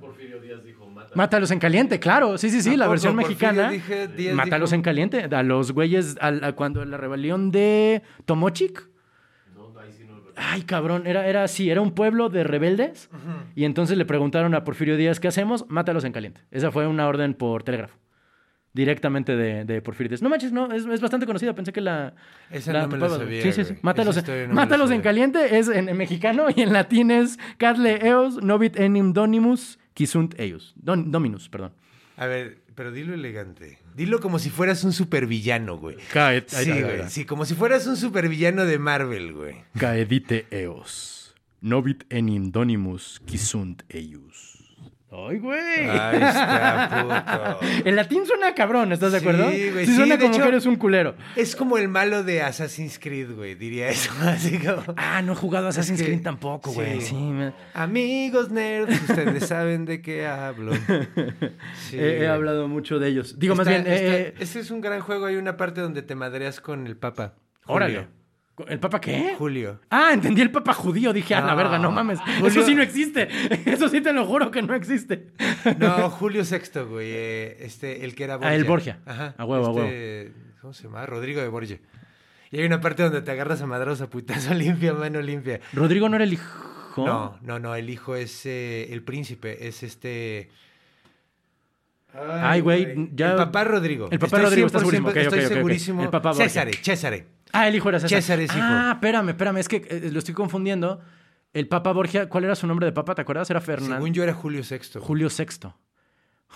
Mátalos 1.15 1.51
en 1.51 1.59
caliente, 1.59 1.99
claro. 2.01 2.39
Sí, 2.39 2.49
sí, 2.51 2.63
sí, 2.63 2.75
¿A 2.75 2.77
la 2.79 2.89
versión 2.89 3.15
mexicana. 3.17 3.71
dije- 3.71 4.09
Mátalos 4.35 4.71
dijo- 4.71 4.77
en 4.77 4.83
caliente. 4.83 5.29
A 5.31 5.43
los 5.43 5.73
güeyes, 5.73 6.17
a 6.21 6.53
cuando 6.53 6.85
la 6.85 6.97
rebelión 6.97 7.51
de 7.51 8.03
Tomochic. 8.25 8.89
Ay, 10.35 10.63
cabrón, 10.63 11.07
era, 11.07 11.27
era 11.27 11.45
así, 11.45 11.69
era 11.71 11.83
un 11.83 11.93
pueblo 11.93 12.31
de 12.31 12.43
rebeldes. 12.45 13.11
Y 13.55 13.65
entonces 13.65 13.99
le 13.99 14.07
preguntaron 14.07 14.55
a 14.55 14.65
Porfirio 14.65 14.97
Díaz, 14.97 15.21
¿qué 15.21 15.29
hacemos? 15.29 15.67
Mátalos 15.69 16.05
en 16.05 16.13
caliente. 16.13 16.41
Esa 16.51 16.71
fue 16.71 16.87
una 16.87 17.07
orden 17.07 17.35
por 17.35 17.63
telégrafo. 17.63 17.99
Directamente 18.75 19.37
de, 19.37 19.67
de 19.67 19.83
Porfirio 19.83 20.09
Díaz. 20.09 20.23
No 20.23 20.31
manches, 20.31 20.51
no, 20.51 20.73
es, 20.73 20.87
es 20.87 21.01
bastante 21.03 21.27
conocida. 21.27 21.55
Pensé 21.55 21.75
que 21.75 21.83
la. 21.83 22.15
Esa 22.51 22.73
la 22.73 22.83
no 22.83 22.89
me 22.89 22.97
la 22.99 23.11
sabía, 23.11 23.43
Sí, 23.43 23.53
sí, 23.53 23.65
sí. 23.65 23.75
Mátalos, 23.83 24.17
en- 24.27 24.49
no 24.49 24.55
mátalos 24.55 24.91
caliente 25.03 25.59
es 25.59 25.69
en, 25.69 25.91
en 25.91 25.97
mexicano 25.99 26.47
y 26.55 26.63
en 26.63 26.73
latín 26.73 27.11
es 27.11 27.39
Cadle 27.59 27.99
eos 28.09 28.43
novit 28.43 28.79
enim 28.81 29.13
donimus 29.13 29.79
qui 29.95 30.07
sunt. 30.07 30.35
Don- 30.77 31.11
dominus, 31.11 31.49
perdón. 31.49 31.73
A 32.17 32.27
ver, 32.27 32.59
pero 32.75 32.93
dilo 32.93 33.15
elegante. 33.15 33.79
Dilo 33.95 34.21
como 34.21 34.39
si 34.39 34.51
fueras 34.51 34.85
un 34.85 34.93
supervillano, 34.93 35.79
güey. 35.79 35.97
Cae, 36.13 36.45
Sí, 36.47 36.71
güey. 36.71 37.09
Sí, 37.09 37.25
como 37.25 37.45
si 37.45 37.55
fueras 37.55 37.87
un 37.87 37.97
supervillano 37.97 38.65
de 38.65 38.79
Marvel, 38.79 39.33
güey. 39.33 39.57
Caedite 39.79 40.47
eos. 40.51 41.35
Novit 41.61 42.05
enim 42.11 42.51
donimus 42.51 43.21
qui 43.25 43.39
sunt 43.39 43.85
eius. 43.89 44.52
Ay, 45.15 45.39
güey. 45.41 45.61
Ahí 45.91 46.23
está, 46.23 47.59
puto. 47.61 47.89
El 47.89 47.97
latín 47.97 48.25
suena 48.27 48.55
cabrón, 48.55 48.93
¿estás 48.93 49.13
de 49.13 49.21
Sí, 49.21 49.25
acuerdo? 49.29 49.45
güey, 49.45 49.85
Sí, 49.85 49.87
sí, 49.87 49.97
suena 49.97 50.19
como 50.19 50.33
hecho- 50.33 50.43
que 50.43 50.49
eres 50.49 50.65
un 50.67 50.77
culero. 50.77 51.15
Es 51.37 51.55
como 51.55 51.77
el 51.77 51.89
malo 51.89 52.23
de 52.25 52.41
Assassin's 52.41 52.99
Creed, 52.99 53.33
güey, 53.35 53.55
diría 53.55 53.89
eso. 53.91 54.11
Así 54.23 54.59
como... 54.59 54.83
Ah, 54.97 55.21
no 55.21 55.33
he 55.33 55.37
jugado 55.37 55.69
Assassin's 55.69 56.01
que- 56.01 56.07
Creed 56.07 56.23
tampoco, 56.23 56.73
güey. 56.73 57.01
sí. 57.03 57.09
Sí, 57.09 57.15
me- 57.15 57.53
Amigos 57.75 58.51
nerds, 58.51 59.03
ustedes 59.03 59.47
saben 59.47 59.85
de 59.85 60.01
qué 60.01 60.27
hablo. 60.27 60.73
Sí, 61.91 61.99
he, 61.99 62.23
he 62.23 62.29
hablado 62.29 62.69
mucho 62.69 62.99
de 62.99 63.09
ellos. 63.09 63.39
Digo, 63.39 63.55
más 63.55 63.69
bien, 63.69 63.81
está- 63.87 64.17
eh, 64.17 64.35
Ese 64.39 64.61
es 64.61 64.71
un 64.71 64.81
gran 64.81 65.01
juego. 65.01 65.27
Hay 65.27 65.37
una 65.37 65.57
parte 65.59 65.81
donde 65.83 66.01
te 66.03 66.15
madreas 66.15 66.61
con 66.61 66.87
el 66.87 66.97
Papa. 66.97 67.35
órale. 67.67 68.07
¿El 68.69 68.79
papa 68.81 69.01
qué? 69.01 69.35
Julio. 69.39 69.81
Ah, 69.91 70.11
entendí 70.13 70.41
el 70.41 70.51
papa 70.51 70.73
judío. 70.75 71.13
Dije, 71.13 71.35
ah, 71.35 71.41
la 71.41 71.55
verga, 71.55 71.79
no 71.79 71.91
mames. 71.91 72.19
Julio- 72.39 72.47
Eso 72.49 72.63
sí 72.63 72.75
no 72.75 72.83
existe. 72.83 73.29
Eso 73.71 73.89
sí 73.89 74.01
te 74.01 74.13
lo 74.13 74.25
juro 74.27 74.51
que 74.51 74.63
no 74.63 74.75
existe. 74.75 75.29
No, 75.79 76.11
Julio 76.11 76.43
VI, 76.43 76.81
güey. 76.81 77.11
eh, 77.11 77.57
este, 77.61 78.05
el 78.05 78.15
que 78.15 78.25
era 78.25 78.37
Borgia. 78.37 78.51
Ah, 78.51 78.55
el 78.55 78.65
Borgia. 78.65 78.99
Ajá. 79.07 79.35
A 79.39 79.45
huevo, 79.45 79.79
a 79.81 79.85
este, 79.87 80.33
¿Cómo 80.61 80.73
se 80.75 80.85
llama? 80.85 81.05
Rodrigo 81.07 81.41
de 81.41 81.49
Borgia. 81.49 81.79
Y 82.51 82.59
hay 82.59 82.67
una 82.67 82.81
parte 82.81 83.03
donde 83.03 83.23
te 83.23 83.31
agarras 83.31 83.63
a 83.63 83.67
madrazos 83.67 84.03
a 84.03 84.11
putazo 84.11 84.53
limpia, 84.55 84.93
mano 84.93 85.21
limpia. 85.23 85.61
Rodrigo 85.73 86.09
no 86.09 86.17
era 86.17 86.25
el 86.25 86.35
hijo. 86.35 86.95
No, 86.99 87.39
no, 87.41 87.59
no. 87.59 87.75
El 87.75 87.89
hijo 87.89 88.15
es 88.17 88.45
eh, 88.45 88.93
el 88.93 89.03
príncipe. 89.03 89.67
Es 89.67 89.83
este. 89.83 90.51
Ay, 92.15 92.61
güey, 92.61 93.11
ya- 93.15 93.31
El 93.33 93.37
papá 93.37 93.65
Rodrigo. 93.65 94.09
El 94.11 94.19
papá 94.19 94.37
Estoy 94.39 94.43
Rodrigo, 94.45 94.67
¿estás 94.67 94.83
100% 94.83 95.49
segurísimo? 95.49 96.01
Estoy. 96.01 96.05
El 96.05 96.11
papá 96.11 96.31
Borgia. 96.31 96.49
Césare, 96.49 96.73
Césare. 96.83 97.27
Ah, 97.53 97.69
el 97.69 97.75
hijo 97.75 97.89
era 97.89 98.01
César. 98.01 98.21
César 98.23 98.41
es 98.41 98.51
hijo. 98.51 98.59
Ah, 98.63 98.93
espérame, 98.95 99.31
espérame. 99.31 99.57
Es 99.59 99.69
que 99.69 99.77
eh, 99.89 100.11
lo 100.13 100.19
estoy 100.19 100.35
confundiendo. 100.35 101.01
El 101.53 101.69
Papa 101.69 101.93
Borgia, 101.93 102.29
¿cuál 102.29 102.45
era 102.45 102.55
su 102.55 102.67
nombre 102.67 102.87
de 102.87 102.93
papa? 102.93 103.15
¿Te 103.15 103.21
acuerdas? 103.23 103.51
Era 103.51 103.61
Fernando. 103.61 103.97
Según 103.97 104.15
yo 104.15 104.23
era 104.23 104.33
Julio 104.33 104.63
VI. 104.69 105.01
Julio 105.01 105.29
VI. 105.29 105.69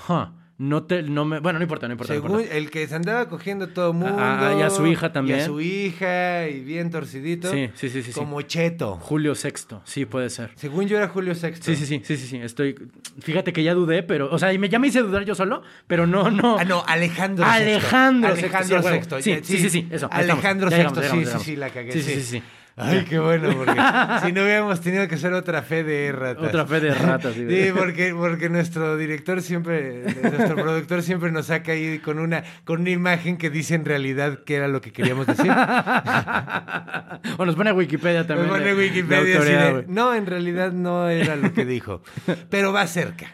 Huh. 0.09 0.27
No 0.59 0.85
te, 0.85 1.03
no 1.03 1.27
me, 1.27 1.39
bueno, 1.41 1.59
no 1.59 1.65
importa, 1.65 1.87
no 1.87 1.93
importa. 1.93 2.15
no 2.15 2.21
Según 2.21 2.41
importa. 2.41 2.57
el 2.57 2.71
que 2.71 2.87
se 2.87 2.95
andaba 2.95 3.29
cogiendo 3.29 3.69
todo 3.69 3.91
el 3.91 3.97
mundo. 3.99 4.17
Ah, 4.19 4.57
y 4.59 4.63
a 4.63 4.71
su 4.71 4.87
hija 4.87 5.13
también. 5.13 5.39
Y 5.39 5.43
a 5.43 5.45
su 5.45 5.61
hija, 5.61 6.49
y 6.49 6.61
bien 6.61 6.91
torcidito. 6.91 7.51
Sí, 7.51 7.69
sí, 7.75 7.91
sí, 7.91 8.03
sí, 8.03 8.13
sí. 8.13 8.19
Como 8.19 8.41
cheto. 8.41 8.97
Julio 8.97 9.35
VI, 9.35 9.77
sí, 9.85 10.07
puede 10.07 10.31
ser. 10.31 10.53
Según 10.57 10.87
yo 10.87 10.97
era 10.97 11.09
Julio 11.09 11.35
VI. 11.35 11.57
Sí, 11.61 11.77
sí, 11.77 11.85
sí, 11.85 12.01
sí, 12.03 12.17
sí, 12.17 12.27
sí. 12.27 12.37
Estoy. 12.39 12.75
Fíjate 13.21 13.53
que 13.53 13.63
ya 13.63 13.75
dudé, 13.75 14.03
pero. 14.03 14.31
O 14.33 14.39
sea, 14.39 14.51
y 14.55 14.59
me, 14.59 14.71
ya 14.71 14.79
me 14.79 14.87
hice 14.89 15.01
dudar 15.03 15.25
yo 15.27 15.35
solo, 15.35 15.63
pero 15.87 16.07
no, 16.07 16.31
no. 16.31 16.57
Ah, 16.59 16.65
no, 16.65 16.83
Alejandro 16.87 17.45
Alejandro 17.45 18.35
VI. 18.35 18.39
Alejandro. 18.45 19.19
VI. 19.19 19.23
Sí, 19.23 19.41
sí, 19.43 19.59
sí, 19.59 19.71
sí, 19.71 19.89
eso. 19.91 20.09
Alejandro 20.11 20.71
VI, 20.71 20.77
sí, 21.03 21.25
sí, 21.27 21.39
sí, 21.45 21.57
la 21.57 21.69
cagué. 21.69 21.93
Sí, 21.93 22.01
sí, 22.01 22.15
sí, 22.15 22.23
sí. 22.23 22.43
Ay, 22.79 23.07
qué 23.09 23.19
bueno, 23.19 23.49
porque 23.57 23.73
si 24.27 24.33
no 24.33 24.43
hubiéramos 24.43 24.83
tenido 24.83 25.09
que 25.09 25.15
hacer 25.15 25.33
otra 25.33 25.63
fe 25.63 25.83
de 25.83 26.13
ratas. 26.13 26.49
Otra 26.49 26.67
fe 26.67 26.81
de 26.81 26.95
ratas, 26.95 27.33
sí. 27.33 27.47
Sí, 27.49 27.73
porque, 27.77 28.15
porque 28.15 28.51
nuestro 28.51 28.99
director 28.99 29.41
siempre, 29.41 30.03
nuestro 30.23 30.57
productor 30.57 31.03
siempre 31.03 31.33
nos 31.33 31.47
saca 31.47 31.73
ahí 31.73 32.01
con 32.01 32.19
una, 32.19 32.45
con 32.65 32.83
una 32.83 32.91
imagen 32.91 33.39
que 33.39 33.49
dice 33.49 33.75
en 33.75 33.87
realidad 33.87 34.41
qué 34.45 34.57
era 34.57 34.69
lo 34.69 34.83
que 34.83 34.93
queríamos 34.93 35.27
decir. 35.27 35.51
o 37.39 37.47
nos 37.47 37.55
pone 37.55 37.73
Wikipedia 37.73 38.27
también. 38.27 38.49
Me 38.49 38.59
pone 38.59 38.67
de 38.67 38.75
Wikipedia 38.75 39.41
de, 39.41 39.85
no, 39.89 40.15
en 40.15 40.27
realidad 40.27 40.73
no 40.73 41.09
era 41.09 41.35
lo 41.37 41.55
que 41.55 41.65
dijo, 41.65 42.03
pero 42.51 42.75
va 42.75 42.87
cerca. 42.87 43.33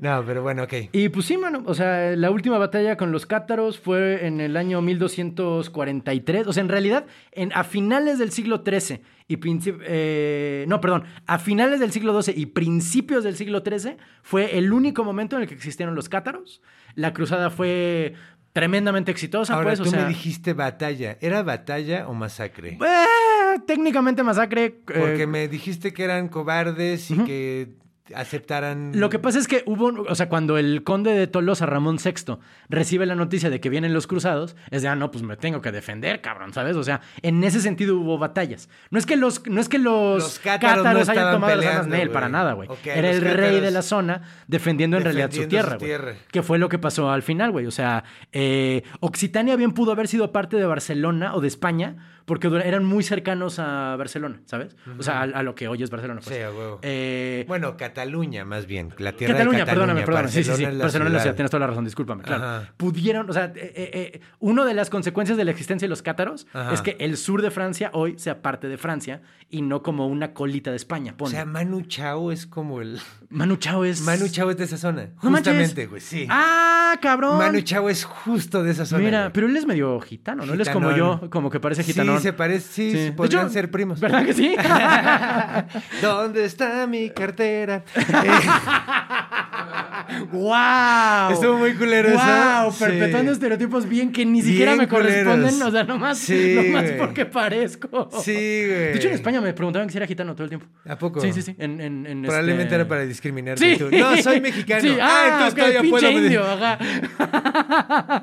No, 0.00 0.24
pero 0.26 0.42
bueno, 0.42 0.62
ok. 0.62 0.72
Y 0.92 1.10
pues 1.10 1.26
sí, 1.26 1.36
mano, 1.36 1.62
o 1.66 1.74
sea, 1.74 2.16
la 2.16 2.30
última 2.30 2.56
batalla 2.56 2.96
con 2.96 3.12
los 3.12 3.26
cátaros 3.26 3.78
fue 3.78 4.26
en 4.26 4.40
el 4.40 4.56
año 4.56 4.80
1243, 4.80 6.46
o 6.46 6.52
sea, 6.54 6.62
en 6.62 6.68
realidad, 6.70 7.04
en, 7.32 7.52
a 7.52 7.64
finales 7.64 8.18
del 8.18 8.32
siglo 8.32 8.61
XIII 8.64 9.00
y 9.28 9.38
eh, 9.84 10.64
no, 10.68 10.80
perdón, 10.80 11.04
a 11.26 11.38
finales 11.38 11.80
del 11.80 11.92
siglo 11.92 12.20
XII 12.20 12.34
y 12.36 12.46
principios 12.46 13.24
del 13.24 13.36
siglo 13.36 13.62
XIII 13.64 13.96
fue 14.22 14.58
el 14.58 14.72
único 14.72 15.04
momento 15.04 15.36
en 15.36 15.42
el 15.42 15.48
que 15.48 15.54
existieron 15.54 15.94
los 15.94 16.08
cátaros. 16.08 16.60
La 16.94 17.12
cruzada 17.14 17.50
fue 17.50 18.14
tremendamente 18.52 19.10
exitosa, 19.10 19.54
Ahora 19.54 19.70
pues, 19.70 19.80
o 19.80 19.84
tú 19.84 19.90
sea, 19.90 20.02
me 20.02 20.08
dijiste 20.08 20.52
batalla, 20.52 21.16
¿era 21.20 21.42
batalla 21.42 22.06
o 22.08 22.14
masacre? 22.14 22.78
eh, 22.84 23.60
técnicamente 23.66 24.22
masacre. 24.22 24.64
eh, 24.64 24.74
Porque 24.84 25.26
me 25.26 25.48
dijiste 25.48 25.92
que 25.92 26.04
eran 26.04 26.28
cobardes 26.28 27.10
y 27.10 27.18
que 27.24 27.68
aceptaran. 28.14 28.92
Lo 28.94 29.10
que 29.10 29.18
pasa 29.18 29.38
es 29.38 29.48
que 29.48 29.62
hubo, 29.66 29.86
o 30.08 30.14
sea, 30.14 30.28
cuando 30.28 30.58
el 30.58 30.82
conde 30.84 31.12
de 31.12 31.26
Tolosa, 31.26 31.66
Ramón 31.66 31.98
VI, 32.02 32.38
recibe 32.68 33.06
la 33.06 33.14
noticia 33.14 33.50
de 33.50 33.60
que 33.60 33.68
vienen 33.68 33.92
los 33.94 34.06
cruzados, 34.06 34.56
es 34.70 34.82
de, 34.82 34.88
ah, 34.88 34.96
no, 34.96 35.10
pues 35.10 35.22
me 35.22 35.36
tengo 35.36 35.60
que 35.60 35.72
defender, 35.72 36.20
cabrón, 36.20 36.52
¿sabes? 36.52 36.76
O 36.76 36.82
sea, 36.82 37.00
en 37.22 37.42
ese 37.44 37.60
sentido 37.60 37.96
hubo 37.98 38.18
batallas. 38.18 38.68
No 38.90 38.98
es 38.98 39.06
que 39.06 39.16
los, 39.16 39.46
no 39.46 39.60
es 39.60 39.68
que 39.68 39.78
los, 39.78 40.22
Los 40.22 40.38
cátaros 40.38 40.82
cátaros, 40.84 41.06
no 41.06 41.12
hayan 41.12 41.32
tomado 41.32 41.56
las 41.56 41.64
armas 41.64 41.76
peleando, 41.80 41.96
de 41.96 42.02
él, 42.02 42.10
para 42.10 42.28
nada, 42.28 42.52
güey. 42.54 42.68
Era 42.84 43.10
el 43.10 43.20
rey 43.20 43.60
de 43.60 43.70
la 43.70 43.82
zona 43.82 44.22
defendiendo 44.46 44.96
en 44.96 45.04
realidad 45.04 45.30
su 45.30 45.46
tierra, 45.46 45.76
güey. 45.78 45.92
Que 46.30 46.42
fue 46.42 46.58
lo 46.58 46.68
que 46.68 46.78
pasó 46.78 47.10
al 47.10 47.22
final, 47.22 47.50
güey. 47.50 47.66
O 47.66 47.70
sea, 47.70 48.04
eh, 48.32 48.82
Occitania 49.00 49.56
bien 49.56 49.72
pudo 49.72 49.92
haber 49.92 50.08
sido 50.08 50.32
parte 50.32 50.56
de 50.56 50.64
Barcelona 50.64 51.34
o 51.34 51.40
de 51.40 51.48
España, 51.48 51.96
porque 52.24 52.46
eran 52.64 52.84
muy 52.84 53.02
cercanos 53.02 53.58
a 53.58 53.96
Barcelona, 53.96 54.40
¿sabes? 54.46 54.76
O 54.98 55.02
sea, 55.02 55.20
a, 55.20 55.22
a 55.22 55.42
lo 55.42 55.54
que 55.54 55.68
hoy 55.68 55.82
es 55.82 55.90
Barcelona, 55.90 56.20
pues. 56.22 56.36
Sí, 56.36 56.42
a 56.42 56.50
huevo. 56.50 56.78
Eh, 56.82 57.44
Bueno, 57.48 57.76
Cataluña, 57.76 58.01
más 58.44 58.66
bien. 58.66 58.92
La 58.98 59.12
tierra 59.12 59.34
Cataluña, 59.34 59.58
de 59.60 59.64
Cataluña. 59.64 59.64
perdóname, 59.66 60.02
perdóname. 60.02 60.28
Sí, 60.28 60.44
sí, 60.44 60.44
sí. 60.44 60.50
Barcelona 60.50 60.68
es 60.72 60.78
la 60.78 60.82
Barcelona 60.84 61.08
es 61.08 61.12
la 61.12 61.18
ciudad, 61.18 61.22
ciudad. 61.22 61.34
tienes 61.36 61.50
toda 61.50 61.60
la 61.60 61.66
razón, 61.68 61.84
discúlpame, 61.84 62.22
claro. 62.22 62.44
Ajá. 62.44 62.72
Pudieron, 62.76 63.28
o 63.30 63.32
sea, 63.32 63.44
eh, 63.54 63.72
eh, 63.76 64.10
eh, 64.14 64.20
una 64.40 64.64
de 64.64 64.74
las 64.74 64.90
consecuencias 64.90 65.36
de 65.38 65.44
la 65.44 65.50
existencia 65.50 65.86
de 65.86 65.90
los 65.90 66.02
cátaros 66.02 66.46
Ajá. 66.52 66.72
es 66.74 66.82
que 66.82 66.96
el 67.00 67.16
sur 67.16 67.42
de 67.42 67.50
Francia 67.50 67.90
hoy 67.94 68.18
sea 68.18 68.42
parte 68.42 68.68
de 68.68 68.76
Francia 68.78 69.22
y 69.50 69.62
no 69.62 69.82
como 69.82 70.06
una 70.06 70.32
colita 70.34 70.70
de 70.70 70.76
España. 70.76 71.12
O 71.12 71.16
Ponle. 71.16 71.34
sea, 71.36 71.44
Manu 71.44 71.82
Chao 71.82 72.32
es 72.32 72.46
como 72.46 72.80
el. 72.80 73.00
Manu 73.30 73.56
Chao 73.56 73.84
es. 73.84 74.00
Manu 74.02 74.28
Chao 74.28 74.50
es 74.50 74.56
de 74.56 74.64
esa 74.64 74.76
zona. 74.78 75.08
No. 75.22 75.30
Justamente, 75.30 75.86
güey, 75.86 76.00
sí. 76.00 76.26
Ah, 76.30 76.96
cabrón. 77.00 77.38
Manu 77.38 77.60
Chao 77.62 77.88
es 77.88 78.04
justo 78.04 78.62
de 78.62 78.70
esa 78.72 78.86
zona. 78.86 79.04
Mira, 79.04 79.20
güey. 79.22 79.32
pero 79.32 79.46
él 79.46 79.56
es 79.56 79.66
medio 79.66 80.00
gitano, 80.00 80.44
¿no? 80.46 80.54
Él 80.54 80.60
es 80.60 80.68
como 80.70 80.92
yo, 80.96 81.28
como 81.30 81.50
que 81.50 81.60
parece 81.60 81.82
gitanón. 81.84 82.16
Sí, 82.18 82.22
se 82.24 82.32
parece, 82.32 82.68
sí, 82.72 82.90
Sí. 83.06 83.10
podrían 83.16 83.44
hecho, 83.44 83.52
ser 83.52 83.70
primos. 83.70 84.00
¿Verdad 84.00 84.24
que 84.24 84.32
sí? 84.34 84.54
¿Dónde 86.02 86.44
está 86.44 86.86
mi 86.86 87.10
cartera? 87.10 87.84
¡Wow! 90.32 91.32
Estuvo 91.32 91.58
muy 91.58 91.74
culero 91.74 92.08
eso. 92.08 92.18
¡Wow! 92.18 92.72
Sí. 92.72 92.84
Perpetuando 92.84 93.32
estereotipos 93.32 93.88
bien 93.88 94.12
que 94.12 94.24
ni 94.26 94.42
siquiera 94.42 94.72
Bien 94.72 94.82
me 94.82 94.88
corresponden, 94.88 95.50
culeros. 95.50 95.68
o 95.68 95.70
sea, 95.70 95.84
nomás, 95.84 96.18
Sí, 96.18 96.54
nomás 96.56 96.84
güey. 96.84 96.98
porque 96.98 97.24
parezco. 97.26 98.08
Sí, 98.22 98.32
güey. 98.32 98.68
De 98.68 98.92
hecho, 98.96 99.08
en 99.08 99.14
España 99.14 99.40
me 99.40 99.52
preguntaban 99.54 99.88
que 99.88 99.92
si 99.92 99.98
era 99.98 100.06
gitano 100.06 100.34
todo 100.34 100.44
el 100.44 100.50
tiempo. 100.50 100.66
¿A 100.88 100.96
poco? 100.98 101.20
Sí, 101.20 101.32
sí, 101.32 101.42
sí. 101.42 101.54
En, 101.58 101.80
en, 101.80 102.06
en 102.06 102.22
Probablemente 102.22 102.64
este- 102.64 102.74
era 102.76 102.88
para 102.88 103.04
discriminarte. 103.06 103.72
Sí. 103.74 103.78
tú. 103.78 103.88
No, 103.90 104.16
soy 104.18 104.40
mexicano. 104.40 104.80
Sí. 104.82 104.96
Ah, 105.00 105.10
Ah, 105.12 105.26
entonces 105.46 105.52
ok, 105.52 105.58
todavía 105.58 105.80
pinche 105.82 106.10
puedo. 106.10 106.18
indio, 106.24 106.44
ajá. 106.44 106.78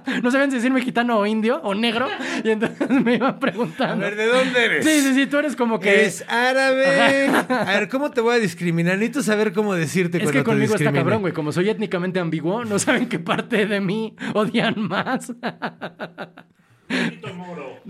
no 0.23 0.31
sabían 0.31 0.49
si 0.51 0.57
decirme 0.57 0.81
gitano 0.81 1.17
o 1.17 1.25
indio 1.25 1.59
o 1.63 1.73
negro. 1.75 2.07
Y 2.43 2.49
entonces 2.49 2.89
me 2.89 3.15
iban 3.15 3.35
A 3.35 3.39
preguntando. 3.39 4.03
ver, 4.03 4.15
¿de 4.15 4.25
dónde 4.27 4.65
eres? 4.65 4.85
Sí, 4.85 5.01
sí, 5.01 5.13
sí, 5.13 5.25
tú 5.27 5.37
eres 5.37 5.55
como 5.55 5.79
que... 5.79 6.05
Es 6.05 6.25
árabe. 6.27 7.27
A 7.49 7.71
ver, 7.79 7.87
¿cómo 7.89 8.11
te 8.11 8.21
voy 8.21 8.35
a 8.35 8.39
discriminar? 8.39 8.95
Necesito 8.97 9.23
saber 9.23 9.48
cómo 9.53 9.73
decirte 9.73 10.17
Es 10.17 10.23
cuando 10.23 10.39
que 10.39 10.39
te 10.39 10.45
conmigo 10.45 10.75
está 10.75 10.91
cabrón, 10.91 11.21
güey. 11.21 11.33
Como 11.33 11.51
soy 11.51 11.69
étnicamente 11.69 12.19
ambiguo, 12.19 12.65
no 12.65 12.79
saben 12.79 13.07
qué 13.07 13.19
parte 13.19 13.65
de 13.65 13.79
mí 13.81 14.15
odian 14.33 14.79
más. 14.79 15.33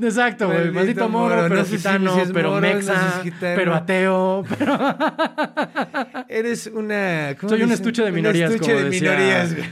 Exacto, 0.02 0.48
güey. 0.48 0.58
Maldito 0.72 0.74
Maldito 0.80 1.10
moro, 1.10 1.36
moro. 1.36 1.44
pero 1.44 1.56
No 1.56 1.64
sé 1.66 1.72
si- 1.72 1.78
gitano, 1.78 2.26
si 2.26 2.34
pero 2.34 2.50
moro, 2.50 2.62
mexa, 2.62 3.22
gitano. 3.24 3.56
pero 3.56 3.76
ateo, 3.76 4.46
pero... 4.58 4.78
Eres 6.30 6.68
una. 6.68 7.36
¿cómo 7.40 7.50
Soy 7.50 7.64
un 7.64 7.72
estuche 7.72 8.04
de 8.04 8.12
minorías, 8.12 8.50
Un 8.50 8.56
estuche 8.56 8.72
como 8.74 8.84
de 8.84 8.90
decía- 8.92 9.12
minorías, 9.12 9.56
güey. 9.56 9.70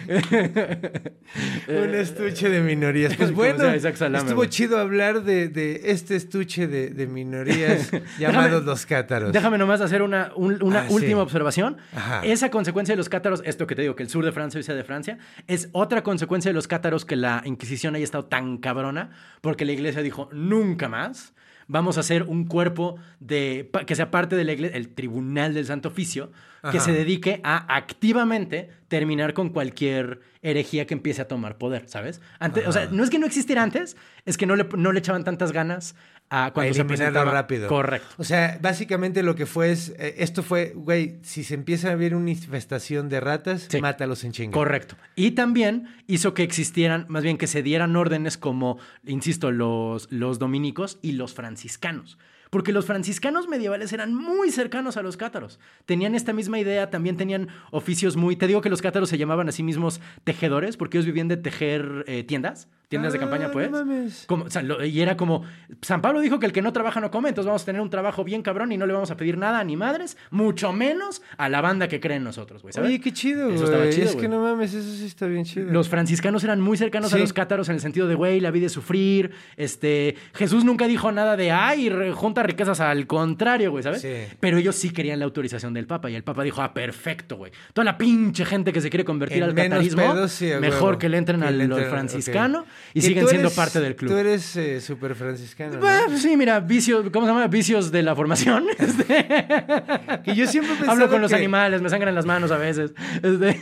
un 1.84 1.96
estuche 1.96 2.50
de 2.50 2.62
minorías. 2.62 3.16
Pues 3.16 3.32
bueno, 3.34 3.64
Salame, 3.96 4.18
estuvo 4.30 4.46
chido 4.46 4.78
hablar 4.80 5.24
de, 5.24 5.48
de 5.50 5.82
este 5.86 6.16
estuche 6.16 6.68
de, 6.68 6.90
de 6.90 7.08
minorías 7.08 7.92
llamados 8.20 8.64
los 8.66 8.86
cátaros. 8.86 9.32
Déjame 9.34 9.58
nomás 9.58 9.82
hacer 9.82 10.02
una, 10.02 10.32
un- 10.36 10.62
una 10.64 10.82
Ah, 10.82 10.86
sí. 10.88 10.94
última 10.94 11.22
observación. 11.22 11.78
Ajá. 11.96 12.22
Esa 12.24 12.50
consecuencia 12.52 12.94
de 12.94 12.98
los 12.98 13.10
cátaros, 13.10 13.42
esto 13.46 13.66
que 13.68 13.76
te 13.76 13.82
digo, 13.82 13.96
que 13.96 14.04
el 14.04 14.10
sur 14.10 14.24
de 14.26 14.32
Francia 14.32 14.58
hoy 14.60 14.64
sea 14.64 14.76
de 14.76 14.84
Francia, 14.84 15.18
es 15.48 15.70
otra 15.72 16.04
consecuencia 16.04 16.50
de 16.50 16.54
los 16.54 16.68
cátaros 16.68 17.06
que 17.06 17.16
la 17.16 17.42
Inquisición 17.46 17.96
haya 17.96 18.04
estado 18.04 18.26
tan 18.26 18.58
cabrona, 18.58 19.10
porque 19.42 19.66
la 19.66 19.72
iglesia 19.72 20.02
dijo, 20.02 20.30
nunca 20.32 20.90
más 20.90 21.34
vamos 21.68 21.98
a 21.98 22.00
hacer 22.00 22.24
un 22.24 22.46
cuerpo 22.46 22.98
de, 23.20 23.70
que 23.86 23.96
sea 23.96 24.10
parte 24.10 24.36
de 24.36 24.44
la 24.44 24.54
iglesia, 24.54 24.78
el 24.78 24.90
Tribunal 24.90 25.54
del 25.54 25.66
Santo 25.66 25.90
Oficio, 25.90 26.32
que 26.72 26.80
se 26.80 26.92
dedique 26.92 27.40
a 27.44 27.76
activamente 27.76 28.70
terminar 28.90 29.34
con 29.34 29.50
cualquier 29.50 30.20
herejía 30.42 30.86
que 30.86 30.96
empiece 30.96 31.22
a 31.22 31.28
tomar 31.28 31.58
poder, 31.58 31.88
¿sabes? 31.88 32.22
Antes, 32.40 32.68
o 32.68 32.72
sea, 32.74 32.88
no 32.92 33.04
es 33.04 33.10
que 33.10 33.20
no 33.20 33.26
existiera 33.26 33.64
antes, 33.64 33.96
es 34.26 34.38
que 34.38 34.46
no 34.46 34.56
le, 34.56 34.68
no 34.76 34.92
le 34.92 35.00
echaban 35.00 35.24
tantas 35.24 35.54
ganas 35.54 35.96
a 36.30 36.52
cuando 36.54 36.72
a 36.72 36.74
se 36.74 36.86
presentaba. 36.86 37.32
rápido. 37.32 37.68
Correcto. 37.70 38.08
O 38.18 38.24
sea, 38.24 38.58
básicamente 38.62 39.24
lo 39.24 39.36
que 39.36 39.46
fue 39.46 39.72
es, 39.72 39.90
eh, 39.98 40.16
esto 40.18 40.44
fue, 40.44 40.74
güey, 40.76 41.20
si 41.22 41.44
se 41.44 41.54
empieza 41.54 41.92
a 41.92 41.96
ver 41.96 42.16
una 42.16 42.30
infestación 42.32 43.10
de 43.10 43.20
ratas, 43.20 43.68
Sí. 43.70 43.80
mátalos 43.82 44.24
en 44.24 44.32
chinga. 44.34 44.54
Correcto. 44.54 44.96
Y 45.16 45.32
también 45.32 45.88
hizo 46.08 46.34
que 46.34 46.44
existieran, 46.44 47.06
más 47.08 47.24
bien 47.24 47.38
que 47.38 47.48
se 47.48 47.64
dieran 47.64 47.96
órdenes 47.96 48.38
como, 48.38 48.78
insisto, 49.06 49.52
los, 49.52 50.12
los 50.12 50.40
dominicos 50.40 51.00
y 51.02 51.14
los 51.14 51.34
franciscanos. 51.34 52.18
Porque 52.50 52.72
los 52.72 52.86
franciscanos 52.86 53.50
medievales 53.50 53.92
eran 53.92 54.16
muy 54.16 54.52
cercanos 54.52 54.96
a 54.96 55.02
los 55.02 55.18
cátaros. 55.18 55.60
Tenían 55.86 56.16
esta 56.16 56.32
misma 56.32 56.58
idea, 56.60 56.90
también 56.90 57.18
tenían 57.18 57.50
oficios 57.72 58.16
muy... 58.16 58.38
Te 58.38 58.48
digo 58.48 58.62
que 58.62 58.70
los 58.70 58.82
cátaros 58.82 59.10
se 59.10 59.18
llamaban 59.18 59.50
a 59.50 59.52
sí 59.52 59.64
mismos 59.64 60.00
tejedores 60.24 60.78
porque 60.78 60.98
ellos 60.98 61.06
vivían 61.06 61.28
de 61.28 61.36
tejer 61.36 62.06
eh, 62.08 62.24
tiendas, 62.24 62.70
tiendas 62.88 63.12
de 63.14 63.18
Ah, 63.20 63.22
campaña, 63.22 63.48
no 63.48 63.52
pues. 63.54 63.70
mames. 63.72 64.24
Como, 64.28 64.46
o 64.46 64.50
sea, 64.50 64.62
lo- 64.62 64.84
y 64.84 65.02
era 65.02 65.18
como, 65.18 65.44
San 65.82 66.02
Pablo 66.02 66.20
dijo 66.22 66.40
que 66.40 66.46
el 66.46 66.54
que 66.54 66.62
no 66.62 66.72
trabaja 66.72 67.02
no 67.02 67.12
come, 67.12 67.30
entonces 67.30 67.48
vamos 67.48 67.64
a 67.64 67.66
tener 67.66 67.82
un 67.82 67.90
trabajo 67.90 68.24
bien 68.24 68.42
cabrón 68.42 68.72
y 68.72 68.78
no 68.78 68.86
le 68.86 68.94
vamos 68.94 69.12
a 69.12 69.18
pedir 69.18 69.38
nada 69.38 69.60
a 69.60 69.64
ni 69.64 69.76
madres, 69.76 70.18
mucho 70.32 70.72
menos 70.72 71.22
a 71.38 71.50
la 71.50 71.60
banda 71.62 71.88
que 71.90 72.00
cree 72.00 72.18
en 72.18 72.24
nosotros, 72.24 72.62
güey. 72.62 72.74
Oye, 72.82 73.02
qué 73.02 73.12
chido, 73.12 73.50
Eso 73.50 73.66
estaba 73.66 73.84
güey. 73.84 73.94
chido, 73.94 74.06
Es 74.06 74.12
que 74.16 74.28
güey. 74.28 74.30
no 74.30 74.40
mames, 74.42 74.74
eso 74.74 74.90
sí 74.92 75.06
está 75.06 75.28
bien 75.28 75.44
chido. 75.44 75.70
Los 75.72 75.90
franciscanos 75.90 76.44
eran 76.44 76.62
muy 76.62 76.78
cercanos 76.78 77.14
a 77.14 77.18
los 77.18 77.34
cátaros 77.34 77.68
en 77.70 77.76
el 77.76 77.82
sentido 77.82 78.08
de, 78.08 78.16
güey, 78.16 78.40
la 78.40 78.52
vida 78.52 78.68
es 78.68 78.72
sufrir. 78.72 79.32
Este, 79.58 80.16
Jesús 80.34 80.64
nunca 80.64 80.88
dijo 80.88 81.12
nada 81.12 81.36
de, 81.36 81.52
ay, 81.52 81.92
junta 82.14 82.44
riquezas 82.44 82.80
al 82.80 83.06
contrario, 83.08 83.72
güey, 83.72 83.84
¿sabes? 83.84 84.02
Sí. 84.02 84.14
Pero 84.40 84.58
ellos 84.58 84.76
sí 84.76 84.92
querían 84.92 85.20
la 85.20 85.26
autorización 85.26 85.74
del 85.74 85.88
Papa 85.88 86.10
y 86.10 86.16
el 86.16 86.24
Papa 86.24 86.44
dijo, 86.44 86.62
ah, 86.62 86.74
perfecto, 86.74 87.36
güey. 87.38 87.52
Toda 87.74 87.84
la 87.86 87.98
pinche 87.98 88.46
gente 88.46 88.72
que 88.72 88.80
se 88.82 88.90
quiere 88.90 89.04
convertir 89.04 89.40
En 89.40 89.44
al 89.50 89.56
catarismo, 89.56 90.28
sí, 90.28 90.52
mejor 90.62 90.98
que 90.98 91.10
le 91.10 91.18
entren 91.18 91.42
Que 91.42 91.48
al 91.48 91.58
le 91.58 91.64
al 91.66 91.72
entren, 91.72 91.90
franciscano. 91.90 92.66
Y 92.94 93.02
siguen 93.02 93.28
siendo 93.28 93.48
eres- 93.48 93.56
parte 93.56 93.80
del 93.80 93.96
club. 93.96 94.12
Tú 94.12 94.18
eres 94.18 94.56
eh, 94.56 94.82
súper 94.82 95.16
franciscano. 95.16 95.80
Pues, 95.80 96.10
¿no? 96.10 96.18
sí, 96.18 96.36
mira, 96.38 96.60
vicios, 96.60 97.06
¿cómo 97.12 97.26
se 97.26 97.32
llama? 97.34 97.48
Vicios 97.48 97.92
de 97.92 98.04
la 98.04 98.16
formación. 98.16 98.66
Este, 98.80 100.24
Que 100.24 100.36
yo 100.36 100.48
siempre 100.48 100.76
Hablo 100.88 101.10
con 101.10 101.22
los 101.22 101.34
animales, 101.34 101.82
me 101.82 101.90
sangran 101.90 102.14
las 102.16 102.26
manos 102.26 102.52
a 102.52 102.58
veces. 102.58 102.92
Este, 103.16 103.60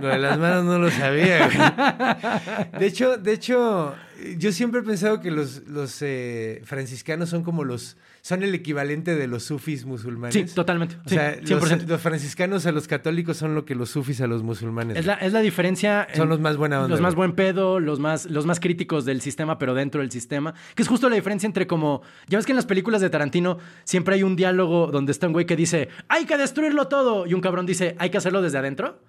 Lo 0.00 0.08
de 0.08 0.18
las 0.18 0.38
manos 0.38 0.64
no 0.64 0.78
lo 0.78 0.90
sabía. 0.90 1.46
güey. 1.48 2.78
De 2.80 2.86
hecho, 2.86 3.16
de 3.16 3.32
hecho, 3.32 3.94
yo 4.38 4.52
siempre 4.52 4.80
he 4.80 4.82
pensado 4.82 5.20
que 5.20 5.30
los, 5.30 5.66
los 5.68 5.98
eh, 6.02 6.60
franciscanos 6.64 7.28
son 7.28 7.42
como 7.42 7.64
los, 7.64 7.96
son 8.22 8.42
el 8.42 8.54
equivalente 8.54 9.14
de 9.14 9.26
los 9.26 9.44
sufis 9.44 9.84
musulmanes. 9.84 10.34
sí, 10.34 10.44
totalmente. 10.54 10.96
O 11.04 11.08
sea, 11.08 11.38
100%. 11.40 11.48
los, 11.60 11.88
los 11.88 12.00
franciscanos 12.00 12.66
a 12.66 12.72
los 12.72 12.88
católicos 12.88 13.36
son 13.36 13.54
lo 13.54 13.64
que 13.64 13.74
los 13.74 13.90
sufis 13.90 14.20
a 14.20 14.26
los 14.26 14.42
musulmanes. 14.42 14.96
Es 14.96 15.06
la, 15.06 15.14
es 15.14 15.32
la 15.32 15.40
diferencia. 15.40 16.06
Son 16.14 16.24
en- 16.24 16.28
los 16.30 16.40
más 16.40 16.56
buena 16.56 16.78
onda, 16.78 16.88
Los 16.88 17.00
más 17.00 17.14
buen 17.14 17.34
pedo, 17.34 17.78
los 17.80 17.98
más, 18.00 18.26
los 18.26 18.46
más 18.46 18.60
críticos 18.60 19.04
del 19.04 19.20
sistema, 19.20 19.58
pero 19.58 19.74
dentro 19.74 20.00
del 20.00 20.10
sistema. 20.10 20.54
Que 20.74 20.82
es 20.82 20.88
justo 20.88 21.08
la 21.08 21.16
diferencia 21.16 21.46
entre 21.46 21.66
como. 21.66 22.02
Ya 22.28 22.38
ves 22.38 22.46
que 22.46 22.52
en 22.52 22.56
las 22.56 22.66
películas 22.66 23.00
de 23.00 23.10
Tarantino 23.10 23.58
siempre 23.84 24.14
hay 24.14 24.22
un 24.22 24.36
diálogo 24.36 24.88
donde 24.88 25.12
está 25.12 25.26
un 25.26 25.32
güey 25.32 25.46
que 25.46 25.56
dice, 25.56 25.88
hay 26.08 26.24
que 26.26 26.36
destruirlo 26.36 26.88
todo. 26.88 27.26
Y 27.26 27.34
un 27.34 27.40
cabrón 27.40 27.66
dice, 27.66 27.96
hay 27.98 28.10
que 28.10 28.18
hacerlo 28.18 28.42
desde 28.42 28.58
adentro. 28.58 29.00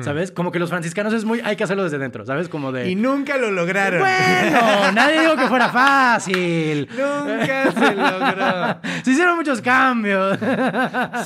¿Sabes? 0.00 0.32
Como 0.32 0.52
que 0.52 0.58
los 0.58 0.70
franciscanos 0.70 1.12
es 1.12 1.24
muy, 1.24 1.40
hay 1.40 1.54
que 1.56 1.64
hacerlo 1.64 1.84
desde 1.84 1.96
adentro. 1.96 2.24
¿Sabes? 2.24 2.48
Como 2.48 2.72
de. 2.72 2.90
Y 2.90 2.94
nunca 2.94 3.36
lo 3.36 3.50
lograron. 3.50 4.00
Bueno, 4.00 4.92
nadie 4.94 5.20
dijo 5.20 5.36
que 5.36 5.46
fuera 5.48 5.68
fácil. 5.68 6.88
Nunca 6.90 7.72
se 7.72 7.94
logró. 7.94 8.80
Se 9.04 9.10
hicieron 9.10 9.36
muchos 9.36 9.60
cambios. 9.60 10.38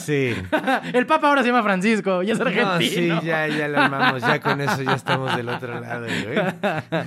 Sí. 0.01 0.35
El 0.93 1.07
Papa 1.07 1.29
ahora 1.29 1.43
se 1.43 1.49
llama 1.49 1.63
Francisco 1.63 2.23
y 2.23 2.31
es 2.31 2.39
No, 2.39 2.47
argentino. 2.47 3.21
sí, 3.21 3.27
ya, 3.27 3.47
ya 3.47 3.69
lo 3.69 3.81
armamos. 3.81 4.21
Ya 4.23 4.41
con 4.41 4.61
eso 4.61 4.83
ya 4.83 4.95
estamos 4.95 5.37
del 5.37 5.49
otro 5.49 5.79
lado, 5.81 6.07
güey. 6.07 7.01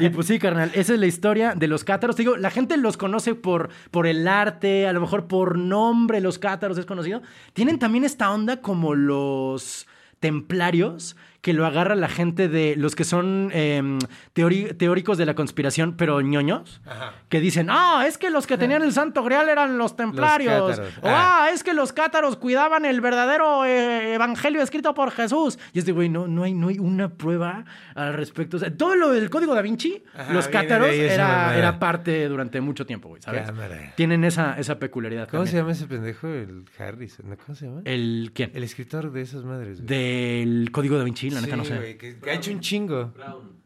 Y 0.00 0.08
pues 0.10 0.26
sí, 0.26 0.38
carnal, 0.38 0.70
esa 0.74 0.94
es 0.94 0.98
la 0.98 1.06
historia 1.06 1.54
de 1.54 1.68
los 1.68 1.84
cátaros. 1.84 2.16
Te 2.16 2.22
digo, 2.22 2.36
la 2.36 2.50
gente 2.50 2.76
los 2.76 2.96
conoce 2.96 3.34
por, 3.34 3.68
por 3.90 4.06
el 4.06 4.26
arte, 4.26 4.86
a 4.88 4.92
lo 4.92 5.00
mejor 5.00 5.26
por 5.26 5.58
nombre, 5.58 6.20
los 6.20 6.38
cátaros 6.38 6.78
es 6.78 6.86
conocido. 6.86 7.22
Tienen 7.52 7.78
también 7.78 8.04
esta 8.04 8.30
onda 8.30 8.60
como 8.60 8.94
los 8.94 9.86
templarios, 10.20 11.16
que 11.46 11.52
lo 11.52 11.64
agarra 11.64 11.94
la 11.94 12.08
gente 12.08 12.48
de 12.48 12.74
los 12.74 12.96
que 12.96 13.04
son 13.04 13.50
em, 13.52 14.00
teóricos 14.32 15.16
de 15.16 15.24
la 15.24 15.36
conspiración, 15.36 15.96
pero 15.96 16.20
ñoños, 16.20 16.80
que 17.28 17.38
dicen, 17.38 17.68
ah, 17.70 18.04
es 18.04 18.18
que 18.18 18.30
los 18.30 18.48
que 18.48 18.58
tenían 18.58 18.82
el 18.82 18.92
santo 18.92 19.22
grial 19.22 19.48
eran 19.48 19.78
los 19.78 19.94
templarios. 19.94 20.80
O, 21.02 21.04
ah, 21.04 21.50
es 21.54 21.62
que 21.62 21.72
los 21.72 21.92
cátaros 21.92 22.36
cuidaban 22.36 22.84
el 22.84 23.00
verdadero 23.00 23.64
eh, 23.64 24.14
evangelio 24.14 24.60
escrito 24.60 24.92
por 24.92 25.12
Jesús. 25.12 25.56
Y 25.72 25.78
este 25.78 25.92
güey, 25.92 26.08
no, 26.08 26.26
no, 26.26 26.42
hay, 26.42 26.52
no 26.52 26.66
hay 26.66 26.80
una 26.80 27.10
prueba 27.10 27.64
al 27.94 28.14
respecto. 28.14 28.56
O 28.56 28.58
sea, 28.58 28.76
todo 28.76 28.96
lo 28.96 29.12
del 29.12 29.30
código 29.30 29.54
da 29.54 29.62
Vinci, 29.62 30.02
Ajá, 30.16 30.32
los 30.32 30.48
cátaros, 30.48 30.88
era, 30.88 31.56
era 31.56 31.78
parte 31.78 32.28
durante 32.28 32.60
mucho 32.60 32.86
tiempo, 32.86 33.08
güey, 33.08 33.22
¿sabes? 33.22 33.46
Cámara. 33.46 33.92
Tienen 33.94 34.24
esa, 34.24 34.58
esa 34.58 34.80
peculiaridad. 34.80 35.28
¿Cómo 35.28 35.44
también. 35.44 35.52
se 35.52 35.56
llama 35.58 35.70
ese 35.70 35.86
pendejo? 35.86 36.26
El 36.26 36.64
Harrison. 36.76 37.36
¿Cómo 37.46 37.54
se 37.54 37.66
llama? 37.66 37.82
¿El 37.84 38.32
quién? 38.34 38.50
El 38.52 38.64
escritor 38.64 39.12
de 39.12 39.20
esas 39.20 39.44
madres. 39.44 39.80
güey. 39.80 39.86
Del 39.86 40.70
código 40.72 40.98
da 40.98 41.04
Vinci, 41.04 41.35
la 41.36 41.40
neta 41.42 41.54
Sí, 41.54 41.58
no 41.58 41.64
sé. 41.64 41.76
güey, 41.76 41.96
que, 41.98 42.16
que 42.18 42.30
ha 42.30 42.34
hecho 42.34 42.50
un 42.50 42.60
chingo. 42.60 43.12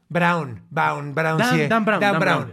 Brown. 0.09 0.61
Brown. 0.71 1.15
Brown, 1.15 1.39
Dan, 1.39 1.57
sí. 1.57 1.67
Dan 1.69 1.85
Brown. 1.85 2.01
Dan 2.01 2.19
Brown. 2.21 2.53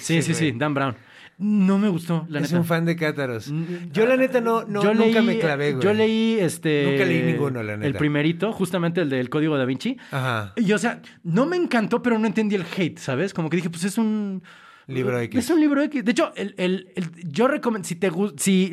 Sí, 0.00 0.22
sí, 0.22 0.34
sí. 0.34 0.52
Dan 0.52 0.74
Brown. 0.74 0.94
No 1.40 1.78
me 1.78 1.88
gustó, 1.88 2.26
la 2.28 2.40
es 2.40 2.50
neta. 2.50 2.58
un 2.58 2.64
fan 2.66 2.84
de 2.84 2.96
cátaros. 2.96 3.48
Yo 3.92 4.06
la 4.06 4.16
neta 4.16 4.40
no, 4.40 4.64
no 4.64 4.82
Yo 4.82 4.92
nunca 4.92 5.20
leí- 5.20 5.24
me 5.26 5.38
clavé, 5.38 5.70
güey. 5.74 5.84
Yo 5.84 5.92
leí 5.92 6.36
este. 6.40 6.84
Nunca 6.90 7.04
leí 7.04 7.22
ninguno, 7.22 7.62
la 7.62 7.76
neta. 7.76 7.86
El 7.86 7.94
primerito, 7.94 8.52
justamente 8.52 9.02
el 9.02 9.08
del 9.08 9.30
código 9.30 9.56
da 9.56 9.64
Vinci. 9.64 9.96
Ajá. 10.10 10.52
Y 10.56 10.72
o 10.72 10.78
sea, 10.78 11.00
no 11.22 11.46
me 11.46 11.56
encantó, 11.56 12.02
pero 12.02 12.18
no 12.18 12.26
entendí 12.26 12.56
el 12.56 12.64
hate, 12.76 12.98
¿sabes? 12.98 13.32
Como 13.32 13.48
que 13.50 13.56
dije, 13.56 13.70
pues 13.70 13.84
es 13.84 13.96
un. 13.98 14.42
Libro 14.88 15.20
X. 15.20 15.38
Es 15.44 15.50
un 15.50 15.60
libro 15.60 15.80
X. 15.82 16.04
De 16.04 16.10
hecho, 16.10 16.32
el, 16.34 16.54
el- 16.58 16.88
el- 16.96 17.10
yo 17.30 17.46
recomiendo. 17.46 17.86
Si 17.86 17.94
te 17.94 18.08
gusta. 18.10 18.42
Si. 18.42 18.72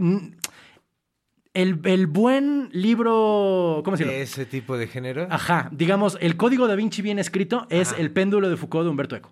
El, 1.55 1.79
el 1.85 2.05
buen 2.05 2.69
libro. 2.73 3.81
¿Cómo 3.83 3.97
se 3.97 4.03
llama? 4.03 4.13
De 4.15 4.21
ese 4.21 4.45
tipo 4.45 4.77
de 4.77 4.87
género. 4.87 5.27
Ajá, 5.31 5.69
digamos, 5.71 6.17
el 6.21 6.35
código 6.37 6.67
da 6.67 6.75
Vinci 6.75 7.01
bien 7.01 7.17
escrito 7.17 7.65
es 7.69 7.93
Ajá. 7.93 8.01
El 8.01 8.11
péndulo 8.11 8.49
de 8.49 8.57
Foucault 8.57 8.83
de 8.85 8.89
Humberto 8.91 9.15
Eco, 9.15 9.31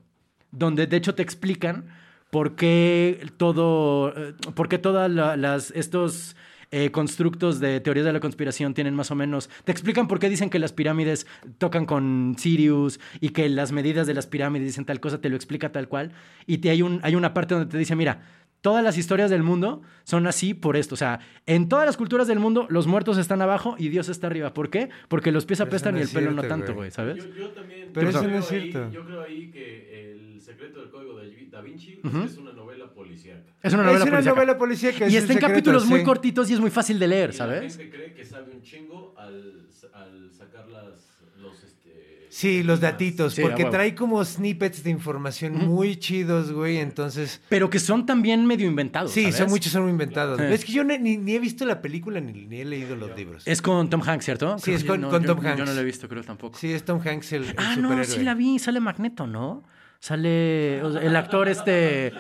donde 0.52 0.88
de 0.88 0.98
hecho 0.98 1.14
te 1.16 1.22
explican 1.22 1.86
por 2.32 2.56
qué 2.56 3.28
todo, 3.38 4.14
eh, 4.18 4.34
por 4.56 4.68
qué 4.70 4.78
todas 4.80 5.12
la- 5.12 5.38
las, 5.38 5.70
estos 5.72 6.36
eh, 6.72 6.90
constructos 6.90 7.60
de 7.60 7.80
teorías 7.82 8.06
de 8.06 8.14
la 8.14 8.20
conspiración 8.20 8.74
tienen 8.74 8.96
más 8.96 9.12
o 9.12 9.16
menos, 9.16 9.48
te 9.64 9.72
explican 9.72 10.08
por 10.08 10.18
qué 10.18 10.28
dicen 10.30 10.50
que 10.50 10.58
las 10.58 10.74
pirámides 10.74 11.28
tocan 11.60 11.86
con 11.86 12.36
Sirius 12.40 13.00
y 13.22 13.30
que 13.30 13.48
las 13.50 13.72
medidas 13.72 14.08
de 14.08 14.16
las 14.16 14.26
pirámides 14.26 14.66
dicen 14.70 14.84
tal 14.86 15.00
cosa, 15.00 15.22
te 15.22 15.30
lo 15.30 15.36
explica 15.36 15.72
tal 15.72 15.88
cual, 15.88 16.14
y 16.48 16.58
te, 16.58 16.72
hay, 16.72 16.82
un, 16.82 17.00
hay 17.04 17.14
una 17.14 17.32
parte 17.36 17.54
donde 17.54 17.70
te 17.70 17.78
dice, 17.78 17.96
mira, 17.96 18.24
Todas 18.64 18.82
las 18.82 18.98
historias 18.98 19.30
del 19.30 19.44
mundo 19.44 19.82
son 20.06 20.26
así 20.26 20.54
por 20.54 20.78
esto. 20.78 20.96
O 20.96 20.98
sea, 20.98 21.20
en 21.46 21.68
todas 21.68 21.86
las 21.86 21.98
culturas 21.98 22.28
del 22.28 22.40
mundo, 22.40 22.66
los 22.70 22.88
muertos 22.88 23.18
están 23.18 23.42
abajo 23.42 23.76
y 23.78 23.90
Dios 23.90 24.08
está 24.08 24.28
arriba. 24.28 24.54
¿Por 24.54 24.70
qué? 24.70 24.88
Porque 25.10 25.34
los 25.34 25.46
pies 25.46 25.60
apestan 25.60 25.96
no 25.96 26.00
y 26.00 26.04
el 26.04 26.10
pelo 26.10 26.32
no 26.32 26.44
tanto, 26.44 26.74
güey. 26.74 26.90
¿sabes? 26.90 27.18
Yo, 27.18 27.36
yo 27.36 27.50
también. 27.52 27.90
Pero 27.94 28.06
yo 28.10 28.10
eso 28.18 28.22
no 28.24 28.28
creo 28.30 28.40
es 28.40 28.52
ahí- 28.52 28.72
cierto. 28.72 28.92
yo 28.94 29.06
creo 29.06 29.22
ahí 29.22 29.52
que 29.52 30.12
El 30.14 30.42
secreto 30.42 30.80
del 30.80 30.90
código 30.90 31.18
de 31.20 31.48
Da 31.52 31.62
Vinci 31.62 32.00
Ujú. 32.04 32.22
es 32.24 32.38
una 32.38 32.54
novela 32.54 32.92
policíaca. 32.94 33.44
Es 33.62 33.74
una 33.74 33.84
novela 33.84 33.98
es 34.00 34.02
una 34.04 34.12
policíaca. 34.12 34.36
novela 34.36 34.58
policíaca. 34.58 35.06
es 35.08 35.14
Y 35.14 35.18
está 35.18 35.34
en 35.34 35.40
capítulos 35.40 35.86
muy 35.86 36.04
cortitos 36.04 36.50
y 36.50 36.54
es 36.54 36.60
muy 36.62 36.72
fácil 36.72 36.98
de 37.00 37.08
leer, 37.10 37.30
Y 37.30 37.34
¿sabes? 37.34 37.76
La 37.76 37.84
gente 37.84 37.90
cree 37.96 38.14
que 38.14 38.24
sabe 38.26 38.52
un 38.56 38.62
chingo 38.64 39.14
al, 39.18 39.68
al 39.94 40.32
sacar 40.32 40.68
las, 40.70 41.18
los. 41.38 41.64
Este, 41.64 42.13
Sí, 42.36 42.64
los 42.64 42.80
datitos, 42.82 43.36
Sí, 43.36 43.44
porque 43.44 43.66
trae 43.66 43.94
como 43.94 44.26
snippets 44.26 44.84
de 44.84 44.90
información 44.90 45.54
muy 45.68 45.98
chidos, 45.98 46.52
güey, 46.52 46.78
entonces... 46.78 47.40
Pero 47.48 47.70
que 47.70 47.78
son 47.78 48.08
también 48.08 48.44
medio 48.48 48.66
inventados. 48.68 49.12
Sí, 49.12 49.22
¿sabes? 49.26 49.38
son 49.38 49.50
muchos 49.52 49.72
son 49.72 49.88
inventados. 49.88 50.40
Sí. 50.40 50.46
Es 50.50 50.66
que 50.66 50.72
yo 50.72 50.84
ni, 50.84 51.14
he 51.32 51.40
visto 51.40 51.64
la 51.64 51.80
película 51.80 52.20
ni, 52.20 52.48
ni 52.48 52.62
he 52.62 52.66
leído 52.66 52.96
los 52.96 53.16
libros. 53.16 53.44
Es 53.46 53.62
con 53.62 53.88
Tom 53.88 54.02
Hanks, 54.04 54.26
¿cierto? 54.26 54.58
Sí, 54.58 54.64
Creo 54.66 54.78
es 54.78 54.84
con- 54.84 55.02
yo 55.04 55.10
con 55.10 55.22
yo- 55.22 55.36
Tom 55.36 55.44
Yo 55.44 55.50
Hanks. 55.50 55.66
no 55.66 55.74
lo 55.74 55.80
he 55.82 55.84
visto, 55.84 56.10
creo 56.10 56.24
tampoco. 56.24 56.58
Sí, 56.58 56.74
es 56.74 56.84
Tom 56.84 57.00
Hanks 57.06 57.34
el, 57.34 57.44
el 57.44 57.50
Ah, 57.56 57.76
superhéroe. 57.76 57.98
no, 57.98 58.04
sí 58.04 58.24
la 58.24 58.34
vi, 58.34 58.58
sale 58.58 58.80
Magneto, 58.80 59.28
¿no? 59.28 59.64
Sale 60.00 60.82
o 60.84 60.92
sea, 60.92 61.02
el 61.02 61.16
actor 61.16 61.48
este 61.48 62.12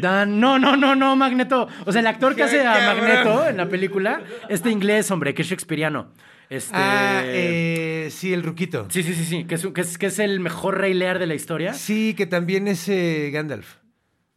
Dan, 0.00 0.40
no, 0.40 0.58
no, 0.58 0.76
no, 0.76 0.96
no, 0.96 1.14
Magneto. 1.16 1.68
O 1.86 1.92
sea, 1.92 2.00
el 2.00 2.06
actor 2.06 2.34
que 2.34 2.42
hace 2.42 2.66
a. 2.66 2.94
Magneto 2.94 3.46
en 3.48 3.56
la 3.58 3.68
película, 3.68 4.22
este 4.48 4.70
inglés, 4.70 5.10
hombre, 5.10 5.32
que 5.32 5.42
es 5.42 5.48
shakespeariano. 5.48 6.08
Este 6.50 6.74
Ah, 6.76 7.22
eh, 7.24 8.08
sí, 8.10 8.32
el 8.34 8.42
ruquito. 8.42 8.88
Sí, 8.90 9.04
sí, 9.04 9.14
sí, 9.14 9.24
sí, 9.24 9.44
que 9.44 9.54
es, 9.54 9.66
que 9.68 9.80
es, 9.80 9.96
que 9.98 10.06
es 10.06 10.18
el 10.18 10.40
mejor 10.40 10.78
Rey 10.78 10.92
Lear 10.94 11.20
de 11.20 11.26
la 11.26 11.34
historia. 11.34 11.72
Sí, 11.74 12.12
que 12.14 12.26
también 12.26 12.66
es 12.66 12.88
eh, 12.88 13.30
Gandalf. 13.32 13.76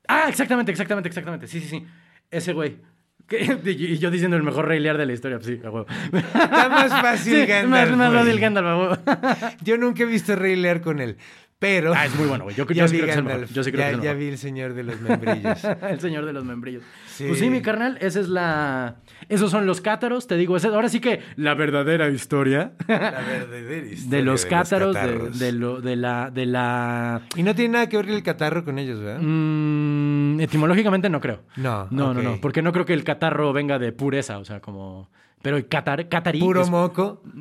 Ah, 0.07 0.25
exactamente, 0.29 0.71
exactamente, 0.71 1.09
exactamente. 1.09 1.47
Sí, 1.47 1.59
sí, 1.59 1.67
sí. 1.67 1.85
Ese 2.29 2.53
güey. 2.53 2.77
Y 3.65 3.97
yo 3.97 4.11
diciendo 4.11 4.37
el 4.37 4.43
mejor 4.43 4.67
Rey 4.67 4.79
Lear 4.79 4.97
de 4.97 5.05
la 5.07 5.13
historia, 5.13 5.39
pues 5.39 5.47
sí, 5.47 5.59
a 5.65 5.71
huevo. 5.71 5.87
Está 6.13 6.69
más 6.69 6.91
fácil 7.01 7.33
Sí, 7.41 7.45
Gandalf. 7.47 7.89
Más, 7.91 7.97
más 7.97 8.13
fácil 8.13 8.39
Gandalf, 8.39 8.67
a 8.67 8.77
huevo. 8.77 8.97
Yo 9.63 9.77
nunca 9.77 10.03
he 10.03 10.05
visto 10.05 10.35
Rey 10.35 10.55
Lear 10.55 10.81
con 10.81 10.99
él, 10.99 11.17
pero... 11.63 11.93
Ah, 11.95 12.05
es 12.05 12.13
muy 12.15 12.27
bueno, 12.27 12.43
güey. 12.43 12.55
Yo- 12.57 12.65
sí 12.67 12.73
creo 12.73 12.87
que 13.05 13.11
es 13.11 13.17
el 13.17 13.23
mejor. 13.23 13.47
Yo 13.47 13.63
sí 13.63 13.71
creo 13.71 13.81
ya, 13.83 13.87
que 13.87 13.93
es 13.93 13.97
el 13.99 14.03
ya 14.03 14.13
vi 14.13 14.27
el 14.27 14.37
señor 14.37 14.73
de 14.73 14.83
los 14.83 14.99
membrillos. 14.99 15.63
el 15.89 15.99
señor 16.01 16.25
de 16.25 16.33
los 16.33 16.43
membrillos. 16.43 16.83
Sí. 17.07 17.23
Pues 17.27 17.39
sí, 17.39 17.49
mi 17.49 17.61
carnal, 17.61 17.97
esa 18.01 18.19
es 18.19 18.27
la. 18.27 18.95
Esos 19.29 19.49
son 19.49 19.65
los 19.65 19.79
cátaros, 19.79 20.27
te 20.27 20.35
digo. 20.35 20.57
Ahora 20.57 20.89
sí 20.89 20.99
que 20.99 21.21
la 21.37 21.53
verdadera 21.53 22.09
historia 22.09 22.73
La 22.87 22.97
verdadera 23.21 23.87
historia 23.87 24.17
de 24.17 24.23
los 24.23 24.45
cátaros, 24.45 24.93
de, 24.93 24.99
catarros. 25.01 25.39
de 25.39 25.51
lo, 25.53 25.79
de 25.79 25.95
la. 25.95 26.29
De 26.31 26.45
la 26.45 27.21
Y 27.37 27.43
no 27.43 27.55
tiene 27.55 27.73
nada 27.73 27.87
que 27.87 27.95
ver 27.95 28.09
el 28.09 28.23
catarro 28.23 28.65
con 28.65 28.77
ellos, 28.77 28.99
¿verdad? 28.99 29.21
mm, 29.21 30.41
etimológicamente 30.41 31.09
no 31.09 31.21
creo. 31.21 31.43
No, 31.55 31.87
No, 31.91 32.13
no, 32.13 32.21
no. 32.21 32.41
Porque 32.41 32.61
no 32.61 32.73
creo 32.73 32.85
que 32.85 32.93
el 32.93 33.03
catarro 33.05 33.53
venga 33.53 33.79
de 33.79 33.93
pureza, 33.93 34.37
o 34.37 34.43
sea, 34.45 34.59
como. 34.59 35.09
Pero 35.43 35.57
el 35.57 35.67
catar, 35.67 36.07
catarí. 36.09 36.39
Puro 36.39 36.61
es- 36.63 36.69
moco. 36.71 37.21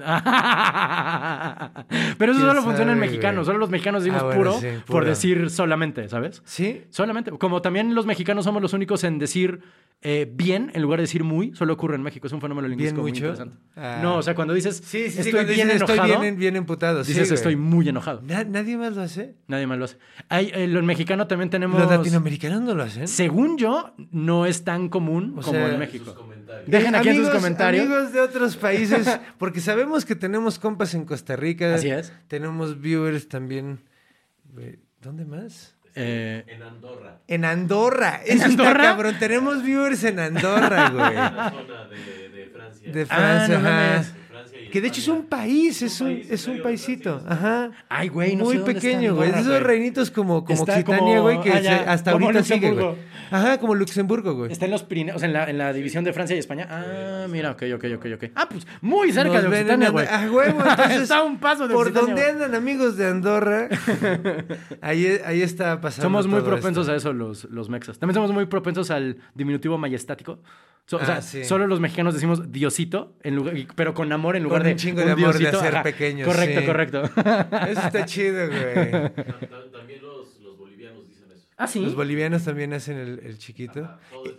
Pero 2.18 2.32
eso 2.32 2.40
¿Quién 2.40 2.48
solo 2.50 2.62
funciona 2.62 2.92
en 2.92 2.98
sabe, 2.98 3.07
mexicano. 3.07 3.36
güey? 3.38 3.46
Solo 3.46 3.59
los 3.59 3.70
mexicanos 3.70 4.03
decimos 4.03 4.22
Ah, 4.22 4.26
bueno, 4.26 4.40
puro 4.40 4.61
sí, 4.61 4.66
por 4.86 5.05
decir 5.05 5.50
solamente, 5.50 6.09
¿sabes? 6.09 6.42
¿Sí? 6.44 6.82
Solamente. 6.90 7.30
Como 7.32 7.62
también 7.62 7.94
los 7.94 8.07
mexicanos 8.07 8.44
somos 8.44 8.61
los 8.61 8.72
únicos 8.72 9.05
en 9.05 9.18
decir 9.18 9.61
eh, 10.05 10.28
bien 10.34 10.72
en 10.74 10.82
lugar 10.82 10.98
de 10.98 11.03
decir 11.05 11.22
muy, 11.22 11.55
solo 11.55 11.74
ocurre 11.74 11.94
en 11.94 12.03
México. 12.03 12.26
Es 12.26 12.32
un 12.32 12.40
fenómeno 12.40 12.66
lingüístico 12.66 13.03
muy 13.03 13.12
mucho? 13.12 13.24
interesante. 13.26 13.57
Ah. 13.76 14.00
No, 14.03 14.16
o 14.16 14.22
sea, 14.22 14.34
cuando 14.34 14.53
dices 14.53 14.82
Sí, 14.84 15.09
sí, 15.09 15.18
estoy 15.20 15.32
cuando 15.32 15.53
bien 15.53 15.68
dices, 15.68 15.82
enojado, 15.82 16.03
Estoy 16.09 16.20
bien, 16.22 16.36
bien 16.38 16.57
emputado. 16.57 17.05
dices 17.05 17.30
estoy 17.30 17.55
muy 17.55 17.88
enojado. 17.88 18.20
Na- 18.22 18.42
¿Nadie 18.44 18.76
más 18.76 18.96
lo 18.96 19.03
hace? 19.03 19.36
Nadie 19.46 19.68
más 19.68 19.78
lo 19.78 19.84
hace. 19.84 19.98
Hay, 20.28 20.50
eh, 20.55 20.66
los 20.66 20.82
mexicanos 20.82 21.28
también 21.28 21.50
tenemos... 21.50 21.80
Los 21.80 21.88
latinoamericanos 21.88 22.62
no 22.62 22.74
lo 22.74 22.82
hacen. 22.82 23.07
Según 23.07 23.59
yo, 23.59 23.94
no 24.11 24.44
es 24.46 24.64
tan 24.64 24.88
común 24.88 25.34
O 25.38 25.40
como 25.42 25.53
sea, 25.53 25.72
en 25.72 25.78
México. 25.78 26.16
Comentarios. 26.53 26.70
Dejen 26.82 26.94
aquí 26.94 27.09
en 27.09 27.16
sus 27.16 27.30
comentarios. 27.30 27.86
Amigos 27.86 28.12
de 28.12 28.20
otros 28.20 28.57
países, 28.66 29.18
porque 29.38 29.61
sabemos 29.61 30.05
que 30.05 30.14
tenemos 30.14 30.59
compas 30.59 30.94
en 30.94 31.05
Costa 31.05 31.36
Rica. 31.36 31.74
Así 31.74 31.90
es. 31.90 32.12
Tenemos 32.28 32.80
viewers 32.80 33.28
también. 33.28 33.80
¿Dónde 35.00 35.24
más? 35.24 35.74
Eh, 35.94 36.44
En 36.46 36.62
Andorra, 36.62 37.20
En 37.28 37.44
Andorra. 37.44 38.20
¿En 38.24 38.38
Eso 38.38 38.48
está 38.48 38.72
cabrón. 38.74 39.16
Tenemos 39.18 39.62
viewers 39.62 40.03
en 40.05 40.20
Andorra, 40.20 40.88
güey. 40.90 41.14
la 41.14 41.50
zona 41.50 41.84
de, 41.88 42.28
de 42.30 42.46
Francia. 42.46 42.92
De 42.92 43.03
Ah, 43.03 43.07
Francia, 43.07 43.59
no 43.59 43.68
ajá. 43.68 44.03
Francia 44.53 44.68
y 44.68 44.70
Que 44.70 44.80
de 44.80 44.88
hecho 44.88 45.00
es 45.00 45.09
un 45.09 45.24
país, 45.26 45.82
es 45.82 46.00
un 46.00 46.09
país, 46.09 46.30
es 46.30 46.46
un 46.46 46.62
paisito. 46.62 47.22
Ajá. 47.26 47.70
Ay, 47.88 48.09
güey, 48.09 48.36
no 48.36 48.44
Muy 48.44 48.59
sé 48.59 48.64
pequeño, 48.64 49.14
güey. 49.14 49.30
Esos 49.30 49.62
reinitos 49.62 50.11
como, 50.11 50.44
como 50.44 50.59
Está 50.59 50.76
Quitania, 50.78 50.98
como 51.16 51.22
güey, 51.22 51.40
que 51.40 51.53
allá, 51.53 51.84
hasta 51.90 52.12
como 52.12 52.26
ahorita 52.26 52.44
sigue, 52.44 52.70
güey. 52.70 52.84
Luxemburgo. 52.84 53.12
Ajá, 53.30 53.59
como 53.59 53.74
Luxemburgo, 53.74 54.34
güey. 54.34 54.53
Está 54.53 54.66
en 54.66 54.70
los 54.72 54.82
Pirineos, 54.82 55.22
en 55.22 55.32
la, 55.32 55.48
en 55.48 55.57
la 55.57 55.72
división 55.72 56.05
de 56.05 56.12
Francia 56.12 56.36
y 56.36 56.38
España. 56.38 56.66
Ah, 56.70 57.26
mira, 57.30 57.53
ok, 57.53 57.62
ok, 57.74 57.84
ok, 57.96 58.07
ok. 58.16 58.24
Ah, 58.34 58.48
pues 58.48 58.66
muy 58.82 59.11
cerca 59.12 59.34
Nos 59.34 59.42
de 59.44 59.48
ven 59.48 59.59
Occitania, 59.61 59.86
en 59.86 59.92
güey. 59.92 60.07
Andorra. 60.07 60.64
Ah, 60.66 60.72
entonces. 60.72 61.03
Está 61.03 61.18
a 61.18 61.22
un 61.22 61.38
paso 61.38 61.66
de 61.66 61.74
Por 61.74 61.86
Occitania, 61.88 62.14
donde 62.14 62.22
güey. 62.22 62.34
andan 62.34 62.55
amigos 62.55 62.96
de 62.96 63.07
Andorra, 63.07 63.68
ahí, 64.82 65.18
ahí 65.24 65.42
está 65.42 65.80
pasando. 65.80 66.03
Somos 66.07 66.26
muy 66.26 66.40
todo 66.40 66.50
propensos 66.50 66.88
a 66.88 66.94
eso 66.96 67.12
los, 67.12 67.44
los 67.44 67.68
mexas. 67.70 67.98
También 67.98 68.14
somos 68.14 68.32
muy 68.32 68.46
propensos 68.46 68.90
al 68.90 69.16
diminutivo 69.34 69.78
majestático. 69.78 70.38
So- 70.87 70.97
o 70.97 71.01
Ah, 71.01 71.07
sea, 71.07 71.22
sí. 71.22 71.45
solo 71.45 71.66
los 71.66 71.80
mexicanos 71.80 72.12
decimos 72.14 72.51
diosito, 72.53 73.16
en 73.22 73.37
lugar, 73.37 73.55
pero 73.76 73.95
con 73.95 74.12
amor 74.12 74.37
en 74.37 74.43
lugar 74.43 74.61
Con 74.61 74.66
de 74.66 74.72
un 74.72 74.78
chingo 74.78 75.01
de 75.01 75.12
amor 75.12 75.39
de 75.39 75.80
pequeños, 75.83 76.26
Correcto, 76.28 76.61
sí. 76.61 76.66
correcto. 76.66 77.03
Eso 77.68 77.80
está 77.87 78.05
chido, 78.05 78.47
güey. 78.49 78.91
Ta- 78.91 79.12
ta- 79.14 79.70
También 79.72 80.03
los, 80.03 80.39
los 80.41 80.59
bolivianos 80.59 81.07
dicen 81.09 81.24
eso. 81.33 81.47
ah, 81.57 81.66
sí. 81.68 81.80
Los 81.80 81.95
bolivianos 81.95 82.45
también 82.45 82.72
hacen 82.74 82.99
el, 82.99 83.20
el 83.20 83.39
chiquito. 83.39 83.85
Ajá, 83.85 84.01
todo 84.11 84.24
es 84.26 84.33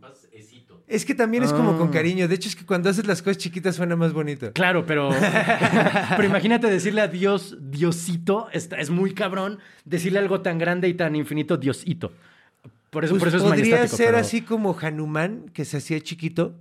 Más 0.00 0.28
esito. 0.32 0.84
Es 0.86 1.04
que 1.06 1.14
también 1.14 1.42
es 1.42 1.52
como 1.52 1.76
con 1.78 1.88
Ah. 1.88 1.92
cariño. 1.92 2.28
De 2.28 2.34
hecho, 2.34 2.48
es 2.50 2.54
que 2.54 2.66
cuando 2.66 2.90
haces 2.90 3.06
las 3.06 3.22
cosas 3.22 3.38
chiquitas 3.38 3.74
suena 3.74 3.96
más 3.96 4.12
bonito. 4.12 4.52
Claro, 4.52 4.84
pero. 4.86 5.08
pero 6.16 6.24
imagínate 6.24 6.68
decirle 6.68 7.00
a 7.00 7.08
Dios, 7.08 7.56
Diosito, 7.60 8.48
está- 8.52 8.76
es 8.76 8.90
muy 8.90 9.14
cabrón 9.14 9.58
decirle 9.84 10.18
algo 10.18 10.42
tan 10.42 10.58
grande 10.58 10.88
y 10.88 10.94
tan 10.94 11.16
infinito, 11.16 11.56
Diosito. 11.56 12.12
Por 12.96 13.04
eso, 13.04 13.12
Pues 13.12 13.20
por 13.20 13.28
eso 13.28 13.36
es 13.36 13.42
podría 13.42 13.86
ser 13.88 14.06
pero- 14.06 14.18
así 14.18 14.40
como 14.40 14.74
Hanuman, 14.80 15.50
que 15.52 15.66
se 15.66 15.76
hacía 15.76 16.00
chiquito. 16.00 16.54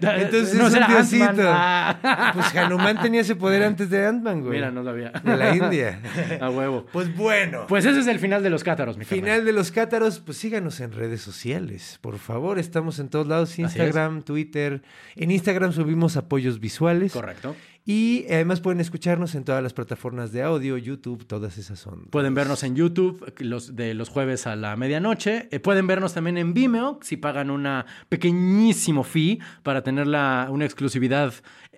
Entonces 0.00 0.54
no, 0.54 0.68
es 0.68 0.74
un 0.74 0.86
diosito. 0.86 1.42
Ah. 1.46 2.30
Pues 2.32 2.54
Hanuman 2.54 3.00
tenía 3.02 3.22
ese 3.22 3.34
poder 3.34 3.64
antes 3.64 3.90
de 3.90 4.06
Ant-Man, 4.06 4.40
güey. 4.42 4.52
Mira, 4.52 4.70
no 4.70 4.84
sabía. 4.84 5.10
De 5.10 5.36
la 5.36 5.52
India. 5.56 6.00
A 6.40 6.48
huevo. 6.50 6.86
Pues 6.92 7.12
bueno. 7.16 7.66
Pues 7.68 7.84
ese 7.86 7.98
es 7.98 8.06
el 8.06 8.20
final 8.20 8.40
de 8.44 8.50
los 8.50 8.62
cátaros, 8.62 8.96
mi 8.96 9.04
carnal. 9.04 9.20
Final 9.24 9.44
de 9.44 9.52
los 9.52 9.72
cátaros, 9.72 10.20
pues 10.20 10.38
síganos 10.38 10.78
en 10.78 10.92
redes 10.92 11.20
sociales, 11.22 11.98
por 12.02 12.18
favor, 12.18 12.60
estamos 12.60 13.00
en 13.00 13.08
todos 13.08 13.26
lados. 13.26 13.58
Instagram, 13.58 14.22
Twitter. 14.22 14.82
En 15.16 15.32
Instagram 15.32 15.72
subimos 15.72 16.16
apoyos 16.16 16.60
visuales. 16.60 17.12
Correcto. 17.12 17.56
Y 17.86 18.24
además 18.30 18.62
pueden 18.62 18.80
escucharnos 18.80 19.34
en 19.34 19.44
todas 19.44 19.62
las 19.62 19.74
plataformas 19.74 20.32
de 20.32 20.42
audio, 20.42 20.78
YouTube, 20.78 21.26
todas 21.26 21.58
esas 21.58 21.78
son. 21.78 22.06
Pueden 22.06 22.32
vernos 22.32 22.62
en 22.62 22.76
YouTube 22.76 23.34
los, 23.40 23.76
de 23.76 23.92
los 23.92 24.08
jueves 24.08 24.46
a 24.46 24.56
la 24.56 24.74
medianoche. 24.76 25.48
Eh, 25.50 25.60
pueden 25.60 25.86
vernos 25.86 26.14
también 26.14 26.38
en 26.38 26.54
Vimeo 26.54 26.98
si 27.02 27.18
pagan 27.18 27.50
una 27.50 27.84
pequeñísimo 28.08 29.04
fee 29.04 29.38
para 29.62 29.82
tener 29.82 30.06
la, 30.06 30.48
una 30.50 30.64
exclusividad. 30.64 31.34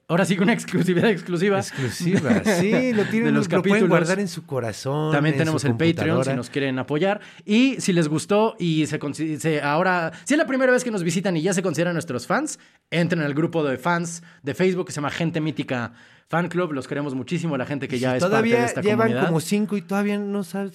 Ahora 0.08 0.24
sí 0.24 0.36
que 0.36 0.42
una 0.44 0.52
exclusividad 0.52 1.10
exclusiva. 1.10 1.58
Exclusiva, 1.58 2.42
sí, 2.60 2.92
lo 2.92 3.04
tienen, 3.06 3.24
de 3.24 3.32
los 3.32 3.46
lo 3.50 3.60
pueden 3.60 3.62
capítulos. 3.62 3.88
guardar 3.88 4.20
en 4.20 4.28
su 4.28 4.46
corazón. 4.46 5.10
También 5.12 5.34
en 5.34 5.38
tenemos 5.40 5.62
su 5.62 5.66
el 5.68 5.76
Patreon 5.76 6.24
si 6.24 6.32
nos 6.34 6.48
quieren 6.48 6.78
apoyar. 6.78 7.20
Y 7.44 7.80
si 7.80 7.92
les 7.92 8.06
gustó 8.08 8.54
y 8.58 8.86
se, 8.86 9.00
se- 9.40 9.60
ahora, 9.62 10.12
si 10.24 10.34
es 10.34 10.38
la 10.38 10.46
primera 10.46 10.70
vez 10.70 10.84
que 10.84 10.92
nos 10.92 11.02
visitan 11.02 11.36
y 11.36 11.42
ya 11.42 11.52
se 11.52 11.60
consideran 11.62 11.94
nuestros 11.94 12.26
fans, 12.28 12.60
entren 12.90 13.20
al 13.22 13.34
grupo 13.34 13.64
de 13.64 13.78
fans 13.78 14.22
de 14.44 14.54
Facebook 14.54 14.86
que 14.86 14.92
se 14.92 14.96
llama 14.96 15.10
Gente 15.10 15.40
Mítica 15.40 15.92
Fan 16.28 16.48
Club. 16.50 16.72
Los 16.72 16.86
queremos 16.86 17.16
muchísimo, 17.16 17.56
la 17.56 17.66
gente 17.66 17.88
que 17.88 17.98
ya 17.98 18.14
es 18.16 18.20
parte 18.22 18.30
todavía 18.30 18.60
de 18.60 18.64
esta 18.66 18.82
llevan 18.82 19.08
comunidad. 19.08 19.26
como 19.26 19.40
cinco 19.40 19.76
y 19.76 19.82
todavía 19.82 20.18
no 20.18 20.44
saben. 20.44 20.70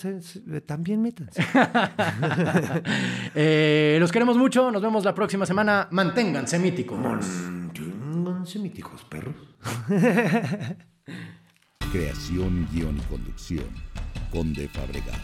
También 0.66 1.02
métanse. 1.02 1.42
Eh, 3.36 3.96
los 4.00 4.12
queremos 4.12 4.36
mucho. 4.38 4.72
Nos 4.72 4.82
vemos 4.82 5.06
la 5.06 5.14
próxima 5.16 5.46
semana. 5.46 5.88
Manténganse 5.92 6.60
míticos. 6.60 7.00
Ténganse 8.24 8.60
míticos, 8.60 9.04
perros. 9.06 9.36
Creación, 11.92 12.68
guion 12.72 12.98
y 13.00 13.02
conducción. 13.10 13.66
Conde 14.32 14.70
Fabregat. 14.70 15.20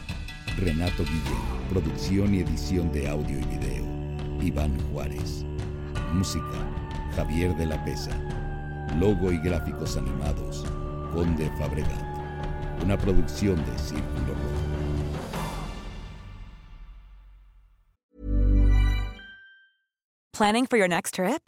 Renato 0.58 1.04
Guillén. 1.04 1.70
Producción 1.70 2.34
y 2.34 2.40
edición 2.40 2.92
de 2.92 3.08
audio 3.08 3.38
y 3.38 3.44
video. 3.44 3.86
Iván 4.42 4.80
Juárez. 4.90 5.46
Música. 6.12 6.44
Javier 7.16 7.56
de 7.56 7.68
la 7.68 7.86
Pesa. 7.86 8.18
Logo 8.98 9.32
y 9.32 9.38
gráficos 9.38 9.96
animados. 9.96 10.66
Conde 11.14 11.52
Fabregat. 11.60 12.04
Una 12.84 12.98
producción 12.98 13.58
de 13.58 13.78
Círculo 13.78 14.34
Rojo. 14.34 14.68
Planning 20.34 20.66
for 20.66 20.78
your 20.78 20.88
next 20.88 21.14
trip? 21.14 21.48